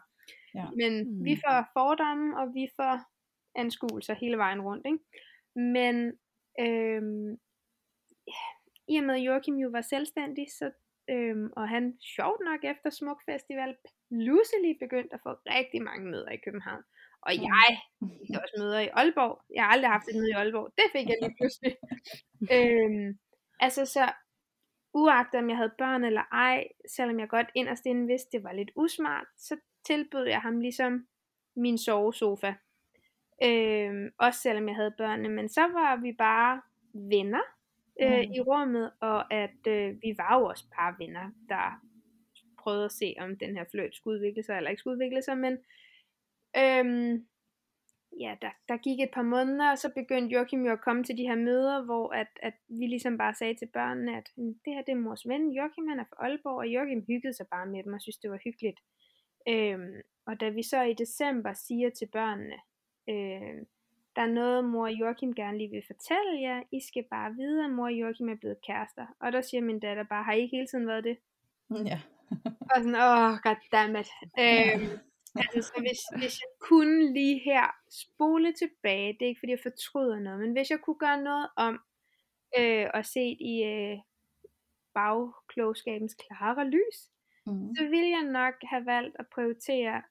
Ja. 0.56 0.66
Men 0.76 0.92
mm. 1.10 1.26
vi 1.26 1.36
får 1.36 1.70
fordomme, 1.74 2.38
og 2.40 2.54
vi 2.54 2.68
får 2.76 3.00
anskuelser 3.56 4.14
hele 4.14 4.38
vejen 4.38 4.62
rundt. 4.62 4.86
Ikke? 4.86 5.00
Men 5.56 5.96
øhm, 6.60 7.32
ja, 8.28 8.44
i 8.88 8.98
og 8.98 9.04
med 9.04 9.16
at 9.16 9.22
Joachim 9.22 9.56
jo 9.56 9.70
var 9.70 9.82
selvstændig, 9.82 10.46
så, 10.52 10.72
øhm, 11.10 11.50
og 11.56 11.70
han 11.70 11.98
sjovt 12.16 12.42
nok 12.50 12.62
efter 12.64 12.90
Smuk 12.90 13.22
Festival 13.30 13.76
pludselig 14.10 14.78
begyndte 14.80 15.14
at 15.14 15.22
få 15.24 15.32
rigtig 15.56 15.82
mange 15.82 16.06
møder 16.12 16.30
i 16.30 16.44
København. 16.46 16.84
Og 17.22 17.34
jeg 17.50 17.70
fik 18.00 18.36
også 18.44 18.56
møder 18.60 18.80
i 18.80 18.88
Aalborg. 18.88 19.42
Jeg 19.56 19.64
har 19.64 19.72
aldrig 19.72 19.92
haft 19.92 20.08
et 20.10 20.16
møde 20.16 20.30
i 20.30 20.38
Aalborg. 20.42 20.74
Det 20.78 20.88
fik 20.92 21.08
jeg 21.10 21.18
lige 21.22 21.36
pludselig. 21.40 21.74
øhm, 22.56 23.20
altså 23.60 23.86
så, 23.86 24.12
uagtet 24.94 25.40
om 25.40 25.50
jeg 25.50 25.58
havde 25.58 25.74
børn 25.78 26.04
eller 26.04 26.24
ej, 26.32 26.68
selvom 26.96 27.20
jeg 27.20 27.30
godt 27.30 27.50
inderst 27.56 27.86
inden 27.86 28.08
vidste, 28.08 28.30
det 28.32 28.44
var 28.44 28.54
lidt 28.54 28.72
usmart, 28.76 29.28
så 29.38 29.58
tilbød 29.86 30.26
jeg 30.26 30.42
ham 30.42 30.60
ligesom 30.60 31.08
min 31.56 31.78
sovesofa. 31.78 32.54
Øhm, 33.44 34.10
også 34.20 34.40
selvom 34.40 34.68
jeg 34.68 34.76
havde 34.76 34.96
børnene, 34.98 35.30
men 35.30 35.50
så 35.50 35.62
var 35.62 35.96
vi 36.02 36.12
bare 36.18 36.62
venner 36.94 37.55
øh, 38.02 38.24
mm. 38.26 38.32
i 38.38 38.40
rummet, 38.40 38.92
og 39.02 39.34
at 39.34 39.62
øh, 39.68 39.96
vi 40.04 40.14
var 40.18 40.40
jo 40.40 40.46
også 40.46 40.66
bare 40.78 40.96
venner, 41.00 41.32
der 41.50 41.82
prøvede 42.60 42.86
at 42.86 42.92
se, 42.92 43.16
om 43.20 43.38
den 43.38 43.58
her 43.58 43.66
fløjt 43.72 43.96
skulle 43.96 44.16
udvikle 44.16 44.44
sig, 44.44 44.58
eller 44.58 44.70
ikke 44.70 44.80
skulle 44.80 44.96
udvikle 44.96 45.22
sig, 45.22 45.38
men 45.38 45.54
øhm, 46.62 47.28
ja, 48.20 48.32
der, 48.42 48.52
der 48.70 48.78
gik 48.78 49.00
et 49.00 49.14
par 49.14 49.28
måneder, 49.36 49.72
og 49.72 49.78
så 49.78 49.90
begyndte 49.96 50.34
Joachim 50.34 50.66
jo 50.66 50.72
at 50.72 50.82
komme 50.82 51.04
til 51.04 51.18
de 51.18 51.28
her 51.30 51.36
møder, 51.36 51.86
hvor 51.86 52.14
at, 52.14 52.32
at 52.42 52.54
vi 52.68 52.86
ligesom 52.88 53.18
bare 53.18 53.34
sagde 53.34 53.56
til 53.56 53.70
børnene, 53.74 54.18
at 54.18 54.28
det 54.36 54.74
her 54.74 54.82
det 54.82 54.92
er 54.92 55.06
mors 55.06 55.28
ven, 55.28 55.52
Joachim 55.52 55.88
han 55.88 56.00
er 56.00 56.08
fra 56.10 56.26
Aalborg, 56.26 56.58
og 56.58 56.68
Joachim 56.68 57.04
hyggede 57.08 57.34
sig 57.34 57.48
bare 57.52 57.68
med 57.68 57.84
dem, 57.84 57.94
og 57.94 58.02
synes 58.02 58.18
det 58.18 58.32
var 58.32 58.40
hyggeligt. 58.44 58.80
Øhm, 59.48 60.02
og 60.28 60.40
da 60.40 60.50
vi 60.50 60.64
så 60.64 60.82
i 60.82 60.94
december 60.94 61.54
siger 61.54 61.90
til 61.90 62.08
børnene, 62.14 62.60
øh, 63.10 63.66
der 64.16 64.22
er 64.22 64.28
noget, 64.28 64.66
mor 64.66 64.88
Joachim 64.88 65.34
gerne 65.34 65.58
lige 65.58 65.70
vil 65.70 65.84
fortælle 65.88 66.42
jer, 66.42 66.64
I 66.72 66.80
skal 66.90 67.04
bare 67.12 67.34
vide, 67.34 67.64
at 67.66 67.72
mor 67.72 67.88
Joachim 67.88 68.30
er 68.30 68.36
blevet 68.36 68.62
kærester. 68.68 69.06
Og 69.20 69.32
der 69.32 69.42
siger 69.42 69.62
min 69.62 69.80
datter 69.80 70.04
bare, 70.04 70.24
har 70.24 70.34
I 70.34 70.42
ikke 70.42 70.56
hele 70.56 70.68
tiden 70.68 70.88
været 70.88 71.04
det? 71.04 71.18
Ja. 71.92 72.02
og 72.72 72.78
sådan, 72.78 72.96
åh, 72.96 73.32
oh, 73.32 73.38
goddammit. 73.44 74.10
Øhm, 74.40 75.00
altså, 75.42 75.62
så 75.62 75.74
hvis, 75.80 76.00
hvis 76.18 76.42
jeg 76.42 76.52
kunne 76.60 77.14
lige 77.14 77.42
her 77.46 77.76
spole 77.90 78.54
tilbage, 78.54 79.14
det 79.14 79.22
er 79.22 79.28
ikke 79.30 79.40
fordi 79.40 79.52
jeg 79.52 79.60
fortryder 79.64 80.20
noget, 80.20 80.40
men 80.40 80.52
hvis 80.52 80.70
jeg 80.70 80.80
kunne 80.80 81.00
gøre 81.00 81.22
noget 81.22 81.48
om, 81.56 81.80
øh, 82.60 82.88
og 82.94 83.06
set 83.06 83.38
i 83.40 83.64
øh, 83.64 83.98
bagklogskabens 84.94 86.16
klare 86.24 86.70
lys, 86.70 86.98
mm. 87.46 87.76
så 87.76 87.84
ville 87.84 88.10
jeg 88.10 88.24
nok 88.24 88.54
have 88.64 88.86
valgt 88.86 89.16
at 89.20 89.26
prioritere, 89.34 90.02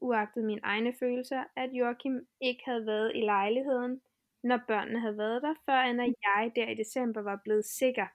uagtet 0.00 0.44
mine 0.44 0.60
egne 0.62 0.92
følelser, 1.00 1.44
at 1.56 1.70
Joachim 1.72 2.26
ikke 2.40 2.62
havde 2.64 2.86
været 2.86 3.12
i 3.14 3.20
lejligheden, 3.20 4.00
når 4.42 4.60
børnene 4.68 5.00
havde 5.00 5.18
været 5.18 5.42
der, 5.42 5.54
før 5.66 5.80
end 5.80 6.02
at 6.02 6.14
jeg 6.22 6.52
der 6.56 6.68
i 6.68 6.74
december 6.74 7.22
var 7.22 7.40
blevet 7.44 7.64
sikker. 7.64 8.06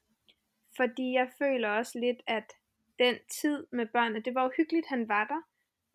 Fordi 0.77 1.13
jeg 1.13 1.29
føler 1.37 1.69
også 1.69 1.99
lidt, 1.99 2.21
at 2.27 2.53
den 2.99 3.15
tid 3.31 3.67
med 3.71 3.85
børnene, 3.85 4.19
det 4.19 4.35
var 4.35 4.43
jo 4.43 4.51
hyggeligt, 4.57 4.87
han 4.87 5.09
var 5.09 5.25
der, 5.27 5.41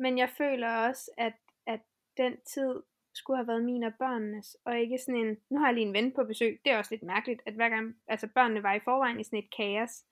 men 0.02 0.18
jeg 0.18 0.30
føler 0.38 0.76
også, 0.76 1.10
at, 1.18 1.32
at 1.66 1.80
den 2.16 2.36
tid 2.54 2.82
skulle 3.14 3.36
have 3.36 3.46
været 3.46 3.64
min 3.64 3.82
og 3.82 3.92
børnenes, 3.98 4.56
og 4.64 4.78
ikke 4.78 4.98
sådan 4.98 5.20
en, 5.20 5.36
nu 5.50 5.58
har 5.58 5.66
jeg 5.66 5.74
lige 5.74 5.86
en 5.86 5.94
ven 5.94 6.12
på 6.12 6.24
besøg, 6.24 6.60
det 6.64 6.72
er 6.72 6.78
også 6.78 6.94
lidt 6.94 7.02
mærkeligt, 7.02 7.42
at 7.46 7.54
hver 7.54 7.68
gang, 7.68 7.96
altså 8.06 8.28
børnene 8.34 8.62
var 8.62 8.74
i 8.74 8.80
forvejen 8.80 9.20
i 9.20 9.24
sådan 9.24 9.38
et 9.38 9.54
kaos, 9.56 10.04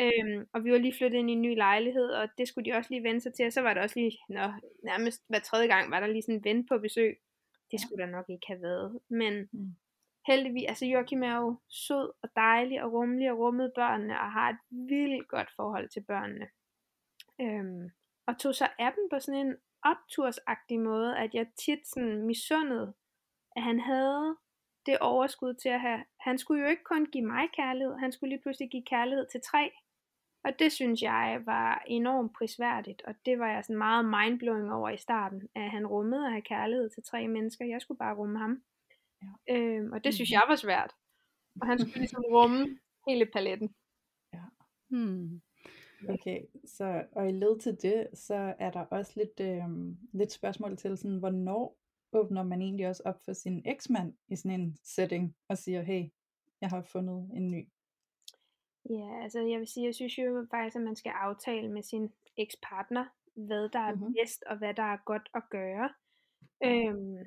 Øhm, 0.00 0.48
og 0.52 0.64
vi 0.64 0.72
var 0.72 0.78
lige 0.78 0.96
flyttet 0.98 1.18
ind 1.18 1.30
i 1.30 1.32
en 1.32 1.42
ny 1.42 1.56
lejlighed, 1.56 2.10
og 2.10 2.28
det 2.38 2.48
skulle 2.48 2.70
de 2.70 2.76
også 2.76 2.90
lige 2.90 3.02
vende 3.02 3.20
sig 3.20 3.34
til, 3.34 3.46
og 3.46 3.52
så 3.52 3.60
var 3.60 3.74
det 3.74 3.82
også 3.82 3.98
lige, 3.98 4.18
nå, 4.28 4.52
nærmest 4.84 5.22
hver 5.28 5.38
tredje 5.38 5.66
gang 5.66 5.90
var 5.90 6.00
der 6.00 6.06
lige 6.06 6.22
sådan 6.22 6.34
en 6.34 6.44
ven 6.44 6.66
på 6.66 6.78
besøg. 6.78 7.20
Det 7.70 7.80
skulle 7.80 8.04
der 8.04 8.10
nok 8.10 8.24
ikke 8.28 8.46
have 8.46 8.62
været. 8.62 9.00
Men 9.08 9.48
mm. 9.52 9.76
heldigvis, 10.26 10.64
altså 10.68 10.86
Joachim 10.86 11.22
er 11.22 11.36
jo 11.36 11.56
sød 11.68 12.12
og 12.22 12.28
dejlig 12.36 12.82
og 12.82 12.92
rummelig 12.92 13.32
og 13.32 13.38
rummet 13.38 13.72
børnene, 13.74 14.20
og 14.20 14.32
har 14.32 14.50
et 14.50 14.58
vildt 14.70 15.28
godt 15.28 15.50
forhold 15.56 15.88
til 15.88 16.00
børnene. 16.00 16.48
Øhm, 17.40 17.90
og 18.26 18.38
tog 18.38 18.54
så 18.54 18.68
af 18.78 18.92
dem 18.92 19.08
på 19.10 19.18
sådan 19.18 19.46
en 19.46 19.56
optursagtig 19.82 20.80
måde, 20.80 21.18
at 21.18 21.34
jeg 21.34 21.46
tit 21.64 21.88
sådan 21.88 22.26
misundede, 22.26 22.94
at 23.56 23.62
han 23.62 23.80
havde 23.80 24.36
det 24.86 24.98
overskud 24.98 25.54
til 25.54 25.68
at 25.68 25.80
have, 25.80 26.04
han 26.20 26.38
skulle 26.38 26.62
jo 26.62 26.70
ikke 26.70 26.84
kun 26.84 27.06
give 27.06 27.26
mig 27.26 27.48
kærlighed, 27.56 27.94
han 27.96 28.12
skulle 28.12 28.30
lige 28.30 28.42
pludselig 28.42 28.70
give 28.70 28.84
kærlighed 28.84 29.26
til 29.32 29.40
tre. 29.40 29.72
Og 30.44 30.52
det 30.58 30.72
synes 30.72 31.02
jeg 31.02 31.42
var 31.46 31.82
enormt 31.86 32.32
prisværdigt, 32.32 33.02
og 33.02 33.14
det 33.26 33.38
var 33.38 33.50
jeg 33.52 33.64
sådan 33.64 33.78
meget 33.78 34.04
mindblowing 34.04 34.72
over 34.72 34.90
i 34.90 34.96
starten, 34.96 35.48
at 35.54 35.70
han 35.70 35.86
rummede 35.86 36.26
at 36.26 36.32
have 36.32 36.42
kærlighed 36.42 36.90
til 36.90 37.02
tre 37.02 37.28
mennesker. 37.28 37.64
Jeg 37.64 37.80
skulle 37.80 37.98
bare 37.98 38.16
rumme 38.16 38.38
ham. 38.38 38.62
Ja. 39.22 39.56
Øhm, 39.56 39.92
og 39.92 40.04
det 40.04 40.14
synes 40.14 40.30
mhm. 40.30 40.34
jeg 40.34 40.42
var 40.48 40.56
svært. 40.56 40.92
Og 41.60 41.66
han 41.66 41.78
skulle 41.78 41.98
ligesom 41.98 42.24
rumme 42.28 42.78
hele 43.08 43.26
paletten. 43.26 43.74
Ja. 44.32 44.44
Hmm. 44.88 45.40
Okay, 46.08 46.40
så 46.66 47.04
og 47.12 47.28
i 47.28 47.32
led 47.32 47.60
til 47.60 47.78
det, 47.82 48.08
så 48.14 48.54
er 48.58 48.70
der 48.70 48.80
også 48.80 49.12
lidt, 49.16 49.40
øh, 49.40 49.96
lidt 50.12 50.32
spørgsmål 50.32 50.76
til 50.76 50.98
sådan, 50.98 51.18
hvornår 51.18 51.76
åbner 52.12 52.42
man 52.42 52.62
egentlig 52.62 52.88
også 52.88 53.02
op 53.04 53.24
for 53.24 53.32
sin 53.32 53.62
eksmand 53.66 54.14
i 54.28 54.36
sådan 54.36 54.60
en 54.60 54.76
setting 54.82 55.36
og 55.48 55.58
siger, 55.58 55.82
hey, 55.82 56.04
jeg 56.60 56.68
har 56.68 56.82
fundet 56.82 57.30
en 57.34 57.50
ny. 57.50 57.68
Ja, 58.90 59.22
altså 59.22 59.40
jeg 59.40 59.58
vil 59.58 59.68
sige, 59.68 59.86
jeg 59.86 59.94
synes 59.94 60.18
jo 60.18 60.46
faktisk, 60.50 60.76
at 60.76 60.82
man 60.82 60.96
skal 60.96 61.10
aftale 61.10 61.68
med 61.72 61.82
sin 61.82 62.12
ekspartner, 62.36 63.04
hvad 63.34 63.68
der 63.68 63.78
er 63.78 63.94
mm-hmm. 63.94 64.14
bedst 64.14 64.42
og 64.42 64.58
hvad 64.58 64.74
der 64.74 64.82
er 64.82 64.98
godt 65.04 65.28
at 65.34 65.42
gøre. 65.50 65.88
Øhm, 66.64 67.18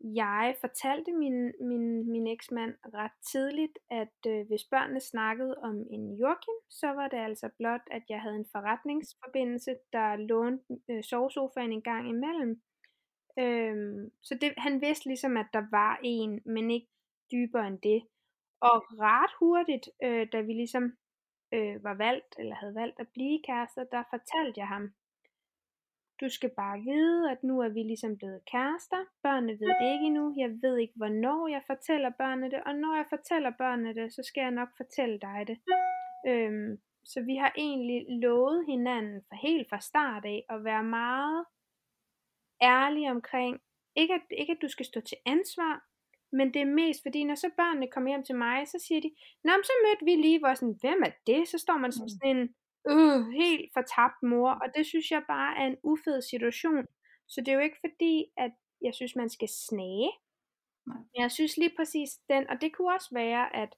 jeg 0.00 0.56
fortalte 0.60 1.12
min, 1.12 1.52
min, 1.60 2.12
min 2.12 2.26
eksmand 2.26 2.74
ret 2.94 3.16
tidligt, 3.32 3.78
at 3.90 4.16
øh, 4.26 4.46
hvis 4.46 4.64
børnene 4.70 5.00
snakkede 5.00 5.54
om 5.58 5.76
en 5.90 6.16
Joachim, 6.16 6.58
så 6.70 6.86
var 6.86 7.08
det 7.08 7.16
altså 7.16 7.48
blot, 7.58 7.80
at 7.90 8.02
jeg 8.08 8.20
havde 8.20 8.36
en 8.36 8.52
forretningsforbindelse, 8.52 9.76
der 9.92 10.16
lånte 10.16 10.64
øh, 10.90 11.02
sovesofaen 11.02 11.72
en 11.72 11.82
gang 11.82 12.08
imellem. 12.08 12.62
Øhm, 13.38 14.10
så 14.22 14.38
det, 14.40 14.54
han 14.56 14.80
vidste 14.80 15.06
ligesom, 15.06 15.36
at 15.36 15.46
der 15.52 15.64
var 15.70 16.00
en, 16.02 16.40
men 16.44 16.70
ikke 16.70 16.88
dybere 17.32 17.66
end 17.66 17.78
det. 17.78 18.02
Og 18.68 18.76
ret 19.06 19.32
hurtigt, 19.38 19.88
øh, 20.02 20.26
da 20.32 20.40
vi 20.40 20.52
ligesom 20.52 20.84
øh, 21.54 21.84
var 21.84 21.94
valgt, 21.94 22.34
eller 22.38 22.54
havde 22.54 22.74
valgt 22.74 23.00
at 23.00 23.08
blive 23.08 23.42
kærester, 23.46 23.84
der 23.84 24.02
fortalte 24.10 24.60
jeg 24.60 24.68
ham, 24.68 24.84
du 26.22 26.28
skal 26.28 26.50
bare 26.56 26.78
vide, 26.80 27.30
at 27.30 27.42
nu 27.42 27.60
er 27.60 27.68
vi 27.68 27.82
ligesom 27.82 28.16
blevet 28.16 28.44
kærester. 28.52 29.04
Børnene 29.22 29.52
ved 29.52 29.68
det 29.80 29.92
ikke 29.94 30.06
endnu. 30.06 30.34
Jeg 30.38 30.50
ved 30.62 30.76
ikke, 30.76 30.94
hvornår 30.96 31.48
jeg 31.48 31.62
fortæller 31.66 32.10
børnene 32.10 32.50
det. 32.50 32.60
Og 32.66 32.74
når 32.74 32.96
jeg 32.96 33.06
fortæller 33.08 33.52
børnene 33.58 33.94
det, 33.94 34.14
så 34.14 34.22
skal 34.22 34.40
jeg 34.40 34.50
nok 34.50 34.68
fortælle 34.76 35.18
dig 35.20 35.44
det. 35.46 35.58
Øhm, 36.26 36.80
så 37.04 37.22
vi 37.22 37.36
har 37.36 37.52
egentlig 37.56 38.06
lovet 38.08 38.66
hinanden 38.66 39.22
for 39.28 39.36
helt 39.46 39.68
fra 39.68 39.80
start 39.80 40.24
af 40.24 40.44
at 40.48 40.64
være 40.64 40.84
meget 40.84 41.44
ærlige 42.62 43.10
omkring, 43.10 43.60
ikke 43.96 44.14
at, 44.14 44.22
ikke 44.30 44.52
at 44.52 44.62
du 44.62 44.68
skal 44.68 44.86
stå 44.86 45.00
til 45.00 45.18
ansvar, 45.26 45.84
men 46.32 46.54
det 46.54 46.62
er 46.62 46.74
mest 46.80 47.02
fordi, 47.02 47.24
når 47.24 47.34
så 47.34 47.50
børnene 47.56 47.90
kommer 47.90 48.10
hjem 48.10 48.24
til 48.24 48.36
mig, 48.36 48.68
så 48.68 48.78
siger 48.86 49.00
de, 49.00 49.10
Nå, 49.44 49.52
så 49.64 49.72
mødte 49.84 50.04
vi 50.04 50.14
lige, 50.22 50.38
hvor 50.38 50.54
sådan, 50.54 50.78
hvem 50.80 51.02
er 51.08 51.12
det? 51.26 51.48
Så 51.48 51.58
står 51.58 51.76
man 51.76 51.92
som 51.92 52.04
mm. 52.04 52.08
sådan 52.08 52.36
en 52.36 52.54
øh, 52.90 53.20
helt 53.42 53.72
fortabt 53.72 54.22
mor, 54.22 54.50
og 54.50 54.68
det 54.74 54.86
synes 54.86 55.10
jeg 55.10 55.22
bare 55.28 55.58
er 55.60 55.66
en 55.66 55.78
ufed 55.82 56.22
situation. 56.22 56.86
Så 57.28 57.40
det 57.40 57.48
er 57.48 57.52
jo 57.52 57.66
ikke 57.68 57.82
fordi, 57.86 58.26
at 58.36 58.52
jeg 58.82 58.94
synes, 58.94 59.16
man 59.16 59.30
skal 59.30 59.48
snage. 59.48 60.10
Nej. 60.86 60.96
Men 60.96 61.22
jeg 61.22 61.30
synes 61.30 61.56
lige 61.56 61.76
præcis 61.76 62.10
den, 62.28 62.48
og 62.50 62.60
det 62.60 62.72
kunne 62.72 62.94
også 62.94 63.10
være, 63.12 63.56
at, 63.56 63.74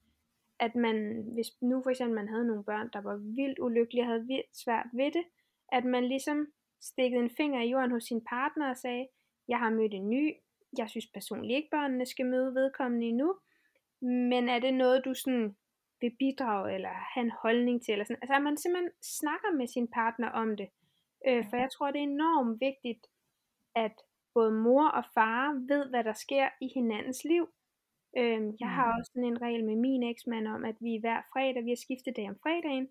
at 0.61 0.75
man, 0.75 0.97
hvis 1.35 1.47
nu 1.63 1.83
for 1.83 1.91
eksempel 1.91 2.15
man 2.15 2.29
havde 2.29 2.47
nogle 2.47 2.65
børn, 2.65 2.91
der 2.93 3.01
var 3.01 3.17
vildt 3.17 3.59
ulykkelige 3.59 4.03
og 4.03 4.07
havde 4.07 4.27
vildt 4.27 4.57
svært 4.65 4.87
ved 4.93 5.13
det, 5.13 5.25
at 5.73 5.85
man 5.85 6.05
ligesom 6.09 6.47
stikkede 6.81 7.23
en 7.23 7.31
finger 7.31 7.63
i 7.63 7.71
jorden 7.71 7.91
hos 7.91 8.05
sin 8.05 8.25
partner 8.25 8.71
og 8.71 8.77
sagde, 8.77 9.09
jeg 9.49 9.59
har 9.59 9.71
mødt 9.71 9.95
en 9.95 10.11
ny, 10.11 10.33
jeg 10.79 10.91
synes 10.91 11.07
personligt 11.07 11.57
ikke, 11.57 11.71
børnene 11.71 12.07
skal 12.07 12.27
møde 12.27 12.55
vedkommende 12.55 13.07
endnu, 13.07 13.35
men 14.03 14.49
er 14.49 14.59
det 14.59 14.75
noget, 14.75 15.05
du 15.05 15.15
sådan 15.15 15.57
vil 16.01 16.17
bidrage 16.19 16.75
eller 16.75 16.95
have 17.15 17.25
en 17.25 17.39
holdning 17.43 17.83
til? 17.83 17.93
Eller 17.93 18.05
sådan. 18.05 18.23
Altså 18.23 18.35
at 18.35 18.43
man 18.43 18.57
simpelthen 18.57 18.93
snakker 19.03 19.51
med 19.59 19.67
sin 19.67 19.89
partner 19.89 20.29
om 20.29 20.57
det. 20.57 20.69
Øh, 21.29 21.45
for 21.51 21.57
jeg 21.57 21.71
tror, 21.71 21.91
det 21.91 21.99
er 22.01 22.13
enormt 22.15 22.61
vigtigt, 22.61 23.07
at 23.85 23.97
både 24.35 24.53
mor 24.53 24.87
og 24.89 25.05
far 25.15 25.43
ved, 25.71 25.91
hvad 25.91 26.05
der 26.05 26.13
sker 26.13 26.49
i 26.61 26.69
hinandens 26.75 27.25
liv. 27.25 27.45
Øh, 28.19 28.41
jeg 28.61 28.71
har 28.79 28.89
mm. 28.93 28.99
også 28.99 29.11
sådan 29.15 29.31
en 29.33 29.43
regel 29.43 29.65
med 29.65 29.77
min 29.77 30.03
eksmand 30.03 30.47
om, 30.49 30.65
at 30.65 30.77
vi 30.81 30.99
hver 31.01 31.21
fredag, 31.33 31.65
vi 31.65 31.71
har 31.71 31.85
skiftet 31.87 32.17
dag 32.17 32.29
om 32.29 32.39
fredagen, 32.43 32.89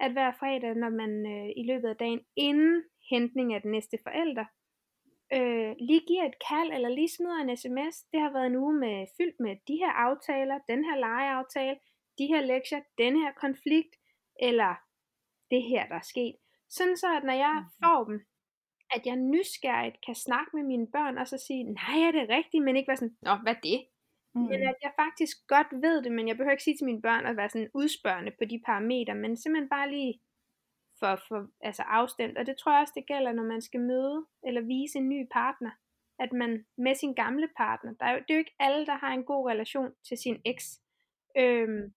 at 0.00 0.12
hver 0.12 0.32
fredag, 0.40 0.74
når 0.74 0.88
man 1.00 1.12
øh, 1.34 1.48
i 1.60 1.62
løbet 1.70 1.88
af 1.88 1.96
dagen 1.96 2.20
inden 2.36 2.82
hentning 3.10 3.54
af 3.54 3.62
den 3.62 3.70
næste 3.70 3.98
forælder, 4.02 4.44
øh, 5.32 5.74
lige 5.78 6.04
giver 6.08 6.24
et 6.24 6.38
kald 6.48 6.70
eller 6.72 6.88
lige 6.88 7.14
smider 7.16 7.40
en 7.40 7.56
sms. 7.56 7.96
Det 8.12 8.20
har 8.20 8.32
været 8.32 8.46
en 8.46 8.56
uge 8.56 8.74
med, 8.74 9.06
fyldt 9.16 9.40
med 9.40 9.56
de 9.68 9.76
her 9.76 9.92
aftaler, 10.06 10.58
den 10.68 10.84
her 10.84 10.96
legeaftale, 10.96 11.76
de 12.18 12.26
her 12.26 12.40
lektier, 12.40 12.80
den 12.98 13.16
her 13.22 13.32
konflikt, 13.32 13.94
eller 14.40 14.74
det 15.50 15.62
her, 15.62 15.86
der 15.88 15.94
er 15.94 16.08
sket. 16.12 16.36
Sådan 16.68 16.96
så, 16.96 17.16
at 17.16 17.24
når 17.24 17.32
jeg 17.32 17.54
mm. 17.60 17.70
får 17.84 18.04
dem, 18.04 18.20
at 18.94 19.06
jeg 19.06 19.16
nysgerrigt 19.16 19.98
kan 20.06 20.14
snakke 20.14 20.50
med 20.54 20.62
mine 20.62 20.86
børn, 20.86 21.18
og 21.18 21.26
så 21.28 21.38
sige, 21.46 21.64
nej, 21.64 21.98
er 22.08 22.12
det 22.12 22.28
rigtigt, 22.28 22.64
men 22.64 22.76
ikke 22.76 22.88
være 22.88 22.96
sådan, 22.96 23.16
nå, 23.22 23.34
hvad 23.34 23.54
er 23.54 23.60
det? 23.60 23.80
Mm. 24.34 24.40
Men 24.40 24.62
at 24.70 24.78
jeg 24.82 24.92
faktisk 25.02 25.36
godt 25.46 25.70
ved 25.84 26.02
det, 26.02 26.12
men 26.12 26.28
jeg 26.28 26.36
behøver 26.36 26.52
ikke 26.56 26.68
sige 26.68 26.76
til 26.76 26.84
mine 26.84 27.02
børn 27.02 27.26
at 27.26 27.36
være 27.36 27.48
sådan 27.48 27.70
udspørgende 27.74 28.32
på 28.38 28.44
de 28.44 28.62
parametre, 28.66 29.14
men 29.14 29.36
simpelthen 29.36 29.68
bare 29.68 29.90
lige 29.90 30.20
for, 30.98 31.20
for 31.28 31.48
altså 31.60 31.82
afstemt. 31.82 32.38
Og 32.38 32.46
det 32.46 32.56
tror 32.56 32.72
jeg 32.72 32.80
også, 32.80 32.92
det 32.96 33.06
gælder, 33.06 33.32
når 33.32 33.42
man 33.42 33.62
skal 33.62 33.80
møde 33.80 34.26
eller 34.46 34.60
vise 34.60 34.98
en 34.98 35.08
ny 35.08 35.26
partner. 35.32 35.70
At 36.18 36.32
man 36.32 36.64
med 36.76 36.94
sin 36.94 37.14
gamle 37.14 37.48
partner, 37.56 37.92
der 38.00 38.06
er 38.06 38.12
jo, 38.12 38.18
det 38.18 38.30
er 38.30 38.34
jo 38.34 38.38
ikke 38.38 38.56
alle, 38.58 38.86
der 38.86 38.96
har 38.96 39.12
en 39.12 39.24
god 39.24 39.50
relation 39.50 39.92
til 40.08 40.18
sin 40.18 40.40
eks. 40.44 40.80
Øhm, 41.36 41.94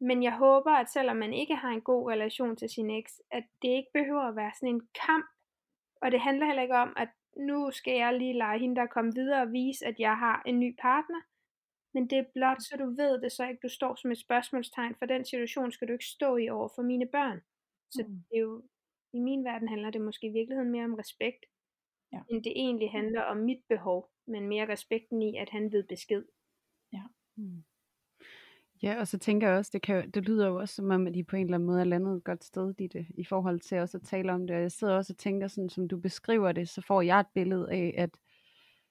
men 0.00 0.22
jeg 0.22 0.32
håber, 0.32 0.70
at 0.70 0.90
selvom 0.90 1.16
man 1.16 1.32
ikke 1.32 1.54
har 1.54 1.68
en 1.68 1.80
god 1.80 2.10
relation 2.10 2.56
til 2.56 2.68
sin 2.68 2.90
eks, 2.90 3.20
at 3.30 3.44
det 3.62 3.68
ikke 3.68 3.90
behøver 3.94 4.22
at 4.22 4.36
være 4.36 4.52
sådan 4.54 4.74
en 4.74 4.88
kamp. 5.06 5.26
Og 6.02 6.10
det 6.10 6.20
handler 6.20 6.46
heller 6.46 6.62
ikke 6.62 6.76
om, 6.76 6.92
at 6.96 7.08
nu 7.36 7.70
skal 7.70 7.94
jeg 7.94 8.18
lige 8.18 8.38
lege 8.38 8.58
hende, 8.58 8.76
der 8.76 8.86
komme 8.86 9.14
videre 9.14 9.42
og 9.42 9.52
vise, 9.52 9.86
at 9.86 9.94
jeg 9.98 10.18
har 10.18 10.42
en 10.46 10.60
ny 10.60 10.76
partner. 10.82 11.20
Men 11.94 12.10
det 12.10 12.18
er 12.18 12.24
blot, 12.34 12.62
så 12.62 12.76
du 12.78 12.86
ved 12.86 13.20
det, 13.20 13.32
så 13.32 13.46
ikke 13.48 13.60
du 13.62 13.68
står 13.68 13.94
som 13.94 14.10
et 14.10 14.18
spørgsmålstegn, 14.18 14.94
for 14.98 15.06
den 15.06 15.24
situation 15.24 15.72
skal 15.72 15.88
du 15.88 15.92
ikke 15.92 16.04
stå 16.04 16.36
i 16.36 16.48
over 16.48 16.68
for 16.74 16.82
mine 16.82 17.06
børn. 17.06 17.40
Så 17.90 18.04
mm. 18.08 18.14
det 18.30 18.36
er 18.36 18.40
jo, 18.40 18.62
i 19.12 19.18
min 19.18 19.44
verden 19.44 19.68
handler 19.68 19.90
det 19.90 20.00
måske 20.00 20.26
i 20.26 20.32
virkeligheden 20.32 20.70
mere 20.70 20.84
om 20.84 20.94
respekt, 20.94 21.46
ja. 22.12 22.20
end 22.28 22.44
det 22.44 22.52
egentlig 22.56 22.90
handler 22.90 23.22
om 23.22 23.36
mit 23.36 23.62
behov, 23.68 24.10
men 24.26 24.48
mere 24.48 24.68
respekten 24.68 25.22
i, 25.22 25.36
at 25.36 25.50
han 25.50 25.72
ved 25.72 25.84
besked. 25.84 26.24
Ja. 26.92 27.02
Mm. 27.36 27.64
Ja, 28.82 29.00
og 29.00 29.08
så 29.08 29.18
tænker 29.18 29.48
jeg 29.48 29.58
også, 29.58 29.70
det, 29.72 29.82
kan, 29.82 30.10
det 30.10 30.24
lyder 30.24 30.46
jo 30.46 30.56
også 30.56 30.74
som 30.74 30.90
om, 30.90 31.06
at 31.06 31.16
I 31.16 31.22
på 31.22 31.36
en 31.36 31.44
eller 31.44 31.54
anden 31.54 31.66
måde 31.66 31.80
er 31.80 31.84
landet 31.84 32.16
et 32.16 32.24
godt 32.24 32.44
sted 32.44 32.74
i 32.78 32.86
det, 32.86 33.06
i 33.14 33.24
forhold 33.24 33.60
til 33.60 33.78
også 33.78 33.98
at 33.98 34.02
tale 34.02 34.32
om 34.32 34.46
det. 34.46 34.56
Og 34.56 34.62
jeg 34.62 34.72
sidder 34.72 34.94
også 34.94 35.12
og 35.12 35.18
tænker, 35.18 35.48
sådan 35.48 35.68
som 35.68 35.88
du 35.88 35.96
beskriver 35.96 36.52
det, 36.52 36.68
så 36.68 36.80
får 36.80 37.02
jeg 37.02 37.20
et 37.20 37.26
billede 37.34 37.72
af, 37.72 37.94
at 37.96 38.10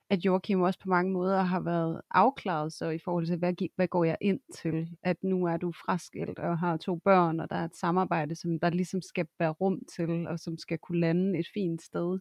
at 0.10 0.26
Joachim 0.26 0.62
også 0.62 0.80
på 0.80 0.90
mange 0.90 1.12
måder 1.12 1.42
har 1.42 1.60
været 1.60 2.02
afklaret 2.12 2.74
så 2.74 2.90
i 2.90 3.00
forhold 3.00 3.26
til, 3.26 3.38
hvad, 3.38 3.54
hvad 3.76 3.88
går 3.88 4.04
jeg 4.04 4.18
ind 4.22 4.40
til? 4.62 4.88
At 5.04 5.24
nu 5.24 5.46
er 5.46 5.58
du 5.58 5.72
fraskilt 5.72 6.40
og 6.40 6.60
har 6.60 6.78
to 6.78 6.96
børn, 6.96 7.40
og 7.40 7.50
der 7.50 7.56
er 7.56 7.66
et 7.66 7.76
samarbejde, 7.76 8.36
som 8.36 8.60
der 8.60 8.70
ligesom 8.70 9.02
skal 9.02 9.28
bære 9.40 9.50
rum 9.50 9.82
til, 9.96 10.28
og 10.28 10.40
som 10.40 10.58
skal 10.58 10.78
kunne 10.78 11.00
lande 11.00 11.40
et 11.40 11.48
fint 11.54 11.82
sted. 11.82 12.20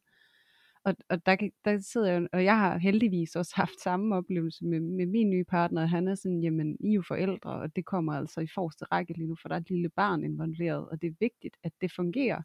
Og, 0.84 0.97
og 1.09 1.26
der, 1.26 1.36
der 1.64 1.78
sidder 1.80 2.12
jeg, 2.12 2.28
og 2.32 2.45
jeg 2.45 2.59
har 2.59 2.78
heldigvis 2.78 3.36
også 3.36 3.53
haft 3.57 3.80
samme 3.82 4.16
oplevelse 4.16 4.64
med, 4.64 4.80
med 4.80 5.07
min 5.07 5.30
nye 5.30 5.45
partner. 5.45 5.86
Han 5.86 6.09
er 6.09 6.14
sådan, 6.14 6.41
jamen, 6.41 6.76
I 6.80 6.91
er 6.91 6.95
jo 6.95 7.03
forældre, 7.09 7.51
og 7.51 7.76
det 7.76 7.84
kommer 7.84 8.12
altså 8.12 8.41
i 8.41 8.47
forreste 8.55 8.84
række 8.84 9.12
lige 9.12 9.28
nu, 9.28 9.36
for 9.43 9.49
der 9.49 9.57
er 9.57 9.61
et 9.61 9.70
lille 9.70 9.89
barn 9.89 10.24
involveret, 10.24 10.89
og 10.89 11.03
det 11.03 11.09
er 11.09 11.14
vigtigt, 11.20 11.57
at 11.64 11.72
det 11.80 11.93
fungerer 11.97 12.43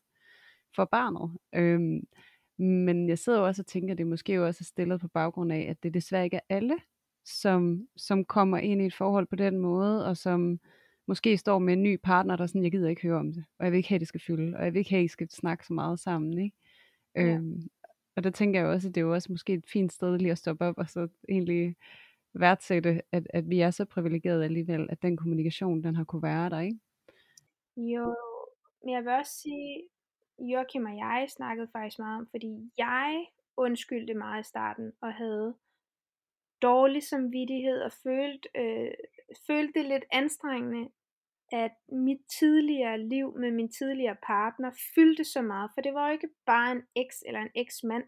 for 0.76 0.86
barnet. 0.86 1.38
Øhm, 1.56 2.02
men 2.58 3.10
jeg 3.10 3.20
sidder 3.20 3.40
jo 3.40 3.46
også 3.46 3.62
og 3.62 3.66
tænker, 3.66 3.92
at 3.92 3.98
det 3.98 4.08
måske 4.08 4.34
jo 4.34 4.46
også 4.46 4.62
er 4.62 4.66
stillet 4.66 5.02
på 5.02 5.08
baggrund 5.08 5.52
af, 5.52 5.68
at 5.70 5.84
det 5.84 5.94
desværre 5.94 6.24
ikke 6.24 6.38
er 6.38 6.56
alle, 6.56 6.78
som, 7.26 7.88
som 7.98 8.26
kommer 8.26 8.58
ind 8.58 8.82
i 8.82 8.86
et 8.86 8.94
forhold 8.94 9.28
på 9.28 9.36
den 9.36 9.58
måde, 9.58 10.06
og 10.06 10.18
som 10.18 10.60
måske 11.08 11.38
står 11.38 11.60
med 11.60 11.74
en 11.74 11.84
ny 11.84 12.00
partner, 12.04 12.36
der 12.36 12.48
sådan, 12.48 12.64
jeg 12.64 12.72
gider 12.72 12.90
ikke 12.90 13.02
høre 13.02 13.20
om 13.20 13.34
det, 13.34 13.46
og 13.60 13.66
jeg 13.66 13.72
vil 13.72 13.78
ikke 13.78 13.90
have, 13.90 13.96
at 13.96 14.00
det 14.00 14.08
skal 14.08 14.22
fylde, 14.22 14.58
og 14.58 14.66
jeg 14.66 14.74
vil 14.74 14.80
ikke 14.80 14.90
have, 14.90 15.00
at 15.00 15.06
I 15.06 15.08
skal 15.08 15.30
snakke 15.30 15.66
så 15.66 15.74
meget 15.74 16.00
sammen, 16.00 16.38
ikke? 16.38 16.58
Ja. 17.16 17.22
Øhm, 17.22 17.70
og 18.16 18.24
der 18.24 18.30
tænker 18.30 18.60
jeg 18.60 18.70
også, 18.70 18.88
at 18.88 18.96
det 18.96 19.02
er 19.02 19.06
jo 19.06 19.14
også 19.14 19.32
måske 19.32 19.54
et 19.54 19.66
fint 19.68 19.94
sted 19.94 20.18
lige 20.18 20.32
at 20.32 20.38
stoppe 20.38 20.66
op, 20.66 20.78
og 20.78 20.90
så 20.90 21.08
egentlig 21.30 21.76
værdsætte, 22.34 23.02
at, 23.12 23.28
at 23.30 23.50
vi 23.50 23.60
er 23.60 23.72
så 23.72 23.86
privilegerede 23.86 24.44
alligevel, 24.44 24.88
at 24.90 25.02
den 25.02 25.18
kommunikation, 25.18 25.84
den 25.84 25.96
har 25.96 26.04
kunne 26.04 26.24
være 26.24 26.50
der, 26.50 26.60
ikke? 26.60 26.80
Jo, 27.78 28.16
men 28.84 28.94
jeg 28.94 29.04
vil 29.04 29.12
også 29.12 29.42
sige, 29.42 29.82
Joachim 30.40 30.86
og 30.86 30.98
jeg 30.98 31.28
snakkede 31.30 31.68
faktisk 31.72 32.00
meget 32.00 32.20
om, 32.20 32.28
fordi 32.32 32.72
jeg 32.78 33.26
undskyldte 33.58 34.14
meget 34.14 34.46
i 34.46 34.48
starten 34.48 34.94
og 35.02 35.14
havde 35.14 35.56
dårlig 36.62 37.04
samvittighed 37.04 37.82
og 37.82 37.92
følte, 37.92 38.50
øh, 38.56 38.92
følte 39.48 39.80
det 39.80 39.86
lidt 39.86 40.06
anstrengende, 40.12 40.90
at 41.52 41.72
mit 41.92 42.22
tidligere 42.40 42.98
liv 42.98 43.38
med 43.38 43.52
min 43.52 43.72
tidligere 43.72 44.18
partner 44.24 44.72
fyldte 44.96 45.24
så 45.24 45.42
meget, 45.42 45.72
for 45.74 45.82
det 45.82 45.94
var 45.94 46.08
jo 46.08 46.14
ikke 46.14 46.30
bare 46.46 46.72
en 46.72 46.84
eks 46.96 47.24
eller 47.28 47.42
en 47.42 47.52
eksmand, 47.56 48.04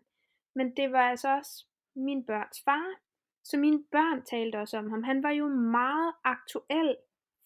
men 0.56 0.76
det 0.78 0.92
var 0.92 1.10
altså 1.10 1.38
også 1.38 1.66
min 1.96 2.26
børns 2.26 2.62
far. 2.66 3.06
Så 3.44 3.58
mine 3.58 3.84
børn 3.92 4.26
talte 4.26 4.60
også 4.60 4.78
om 4.78 4.90
ham. 4.90 5.04
Han 5.04 5.24
var 5.24 5.30
jo 5.30 5.48
meget 5.48 6.14
aktuel, 6.24 6.98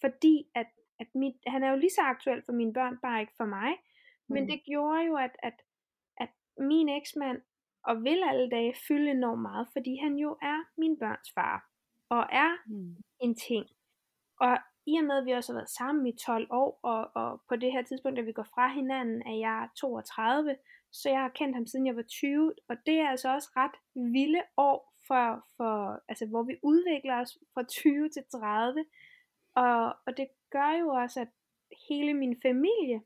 fordi 0.01 0.47
at, 0.55 0.67
at 0.99 1.07
mit, 1.15 1.35
han 1.47 1.63
er 1.63 1.69
jo 1.69 1.77
lige 1.77 1.89
så 1.89 2.01
aktuel 2.01 2.41
for 2.45 2.53
mine 2.53 2.73
børn, 2.73 2.97
bare 3.01 3.21
ikke 3.21 3.33
for 3.37 3.45
mig. 3.45 3.73
Men 4.29 4.43
mm. 4.43 4.49
det 4.49 4.63
gjorde 4.65 5.01
jo, 5.01 5.15
at, 5.15 5.35
at, 5.43 5.61
at 6.17 6.29
min 6.57 6.89
eksmand 6.89 7.41
og 7.83 8.03
vil 8.03 8.23
alle 8.29 8.49
dage 8.49 8.73
fylde 8.87 9.11
enormt 9.11 9.41
meget, 9.41 9.67
fordi 9.73 9.97
han 9.97 10.15
jo 10.15 10.37
er 10.41 10.59
min 10.77 10.99
børns 10.99 11.31
far, 11.35 11.69
og 12.09 12.25
er 12.31 12.51
mm. 12.67 12.95
en 13.19 13.35
ting. 13.35 13.65
Og 14.39 14.57
i 14.85 14.97
og 14.97 15.03
med, 15.03 15.17
at 15.17 15.25
vi 15.25 15.31
også 15.31 15.51
har 15.53 15.59
været 15.59 15.69
sammen 15.69 16.07
i 16.07 16.15
12 16.17 16.47
år, 16.49 16.79
og, 16.83 17.11
og 17.15 17.41
på 17.49 17.55
det 17.55 17.71
her 17.71 17.81
tidspunkt, 17.81 18.17
da 18.17 18.21
vi 18.21 18.31
går 18.31 18.47
fra 18.53 18.73
hinanden, 18.73 19.21
er 19.21 19.37
jeg 19.47 19.69
32, 19.77 20.55
så 20.91 21.09
jeg 21.09 21.21
har 21.21 21.29
kendt 21.29 21.55
ham 21.55 21.67
siden 21.67 21.87
jeg 21.87 21.95
var 21.95 22.01
20, 22.01 22.53
og 22.69 22.75
det 22.85 22.99
er 22.99 23.09
altså 23.09 23.33
også 23.33 23.49
ret 23.55 23.75
vilde 24.13 24.41
år, 24.57 24.89
for, 25.07 25.45
for, 25.57 26.01
altså, 26.07 26.25
hvor 26.25 26.43
vi 26.43 26.55
udvikler 26.63 27.21
os 27.21 27.37
fra 27.53 27.63
20 27.63 28.09
til 28.09 28.23
30, 28.31 28.85
og, 29.55 29.95
og 30.05 30.17
det 30.17 30.27
gør 30.51 30.71
jo 30.81 30.87
også, 30.89 31.21
at 31.21 31.27
hele 31.89 32.13
min 32.13 32.35
familie 32.41 33.01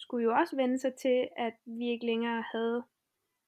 skulle 0.00 0.24
jo 0.24 0.32
også 0.34 0.56
vende 0.56 0.78
sig 0.78 0.94
til, 0.94 1.28
at 1.36 1.54
vi 1.64 1.88
ikke 1.90 2.06
længere 2.06 2.44
havde 2.52 2.82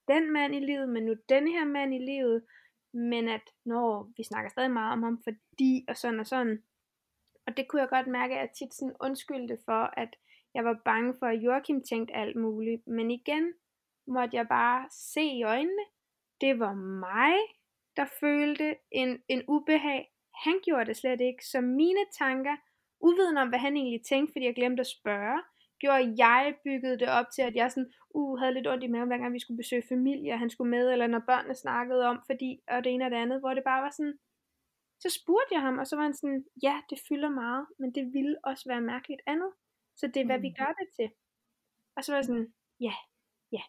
den 0.09 0.33
mand 0.33 0.55
i 0.55 0.61
livet, 0.61 0.89
men 0.89 1.03
nu 1.05 1.15
den 1.29 1.49
her 1.49 1.65
mand 1.65 1.95
i 1.95 1.99
livet, 1.99 2.45
men 2.93 3.29
at 3.29 3.51
når 3.65 4.13
vi 4.17 4.23
snakker 4.25 4.51
stadig 4.51 4.71
meget 4.71 4.93
om 4.93 5.03
ham, 5.03 5.23
fordi 5.25 5.85
og 5.89 5.97
sådan 5.97 6.21
og 6.21 6.27
sådan. 6.27 6.63
Og 7.47 7.57
det 7.57 7.69
kunne 7.69 7.83
jeg 7.83 7.89
godt 7.89 8.07
mærke, 8.07 8.35
at 8.35 8.41
jeg 8.41 8.51
tit 8.51 8.75
sådan 8.75 8.97
undskyldte 9.01 9.59
for, 9.65 9.83
at 10.03 10.17
jeg 10.55 10.65
var 10.65 10.81
bange 10.85 11.15
for, 11.19 11.27
at 11.27 11.39
Joachim 11.39 11.83
tænkte 11.83 12.15
alt 12.15 12.37
muligt. 12.37 12.87
Men 12.87 13.11
igen 13.11 13.53
måtte 14.07 14.37
jeg 14.37 14.49
bare 14.49 14.87
se 14.91 15.23
i 15.23 15.43
øjnene, 15.43 15.85
det 16.41 16.59
var 16.59 16.75
mig, 16.75 17.35
der 17.97 18.05
følte 18.21 18.77
en, 18.91 19.23
en 19.29 19.43
ubehag. 19.49 20.13
Han 20.45 20.61
gjorde 20.65 20.85
det 20.85 20.97
slet 20.97 21.21
ikke. 21.21 21.47
Så 21.47 21.61
mine 21.61 22.05
tanker, 22.19 22.57
uviden 23.01 23.37
om, 23.37 23.49
hvad 23.49 23.59
han 23.59 23.77
egentlig 23.77 24.05
tænkte, 24.05 24.33
fordi 24.33 24.45
jeg 24.45 24.55
glemte 24.55 24.81
at 24.81 24.87
spørge, 24.87 25.43
gjorde 25.83 26.07
jeg, 26.25 26.43
byggede 26.65 26.99
det 27.03 27.09
op 27.19 27.27
til, 27.35 27.43
at 27.43 27.55
jeg 27.61 27.69
sådan, 27.71 27.91
uh, 28.19 28.39
havde 28.39 28.55
lidt 28.55 28.69
ondt 28.73 28.85
i 28.85 28.93
maven, 28.93 29.09
hver 29.09 29.19
gang 29.23 29.33
vi 29.35 29.39
skulle 29.45 29.63
besøge 29.63 29.83
familie, 29.95 30.33
og 30.35 30.39
han 30.43 30.51
skulle 30.51 30.71
med, 30.77 30.85
eller 30.93 31.07
når 31.07 31.23
børnene 31.31 31.55
snakkede 31.55 32.03
om, 32.11 32.17
fordi, 32.29 32.51
og 32.73 32.85
det 32.85 32.91
ene 32.93 33.05
og 33.07 33.11
det 33.11 33.17
andet, 33.25 33.41
hvor 33.41 33.55
det 33.55 33.65
bare 33.71 33.83
var 33.83 33.91
sådan, 33.99 34.19
så 35.03 35.09
spurgte 35.21 35.55
jeg 35.55 35.63
ham, 35.67 35.79
og 35.79 35.87
så 35.87 35.97
var 35.97 36.03
han 36.09 36.15
sådan, 36.21 36.45
ja, 36.63 36.75
det 36.91 36.99
fylder 37.09 37.31
meget, 37.43 37.67
men 37.79 37.95
det 37.97 38.05
ville 38.17 38.37
også 38.45 38.65
være 38.73 38.81
mærkeligt 38.93 39.23
andet. 39.27 39.53
Så 39.97 40.07
det 40.07 40.21
er, 40.21 40.27
hvad 40.27 40.39
vi 40.47 40.49
Mm. 40.49 40.55
gør 40.61 40.73
det 40.81 40.89
til. 40.99 41.09
Og 41.97 42.05
så 42.05 42.13
var 42.13 42.17
jeg 42.19 42.25
sådan, 42.25 42.49
ja, 42.81 42.95
ja. 43.57 43.63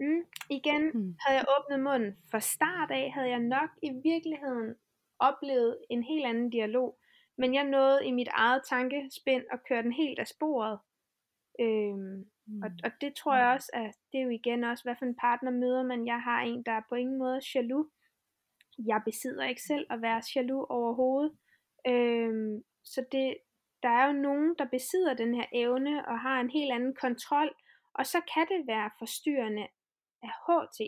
Mm. 0.00 0.22
Igen 0.50 0.82
Mm. 0.94 1.14
havde 1.22 1.36
jeg 1.38 1.46
åbnet 1.56 1.80
munden. 1.88 2.12
Fra 2.30 2.40
start 2.40 2.90
af 2.90 3.12
havde 3.14 3.28
jeg 3.28 3.38
nok 3.56 3.70
i 3.82 3.90
virkeligheden 4.10 4.74
oplevet 5.18 5.78
en 5.90 6.02
helt 6.02 6.26
anden 6.26 6.50
dialog. 6.50 6.98
Men 7.38 7.54
jeg 7.54 7.64
nåede 7.64 8.06
i 8.06 8.10
mit 8.10 8.28
eget 8.32 8.62
tankespind 8.68 9.44
at 9.52 9.60
køre 9.68 9.82
den 9.82 9.92
helt 9.92 10.18
af 10.18 10.26
sporet. 10.26 10.78
Øhm, 11.60 12.30
Mm. 12.50 12.62
og, 12.62 12.70
og 12.84 12.90
det 13.00 13.14
tror 13.14 13.36
jeg 13.36 13.48
også, 13.54 13.70
at 13.72 13.94
det 14.12 14.18
er 14.20 14.24
jo 14.24 14.30
igen 14.30 14.64
også, 14.64 14.84
hvad 14.84 14.94
for 14.98 15.04
en 15.06 15.14
partner 15.14 15.50
møder 15.50 15.82
man. 15.82 16.06
Jeg 16.06 16.22
har 16.22 16.40
en, 16.40 16.62
der 16.62 16.72
er 16.72 16.82
på 16.88 16.94
ingen 16.94 17.18
måde 17.18 17.40
jaloux. 17.54 17.86
Jeg 18.78 19.02
besidder 19.04 19.44
ikke 19.48 19.62
selv 19.62 19.86
at 19.90 20.02
være 20.02 20.22
jaloux 20.36 20.66
overhovedet. 20.70 21.32
Øhm, 21.86 22.62
så 22.84 23.04
det, 23.12 23.36
der 23.82 23.88
er 23.88 24.06
jo 24.06 24.12
nogen, 24.12 24.54
der 24.58 24.64
besidder 24.64 25.14
den 25.14 25.34
her 25.34 25.46
evne 25.52 26.08
og 26.08 26.20
har 26.20 26.40
en 26.40 26.50
helt 26.50 26.72
anden 26.72 26.94
kontrol. 26.94 27.50
Og 27.94 28.06
så 28.06 28.18
kan 28.34 28.46
det 28.48 28.66
være 28.66 28.90
forstyrrende 28.98 29.66
af 30.22 30.32
HT. 30.46 30.80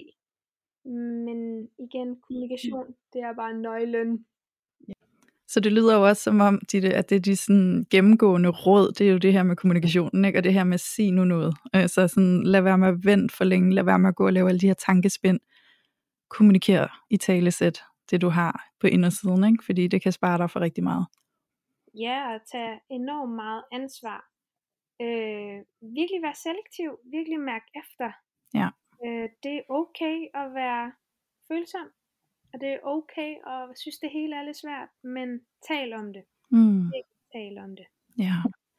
Men 1.27 1.69
igen, 1.79 2.21
kommunikation, 2.21 2.95
det 3.13 3.21
er 3.21 3.33
bare 3.33 3.55
nøglen. 3.55 4.27
Så 5.53 5.61
det 5.61 5.73
lyder 5.73 5.97
jo 5.97 6.09
også 6.09 6.23
som 6.23 6.41
om, 6.41 6.61
Ditte, 6.73 6.95
at 6.95 7.11
det 7.11 7.17
er 7.17 7.21
de 7.21 7.37
sådan 7.37 7.87
gennemgående 7.91 8.49
råd, 8.49 8.93
det 8.93 9.07
er 9.09 9.13
jo 9.13 9.19
det 9.19 9.33
her 9.33 9.43
med 9.43 9.57
kommunikationen, 9.57 10.25
ikke? 10.25 10.39
og 10.39 10.45
det 10.45 10.53
her 10.55 10.65
med 10.65 10.75
at 10.75 10.81
sige 10.81 11.11
nu 11.11 11.25
noget. 11.25 11.55
Øh, 11.75 11.89
Så 11.89 12.09
sådan, 12.09 12.43
lad 12.43 12.61
være 12.61 12.79
med 12.79 12.89
at 12.89 13.05
vente 13.05 13.37
for 13.37 13.45
længe, 13.45 13.75
lad 13.75 13.85
være 13.85 13.99
med 13.99 14.09
at 14.09 14.17
gå 14.17 14.27
og 14.27 14.33
lave 14.33 14.49
alle 14.49 14.61
de 14.61 14.67
her 14.67 14.75
tankespind. 14.75 15.41
Kommunikere 16.31 16.89
i 17.11 17.17
talesæt 17.17 17.83
det 18.11 18.21
du 18.21 18.29
har 18.29 18.55
på 18.81 18.87
indersiden, 18.87 19.45
ikke? 19.45 19.65
fordi 19.65 19.89
det 19.89 20.03
kan 20.03 20.13
spare 20.13 20.39
dig 20.39 20.51
for 20.51 20.61
rigtig 20.61 20.85
meget. 20.85 21.07
Ja, 21.95 22.35
at 22.35 22.41
tage 22.53 22.81
enormt 22.91 23.35
meget 23.43 23.63
ansvar. 23.73 24.21
Øh, 25.05 25.57
virkelig 25.99 26.21
være 26.27 26.39
selektiv, 26.47 26.91
virkelig 27.17 27.41
mærke 27.41 27.69
efter. 27.83 28.09
Ja. 28.61 28.69
Øh, 29.05 29.29
det 29.43 29.55
er 29.59 29.65
okay 29.81 30.17
at 30.41 30.47
være 30.61 30.93
følsom, 31.49 31.87
og 32.55 32.61
det 32.61 32.69
er 32.69 32.79
okay 32.85 33.33
at 33.47 33.79
synes 33.79 33.99
det 33.99 34.11
hele 34.13 34.37
er 34.37 34.45
lidt 34.45 34.57
svært, 34.57 34.89
men 35.05 35.41
tal 35.69 35.93
om 35.93 36.13
det. 36.13 36.23
Mm. 36.51 36.93
Tal 37.33 37.59
om 37.59 37.71
det. 37.77 37.87
Ja. 38.19 38.37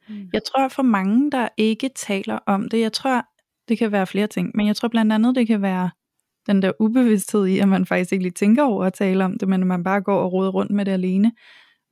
Mm. 0.08 0.30
Jeg 0.32 0.44
tror 0.44 0.68
for 0.68 0.82
mange, 0.82 1.30
der 1.30 1.48
ikke 1.56 1.88
taler 1.88 2.38
om 2.46 2.68
det, 2.68 2.80
jeg 2.80 2.92
tror, 2.92 3.26
det 3.68 3.78
kan 3.78 3.92
være 3.92 4.06
flere 4.06 4.26
ting, 4.26 4.50
men 4.54 4.66
jeg 4.66 4.76
tror 4.76 4.88
blandt 4.88 5.12
andet, 5.12 5.34
det 5.34 5.46
kan 5.46 5.62
være 5.62 5.90
den 6.46 6.62
der 6.62 6.72
ubevidsthed 6.80 7.46
i, 7.46 7.58
at 7.58 7.68
man 7.68 7.86
faktisk 7.86 8.12
ikke 8.12 8.24
lige 8.24 8.32
tænker 8.32 8.62
over 8.62 8.84
at 8.84 8.92
tale 8.92 9.24
om 9.24 9.38
det, 9.38 9.48
men 9.48 9.60
at 9.60 9.66
man 9.66 9.84
bare 9.84 10.00
går 10.00 10.18
og 10.20 10.32
roder 10.32 10.50
rundt 10.50 10.70
med 10.70 10.84
det 10.84 10.92
alene. 10.92 11.32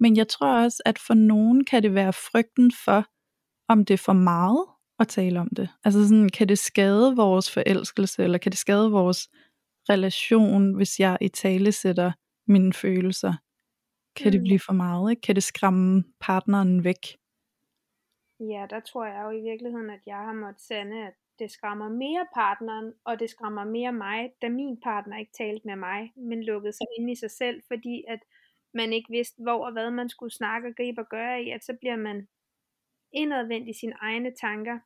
Men 0.01 0.17
jeg 0.17 0.29
tror 0.29 0.65
også, 0.65 0.83
at 0.87 0.99
for 0.99 1.15
nogen 1.15 1.65
kan 1.65 1.83
det 1.83 1.95
være 1.95 2.13
frygten 2.13 2.73
for, 2.85 3.05
om 3.69 3.85
det 3.85 3.95
er 3.95 3.99
for 3.99 4.13
meget 4.13 4.67
at 4.99 5.09
tale 5.09 5.41
om 5.41 5.49
det. 5.57 5.69
Altså 5.85 6.09
sådan, 6.09 6.29
kan 6.29 6.49
det 6.49 6.59
skade 6.59 7.17
vores 7.17 7.51
forelskelse, 7.51 8.23
eller 8.25 8.39
kan 8.39 8.53
det 8.53 8.59
skade 8.59 8.91
vores 8.91 9.29
relation, 9.91 10.75
hvis 10.77 11.01
jeg 11.01 11.19
i 11.21 11.29
tale 11.29 11.73
sætter 11.73 12.13
mine 12.47 12.73
følelser? 12.73 13.33
Kan 14.17 14.33
det 14.33 14.41
Mm. 14.41 14.45
blive 14.45 14.61
for 14.67 14.73
meget? 14.73 15.11
Ikke? 15.11 15.23
Kan 15.23 15.35
det 15.35 15.43
skræmme 15.43 16.05
partneren 16.21 16.85
væk? 16.85 17.17
Ja, 18.41 18.67
der 18.71 18.81
tror 18.81 19.05
jeg 19.07 19.23
jo 19.25 19.31
i 19.31 19.43
virkeligheden, 19.51 19.91
at 19.91 20.01
jeg 20.07 20.17
har 20.17 20.33
måttet 20.33 20.61
sande, 20.63 21.07
at 21.07 21.15
det 21.39 21.51
skræmmer 21.51 21.89
mere 21.89 22.27
partneren, 22.35 22.93
og 23.05 23.21
det 23.21 23.31
skræmmer 23.31 23.65
mere 23.65 23.93
mig, 23.93 24.33
da 24.43 24.49
min 24.49 24.81
partner 24.81 25.19
ikke 25.19 25.33
talte 25.33 25.67
med 25.67 25.77
mig, 25.77 26.13
men 26.17 26.45
lukkede 26.45 26.73
sig 26.73 26.87
ind 26.99 27.11
i 27.11 27.15
sig 27.15 27.31
selv, 27.31 27.63
fordi 27.69 28.05
at 28.09 28.21
man 28.75 28.93
ikke 28.93 29.11
vidste, 29.11 29.43
hvor 29.43 29.67
og 29.67 29.73
hvad 29.73 29.91
man 29.91 30.09
skulle 30.09 30.33
snakke 30.35 30.69
og 30.69 30.75
gribe 30.77 31.01
og 31.01 31.09
gøre 31.09 31.43
i, 31.43 31.51
at 31.51 31.65
så 31.65 31.77
bliver 31.81 31.97
man 31.97 32.29
indadvendt 33.13 33.69
i 33.69 33.73
sine 33.81 33.95
egne 34.01 34.35
tanker. 34.41 34.79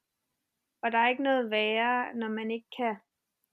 Og 0.82 0.92
der 0.92 0.98
er 0.98 1.08
ikke 1.08 1.22
noget 1.22 1.50
værre, 1.50 2.14
når 2.14 2.28
man 2.28 2.50
ikke 2.50 2.66
kan 2.76 2.96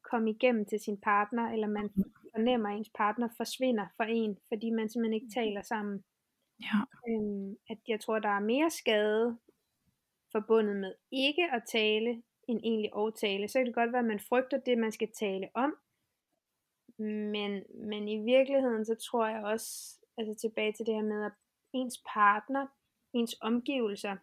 komme 0.03 0.29
igennem 0.29 0.65
til 0.65 0.79
sin 0.79 0.97
partner, 0.97 1.51
eller 1.51 1.67
man 1.67 1.89
fornemmer, 2.35 2.69
at 2.69 2.77
ens 2.77 2.91
partner 2.95 3.29
forsvinder 3.37 3.87
for 3.97 4.03
en, 4.03 4.37
fordi 4.47 4.69
man 4.69 4.89
simpelthen 4.89 5.13
ikke 5.13 5.33
taler 5.33 5.61
sammen. 5.61 6.03
Ja. 6.61 6.79
Øhm, 7.09 7.57
at 7.69 7.77
jeg 7.87 7.99
tror, 7.99 8.19
der 8.19 8.29
er 8.29 8.39
mere 8.39 8.69
skade 8.69 9.37
forbundet 10.31 10.75
med 10.75 10.93
ikke 11.11 11.51
at 11.51 11.63
tale, 11.71 12.23
end 12.47 12.59
egentlig 12.63 12.91
at 12.97 13.13
tale. 13.15 13.47
Så 13.47 13.59
kan 13.59 13.65
det 13.65 13.75
godt 13.75 13.91
være, 13.91 13.99
at 13.99 14.05
man 14.13 14.19
frygter 14.19 14.57
det, 14.57 14.77
man 14.77 14.91
skal 14.91 15.09
tale 15.19 15.49
om. 15.53 15.75
Men, 16.97 17.63
men 17.75 18.07
i 18.07 18.17
virkeligheden, 18.17 18.85
så 18.85 18.95
tror 18.95 19.27
jeg 19.27 19.43
også, 19.43 19.99
altså 20.17 20.33
tilbage 20.35 20.73
til 20.73 20.85
det 20.85 20.95
her 20.95 21.01
med, 21.01 21.25
at 21.25 21.31
ens 21.73 22.03
partner, 22.13 22.67
ens 23.13 23.35
omgivelser, 23.41 24.15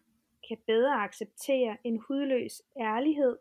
kan 0.47 0.57
bedre 0.67 0.93
acceptere 0.93 1.77
en 1.83 1.99
hudløs 2.07 2.61
ærlighed, 2.79 3.37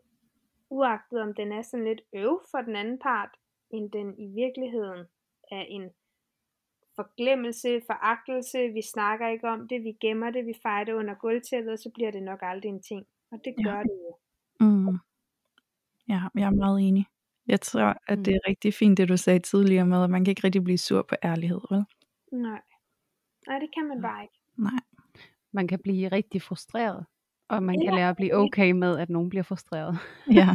uagtet 0.71 1.21
om 1.21 1.35
den 1.35 1.53
er 1.53 1.63
sådan 1.63 1.85
lidt 1.87 2.01
øv 2.13 2.41
for 2.51 2.59
den 2.61 2.77
anden 2.77 2.99
part, 2.99 3.31
end 3.71 3.91
den 3.91 4.19
i 4.19 4.27
virkeligheden 4.35 5.07
er 5.51 5.61
en 5.69 5.91
forglemmelse, 6.97 7.81
foragtelse, 7.87 8.59
vi 8.69 8.83
snakker 8.83 9.29
ikke 9.29 9.49
om 9.49 9.69
det, 9.69 9.85
vi 9.85 9.93
gemmer 10.01 10.31
det, 10.31 10.47
vi 10.47 10.55
fejrer 10.63 10.85
det 10.85 10.93
under 10.93 11.15
gulvtæppet, 11.15 11.73
og 11.73 11.79
så 11.79 11.91
bliver 11.95 12.11
det 12.11 12.23
nok 12.23 12.39
aldrig 12.43 12.69
en 12.69 12.83
ting. 12.83 13.07
Og 13.33 13.39
det 13.45 13.55
Ja. 13.59 13.63
gør 13.65 13.83
det 13.83 13.99
jo. 14.05 14.17
Mm. 14.67 14.99
Ja, 16.09 16.21
jeg 16.35 16.47
er 16.47 16.51
meget 16.51 16.81
enig. 16.89 17.07
Jeg 17.47 17.61
tror, 17.61 17.95
at 18.07 18.19
det 18.19 18.29
Mm. 18.29 18.35
er 18.35 18.49
rigtig 18.49 18.75
fint, 18.75 18.99
det 18.99 19.09
du 19.09 19.17
sagde 19.17 19.39
tidligere 19.39 19.87
med, 19.87 20.05
at 20.05 20.11
man 20.11 20.25
kan 20.25 20.33
ikke 20.33 20.45
rigtig 20.45 20.65
blive 20.65 20.79
sur 20.79 21.03
på 21.03 21.15
ærlighed, 21.25 21.61
vel? 21.71 21.85
Nej. 22.33 22.61
Nej, 23.47 23.59
det 23.59 23.71
kan 23.75 23.89
man 23.89 24.03
bare 24.03 24.23
ikke. 24.23 24.35
Nej. 24.57 24.81
Man 25.53 25.69
kan 25.69 25.79
blive 25.83 26.09
rigtig 26.09 26.43
frustreret, 26.43 27.07
og 27.51 27.63
man 27.63 27.75
kan 27.81 27.93
Ja, 27.93 27.95
lære 27.97 28.09
at 28.11 28.17
blive 28.17 28.35
okay 28.35 28.71
med, 28.71 28.99
at 28.99 29.11
nogen 29.11 29.29
bliver 29.29 29.43
frustreret. 29.43 29.99
Ja. 30.41 30.49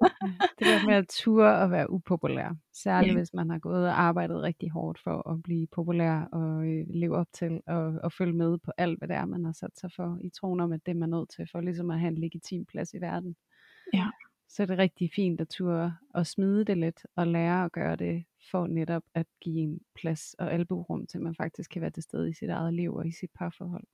det 0.58 0.66
der 0.66 0.86
med 0.86 0.94
at 0.94 1.08
ture 1.08 1.58
og 1.58 1.70
være 1.70 1.90
upopulær. 1.90 2.56
Særligt 2.72 3.12
Ja. 3.12 3.18
hvis 3.18 3.34
man 3.34 3.50
har 3.50 3.58
gået 3.58 3.86
og 3.88 4.00
arbejdet 4.00 4.42
rigtig 4.42 4.70
hårdt 4.70 5.00
for 5.04 5.30
at 5.32 5.42
blive 5.42 5.66
populær 5.66 6.20
og 6.32 6.66
øh, 6.66 6.86
leve 6.88 7.16
op 7.16 7.26
til 7.32 7.60
og, 7.66 7.94
og 8.04 8.12
følge 8.12 8.32
med 8.32 8.58
på 8.58 8.72
alt, 8.78 8.98
hvad 8.98 9.08
det 9.08 9.16
er, 9.16 9.24
man 9.24 9.44
har 9.44 9.52
sat 9.52 9.78
sig 9.78 9.90
for 9.96 10.18
i 10.24 10.30
troen 10.30 10.60
om, 10.60 10.72
at 10.72 10.80
det 10.86 10.92
er 10.92 10.96
man 10.98 11.08
nødt 11.10 11.30
til 11.36 11.48
for 11.52 11.60
ligesom 11.60 11.90
at 11.90 12.00
have 12.00 12.08
en 12.08 12.18
legitim 12.18 12.66
plads 12.66 12.94
i 12.94 13.00
verden. 13.00 13.36
Ja. 13.94 14.06
Så 14.48 14.62
er 14.62 14.66
det 14.66 14.78
rigtig 14.78 15.10
fint 15.16 15.40
at 15.40 15.48
ture 15.48 15.96
og 16.14 16.26
smide 16.26 16.64
det 16.64 16.78
lidt 16.78 17.06
og 17.16 17.26
lære 17.26 17.64
at 17.64 17.72
gøre 17.72 17.96
det 17.96 18.24
for 18.50 18.66
netop 18.66 19.02
at 19.14 19.26
give 19.40 19.58
en 19.60 19.80
plads 20.00 20.34
og 20.38 20.52
albuerum 20.52 21.06
til, 21.06 21.18
at 21.18 21.22
man 21.22 21.34
faktisk 21.34 21.70
kan 21.70 21.82
være 21.82 21.90
til 21.90 22.02
stede 22.02 22.30
i 22.30 22.32
sit 22.34 22.50
eget 22.50 22.74
liv 22.74 22.94
og 22.94 23.06
i 23.08 23.12
sit 23.12 23.30
parforhold. 23.38 23.84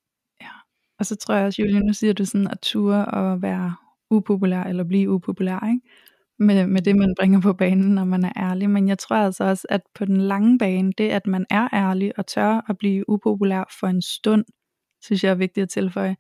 Og 0.99 1.07
så 1.07 1.16
tror 1.16 1.34
jeg 1.34 1.47
også, 1.47 1.62
Julie, 1.62 1.80
nu 1.80 1.92
siger 1.92 2.12
du 2.12 2.24
sådan 2.24 2.49
at 2.51 2.61
ture 2.61 3.05
og 3.05 3.42
være 3.42 3.76
upopulær, 4.11 4.62
eller 4.62 4.84
blive 4.84 5.11
upopulær, 5.11 5.68
ikke? 5.68 5.80
Med, 6.38 6.66
med 6.66 6.82
det, 6.82 6.97
man 6.97 7.14
bringer 7.18 7.40
på 7.40 7.53
banen, 7.53 7.94
når 7.94 8.05
man 8.05 8.24
er 8.24 8.32
ærlig. 8.36 8.70
Men 8.70 8.88
jeg 8.88 8.99
tror 8.99 9.16
altså 9.16 9.44
også, 9.44 9.66
at 9.70 9.80
på 9.94 10.05
den 10.05 10.16
lange 10.16 10.59
bane, 10.59 10.92
det 10.99 11.09
at 11.09 11.26
man 11.26 11.47
er 11.51 11.74
ærlig 11.74 12.18
og 12.18 12.26
tør 12.26 12.64
at 12.68 12.78
blive 12.78 13.09
upopulær 13.09 13.74
for 13.80 13.86
en 13.86 14.03
stund, 14.03 14.44
synes 15.03 15.24
jeg 15.24 15.30
er 15.30 15.34
vigtigt 15.34 15.62
at 15.62 15.68
tilføje, 15.68 16.16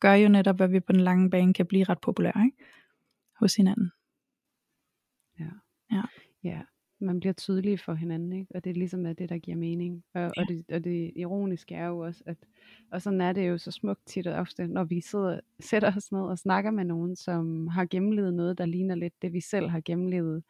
gør 0.00 0.12
jo 0.12 0.28
netop, 0.28 0.60
at 0.60 0.72
vi 0.72 0.80
på 0.80 0.92
den 0.92 1.00
lange 1.00 1.30
bane 1.30 1.54
kan 1.54 1.66
blive 1.66 1.84
ret 1.84 2.00
populære, 2.00 2.44
ikke? 2.44 2.64
Hos 3.40 3.54
hinanden. 3.54 3.90
Ja, 6.44 6.69
man 7.00 7.20
bliver 7.20 7.32
tydelig 7.32 7.80
for 7.80 7.94
hinanden, 7.94 8.32
ikke? 8.32 8.46
og 8.54 8.64
det 8.64 8.70
er 8.70 8.74
ligesom 8.74 9.06
er 9.06 9.12
det, 9.12 9.28
der 9.28 9.38
giver 9.38 9.56
mening. 9.56 10.04
Og, 10.14 10.20
Ja. 10.20 10.42
og, 10.42 10.48
det, 10.48 10.64
og 10.72 10.84
det 10.84 11.12
ironiske 11.16 11.74
er 11.74 11.86
jo 11.86 11.98
også, 11.98 12.22
at 12.26 12.36
og 12.92 13.02
sådan 13.02 13.20
er 13.20 13.32
det 13.32 13.48
jo 13.48 13.58
så 13.58 13.70
smukt 13.70 14.06
tit 14.06 14.26
og 14.26 14.34
ofte, 14.40 14.66
når 14.68 14.84
vi 14.84 15.00
sidder, 15.00 15.40
sætter 15.70 15.96
os 15.96 16.12
ned 16.12 16.20
og 16.20 16.38
snakker 16.38 16.70
med 16.70 16.84
nogen, 16.84 17.16
som 17.16 17.68
har 17.68 17.84
gennemlevet 17.84 18.34
noget, 18.34 18.58
der 18.58 18.66
ligner 18.66 18.94
lidt 18.94 19.14
det, 19.22 19.32
vi 19.32 19.40
selv 19.40 19.68
har 19.68 19.80
gennemlevet, 19.84 20.42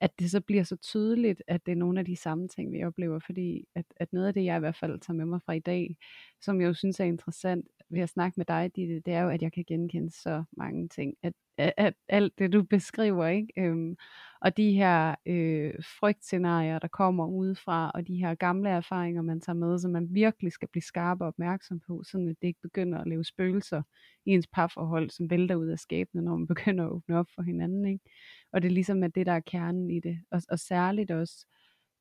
at 0.00 0.10
det 0.18 0.30
så 0.30 0.40
bliver 0.40 0.62
så 0.64 0.76
tydeligt, 0.76 1.42
at 1.48 1.66
det 1.66 1.72
er 1.72 1.76
nogle 1.76 1.98
af 2.00 2.04
de 2.06 2.16
samme 2.16 2.48
ting, 2.48 2.72
vi 2.72 2.84
oplever, 2.84 3.18
fordi 3.18 3.64
at, 3.74 3.84
at 3.96 4.12
noget 4.12 4.26
af 4.26 4.34
det, 4.34 4.44
jeg 4.44 4.56
i 4.56 4.60
hvert 4.60 4.76
fald 4.76 5.00
tager 5.00 5.16
med 5.16 5.24
mig 5.26 5.42
fra 5.42 5.52
i 5.52 5.58
dag, 5.60 5.96
som 6.40 6.60
jeg 6.60 6.66
jo 6.66 6.74
synes 6.74 7.00
er 7.00 7.04
interessant 7.04 7.66
ved 7.92 8.00
at 8.00 8.08
snakke 8.08 8.34
med 8.36 8.46
dig, 8.46 8.70
Ditte, 8.76 9.00
det 9.00 9.14
er 9.14 9.20
jo, 9.20 9.28
at 9.28 9.42
jeg 9.42 9.52
kan 9.52 9.64
genkende 9.66 10.10
så 10.10 10.44
mange 10.56 10.88
ting, 10.88 11.14
at, 11.22 11.32
at, 11.58 11.72
at 11.76 11.94
alt 12.08 12.38
det, 12.38 12.52
du 12.52 12.62
beskriver, 12.62 13.26
ikke? 13.26 13.48
Øhm, 13.56 13.96
og 14.40 14.56
de 14.56 14.72
her 14.72 15.14
øh, 15.26 15.74
frygtscenarier, 16.00 16.78
der 16.78 16.88
kommer 16.88 17.26
udefra, 17.26 17.90
og 17.94 18.06
de 18.06 18.16
her 18.16 18.34
gamle 18.34 18.68
erfaringer, 18.68 19.22
man 19.22 19.40
tager 19.40 19.56
med, 19.56 19.78
som 19.78 19.90
man 19.90 20.08
virkelig 20.10 20.52
skal 20.52 20.68
blive 20.68 20.82
skarp 20.82 21.20
og 21.20 21.26
opmærksom 21.26 21.80
på, 21.80 22.02
sådan 22.04 22.28
at 22.28 22.36
det 22.42 22.48
ikke 22.48 22.62
begynder 22.62 22.98
at 22.98 23.06
leve 23.06 23.24
spøgelser 23.24 23.82
i 24.26 24.30
ens 24.30 24.46
parforhold, 24.46 25.10
som 25.10 25.30
vælter 25.30 25.54
ud 25.54 25.68
af 25.68 25.78
skabene, 25.78 26.22
når 26.22 26.36
man 26.36 26.46
begynder 26.54 26.84
at 26.84 26.90
åbne 26.90 27.18
op 27.18 27.26
for 27.34 27.42
hinanden. 27.42 27.84
Ikke? 27.86 28.04
Og 28.52 28.62
det 28.62 28.68
er 28.68 28.72
ligesom 28.72 29.02
at 29.02 29.14
det, 29.14 29.26
der 29.26 29.32
er 29.32 29.40
kernen 29.40 29.90
i 29.90 30.00
det. 30.00 30.18
Og, 30.30 30.42
og 30.50 30.58
særligt 30.58 31.10
også, 31.10 31.46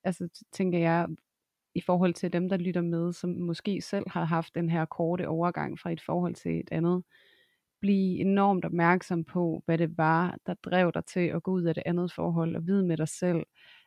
altså 0.03 0.45
tænker 0.51 0.79
jeg, 0.79 1.07
i 1.75 1.81
forhold 1.81 2.13
til 2.13 2.33
dem, 2.33 2.49
der 2.49 2.57
lytter 2.57 2.81
med, 2.81 3.13
som 3.13 3.29
måske 3.29 3.81
selv 3.81 4.05
har 4.09 4.23
haft 4.25 4.55
den 4.55 4.69
her 4.69 4.85
korte 4.85 5.27
overgang 5.27 5.79
fra 5.79 5.91
et 5.91 6.01
forhold 6.01 6.35
til 6.35 6.59
et 6.59 6.69
andet, 6.71 7.03
blive 7.81 8.19
enormt 8.19 8.65
opmærksom 8.65 9.23
på, 9.23 9.63
hvad 9.65 9.77
det 9.77 9.97
var, 9.97 10.37
der 10.45 10.53
drev 10.53 10.91
dig 10.93 11.05
til 11.05 11.19
at 11.27 11.43
gå 11.43 11.51
ud 11.51 11.63
af 11.63 11.73
det 11.75 11.83
andet 11.85 12.11
forhold, 12.13 12.55
og 12.55 12.67
vide 12.67 12.85
med 12.87 12.97
dig 12.97 13.07
selv, 13.07 13.43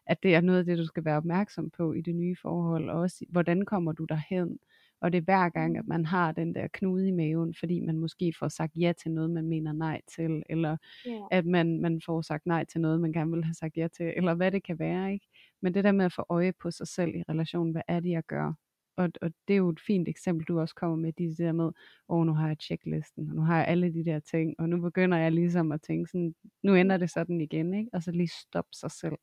at 0.07 0.23
det 0.23 0.35
er 0.35 0.41
noget 0.41 0.59
af 0.59 0.65
det, 0.65 0.79
du 0.79 0.87
skal 0.87 1.05
være 1.05 1.17
opmærksom 1.17 1.71
på 1.71 1.93
i 1.93 2.01
det 2.01 2.15
nye 2.15 2.37
forhold, 2.43 2.91
og 2.91 3.01
også 3.01 3.25
hvordan 3.29 3.65
kommer 3.65 3.93
du 3.93 4.05
derhen, 4.05 4.59
og 5.01 5.13
det 5.13 5.19
er 5.19 5.23
hver 5.23 5.49
gang, 5.49 5.79
at 5.79 5.87
man 5.87 6.05
har 6.07 6.33
den 6.33 6.55
der 6.55 6.67
knude 6.73 7.09
i 7.09 7.13
maven, 7.13 7.55
fordi 7.61 7.81
man 7.81 7.99
måske 7.99 8.33
får 8.39 8.49
sagt 8.49 8.73
ja 8.77 8.93
til 9.03 9.11
noget, 9.13 9.31
man 9.31 9.49
mener 9.49 9.73
nej 9.73 10.01
til, 10.17 10.43
eller 10.51 10.77
Ja. 11.05 11.29
at 11.31 11.47
man, 11.47 11.81
man 11.81 12.01
får 12.07 12.23
sagt 12.23 12.47
nej 12.47 12.65
til 12.65 12.81
noget, 12.81 13.01
man 13.01 13.13
gerne 13.13 13.31
vil 13.31 13.45
have 13.45 13.55
sagt 13.55 13.77
ja 13.77 13.89
til, 13.89 14.13
eller 14.17 14.35
hvad 14.35 14.53
det 14.53 14.63
kan 14.65 14.79
være, 14.79 15.13
ikke? 15.13 15.27
Men 15.63 15.75
det 15.75 15.85
der 15.85 15.93
med 15.93 16.05
at 16.05 16.13
få 16.13 16.27
øje 16.29 16.53
på 16.53 16.71
sig 16.71 16.89
selv 16.89 17.15
i 17.15 17.23
relation, 17.29 17.73
hvad 17.73 17.83
er 17.89 18.01
det, 18.01 18.11
jeg 18.11 18.23
gør? 18.25 18.53
Og, 18.97 19.09
og 19.23 19.31
det 19.49 19.55
er 19.55 19.59
jo 19.59 19.69
et 19.69 19.81
fint 19.81 20.09
eksempel, 20.09 20.47
du 20.47 20.61
også 20.61 20.75
kommer 20.75 20.97
med, 20.97 21.13
de 21.13 21.37
der 21.37 21.53
med, 21.53 21.65
åh, 21.65 21.73
oh, 22.09 22.27
nu 22.27 22.35
har 22.35 22.49
jeg 22.49 22.57
checklisten, 22.61 23.29
og 23.31 23.37
nu 23.37 23.43
har 23.43 23.57
jeg 23.57 23.67
alle 23.67 23.95
de 23.95 24.05
der 24.05 24.21
ting, 24.21 24.55
og 24.61 24.69
nu 24.69 24.81
begynder 24.81 25.19
jeg 25.19 25.33
ligesom 25.33 25.73
at 25.73 25.83
tænke 25.83 26.11
sådan, 26.11 26.35
nu 26.63 26.75
ender 26.75 26.97
det 26.97 27.11
sådan 27.11 27.41
igen, 27.41 27.75
ikke? 27.75 27.91
Og 27.93 28.03
så 28.03 28.11
lige 28.11 28.29
stoppe 28.29 28.73
sig 28.73 28.91
selv. 28.91 29.17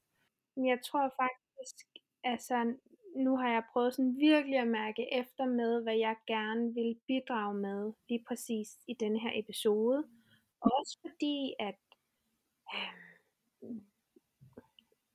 Jeg 0.57 0.79
tror 0.85 1.13
faktisk, 1.21 1.85
altså 2.23 2.73
nu 3.15 3.37
har 3.37 3.49
jeg 3.49 3.63
prøvet 3.73 3.93
sådan 3.93 4.15
virkelig 4.19 4.59
at 4.59 4.67
mærke 4.67 5.13
efter 5.13 5.45
med, 5.45 5.83
hvad 5.83 5.97
jeg 5.97 6.15
gerne 6.27 6.73
vil 6.73 6.99
bidrage 7.07 7.53
med 7.53 7.93
lige 8.09 8.23
præcis 8.27 8.69
i 8.87 8.93
denne 8.93 9.19
her 9.19 9.31
episode. 9.35 10.03
Også 10.61 10.97
fordi, 11.01 11.53
at 11.59 11.79
øh, 13.63 13.81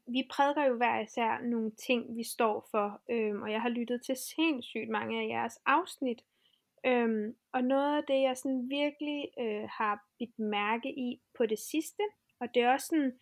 vi 0.07 0.29
prædiker 0.31 0.65
jo 0.65 0.77
hver 0.77 1.01
især 1.01 1.41
nogle 1.43 1.71
ting, 1.71 2.17
vi 2.17 2.25
står 2.25 2.69
for, 2.71 3.03
øhm, 3.11 3.43
og 3.43 3.53
jeg 3.53 3.63
har 3.63 3.69
lyttet 3.69 4.03
til 4.03 4.17
sindssygt 4.17 4.89
mange 4.89 5.21
af 5.21 5.29
jeres 5.29 5.59
afsnit. 5.67 6.23
Øhm, 6.87 7.37
og 7.53 7.65
noget 7.65 7.97
af 7.97 8.05
det, 8.09 8.23
jeg 8.23 8.37
sådan 8.37 8.71
virkelig 8.71 9.29
øh, 9.41 9.69
har 9.79 10.05
bidt 10.19 10.39
mærke 10.39 10.89
i 10.89 11.21
på 11.37 11.47
det 11.47 11.59
sidste, 11.59 12.03
og 12.41 12.55
det 12.55 12.63
er 12.63 12.73
også 12.73 12.87
sådan 12.87 13.19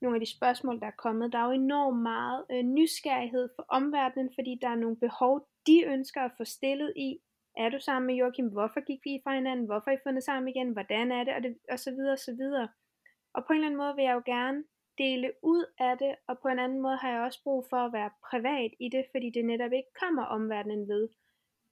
nogle 0.00 0.16
af 0.16 0.20
de 0.20 0.36
spørgsmål, 0.36 0.80
der 0.80 0.86
er 0.86 1.00
kommet, 1.04 1.32
der 1.32 1.38
er 1.38 1.46
jo 1.46 1.50
enormt 1.50 2.02
meget 2.02 2.44
øh, 2.50 2.62
nysgerrighed 2.62 3.48
for 3.56 3.64
omverdenen, 3.68 4.30
fordi 4.34 4.58
der 4.62 4.68
er 4.68 4.74
nogle 4.74 4.96
behov, 4.96 5.48
de 5.66 5.84
ønsker 5.86 6.20
at 6.20 6.36
få 6.36 6.44
stillet 6.44 6.92
i. 6.96 7.18
Er 7.56 7.68
du 7.68 7.78
sammen 7.80 8.06
med 8.06 8.14
Joachim? 8.14 8.48
Hvorfor 8.48 8.80
gik 8.86 9.00
vi 9.04 9.20
fra 9.24 9.34
hinanden? 9.34 9.66
Hvorfor 9.66 9.90
er 9.90 9.96
I 9.96 10.06
fundet 10.06 10.24
sammen 10.24 10.48
igen? 10.48 10.72
Hvordan 10.72 11.12
er 11.12 11.24
det? 11.24 11.34
Og, 11.34 11.42
det, 11.42 11.56
og 11.70 11.78
så 11.78 11.90
videre, 11.90 12.12
og 12.12 12.18
så 12.18 12.32
videre. 12.32 12.68
Og 13.34 13.46
på 13.46 13.52
en 13.52 13.56
eller 13.56 13.66
anden 13.66 13.78
måde 13.78 13.94
vil 13.96 14.04
jeg 14.04 14.14
jo 14.14 14.22
gerne 14.26 14.64
dele 14.98 15.32
ud 15.42 15.64
af 15.78 15.98
det, 15.98 16.14
og 16.26 16.38
på 16.38 16.48
en 16.48 16.58
anden 16.58 16.80
måde 16.80 16.96
har 16.96 17.10
jeg 17.10 17.20
også 17.20 17.42
brug 17.42 17.66
for 17.70 17.76
at 17.76 17.92
være 17.92 18.10
privat 18.30 18.70
i 18.80 18.88
det, 18.88 19.04
fordi 19.10 19.30
det 19.30 19.44
netop 19.44 19.72
ikke 19.72 19.92
kommer 20.00 20.24
omverdenen 20.24 20.88
ved. 20.88 21.08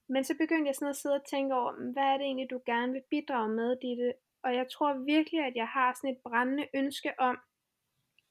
Men 0.08 0.24
så 0.24 0.34
begyndte 0.38 0.66
jeg 0.66 0.74
sådan 0.74 0.90
at 0.90 0.96
sidde 0.96 1.14
og 1.14 1.24
tænke 1.24 1.54
over, 1.54 1.92
hvad 1.92 2.02
er 2.02 2.16
det 2.16 2.24
egentlig, 2.24 2.50
du 2.50 2.60
gerne 2.66 2.92
vil 2.92 3.02
bidrage 3.10 3.48
med, 3.48 3.76
Ditte? 3.76 4.14
Og 4.42 4.54
jeg 4.54 4.66
tror 4.70 4.94
virkelig, 4.94 5.40
at 5.40 5.56
jeg 5.56 5.68
har 5.68 5.94
sådan 5.94 6.10
et 6.10 6.22
brændende 6.24 6.68
ønske 6.74 7.12
om, 7.18 7.38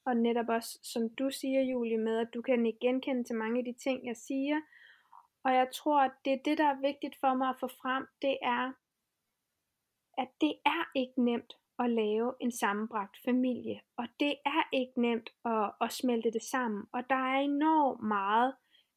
og 0.06 0.18
netop 0.18 0.50
også, 0.50 0.80
som 0.84 1.10
du 1.10 1.30
siger, 1.32 1.62
Julie, 1.62 1.98
med, 1.98 2.20
at 2.20 2.34
du 2.34 2.42
kan 2.42 2.66
ikke 2.66 2.80
genkende 2.80 3.24
til 3.24 3.36
mange 3.36 3.60
af 3.60 3.66
de 3.66 3.74
ting, 3.74 4.08
jeg 4.08 4.18
siger. 4.18 4.62
Og 5.44 5.54
jeg 5.54 5.68
tror, 5.74 6.02
at 6.02 6.12
det 6.26 6.34
er 6.34 6.44
det, 6.46 6.58
der 6.58 6.66
er 6.66 6.82
vigtigt 6.82 7.16
for 7.20 7.34
mig 7.34 7.50
at 7.50 7.60
få 7.60 7.68
frem, 7.68 8.08
det 8.22 8.38
er, 8.42 8.74
at 10.18 10.28
det 10.42 10.54
er 10.66 10.92
ikke 10.96 11.24
nemt 11.24 11.58
at 11.80 11.90
lave 11.90 12.34
en 12.42 12.52
sammenbragt 12.52 13.18
familie. 13.26 13.82
Og 13.98 14.08
det 14.20 14.36
er 14.46 14.64
ikke 14.74 15.02
nemt 15.02 15.30
at, 15.46 15.72
at 15.82 15.92
smelte 15.92 16.32
det 16.32 16.44
sammen. 16.44 16.84
Og 16.94 17.10
der 17.10 17.16
er 17.16 17.40
enormt 17.40 18.04
meget 18.08 18.54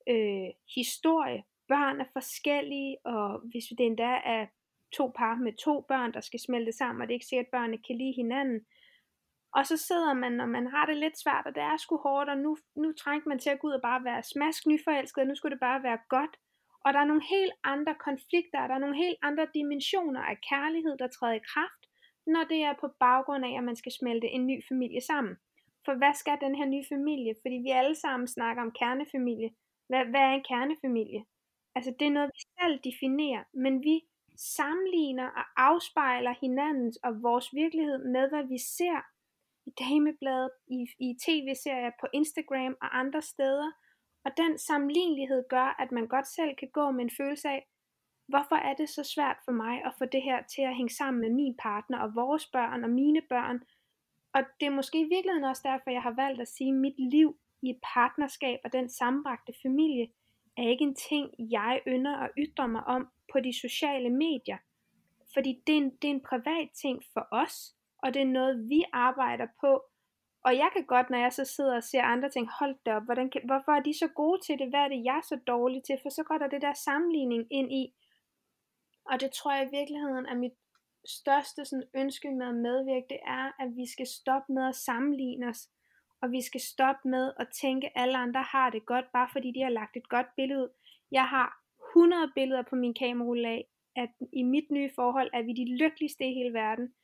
øh, 0.08 0.50
historie. 0.74 1.44
Børn 1.68 2.00
er 2.00 2.08
forskellige, 2.12 2.96
og 3.04 3.40
hvis 3.50 3.64
det 3.78 3.86
endda 3.86 4.12
er 4.24 4.46
to 4.92 5.12
par 5.16 5.34
med 5.34 5.52
to 5.64 5.80
børn, 5.80 6.12
der 6.14 6.20
skal 6.20 6.40
smelte 6.40 6.72
sammen, 6.72 7.02
og 7.02 7.08
det 7.08 7.12
er 7.12 7.20
ikke 7.20 7.26
sikkert, 7.26 7.46
at 7.46 7.50
børnene 7.50 7.78
kan 7.86 7.96
lide 7.96 8.12
hinanden. 8.16 8.60
Og 9.54 9.66
så 9.66 9.76
sidder 9.76 10.14
man, 10.14 10.32
når 10.32 10.46
man 10.46 10.66
har 10.66 10.86
det 10.86 10.96
lidt 10.96 11.18
svært, 11.22 11.46
og 11.46 11.54
det 11.54 11.62
er 11.62 11.76
sgu 11.76 11.96
hårdt, 11.96 12.30
og 12.30 12.38
nu, 12.38 12.56
nu 12.76 12.92
trængte 12.92 13.28
man 13.28 13.38
til 13.38 13.50
at 13.50 13.60
gå 13.60 13.66
ud 13.68 13.72
og 13.72 13.82
bare 13.82 14.04
være 14.04 14.22
smask 14.22 14.66
nyforelsket, 14.66 15.22
og 15.22 15.28
nu 15.28 15.34
skulle 15.34 15.54
det 15.54 15.60
bare 15.60 15.82
være 15.82 15.98
godt. 16.08 16.36
Og 16.84 16.92
der 16.92 17.00
er 17.00 17.04
nogle 17.04 17.26
helt 17.30 17.52
andre 17.64 17.94
konflikter, 17.94 18.66
der 18.66 18.74
er 18.74 18.78
nogle 18.78 18.96
helt 18.96 19.18
andre 19.22 19.46
dimensioner 19.54 20.20
af 20.20 20.36
kærlighed, 20.50 20.98
der 20.98 21.08
træder 21.08 21.34
i 21.34 21.48
kraft, 21.52 21.82
når 22.26 22.44
det 22.44 22.60
er 22.62 22.74
på 22.80 22.88
baggrund 23.00 23.44
af, 23.44 23.58
at 23.58 23.64
man 23.64 23.76
skal 23.76 23.92
smelte 23.92 24.28
en 24.28 24.46
ny 24.46 24.64
familie 24.68 25.00
sammen. 25.00 25.36
For 25.84 25.94
hvad 25.94 26.14
skal 26.14 26.38
den 26.40 26.54
her 26.54 26.66
nye 26.66 26.84
familie? 26.88 27.34
Fordi 27.42 27.56
vi 27.66 27.70
alle 27.70 27.94
sammen 27.94 28.26
snakker 28.28 28.62
om 28.62 28.72
kernefamilie. 28.80 29.50
Hvad, 29.88 30.04
hvad 30.04 30.20
er 30.20 30.34
en 30.34 30.48
kernefamilie? 30.52 31.24
Altså 31.74 31.90
det 31.98 32.06
er 32.06 32.10
noget, 32.10 32.30
vi 32.34 32.42
selv 32.60 32.80
definerer, 32.84 33.42
men 33.52 33.82
vi 33.82 34.00
sammenligner 34.36 35.28
og 35.40 35.44
afspejler 35.56 36.34
hinandens 36.40 36.96
og 36.96 37.22
vores 37.22 37.54
virkelighed 37.54 37.98
med, 37.98 38.28
hvad 38.28 38.44
vi 38.44 38.58
ser 38.58 38.98
i 39.66 39.70
damebladet, 39.84 40.50
i, 40.68 40.80
i 40.98 41.08
tv-serier, 41.24 41.90
på 42.00 42.06
Instagram 42.12 42.76
og 42.82 42.98
andre 42.98 43.22
steder. 43.22 43.70
Og 44.24 44.30
den 44.36 44.58
sammenlignelighed 44.58 45.44
gør, 45.48 45.68
at 45.82 45.92
man 45.92 46.06
godt 46.06 46.26
selv 46.26 46.56
kan 46.56 46.70
gå 46.72 46.90
med 46.90 47.04
en 47.04 47.16
følelse 47.20 47.48
af, 47.48 47.66
hvorfor 48.28 48.56
er 48.56 48.74
det 48.74 48.88
så 48.88 49.02
svært 49.14 49.36
for 49.44 49.52
mig 49.52 49.84
at 49.84 49.92
få 49.98 50.04
det 50.04 50.22
her 50.22 50.42
til 50.42 50.62
at 50.62 50.76
hænge 50.76 50.94
sammen 50.94 51.20
med 51.20 51.30
min 51.30 51.54
partner 51.58 51.98
og 51.98 52.14
vores 52.14 52.46
børn 52.46 52.84
og 52.84 52.90
mine 52.90 53.22
børn. 53.28 53.60
Og 54.34 54.42
det 54.60 54.66
er 54.66 54.70
måske 54.70 55.00
i 55.00 55.08
virkeligheden 55.14 55.44
også 55.44 55.62
derfor, 55.64 55.90
jeg 55.90 56.02
har 56.02 56.14
valgt 56.14 56.40
at 56.40 56.48
sige, 56.48 56.70
at 56.70 56.74
mit 56.74 56.98
liv 56.98 57.36
i 57.62 57.70
et 57.70 57.80
partnerskab 57.94 58.58
og 58.64 58.72
den 58.72 58.88
sammenbragte 58.88 59.52
familie 59.62 60.08
er 60.56 60.68
ikke 60.68 60.84
en 60.84 60.94
ting, 60.94 61.30
jeg 61.38 61.80
ynder 61.86 62.16
at 62.16 62.30
ytre 62.38 62.68
mig 62.68 62.84
om 62.84 63.08
på 63.32 63.40
de 63.40 63.60
sociale 63.60 64.10
medier. 64.10 64.58
Fordi 65.34 65.62
det 65.66 65.72
er 65.72 65.76
en, 65.76 65.90
det 65.90 66.10
er 66.10 66.14
en 66.14 66.28
privat 66.30 66.68
ting 66.82 67.02
for 67.12 67.28
os, 67.30 67.74
og 67.98 68.14
det 68.14 68.22
er 68.22 68.26
noget, 68.26 68.68
vi 68.68 68.84
arbejder 68.92 69.46
på. 69.60 69.82
Og 70.44 70.56
jeg 70.56 70.70
kan 70.72 70.84
godt, 70.84 71.10
når 71.10 71.18
jeg 71.18 71.32
så 71.32 71.44
sidder 71.44 71.76
og 71.76 71.82
ser 71.82 72.02
andre 72.02 72.30
ting, 72.30 72.48
hold 72.58 72.76
da 72.86 72.96
op, 72.96 73.04
hvordan 73.04 73.30
kan, 73.30 73.40
hvorfor 73.44 73.72
er 73.72 73.80
de 73.80 73.98
så 73.98 74.08
gode 74.08 74.40
til 74.46 74.58
det? 74.58 74.68
Hvad 74.68 74.80
er 74.80 74.88
det, 74.88 75.04
jeg 75.04 75.16
er 75.16 75.26
så 75.28 75.38
dårlig 75.46 75.82
til? 75.84 75.98
For 76.02 76.10
så 76.10 76.22
går 76.22 76.38
der 76.38 76.48
det 76.48 76.62
der 76.62 76.72
sammenligning 76.72 77.46
ind 77.50 77.72
i. 77.72 77.94
Og 79.10 79.20
det 79.20 79.30
tror 79.30 79.52
jeg 79.52 79.66
i 79.66 79.76
virkeligheden 79.76 80.26
er 80.26 80.34
mit 80.34 80.56
største 81.04 81.64
sådan, 81.64 81.88
ønske 81.96 82.30
med 82.30 82.46
at 82.46 82.54
medvirke, 82.54 83.06
det 83.10 83.20
er, 83.26 83.44
at 83.62 83.76
vi 83.76 83.86
skal 83.86 84.06
stoppe 84.06 84.52
med 84.52 84.68
at 84.68 84.76
sammenligne 84.76 85.48
os. 85.48 85.68
Og 86.22 86.32
vi 86.32 86.42
skal 86.42 86.60
stoppe 86.60 87.08
med 87.08 87.32
at 87.40 87.48
tænke, 87.62 87.86
at 87.86 87.92
alle 88.02 88.18
andre 88.18 88.42
har 88.42 88.70
det 88.70 88.86
godt, 88.86 89.04
bare 89.12 89.28
fordi 89.32 89.52
de 89.52 89.62
har 89.62 89.70
lagt 89.70 89.96
et 89.96 90.08
godt 90.08 90.26
billede 90.36 90.62
ud. 90.62 90.68
Jeg 91.10 91.26
har 91.28 91.48
100 91.96 92.32
billeder 92.34 92.62
på 92.62 92.76
min 92.76 92.94
kamerarulle 92.94 93.48
af, 93.48 93.68
at 93.96 94.10
i 94.32 94.42
mit 94.42 94.70
nye 94.70 94.90
forhold 94.94 95.30
er 95.32 95.42
vi 95.42 95.52
de 95.52 95.76
lykkeligste 95.76 96.24
i 96.24 96.34
hele 96.34 96.52
verden. 96.52 96.94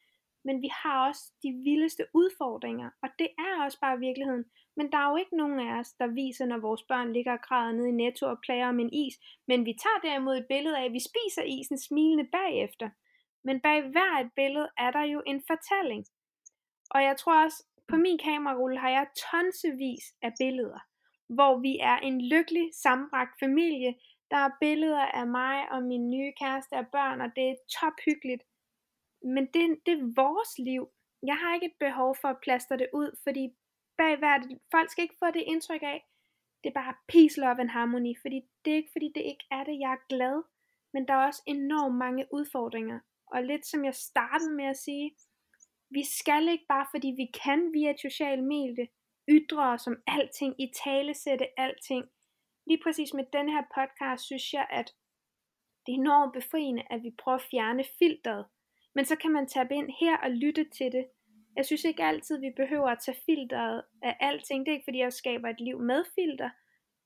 Men 0.45 0.63
vi 0.63 0.71
har 0.83 1.09
også 1.09 1.23
de 1.43 1.53
vildeste 1.65 2.05
udfordringer, 2.15 2.91
og 3.03 3.09
det 3.19 3.29
er 3.39 3.65
også 3.65 3.79
bare 3.81 3.99
virkeligheden. 3.99 4.45
Men 4.77 4.93
der 4.93 4.99
er 4.99 5.11
jo 5.11 5.17
ikke 5.17 5.37
nogen 5.37 5.61
af 5.61 5.79
os, 5.81 5.93
der 5.93 6.07
viser, 6.07 6.47
når 6.47 6.59
vores 6.59 6.83
børn 6.83 7.13
ligger 7.13 7.33
og 7.33 7.41
græder 7.41 7.73
nede 7.73 7.89
i 7.89 7.93
netto 8.03 8.27
og 8.27 8.39
plager 8.45 8.69
om 8.69 8.81
en 8.81 8.93
is. 8.93 9.15
Men 9.49 9.67
vi 9.67 9.73
tager 9.83 10.01
derimod 10.11 10.37
et 10.37 10.47
billede 10.49 10.79
af, 10.79 10.85
at 10.85 10.93
vi 10.93 11.01
spiser 11.11 11.43
isen 11.43 11.79
smilende 11.79 12.29
bagefter. 12.33 12.89
Men 13.45 13.61
bag 13.61 13.83
hver 13.83 14.13
et 14.25 14.31
billede 14.37 14.69
er 14.79 14.91
der 14.91 15.05
jo 15.15 15.23
en 15.27 15.43
fortælling. 15.51 16.05
Og 16.91 17.03
jeg 17.03 17.17
tror 17.17 17.45
også, 17.45 17.65
på 17.89 17.97
min 17.97 18.19
kamerarulle 18.19 18.79
har 18.79 18.91
jeg 18.91 19.07
tonsevis 19.25 20.05
af 20.23 20.33
billeder, 20.39 20.81
hvor 21.29 21.59
vi 21.59 21.79
er 21.79 21.97
en 21.97 22.21
lykkelig 22.33 22.67
sammenbragt 22.85 23.35
familie. 23.41 23.95
Der 24.31 24.37
er 24.37 24.51
billeder 24.61 25.07
af 25.21 25.27
mig 25.27 25.73
og 25.73 25.83
min 25.83 26.11
nye 26.11 26.33
kæreste 26.41 26.75
og 26.75 26.87
børn, 26.93 27.21
og 27.21 27.31
det 27.37 27.45
er 27.51 27.57
tophyggeligt. 27.77 28.43
Men 29.25 29.47
det, 29.47 29.79
det 29.87 29.93
er 29.99 30.23
vores 30.23 30.59
liv. 30.59 30.89
Jeg 31.23 31.37
har 31.37 31.55
ikke 31.55 31.67
et 31.67 31.79
behov 31.81 32.17
for 32.21 32.29
at 32.29 32.41
plaster 32.43 32.77
det 32.77 32.89
ud, 32.93 33.19
fordi 33.23 33.55
bag 33.97 34.17
hvert, 34.19 34.43
folk 34.71 34.91
skal 34.91 35.03
ikke 35.03 35.23
få 35.25 35.31
det 35.31 35.45
indtryk 35.47 35.83
af, 35.83 36.09
det 36.65 36.69
er 36.71 36.75
bare 36.75 36.95
peace, 37.09 37.41
love 37.41 37.61
and 37.61 37.69
harmony, 37.69 38.15
fordi 38.21 38.41
det 38.65 38.73
er 38.73 38.77
ikke 38.77 38.93
fordi 38.93 39.13
det 39.15 39.21
ikke 39.21 39.45
er 39.51 39.65
det, 39.65 39.77
jeg 39.81 39.93
er 39.93 40.07
glad, 40.09 40.43
men 40.93 41.09
der 41.09 41.15
er 41.15 41.27
også 41.27 41.43
enormt 41.47 41.99
mange 41.99 42.27
udfordringer, 42.33 43.01
og 43.27 43.43
lidt 43.43 43.67
som 43.67 43.85
jeg 43.85 43.95
startede 43.95 44.55
med 44.57 44.65
at 44.65 44.77
sige, 44.77 45.17
vi 45.91 46.05
skal 46.19 46.49
ikke 46.49 46.67
bare 46.69 46.87
fordi 46.91 47.09
vi 47.17 47.27
kan 47.45 47.73
via 47.73 47.91
et 47.91 48.01
socialt 48.01 48.45
medie, 48.45 48.89
ytre 49.29 49.73
os 49.73 49.87
om 49.87 49.97
alting, 50.07 50.61
i 50.61 50.73
tale 50.85 51.15
sætte 51.15 51.61
alting. 51.61 52.05
Lige 52.67 52.83
præcis 52.85 53.15
med 53.15 53.25
den 53.33 53.49
her 53.49 53.63
podcast, 53.77 54.25
synes 54.25 54.53
jeg, 54.53 54.67
at 54.71 54.89
det 55.87 55.93
er 55.93 56.01
enormt 56.01 56.33
befriende, 56.33 56.83
at 56.91 57.03
vi 57.03 57.11
prøver 57.19 57.39
at 57.39 57.49
fjerne 57.51 57.85
filteret, 57.99 58.47
men 58.95 59.05
så 59.05 59.17
kan 59.17 59.33
man 59.33 59.47
tabe 59.47 59.75
ind 59.75 59.91
her 60.01 60.17
og 60.17 60.31
lytte 60.31 60.65
til 60.65 60.93
det. 60.93 61.07
Jeg 61.57 61.65
synes 61.65 61.85
ikke 61.85 62.05
altid, 62.05 62.41
vi 62.41 62.51
behøver 62.57 62.89
at 62.89 62.99
tage 62.99 63.19
filteret 63.27 63.83
af 64.03 64.17
alting. 64.21 64.67
Det 64.67 64.73
er 64.73 64.77
ikke 64.77 64.87
fordi, 64.87 64.99
jeg 64.99 65.13
skaber 65.13 65.49
et 65.49 65.61
liv 65.61 65.79
med 65.79 66.05
filter. 66.15 66.51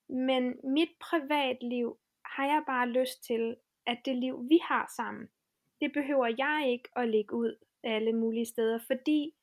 Men 0.08 0.54
mit 0.64 0.90
privatliv 1.00 1.98
har 2.24 2.46
jeg 2.46 2.62
bare 2.66 2.88
lyst 2.88 3.24
til, 3.24 3.56
at 3.86 3.98
det 4.04 4.16
liv, 4.16 4.48
vi 4.48 4.58
har 4.62 4.92
sammen, 4.96 5.28
det 5.80 5.92
behøver 5.92 6.26
jeg 6.38 6.64
ikke 6.72 6.88
at 6.96 7.08
lægge 7.08 7.34
ud 7.34 7.56
alle 7.84 8.12
mulige 8.12 8.46
steder. 8.46 8.78
Fordi 8.86 9.34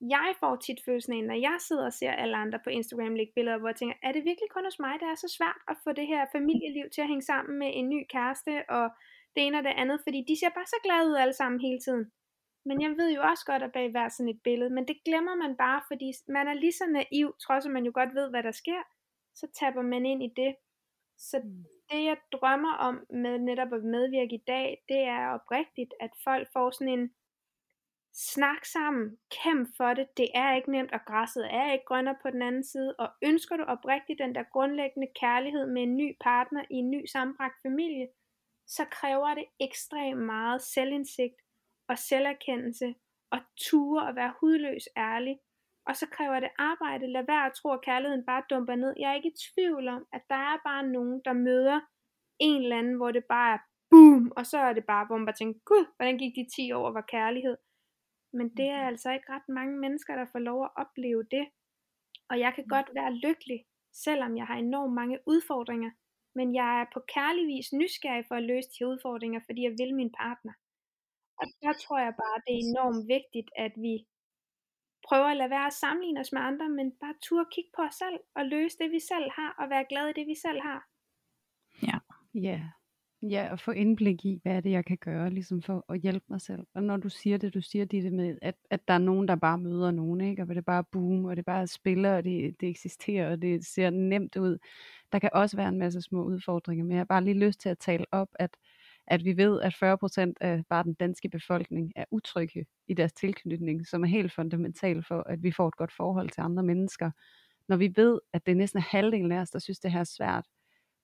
jeg 0.00 0.34
får 0.40 0.56
tit 0.56 0.80
følelsen 0.84 1.12
af, 1.12 1.24
når 1.24 1.34
jeg 1.34 1.56
sidder 1.68 1.86
og 1.86 1.92
ser 1.92 2.12
alle 2.12 2.36
andre 2.36 2.58
på 2.64 2.70
Instagram 2.70 3.14
lægge 3.14 3.32
billeder, 3.34 3.58
hvor 3.58 3.68
jeg 3.68 3.76
tænker, 3.76 3.96
er 4.02 4.12
det 4.12 4.24
virkelig 4.24 4.50
kun 4.50 4.64
hos 4.64 4.78
mig, 4.78 5.00
der 5.00 5.06
er 5.06 5.14
så 5.14 5.34
svært 5.38 5.60
at 5.68 5.76
få 5.84 5.92
det 5.92 6.06
her 6.06 6.26
familieliv 6.32 6.90
til 6.94 7.00
at 7.00 7.08
hænge 7.08 7.22
sammen 7.22 7.58
med 7.58 7.70
en 7.74 7.88
ny 7.88 8.06
kæreste, 8.08 8.70
og 8.70 8.90
det 9.34 9.46
ene 9.46 9.58
og 9.58 9.64
det 9.64 9.74
andet, 9.82 10.00
fordi 10.04 10.24
de 10.28 10.38
ser 10.40 10.48
bare 10.54 10.66
så 10.66 10.76
glade 10.84 11.08
ud 11.10 11.14
alle 11.14 11.32
sammen 11.32 11.60
hele 11.60 11.80
tiden. 11.80 12.12
Men 12.64 12.82
jeg 12.82 12.90
ved 12.90 13.14
jo 13.14 13.22
også 13.22 13.44
godt, 13.46 13.62
at 13.62 13.72
bag 13.72 13.90
hver 13.90 14.08
sådan 14.08 14.34
et 14.34 14.40
billede, 14.44 14.70
men 14.70 14.88
det 14.88 14.96
glemmer 15.04 15.34
man 15.34 15.56
bare, 15.56 15.82
fordi 15.88 16.12
man 16.28 16.48
er 16.48 16.54
lige 16.54 16.72
så 16.72 16.86
naiv, 16.86 17.34
trods 17.44 17.66
at 17.66 17.72
man 17.72 17.84
jo 17.84 17.92
godt 17.94 18.14
ved, 18.14 18.30
hvad 18.30 18.42
der 18.42 18.50
sker, 18.50 18.82
så 19.34 19.46
tapper 19.60 19.82
man 19.82 20.06
ind 20.06 20.22
i 20.22 20.30
det. 20.36 20.54
Så 21.18 21.40
mm. 21.44 21.64
det 21.90 22.04
jeg 22.04 22.16
drømmer 22.32 22.74
om 22.74 23.06
med 23.10 23.38
netop 23.38 23.72
at 23.72 23.84
medvirke 23.84 24.34
i 24.34 24.44
dag, 24.46 24.84
det 24.88 25.00
er 25.00 25.28
oprigtigt, 25.28 25.94
at 26.00 26.10
folk 26.24 26.48
får 26.52 26.70
sådan 26.70 26.98
en 26.98 27.10
snak 28.14 28.64
sammen, 28.64 29.18
kæmp 29.42 29.68
for 29.76 29.94
det, 29.94 30.06
det 30.16 30.28
er 30.34 30.56
ikke 30.56 30.70
nemt, 30.70 30.92
og 30.92 31.00
græsset 31.06 31.54
er 31.54 31.72
ikke 31.72 31.84
grønnere 31.84 32.16
på 32.22 32.30
den 32.30 32.42
anden 32.42 32.64
side, 32.64 32.94
og 32.98 33.08
ønsker 33.22 33.56
du 33.56 33.64
oprigtigt 33.64 34.18
den 34.18 34.34
der 34.34 34.44
grundlæggende 34.52 35.08
kærlighed 35.20 35.66
med 35.66 35.82
en 35.82 35.96
ny 35.96 36.16
partner 36.20 36.64
i 36.70 36.74
en 36.74 36.90
ny 36.90 37.06
sammenbragt 37.06 37.62
familie, 37.62 38.08
så 38.76 38.84
kræver 38.90 39.34
det 39.34 39.44
ekstremt 39.60 40.22
meget 40.34 40.62
selvindsigt 40.62 41.38
og 41.88 41.98
selverkendelse 41.98 42.94
og 43.30 43.40
ture 43.64 44.06
og 44.08 44.16
være 44.16 44.34
hudløs 44.40 44.88
ærlig. 44.96 45.36
Og 45.86 45.96
så 45.96 46.06
kræver 46.16 46.40
det 46.40 46.50
arbejde. 46.58 47.12
Lad 47.12 47.24
være 47.26 47.46
at 47.46 47.52
tro, 47.58 47.68
at 47.72 47.84
kærligheden 47.84 48.26
bare 48.26 48.42
dumper 48.50 48.74
ned. 48.74 48.94
Jeg 48.98 49.10
er 49.10 49.14
ikke 49.14 49.32
i 49.34 49.40
tvivl 49.46 49.88
om, 49.88 50.06
at 50.12 50.22
der 50.28 50.40
er 50.52 50.58
bare 50.64 50.86
nogen, 50.86 51.20
der 51.24 51.32
møder 51.32 51.80
en 52.38 52.62
eller 52.62 52.78
anden, 52.78 52.96
hvor 52.96 53.10
det 53.10 53.24
bare 53.24 53.54
er 53.54 53.58
boom, 53.90 54.32
og 54.36 54.46
så 54.46 54.58
er 54.58 54.72
det 54.72 54.84
bare, 54.86 55.06
hvor 55.06 55.16
man 55.16 55.26
bare 55.26 55.40
tænker, 55.40 55.60
gud, 55.64 55.84
hvordan 55.96 56.18
gik 56.18 56.34
de 56.36 56.46
10 56.56 56.72
år 56.72 56.92
var 56.92 57.04
kærlighed? 57.14 57.56
Men 58.32 58.56
det 58.56 58.68
er 58.68 58.86
altså 58.90 59.10
ikke 59.12 59.32
ret 59.32 59.48
mange 59.48 59.78
mennesker, 59.78 60.16
der 60.16 60.26
får 60.32 60.38
lov 60.38 60.64
at 60.64 60.70
opleve 60.76 61.24
det. 61.30 61.46
Og 62.30 62.38
jeg 62.38 62.52
kan 62.54 62.66
godt 62.66 62.90
være 62.94 63.12
lykkelig, 63.26 63.64
selvom 64.04 64.36
jeg 64.36 64.46
har 64.46 64.56
enormt 64.56 64.94
mange 64.94 65.18
udfordringer. 65.26 65.90
Men 66.34 66.54
jeg 66.54 66.80
er 66.80 66.86
på 66.94 67.00
kærlig 67.14 67.44
vis 67.46 67.72
nysgerrig 67.72 68.24
for 68.28 68.34
at 68.34 68.42
løse 68.42 68.68
de 68.74 68.86
udfordringer, 68.86 69.40
fordi 69.46 69.62
jeg 69.62 69.74
vil 69.80 69.94
min 69.94 70.12
partner. 70.22 70.52
Og 71.40 71.46
der 71.62 71.72
tror 71.82 71.98
jeg 71.98 72.14
bare, 72.24 72.42
det 72.44 72.52
er 72.54 72.64
enormt 72.70 73.08
vigtigt, 73.08 73.50
at 73.56 73.72
vi 73.76 73.94
prøver 75.08 75.28
at 75.30 75.36
lade 75.36 75.50
være 75.50 75.66
at 75.66 75.80
sammenligne 75.82 76.20
os 76.20 76.32
med 76.32 76.40
andre, 76.40 76.68
men 76.68 76.92
bare 77.00 77.14
turde 77.22 77.48
kigge 77.54 77.70
på 77.76 77.82
os 77.82 77.94
selv 77.94 78.18
og 78.34 78.46
løse 78.46 78.78
det, 78.78 78.90
vi 78.90 79.00
selv 79.00 79.28
har, 79.38 79.50
og 79.60 79.70
være 79.70 79.84
glade 79.88 80.10
i 80.10 80.18
det, 80.18 80.26
vi 80.26 80.36
selv 80.46 80.60
har. 80.68 80.80
Ja. 81.88 81.98
Ja. 82.34 82.60
Ja, 83.30 83.48
og 83.52 83.60
få 83.60 83.70
indblik 83.70 84.24
i, 84.24 84.40
hvad 84.42 84.56
er 84.56 84.60
det, 84.60 84.70
jeg 84.70 84.84
kan 84.84 84.96
gøre, 84.96 85.30
ligesom 85.30 85.62
for 85.62 85.84
at 85.88 86.00
hjælpe 86.00 86.26
mig 86.28 86.40
selv. 86.40 86.66
Og 86.74 86.82
når 86.82 86.96
du 86.96 87.08
siger 87.08 87.38
det, 87.38 87.54
du 87.54 87.60
siger 87.60 87.84
det 87.84 88.12
med, 88.12 88.38
at, 88.42 88.54
at 88.70 88.88
der 88.88 88.94
er 88.94 88.98
nogen, 88.98 89.28
der 89.28 89.36
bare 89.36 89.58
møder 89.58 89.90
nogen, 89.90 90.20
ikke? 90.20 90.42
og 90.42 90.48
det 90.48 90.56
er 90.56 90.62
bare 90.62 90.84
boom, 90.84 91.24
og 91.24 91.36
det 91.36 91.44
bare 91.44 91.66
spiller, 91.66 92.16
og 92.16 92.24
det, 92.24 92.60
det 92.60 92.68
eksisterer, 92.68 93.32
og 93.32 93.42
det 93.42 93.66
ser 93.66 93.90
nemt 93.90 94.36
ud. 94.36 94.58
Der 95.12 95.18
kan 95.18 95.30
også 95.32 95.56
være 95.56 95.68
en 95.68 95.78
masse 95.78 96.02
små 96.02 96.24
udfordringer, 96.24 96.84
men 96.84 96.92
jeg 96.92 96.98
har 96.98 97.04
bare 97.04 97.24
lige 97.24 97.38
lyst 97.38 97.60
til 97.60 97.68
at 97.68 97.78
tale 97.78 98.04
op, 98.12 98.28
at 98.34 98.56
at 99.06 99.24
vi 99.24 99.36
ved, 99.36 99.60
at 99.60 99.74
40% 99.74 100.32
af 100.40 100.62
bare 100.68 100.84
den 100.84 100.94
danske 100.94 101.28
befolkning 101.28 101.92
er 101.96 102.04
utrygge 102.10 102.66
i 102.88 102.94
deres 102.94 103.12
tilknytning, 103.12 103.86
som 103.86 104.02
er 104.02 104.08
helt 104.08 104.32
fundamental 104.32 105.04
for, 105.08 105.22
at 105.22 105.42
vi 105.42 105.52
får 105.52 105.68
et 105.68 105.76
godt 105.76 105.92
forhold 105.92 106.30
til 106.30 106.40
andre 106.40 106.62
mennesker. 106.62 107.10
Når 107.68 107.76
vi 107.76 107.92
ved, 107.96 108.20
at 108.32 108.46
det 108.46 108.52
er 108.52 108.56
næsten 108.56 108.80
halvdelen 108.80 109.32
af 109.32 109.40
os, 109.40 109.50
der 109.50 109.58
synes, 109.58 109.78
det 109.78 109.92
her 109.92 110.00
er 110.00 110.04
svært. 110.04 110.46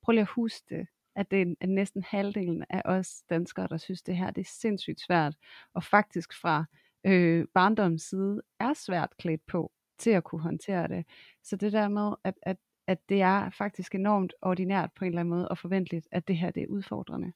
Prøv 0.02 0.12
lige 0.12 0.22
at 0.22 0.28
huske 0.28 0.64
det, 0.68 0.86
at 1.16 1.30
det 1.30 1.56
er 1.60 1.66
næsten 1.66 2.02
halvdelen 2.02 2.64
af 2.70 2.82
os 2.84 3.22
danskere, 3.30 3.66
der 3.70 3.76
synes, 3.76 4.02
det 4.02 4.16
her 4.16 4.30
det 4.30 4.40
er 4.40 4.50
sindssygt 4.60 5.00
svært, 5.00 5.34
og 5.74 5.84
faktisk 5.84 6.40
fra 6.40 6.64
øh, 7.06 7.46
barndommens 7.54 8.02
side 8.02 8.42
er 8.60 8.74
svært 8.74 9.16
klædt 9.18 9.46
på 9.46 9.72
til 9.98 10.10
at 10.10 10.24
kunne 10.24 10.40
håndtere 10.40 10.88
det. 10.88 11.06
Så 11.44 11.56
det 11.56 11.72
der 11.72 11.88
med, 11.88 12.14
at, 12.24 12.34
at, 12.42 12.56
at 12.88 13.08
det 13.08 13.22
er 13.22 13.50
faktisk 13.50 13.94
enormt 13.94 14.34
ordinært 14.42 14.90
på 14.96 15.04
en 15.04 15.08
eller 15.08 15.20
anden 15.20 15.34
måde, 15.34 15.48
og 15.48 15.58
forventeligt, 15.58 16.08
at 16.12 16.28
det 16.28 16.36
her 16.36 16.50
det 16.50 16.62
er 16.62 16.66
udfordrende. 16.66 17.32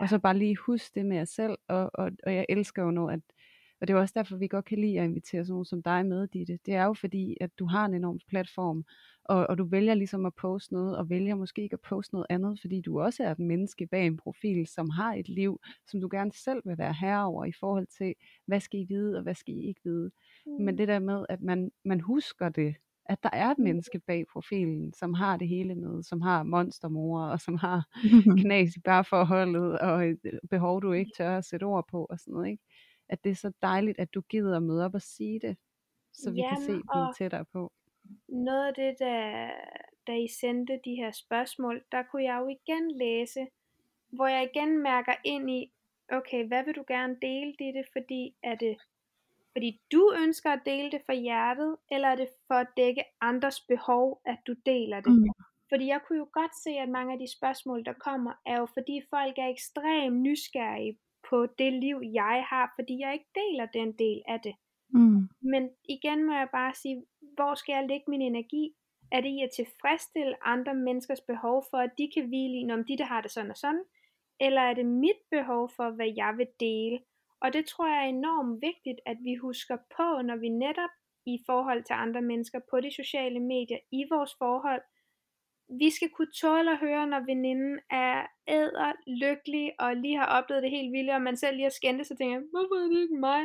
Og 0.00 0.08
så 0.08 0.18
bare 0.18 0.38
lige 0.38 0.56
huske 0.56 0.90
det 0.94 1.06
med 1.06 1.16
jer 1.16 1.24
selv, 1.24 1.58
og, 1.68 1.90
og, 1.94 2.10
og 2.26 2.34
jeg 2.34 2.46
elsker 2.48 2.82
jo 2.82 2.90
nu, 2.90 3.08
at, 3.08 3.20
og 3.80 3.88
det 3.88 3.94
er 3.94 3.98
også 3.98 4.14
derfor, 4.16 4.36
vi 4.36 4.48
godt 4.48 4.64
kan 4.64 4.78
lide 4.78 4.98
at 5.00 5.04
invitere 5.04 5.44
sådan 5.44 5.52
nogen 5.52 5.64
som 5.64 5.82
dig 5.82 6.06
med, 6.06 6.28
Ditte. 6.28 6.58
Det 6.66 6.74
er 6.74 6.84
jo 6.84 6.94
fordi, 6.94 7.36
at 7.40 7.50
du 7.58 7.66
har 7.66 7.86
en 7.86 7.94
enorm 7.94 8.18
platform, 8.28 8.84
og, 9.24 9.46
og 9.46 9.58
du 9.58 9.64
vælger 9.64 9.94
ligesom 9.94 10.26
at 10.26 10.34
poste 10.34 10.72
noget, 10.72 10.96
og 10.96 11.10
vælger 11.10 11.34
måske 11.34 11.62
ikke 11.62 11.74
at 11.74 11.80
poste 11.80 12.14
noget 12.14 12.26
andet, 12.28 12.60
fordi 12.60 12.80
du 12.80 13.00
også 13.00 13.22
er 13.22 13.30
et 13.30 13.38
menneske 13.38 13.86
bag 13.86 14.06
en 14.06 14.16
profil, 14.16 14.66
som 14.66 14.90
har 14.90 15.14
et 15.14 15.28
liv, 15.28 15.60
som 15.86 16.00
du 16.00 16.08
gerne 16.10 16.32
selv 16.32 16.62
vil 16.64 16.78
være 16.78 16.94
herre 17.00 17.26
over 17.26 17.44
i 17.44 17.52
forhold 17.60 17.86
til, 17.86 18.14
hvad 18.46 18.60
skal 18.60 18.80
I 18.80 18.86
vide, 18.88 19.16
og 19.16 19.22
hvad 19.22 19.34
skal 19.34 19.54
I 19.54 19.68
ikke 19.68 19.80
vide. 19.84 20.10
Mm. 20.46 20.64
Men 20.64 20.78
det 20.78 20.88
der 20.88 20.98
med, 20.98 21.26
at 21.28 21.40
man, 21.40 21.70
man 21.84 22.00
husker 22.00 22.48
det, 22.48 22.74
at 23.06 23.22
der 23.22 23.30
er 23.32 23.50
et 23.50 23.58
mm. 23.58 23.64
menneske 23.64 23.98
bag 23.98 24.26
profilen, 24.32 24.92
som 24.92 25.14
har 25.14 25.36
det 25.36 25.48
hele 25.48 25.74
med, 25.74 26.02
som 26.02 26.20
har 26.20 26.42
monstermor, 26.42 27.20
og 27.20 27.40
som 27.40 27.56
har 27.56 27.88
knas 28.40 28.76
i 28.76 28.80
forholdet, 28.84 29.78
og 29.78 30.04
et 30.06 30.40
behov, 30.50 30.82
du 30.82 30.92
ikke 30.92 31.10
tør 31.16 31.38
at 31.38 31.44
sætte 31.44 31.64
ord 31.64 31.88
på, 31.88 32.04
og 32.04 32.18
sådan 32.18 32.32
noget, 32.34 32.48
ikke? 32.48 32.62
At 33.08 33.24
det 33.24 33.30
er 33.30 33.34
så 33.34 33.52
dejligt, 33.62 33.98
at 33.98 34.14
du 34.14 34.20
gider 34.20 34.56
at 34.56 34.62
møde 34.62 34.84
op 34.84 34.94
og 34.94 35.02
sige 35.02 35.40
det, 35.40 35.56
så 36.12 36.30
vi 36.30 36.40
Jamen, 36.40 36.56
kan 36.56 36.62
se, 36.62 36.72
blive 36.92 37.12
tættere 37.18 37.44
på. 37.44 37.72
Noget 38.28 38.66
af 38.66 38.74
det, 38.74 38.96
da, 39.00 39.48
da 40.06 40.12
I 40.16 40.28
sendte 40.40 40.80
de 40.84 40.94
her 40.94 41.10
spørgsmål, 41.10 41.82
der 41.92 42.02
kunne 42.02 42.24
jeg 42.24 42.38
jo 42.40 42.48
igen 42.48 42.98
læse, 42.98 43.46
hvor 44.08 44.26
jeg 44.26 44.50
igen 44.54 44.82
mærker 44.82 45.12
ind 45.24 45.50
i, 45.50 45.72
okay, 46.12 46.46
hvad 46.46 46.64
vil 46.64 46.74
du 46.74 46.84
gerne 46.88 47.16
dele 47.22 47.54
det, 47.58 47.86
fordi 47.92 48.34
er 48.42 48.54
det 48.54 48.76
fordi 49.56 49.80
du 49.92 50.12
ønsker 50.22 50.50
at 50.50 50.66
dele 50.66 50.90
det 50.90 51.02
for 51.06 51.12
hjertet, 51.12 51.76
eller 51.90 52.08
er 52.08 52.16
det 52.16 52.28
for 52.48 52.54
at 52.54 52.66
dække 52.76 53.04
andres 53.20 53.60
behov, 53.60 54.20
at 54.26 54.38
du 54.46 54.54
deler 54.66 55.00
det? 55.00 55.12
Mm. 55.12 55.28
Fordi 55.70 55.86
jeg 55.86 56.00
kunne 56.06 56.18
jo 56.18 56.28
godt 56.32 56.54
se, 56.64 56.70
at 56.70 56.88
mange 56.88 57.12
af 57.12 57.18
de 57.18 57.36
spørgsmål, 57.38 57.84
der 57.84 57.92
kommer, 57.92 58.32
er 58.46 58.58
jo 58.60 58.66
fordi 58.66 59.00
folk 59.10 59.38
er 59.38 59.48
ekstremt 59.48 60.20
nysgerrige 60.20 60.98
på 61.30 61.46
det 61.58 61.72
liv, 61.72 61.96
jeg 62.12 62.44
har, 62.50 62.72
fordi 62.78 62.94
jeg 63.00 63.12
ikke 63.12 63.30
deler 63.34 63.66
den 63.66 63.92
del 63.92 64.22
af 64.28 64.40
det. 64.40 64.54
Mm. 64.88 65.28
Men 65.42 65.70
igen 65.88 66.26
må 66.26 66.32
jeg 66.32 66.48
bare 66.52 66.74
sige, 66.74 67.04
hvor 67.34 67.54
skal 67.54 67.72
jeg 67.72 67.88
lægge 67.88 68.04
min 68.08 68.22
energi? 68.22 68.74
Er 69.12 69.20
det 69.20 69.28
i 69.28 69.40
at 69.42 69.50
tilfredsstille 69.56 70.46
andre 70.46 70.74
menneskers 70.74 71.20
behov 71.20 71.64
for, 71.70 71.78
at 71.78 71.90
de 71.98 72.10
kan 72.14 72.26
hvile 72.28 72.56
i, 72.60 72.72
om 72.72 72.84
de 72.84 72.98
der 72.98 73.04
har 73.04 73.20
det 73.20 73.30
sådan 73.30 73.50
og 73.50 73.56
sådan? 73.56 73.84
Eller 74.40 74.60
er 74.60 74.74
det 74.74 74.86
mit 74.86 75.20
behov 75.30 75.70
for, 75.76 75.90
hvad 75.90 76.12
jeg 76.16 76.34
vil 76.38 76.48
dele? 76.60 76.98
Og 77.44 77.52
det 77.52 77.64
tror 77.66 77.86
jeg 77.86 78.00
er 78.04 78.08
enormt 78.18 78.62
vigtigt, 78.68 79.00
at 79.06 79.18
vi 79.26 79.34
husker 79.34 79.76
på, 79.96 80.06
når 80.28 80.36
vi 80.36 80.48
netop 80.48 80.94
i 81.26 81.36
forhold 81.46 81.82
til 81.84 81.94
andre 82.04 82.22
mennesker 82.22 82.60
på 82.70 82.80
de 82.80 82.90
sociale 83.00 83.40
medier, 83.40 83.78
i 83.92 84.02
vores 84.12 84.32
forhold, 84.38 84.82
vi 85.82 85.88
skal 85.90 86.10
kunne 86.10 86.32
tåle 86.42 86.70
at 86.72 86.78
høre, 86.78 87.06
når 87.06 87.20
veninden 87.32 87.80
er 87.90 88.26
æder, 88.48 88.92
lykkelig 89.22 89.66
og 89.78 89.96
lige 89.96 90.16
har 90.16 90.28
oplevet 90.38 90.62
det 90.62 90.70
helt 90.70 90.92
vildt, 90.92 91.10
og 91.10 91.22
man 91.22 91.36
selv 91.36 91.56
lige 91.56 91.70
har 91.70 91.78
skændt 91.80 92.06
så 92.06 92.16
tænker 92.16 92.38
hvorfor 92.52 92.74
er 92.74 92.88
det 92.88 93.02
ikke 93.02 93.24
mig? 93.28 93.42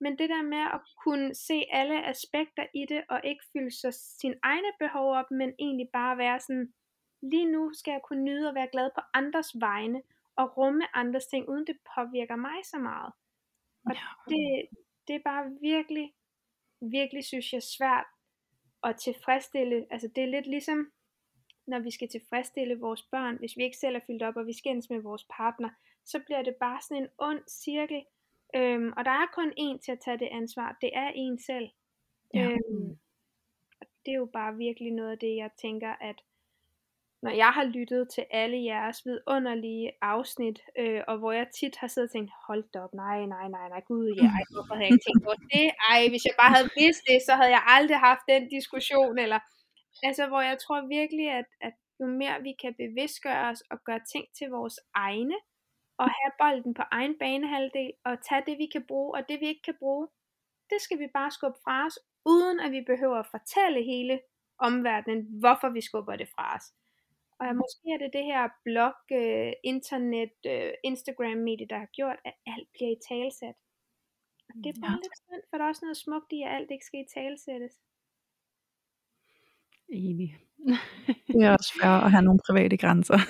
Men 0.00 0.18
det 0.18 0.28
der 0.34 0.42
med 0.42 0.64
at 0.76 0.80
kunne 1.04 1.34
se 1.34 1.58
alle 1.70 2.06
aspekter 2.12 2.66
i 2.74 2.82
det, 2.88 3.02
og 3.08 3.20
ikke 3.24 3.44
fylde 3.52 3.74
sig 3.80 3.94
sin 3.94 4.34
egne 4.42 4.72
behov 4.78 5.06
op, 5.20 5.30
men 5.30 5.50
egentlig 5.58 5.88
bare 5.92 6.18
være 6.18 6.40
sådan, 6.40 6.72
lige 7.22 7.52
nu 7.54 7.70
skal 7.72 7.92
jeg 7.92 8.02
kunne 8.04 8.24
nyde 8.24 8.48
og 8.48 8.54
være 8.54 8.72
glad 8.72 8.90
på 8.94 9.00
andres 9.14 9.50
vegne, 9.60 10.02
og 10.36 10.56
rumme 10.56 10.96
andres 10.96 11.26
ting, 11.26 11.48
uden 11.48 11.66
det 11.66 11.78
påvirker 11.94 12.36
mig 12.36 12.58
så 12.64 12.78
meget. 12.78 13.12
Og 13.84 13.94
det, 14.28 14.68
det 15.08 15.14
er 15.14 15.22
bare 15.24 15.50
virkelig, 15.60 16.12
virkelig 16.80 17.24
synes 17.24 17.52
jeg 17.52 17.62
svært 17.62 18.06
at 18.82 18.96
tilfredsstille. 18.96 19.86
Altså 19.90 20.08
det 20.14 20.22
er 20.22 20.28
lidt 20.28 20.46
ligesom, 20.46 20.92
når 21.66 21.78
vi 21.78 21.90
skal 21.90 22.08
tilfredsstille 22.08 22.80
vores 22.80 23.02
børn, 23.02 23.36
hvis 23.36 23.56
vi 23.56 23.62
ikke 23.62 23.76
selv 23.76 23.96
er 23.96 24.00
fyldt 24.06 24.22
op, 24.22 24.36
og 24.36 24.46
vi 24.46 24.52
skændes 24.52 24.90
med 24.90 25.00
vores 25.00 25.26
partner, 25.30 25.70
så 26.04 26.20
bliver 26.26 26.42
det 26.42 26.56
bare 26.60 26.80
sådan 26.82 27.02
en 27.02 27.08
ond 27.18 27.42
cirkel. 27.48 28.04
Øhm, 28.54 28.92
og 28.96 29.04
der 29.04 29.10
er 29.10 29.26
kun 29.34 29.52
én 29.58 29.78
til 29.78 29.92
at 29.92 30.00
tage 30.00 30.18
det 30.18 30.28
ansvar. 30.32 30.78
Det 30.80 30.90
er 30.92 31.12
en 31.14 31.38
selv. 31.38 31.68
Ja. 32.34 32.50
Øhm, 32.50 32.98
det 34.06 34.12
er 34.12 34.18
jo 34.18 34.26
bare 34.32 34.56
virkelig 34.56 34.92
noget 34.92 35.10
af 35.10 35.18
det, 35.18 35.36
jeg 35.36 35.50
tænker, 35.60 35.92
at 36.00 36.22
når 37.22 37.30
jeg 37.42 37.50
har 37.58 37.64
lyttet 37.64 38.02
til 38.14 38.24
alle 38.30 38.58
jeres 38.64 38.98
vidunderlige 39.06 39.92
afsnit, 40.02 40.58
øh, 40.78 41.00
og 41.08 41.18
hvor 41.18 41.32
jeg 41.32 41.46
tit 41.58 41.76
har 41.76 41.86
siddet 41.86 42.08
og 42.08 42.12
tænkt, 42.12 42.30
hold 42.46 42.64
da 42.72 42.78
op, 42.84 42.94
nej, 42.94 43.18
nej, 43.34 43.46
nej, 43.56 43.66
nej, 43.68 43.82
gud, 43.90 44.06
ja, 44.18 44.26
ej, 44.38 44.44
hvorfor 44.54 44.74
havde 44.74 44.86
jeg 44.86 44.92
ikke 44.92 45.06
tænkt 45.08 45.24
på 45.28 45.34
det? 45.52 45.66
Ej, 45.90 46.00
hvis 46.12 46.24
jeg 46.28 46.34
bare 46.42 46.52
havde 46.56 46.70
vidst 46.80 47.02
det, 47.08 47.18
så 47.28 47.32
havde 47.38 47.52
jeg 47.56 47.64
aldrig 47.76 47.98
haft 48.08 48.24
den 48.32 48.42
diskussion, 48.56 49.18
eller, 49.24 49.40
altså, 50.08 50.24
hvor 50.30 50.42
jeg 50.50 50.56
tror 50.64 50.78
virkelig, 50.98 51.28
at, 51.40 51.48
at 51.60 51.74
jo 52.00 52.06
mere 52.06 52.36
vi 52.48 52.52
kan 52.62 52.72
bevidstgøre 52.82 53.44
os 53.50 53.60
og 53.72 53.78
gøre 53.86 54.02
ting 54.12 54.24
til 54.38 54.48
vores 54.56 54.76
egne, 54.94 55.36
og 56.02 56.08
have 56.18 56.32
bolden 56.42 56.74
på 56.74 56.84
egen 56.98 57.14
banehalvdel, 57.22 57.92
og 58.04 58.14
tage 58.28 58.42
det, 58.46 58.58
vi 58.62 58.68
kan 58.74 58.84
bruge, 58.90 59.14
og 59.16 59.22
det, 59.28 59.40
vi 59.40 59.46
ikke 59.52 59.66
kan 59.68 59.78
bruge, 59.82 60.08
det 60.70 60.80
skal 60.84 60.98
vi 60.98 61.08
bare 61.14 61.30
skubbe 61.30 61.58
fra 61.64 61.86
os, 61.86 61.98
uden 62.26 62.60
at 62.60 62.70
vi 62.72 62.80
behøver 62.86 63.18
at 63.18 63.30
fortælle 63.34 63.82
hele 63.92 64.20
omverdenen, 64.58 65.20
hvorfor 65.40 65.68
vi 65.68 65.80
skubber 65.80 66.16
det 66.16 66.28
fra 66.34 66.56
os. 66.56 66.66
Og 67.40 67.56
måske 67.62 67.84
er 67.94 67.98
det 68.02 68.10
det 68.18 68.24
her 68.32 68.44
blog, 68.66 68.96
øh, 69.18 69.52
internet, 69.72 70.36
øh, 70.52 70.72
Instagram-medie, 70.90 71.66
der 71.72 71.78
har 71.84 71.90
gjort, 71.98 72.18
at 72.28 72.34
alt 72.52 72.68
bliver 72.74 72.90
i 72.96 73.00
talsat. 73.08 73.56
Og 74.48 74.54
det 74.62 74.68
er 74.70 74.80
bare 74.84 74.96
ja. 74.98 75.02
lidt 75.04 75.18
synd, 75.24 75.42
for 75.48 75.56
der 75.56 75.64
er 75.64 75.68
også 75.72 75.84
noget 75.84 76.02
smukt 76.04 76.30
i, 76.38 76.40
at 76.46 76.54
alt 76.56 76.70
ikke 76.70 76.88
skal 76.88 77.00
i 77.00 77.08
talsættes. 77.14 77.74
Enig. 79.88 80.30
det 81.32 81.40
er 81.46 81.52
også 81.58 81.72
fair 81.80 81.90
at 82.06 82.10
have 82.10 82.26
nogle 82.28 82.40
private 82.48 82.76
grænser. 82.76 83.20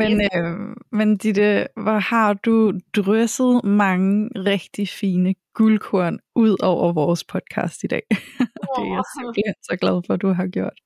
Men, 0.00 0.20
øh, 0.20 0.76
men 0.92 1.16
Ditte, 1.16 1.66
hvor 1.76 1.98
har 1.98 2.34
du 2.34 2.72
drysset 2.96 3.64
mange 3.64 4.30
rigtig 4.36 4.88
fine 4.88 5.34
guldkorn 5.54 6.18
ud 6.34 6.56
over 6.62 6.92
vores 6.92 7.24
podcast 7.24 7.84
i 7.84 7.86
dag. 7.86 8.02
det 8.74 8.82
er 8.86 8.94
jeg 8.94 9.04
simpelthen 9.18 9.54
så 9.62 9.76
glad 9.80 10.02
for, 10.06 10.14
at 10.14 10.22
du 10.22 10.28
har 10.28 10.46
gjort. 10.46 10.78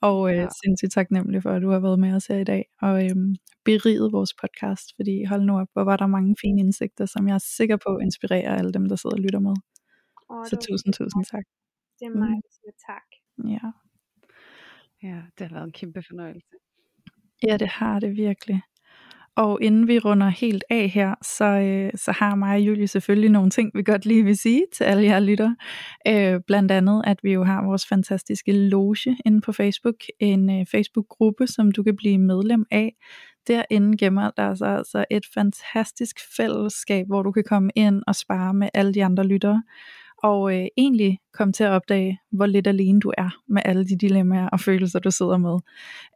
Og 0.00 0.30
øh, 0.30 0.36
ja. 0.36 0.48
sindssygt 0.64 0.92
taknemmelig 0.92 1.42
for, 1.42 1.50
at 1.50 1.62
du 1.62 1.70
har 1.70 1.80
været 1.80 1.98
med 1.98 2.12
os 2.14 2.26
her 2.26 2.36
i 2.36 2.44
dag 2.44 2.64
og 2.80 3.04
øh, 3.04 3.16
beriget 3.64 4.12
vores 4.12 4.34
podcast, 4.34 4.86
fordi 4.96 5.24
hold 5.24 5.42
nu 5.42 5.58
op, 5.58 5.68
hvor 5.72 5.84
var 5.84 5.96
der 5.96 6.06
mange 6.06 6.36
fine 6.40 6.60
indsigter, 6.60 7.06
som 7.06 7.28
jeg 7.28 7.34
er 7.34 7.44
sikker 7.56 7.76
på 7.86 7.98
inspirerer 7.98 8.56
alle 8.58 8.72
dem, 8.72 8.88
der 8.88 8.96
sidder 8.96 9.16
og 9.16 9.22
lytter 9.22 9.38
med. 9.38 9.54
Oh, 10.28 10.46
så 10.46 10.56
tusind, 10.68 10.92
tusind 10.94 11.24
tak. 11.24 11.44
Det 11.98 12.06
er 12.06 12.18
mig, 12.24 12.34
der 12.44 12.50
siger 12.58 12.74
tak. 12.90 13.08
Ja. 13.54 13.66
Ja, 15.02 15.22
det 15.38 15.46
har 15.46 15.54
været 15.54 15.66
en 15.66 15.72
kæmpe 15.72 16.02
fornøjelse. 16.08 16.48
Ja, 17.46 17.56
det 17.56 17.68
har 17.68 18.00
det 18.00 18.16
virkelig. 18.16 18.62
Og 19.36 19.58
inden 19.62 19.88
vi 19.88 19.98
runder 19.98 20.28
helt 20.28 20.64
af 20.70 20.88
her, 20.88 21.14
så, 21.22 21.44
øh, 21.44 21.90
så 21.94 22.12
har 22.12 22.34
mig 22.34 22.54
og 22.54 22.60
Julie 22.60 22.88
selvfølgelig 22.88 23.30
nogle 23.30 23.50
ting, 23.50 23.70
vi 23.74 23.82
godt 23.82 24.06
lige 24.06 24.24
vil 24.24 24.36
sige 24.36 24.64
til 24.74 24.84
alle 24.84 25.02
jer 25.02 25.20
lytter. 25.20 25.54
Øh, 26.08 26.40
blandt 26.46 26.72
andet, 26.72 27.02
at 27.06 27.18
vi 27.22 27.32
jo 27.32 27.44
har 27.44 27.64
vores 27.64 27.86
fantastiske 27.86 28.52
loge 28.52 29.16
inde 29.26 29.40
på 29.40 29.52
Facebook, 29.52 29.94
en 30.20 30.60
øh, 30.60 30.66
Facebook-gruppe, 30.66 31.46
som 31.46 31.72
du 31.72 31.82
kan 31.82 31.96
blive 31.96 32.18
medlem 32.18 32.64
af. 32.70 32.92
Derinde 33.48 33.96
gemmer 33.96 34.30
der 34.30 34.54
sig 34.54 34.76
altså 34.76 35.04
et 35.10 35.26
fantastisk 35.34 36.16
fællesskab, 36.36 37.06
hvor 37.06 37.22
du 37.22 37.32
kan 37.32 37.44
komme 37.44 37.70
ind 37.74 38.02
og 38.06 38.14
spare 38.14 38.54
med 38.54 38.68
alle 38.74 38.94
de 38.94 39.04
andre 39.04 39.24
lyttere 39.24 39.62
og 40.26 40.54
øh, 40.54 40.66
egentlig 40.76 41.18
komme 41.32 41.52
til 41.52 41.64
at 41.64 41.70
opdage, 41.70 42.18
hvor 42.32 42.46
lidt 42.46 42.66
alene 42.66 43.00
du 43.00 43.12
er 43.18 43.30
med 43.48 43.62
alle 43.64 43.86
de 43.86 43.96
dilemmaer 43.98 44.48
og 44.48 44.60
følelser, 44.60 44.98
du 44.98 45.10
sidder 45.10 45.36
med. 45.36 45.58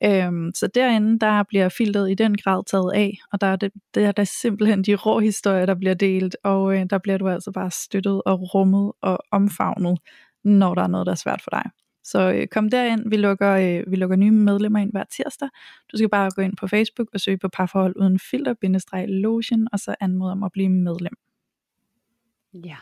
Øhm, 0.04 0.50
så 0.54 0.66
derinde, 0.74 1.18
der 1.18 1.42
bliver 1.42 1.68
filteret 1.68 2.10
i 2.10 2.14
den 2.14 2.36
grad 2.36 2.64
taget 2.64 2.92
af, 2.94 3.18
og 3.32 3.40
der 3.40 3.46
er, 3.46 3.56
det, 3.56 3.72
der 3.94 4.08
er 4.08 4.12
der 4.12 4.24
simpelthen 4.24 4.84
de 4.84 4.94
rå 4.94 5.18
historier, 5.18 5.66
der 5.66 5.74
bliver 5.74 5.94
delt, 5.94 6.36
og 6.44 6.76
øh, 6.76 6.86
der 6.90 6.98
bliver 6.98 7.18
du 7.18 7.28
altså 7.28 7.52
bare 7.52 7.70
støttet 7.70 8.22
og 8.26 8.54
rummet 8.54 8.92
og 9.02 9.18
omfavnet, 9.30 9.98
når 10.44 10.74
der 10.74 10.82
er 10.82 10.86
noget, 10.86 11.06
der 11.06 11.12
er 11.12 11.16
svært 11.16 11.42
for 11.42 11.50
dig. 11.50 11.70
Så 12.04 12.32
øh, 12.32 12.46
kom 12.46 12.70
derind, 12.70 13.10
vi 13.10 13.16
lukker, 13.16 13.52
øh, 13.52 13.90
vi 13.90 13.96
lukker 13.96 14.16
nye 14.16 14.30
medlemmer 14.30 14.78
ind 14.78 14.92
hver 14.92 15.04
tirsdag. 15.04 15.48
Du 15.92 15.96
skal 15.96 16.08
bare 16.08 16.30
gå 16.30 16.42
ind 16.42 16.56
på 16.56 16.66
Facebook 16.66 17.08
og 17.14 17.20
søge 17.20 17.38
på 17.38 17.48
parforhold 17.48 17.96
uden 17.96 18.18
filter-lotion, 18.18 19.68
og 19.72 19.78
så 19.78 19.94
anmode 20.00 20.32
om 20.32 20.42
at 20.42 20.52
blive 20.52 20.68
medlem. 20.68 21.14
Ja. 22.54 22.76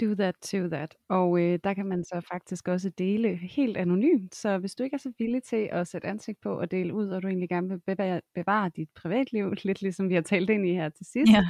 Do 0.00 0.14
that, 0.14 0.34
to 0.42 0.68
that. 0.68 0.96
Og 1.08 1.40
øh, 1.40 1.58
der 1.64 1.74
kan 1.74 1.86
man 1.86 2.04
så 2.04 2.20
faktisk 2.32 2.68
også 2.68 2.90
dele 2.98 3.36
helt 3.36 3.76
anonymt. 3.76 4.34
Så 4.34 4.58
hvis 4.58 4.74
du 4.74 4.82
ikke 4.82 4.94
er 4.94 4.98
så 4.98 5.12
villig 5.18 5.42
til 5.42 5.68
at 5.72 5.88
sætte 5.88 6.08
ansigt 6.08 6.40
på 6.40 6.60
og 6.60 6.70
dele 6.70 6.94
ud, 6.94 7.08
og 7.08 7.22
du 7.22 7.28
egentlig 7.28 7.48
gerne 7.48 7.68
vil 7.68 7.80
bevare, 7.86 8.20
bevare 8.34 8.70
dit 8.76 8.88
privatliv, 8.94 9.52
lidt 9.64 9.82
ligesom 9.82 10.08
vi 10.08 10.14
har 10.14 10.22
talt 10.22 10.50
ind 10.50 10.66
i 10.66 10.72
her 10.72 10.88
til 10.88 11.06
sidst, 11.06 11.32
ja. 11.32 11.42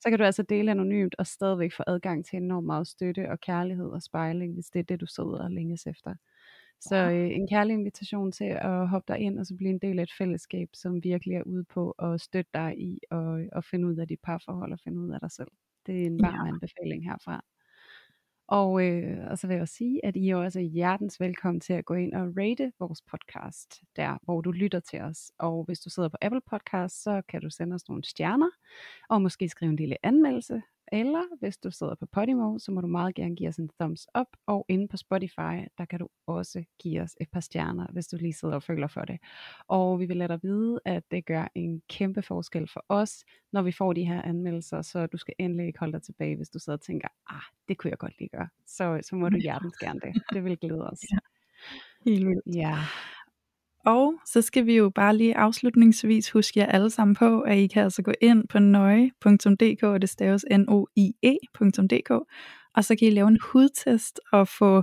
så 0.00 0.10
kan 0.10 0.18
du 0.18 0.24
altså 0.24 0.42
dele 0.42 0.70
anonymt 0.70 1.14
og 1.18 1.26
stadigvæk 1.26 1.72
få 1.72 1.82
adgang 1.86 2.26
til 2.26 2.36
enormt 2.36 2.66
meget 2.66 2.86
støtte 2.86 3.30
og 3.30 3.40
kærlighed 3.40 3.88
og 3.88 4.02
spejling, 4.02 4.54
hvis 4.54 4.66
det 4.66 4.78
er 4.78 4.84
det, 4.84 5.00
du 5.00 5.06
sidder 5.06 5.44
og 5.44 5.50
længes 5.50 5.86
efter. 5.86 6.14
Så 6.80 6.96
øh, 6.96 7.30
en 7.30 7.48
kærlig 7.48 7.74
invitation 7.74 8.32
til 8.32 8.58
at 8.60 8.88
hoppe 8.88 9.12
dig 9.12 9.20
ind 9.20 9.38
og 9.38 9.46
så 9.46 9.54
blive 9.56 9.70
en 9.70 9.78
del 9.78 9.98
af 9.98 10.02
et 10.02 10.12
fællesskab, 10.18 10.68
som 10.74 11.04
virkelig 11.04 11.34
er 11.34 11.42
ude 11.42 11.64
på 11.64 11.90
at 11.90 12.20
støtte 12.20 12.50
dig 12.54 12.74
i 12.78 13.00
og, 13.10 13.40
og 13.52 13.64
finde 13.64 13.88
ud 13.88 13.96
af 13.96 14.08
dit 14.08 14.20
parforhold 14.22 14.72
og 14.72 14.80
finde 14.84 15.00
ud 15.00 15.10
af 15.10 15.20
dig 15.20 15.30
selv. 15.30 15.50
Det 15.86 16.02
er 16.02 16.06
en 16.06 16.22
varm 16.22 16.46
ja. 16.46 16.52
anbefaling 16.52 17.04
herfra. 17.04 17.44
Og, 18.48 18.84
øh, 18.84 19.30
og 19.30 19.38
så 19.38 19.46
vil 19.46 19.54
jeg 19.54 19.62
også 19.62 19.74
sige, 19.74 20.04
at 20.04 20.16
I 20.16 20.28
er 20.28 20.36
også 20.36 20.60
hjertens 20.60 21.20
velkommen 21.20 21.60
til 21.60 21.72
at 21.72 21.84
gå 21.84 21.94
ind 21.94 22.14
og 22.14 22.32
rate 22.36 22.72
vores 22.78 23.02
podcast, 23.02 23.82
der 23.96 24.18
hvor 24.22 24.40
du 24.40 24.50
lytter 24.50 24.80
til 24.80 25.00
os. 25.00 25.32
Og 25.38 25.64
hvis 25.64 25.80
du 25.80 25.90
sidder 25.90 26.08
på 26.08 26.16
Apple 26.22 26.40
Podcast, 26.50 27.02
så 27.02 27.22
kan 27.28 27.40
du 27.40 27.50
sende 27.50 27.74
os 27.74 27.88
nogle 27.88 28.04
stjerner, 28.04 28.50
og 29.08 29.22
måske 29.22 29.48
skrive 29.48 29.70
en 29.70 29.76
lille 29.76 29.96
anmeldelse. 30.06 30.62
Eller 30.92 31.38
hvis 31.38 31.58
du 31.58 31.70
sidder 31.70 31.94
på 31.94 32.06
Podimo, 32.06 32.58
så 32.58 32.72
må 32.72 32.80
du 32.80 32.86
meget 32.86 33.14
gerne 33.14 33.36
give 33.36 33.48
os 33.48 33.56
en 33.56 33.70
thumbs 33.80 34.06
up. 34.20 34.26
Og 34.46 34.64
inde 34.68 34.88
på 34.88 34.96
Spotify, 34.96 35.54
der 35.78 35.84
kan 35.90 35.98
du 35.98 36.08
også 36.26 36.64
give 36.78 37.02
os 37.02 37.16
et 37.20 37.30
par 37.32 37.40
stjerner, 37.40 37.86
hvis 37.92 38.06
du 38.06 38.16
lige 38.16 38.32
sidder 38.32 38.54
og 38.54 38.62
føler 38.62 38.86
for 38.86 39.00
det. 39.00 39.18
Og 39.68 40.00
vi 40.00 40.06
vil 40.06 40.16
lade 40.16 40.28
dig 40.28 40.40
vide, 40.42 40.80
at 40.84 41.02
det 41.10 41.26
gør 41.26 41.48
en 41.54 41.82
kæmpe 41.88 42.22
forskel 42.22 42.68
for 42.72 42.84
os, 42.88 43.24
når 43.52 43.62
vi 43.62 43.72
får 43.72 43.92
de 43.92 44.04
her 44.04 44.22
anmeldelser. 44.22 44.82
Så 44.82 45.06
du 45.06 45.16
skal 45.16 45.34
endelig 45.38 45.66
ikke 45.66 45.78
holde 45.78 45.92
dig 45.92 46.02
tilbage, 46.02 46.36
hvis 46.36 46.50
du 46.50 46.58
sidder 46.58 46.76
og 46.76 46.82
tænker, 46.82 47.08
ah, 47.26 47.42
det 47.68 47.78
kunne 47.78 47.90
jeg 47.90 47.98
godt 47.98 48.18
lige 48.18 48.28
gøre. 48.28 48.48
Så, 48.66 49.00
så 49.02 49.16
må 49.16 49.28
du 49.28 49.36
hjertens 49.36 49.76
gerne 49.76 50.00
det. 50.00 50.22
Det 50.32 50.44
vil 50.44 50.58
glæde 50.58 50.90
os. 50.90 51.00
Ja. 51.12 51.18
Helt 52.10 52.26
vildt. 52.26 52.56
Ja. 52.56 52.76
Og 53.86 54.14
så 54.26 54.42
skal 54.42 54.66
vi 54.66 54.76
jo 54.76 54.90
bare 54.90 55.16
lige 55.16 55.36
afslutningsvis 55.36 56.30
huske 56.30 56.60
jer 56.60 56.66
alle 56.66 56.90
sammen 56.90 57.14
på, 57.14 57.40
at 57.40 57.58
I 57.58 57.66
kan 57.66 57.82
altså 57.82 58.02
gå 58.02 58.12
ind 58.20 58.48
på 58.48 58.58
nøje.dk, 58.58 59.82
og 59.82 60.02
det 60.02 60.10
staves 60.10 60.44
n-o-i-e.dk, 60.50 62.10
og 62.74 62.84
så 62.84 62.96
kan 62.96 63.08
I 63.08 63.10
lave 63.10 63.28
en 63.28 63.38
hudtest 63.52 64.20
og 64.32 64.48
få 64.48 64.82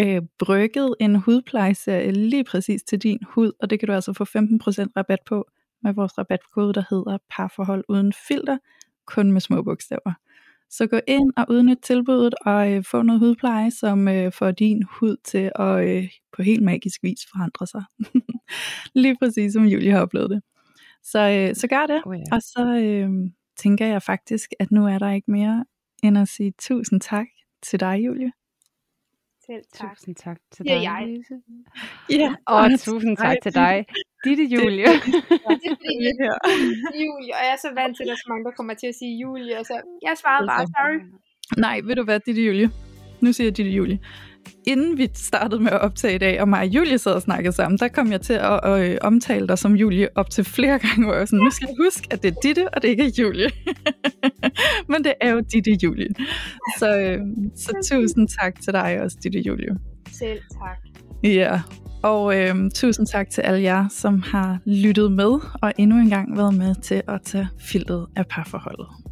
øh, 0.00 0.22
brygget 0.38 0.94
en 1.00 1.16
hudplejeserie 1.16 2.12
lige 2.12 2.44
præcis 2.44 2.82
til 2.82 2.98
din 2.98 3.18
hud, 3.28 3.52
og 3.60 3.70
det 3.70 3.78
kan 3.78 3.86
du 3.86 3.92
altså 3.92 4.12
få 4.12 4.24
15% 4.24 4.28
rabat 4.96 5.18
på 5.26 5.46
med 5.82 5.94
vores 5.94 6.18
rabatkode, 6.18 6.74
der 6.74 6.84
hedder 6.90 7.18
parforhold 7.30 7.84
uden 7.88 8.12
filter, 8.28 8.58
kun 9.06 9.32
med 9.32 9.40
små 9.40 9.62
bogstaver. 9.62 10.12
Så 10.70 10.86
gå 10.86 11.00
ind 11.06 11.32
og 11.36 11.46
udnyt 11.48 11.78
tilbuddet 11.82 12.34
og 12.46 12.72
øh, 12.72 12.84
få 12.84 13.02
noget 13.02 13.20
hudpleje, 13.20 13.70
som 13.70 14.08
øh, 14.08 14.32
får 14.32 14.50
din 14.50 14.82
hud 14.82 15.16
til 15.24 15.52
at 15.54 15.88
øh, 15.88 16.08
på 16.36 16.42
helt 16.42 16.62
magisk 16.62 17.02
vis 17.02 17.20
forandre 17.32 17.66
sig. 17.66 17.84
Lige 19.02 19.16
præcis 19.22 19.52
som 19.52 19.64
Julie 19.64 19.92
har 19.92 20.00
oplevet 20.00 20.30
det. 20.30 20.42
Så, 21.02 21.18
øh, 21.18 21.56
så 21.56 21.66
gør 21.66 21.86
det. 21.86 22.02
Oh, 22.06 22.16
ja. 22.16 22.22
Og 22.32 22.42
så 22.42 22.76
øh, 22.84 23.10
tænker 23.56 23.86
jeg 23.86 24.02
faktisk, 24.02 24.50
at 24.58 24.70
nu 24.70 24.86
er 24.86 24.98
der 24.98 25.10
ikke 25.10 25.30
mere 25.30 25.64
end 26.02 26.18
at 26.18 26.28
sige 26.28 26.52
tusind 26.58 27.00
tak 27.00 27.26
til 27.62 27.80
dig, 27.80 28.00
Julie. 28.06 28.32
Selv 29.50 29.64
tak. 29.72 29.96
Tusind 29.96 30.14
tak 30.14 30.38
til 30.50 30.64
dig, 30.64 30.70
ja, 30.70 30.92
jeg. 30.92 31.06
Louise. 31.06 31.34
Ja, 32.10 32.34
og 32.46 32.80
tusind 32.80 33.16
tak 33.16 33.36
til 33.42 33.54
dig, 33.54 33.84
Ditte 34.24 34.44
Julie. 34.44 34.84
Det, 34.94 35.02
det 35.62 35.70
er 35.70 35.76
fordi, 35.80 35.94
jeg 36.04 36.36
Julie, 37.04 37.32
og 37.38 37.42
jeg 37.46 37.52
er 37.56 37.60
så 37.66 37.70
vant 37.74 37.96
til, 37.96 38.02
at 38.02 38.06
der 38.06 38.12
er 38.12 38.22
så 38.24 38.28
mange, 38.28 38.44
der 38.44 38.50
kommer 38.50 38.74
til 38.74 38.86
at 38.86 38.94
sige 38.94 39.14
Julie, 39.22 39.58
og 39.58 39.64
så 39.66 39.74
jeg 40.02 40.14
svarede 40.22 40.46
bare, 40.46 40.66
sorry. 40.66 40.98
Nej, 41.64 41.80
ved 41.84 41.94
du 41.96 42.04
hvad, 42.04 42.20
Ditte 42.26 42.42
Julie? 42.46 42.70
Nu 43.20 43.32
siger 43.32 43.46
jeg 43.48 43.56
Ditte 43.56 43.70
Julie 43.70 43.98
inden 44.66 44.98
vi 44.98 45.08
startede 45.14 45.62
med 45.62 45.72
at 45.72 45.80
optage 45.80 46.14
i 46.14 46.18
dag, 46.18 46.40
og 46.40 46.48
mig 46.48 46.60
og 46.60 46.66
Julie 46.66 46.98
sad 46.98 47.12
og 47.12 47.22
snakkede 47.22 47.52
sammen, 47.52 47.78
der 47.78 47.88
kom 47.88 48.12
jeg 48.12 48.20
til 48.20 48.32
at, 48.32 48.60
at, 48.62 48.80
at 48.80 48.98
omtale 48.98 49.48
dig 49.48 49.58
som 49.58 49.74
Julie 49.74 50.08
op 50.14 50.30
til 50.30 50.44
flere 50.44 50.78
gange, 50.86 51.04
hvor 51.04 51.14
jeg 51.14 51.28
sådan, 51.28 51.44
nu 51.44 51.50
skal 51.50 51.68
jeg 51.68 51.76
huske, 51.84 52.08
at 52.10 52.22
det 52.22 52.36
er 52.36 52.40
Ditte, 52.42 52.74
og 52.74 52.82
det 52.82 52.88
ikke 52.88 53.02
er 53.02 53.10
Julie. 53.18 53.50
Men 54.92 55.04
det 55.04 55.14
er 55.20 55.30
jo 55.30 55.40
Ditte 55.40 55.78
Julie. 55.82 56.08
Så, 56.78 56.98
øh, 56.98 57.18
så 57.56 57.88
tusind 57.92 58.28
tak 58.40 58.60
til 58.62 58.72
dig 58.72 59.00
også, 59.02 59.16
Ditte 59.22 59.40
Julie. 59.40 59.76
Selv 60.12 60.38
tak. 60.52 60.78
Ja, 61.24 61.60
og 62.02 62.36
øh, 62.36 62.70
tusind 62.74 63.06
tak 63.06 63.30
til 63.30 63.40
alle 63.40 63.62
jer, 63.62 63.88
som 63.88 64.22
har 64.22 64.58
lyttet 64.64 65.12
med, 65.12 65.40
og 65.62 65.72
endnu 65.78 65.96
engang 65.96 66.36
været 66.36 66.54
med 66.54 66.74
til 66.82 67.02
at 67.08 67.20
tage 67.24 67.48
filtet 67.60 68.06
af 68.16 68.26
parforholdet. 68.26 69.09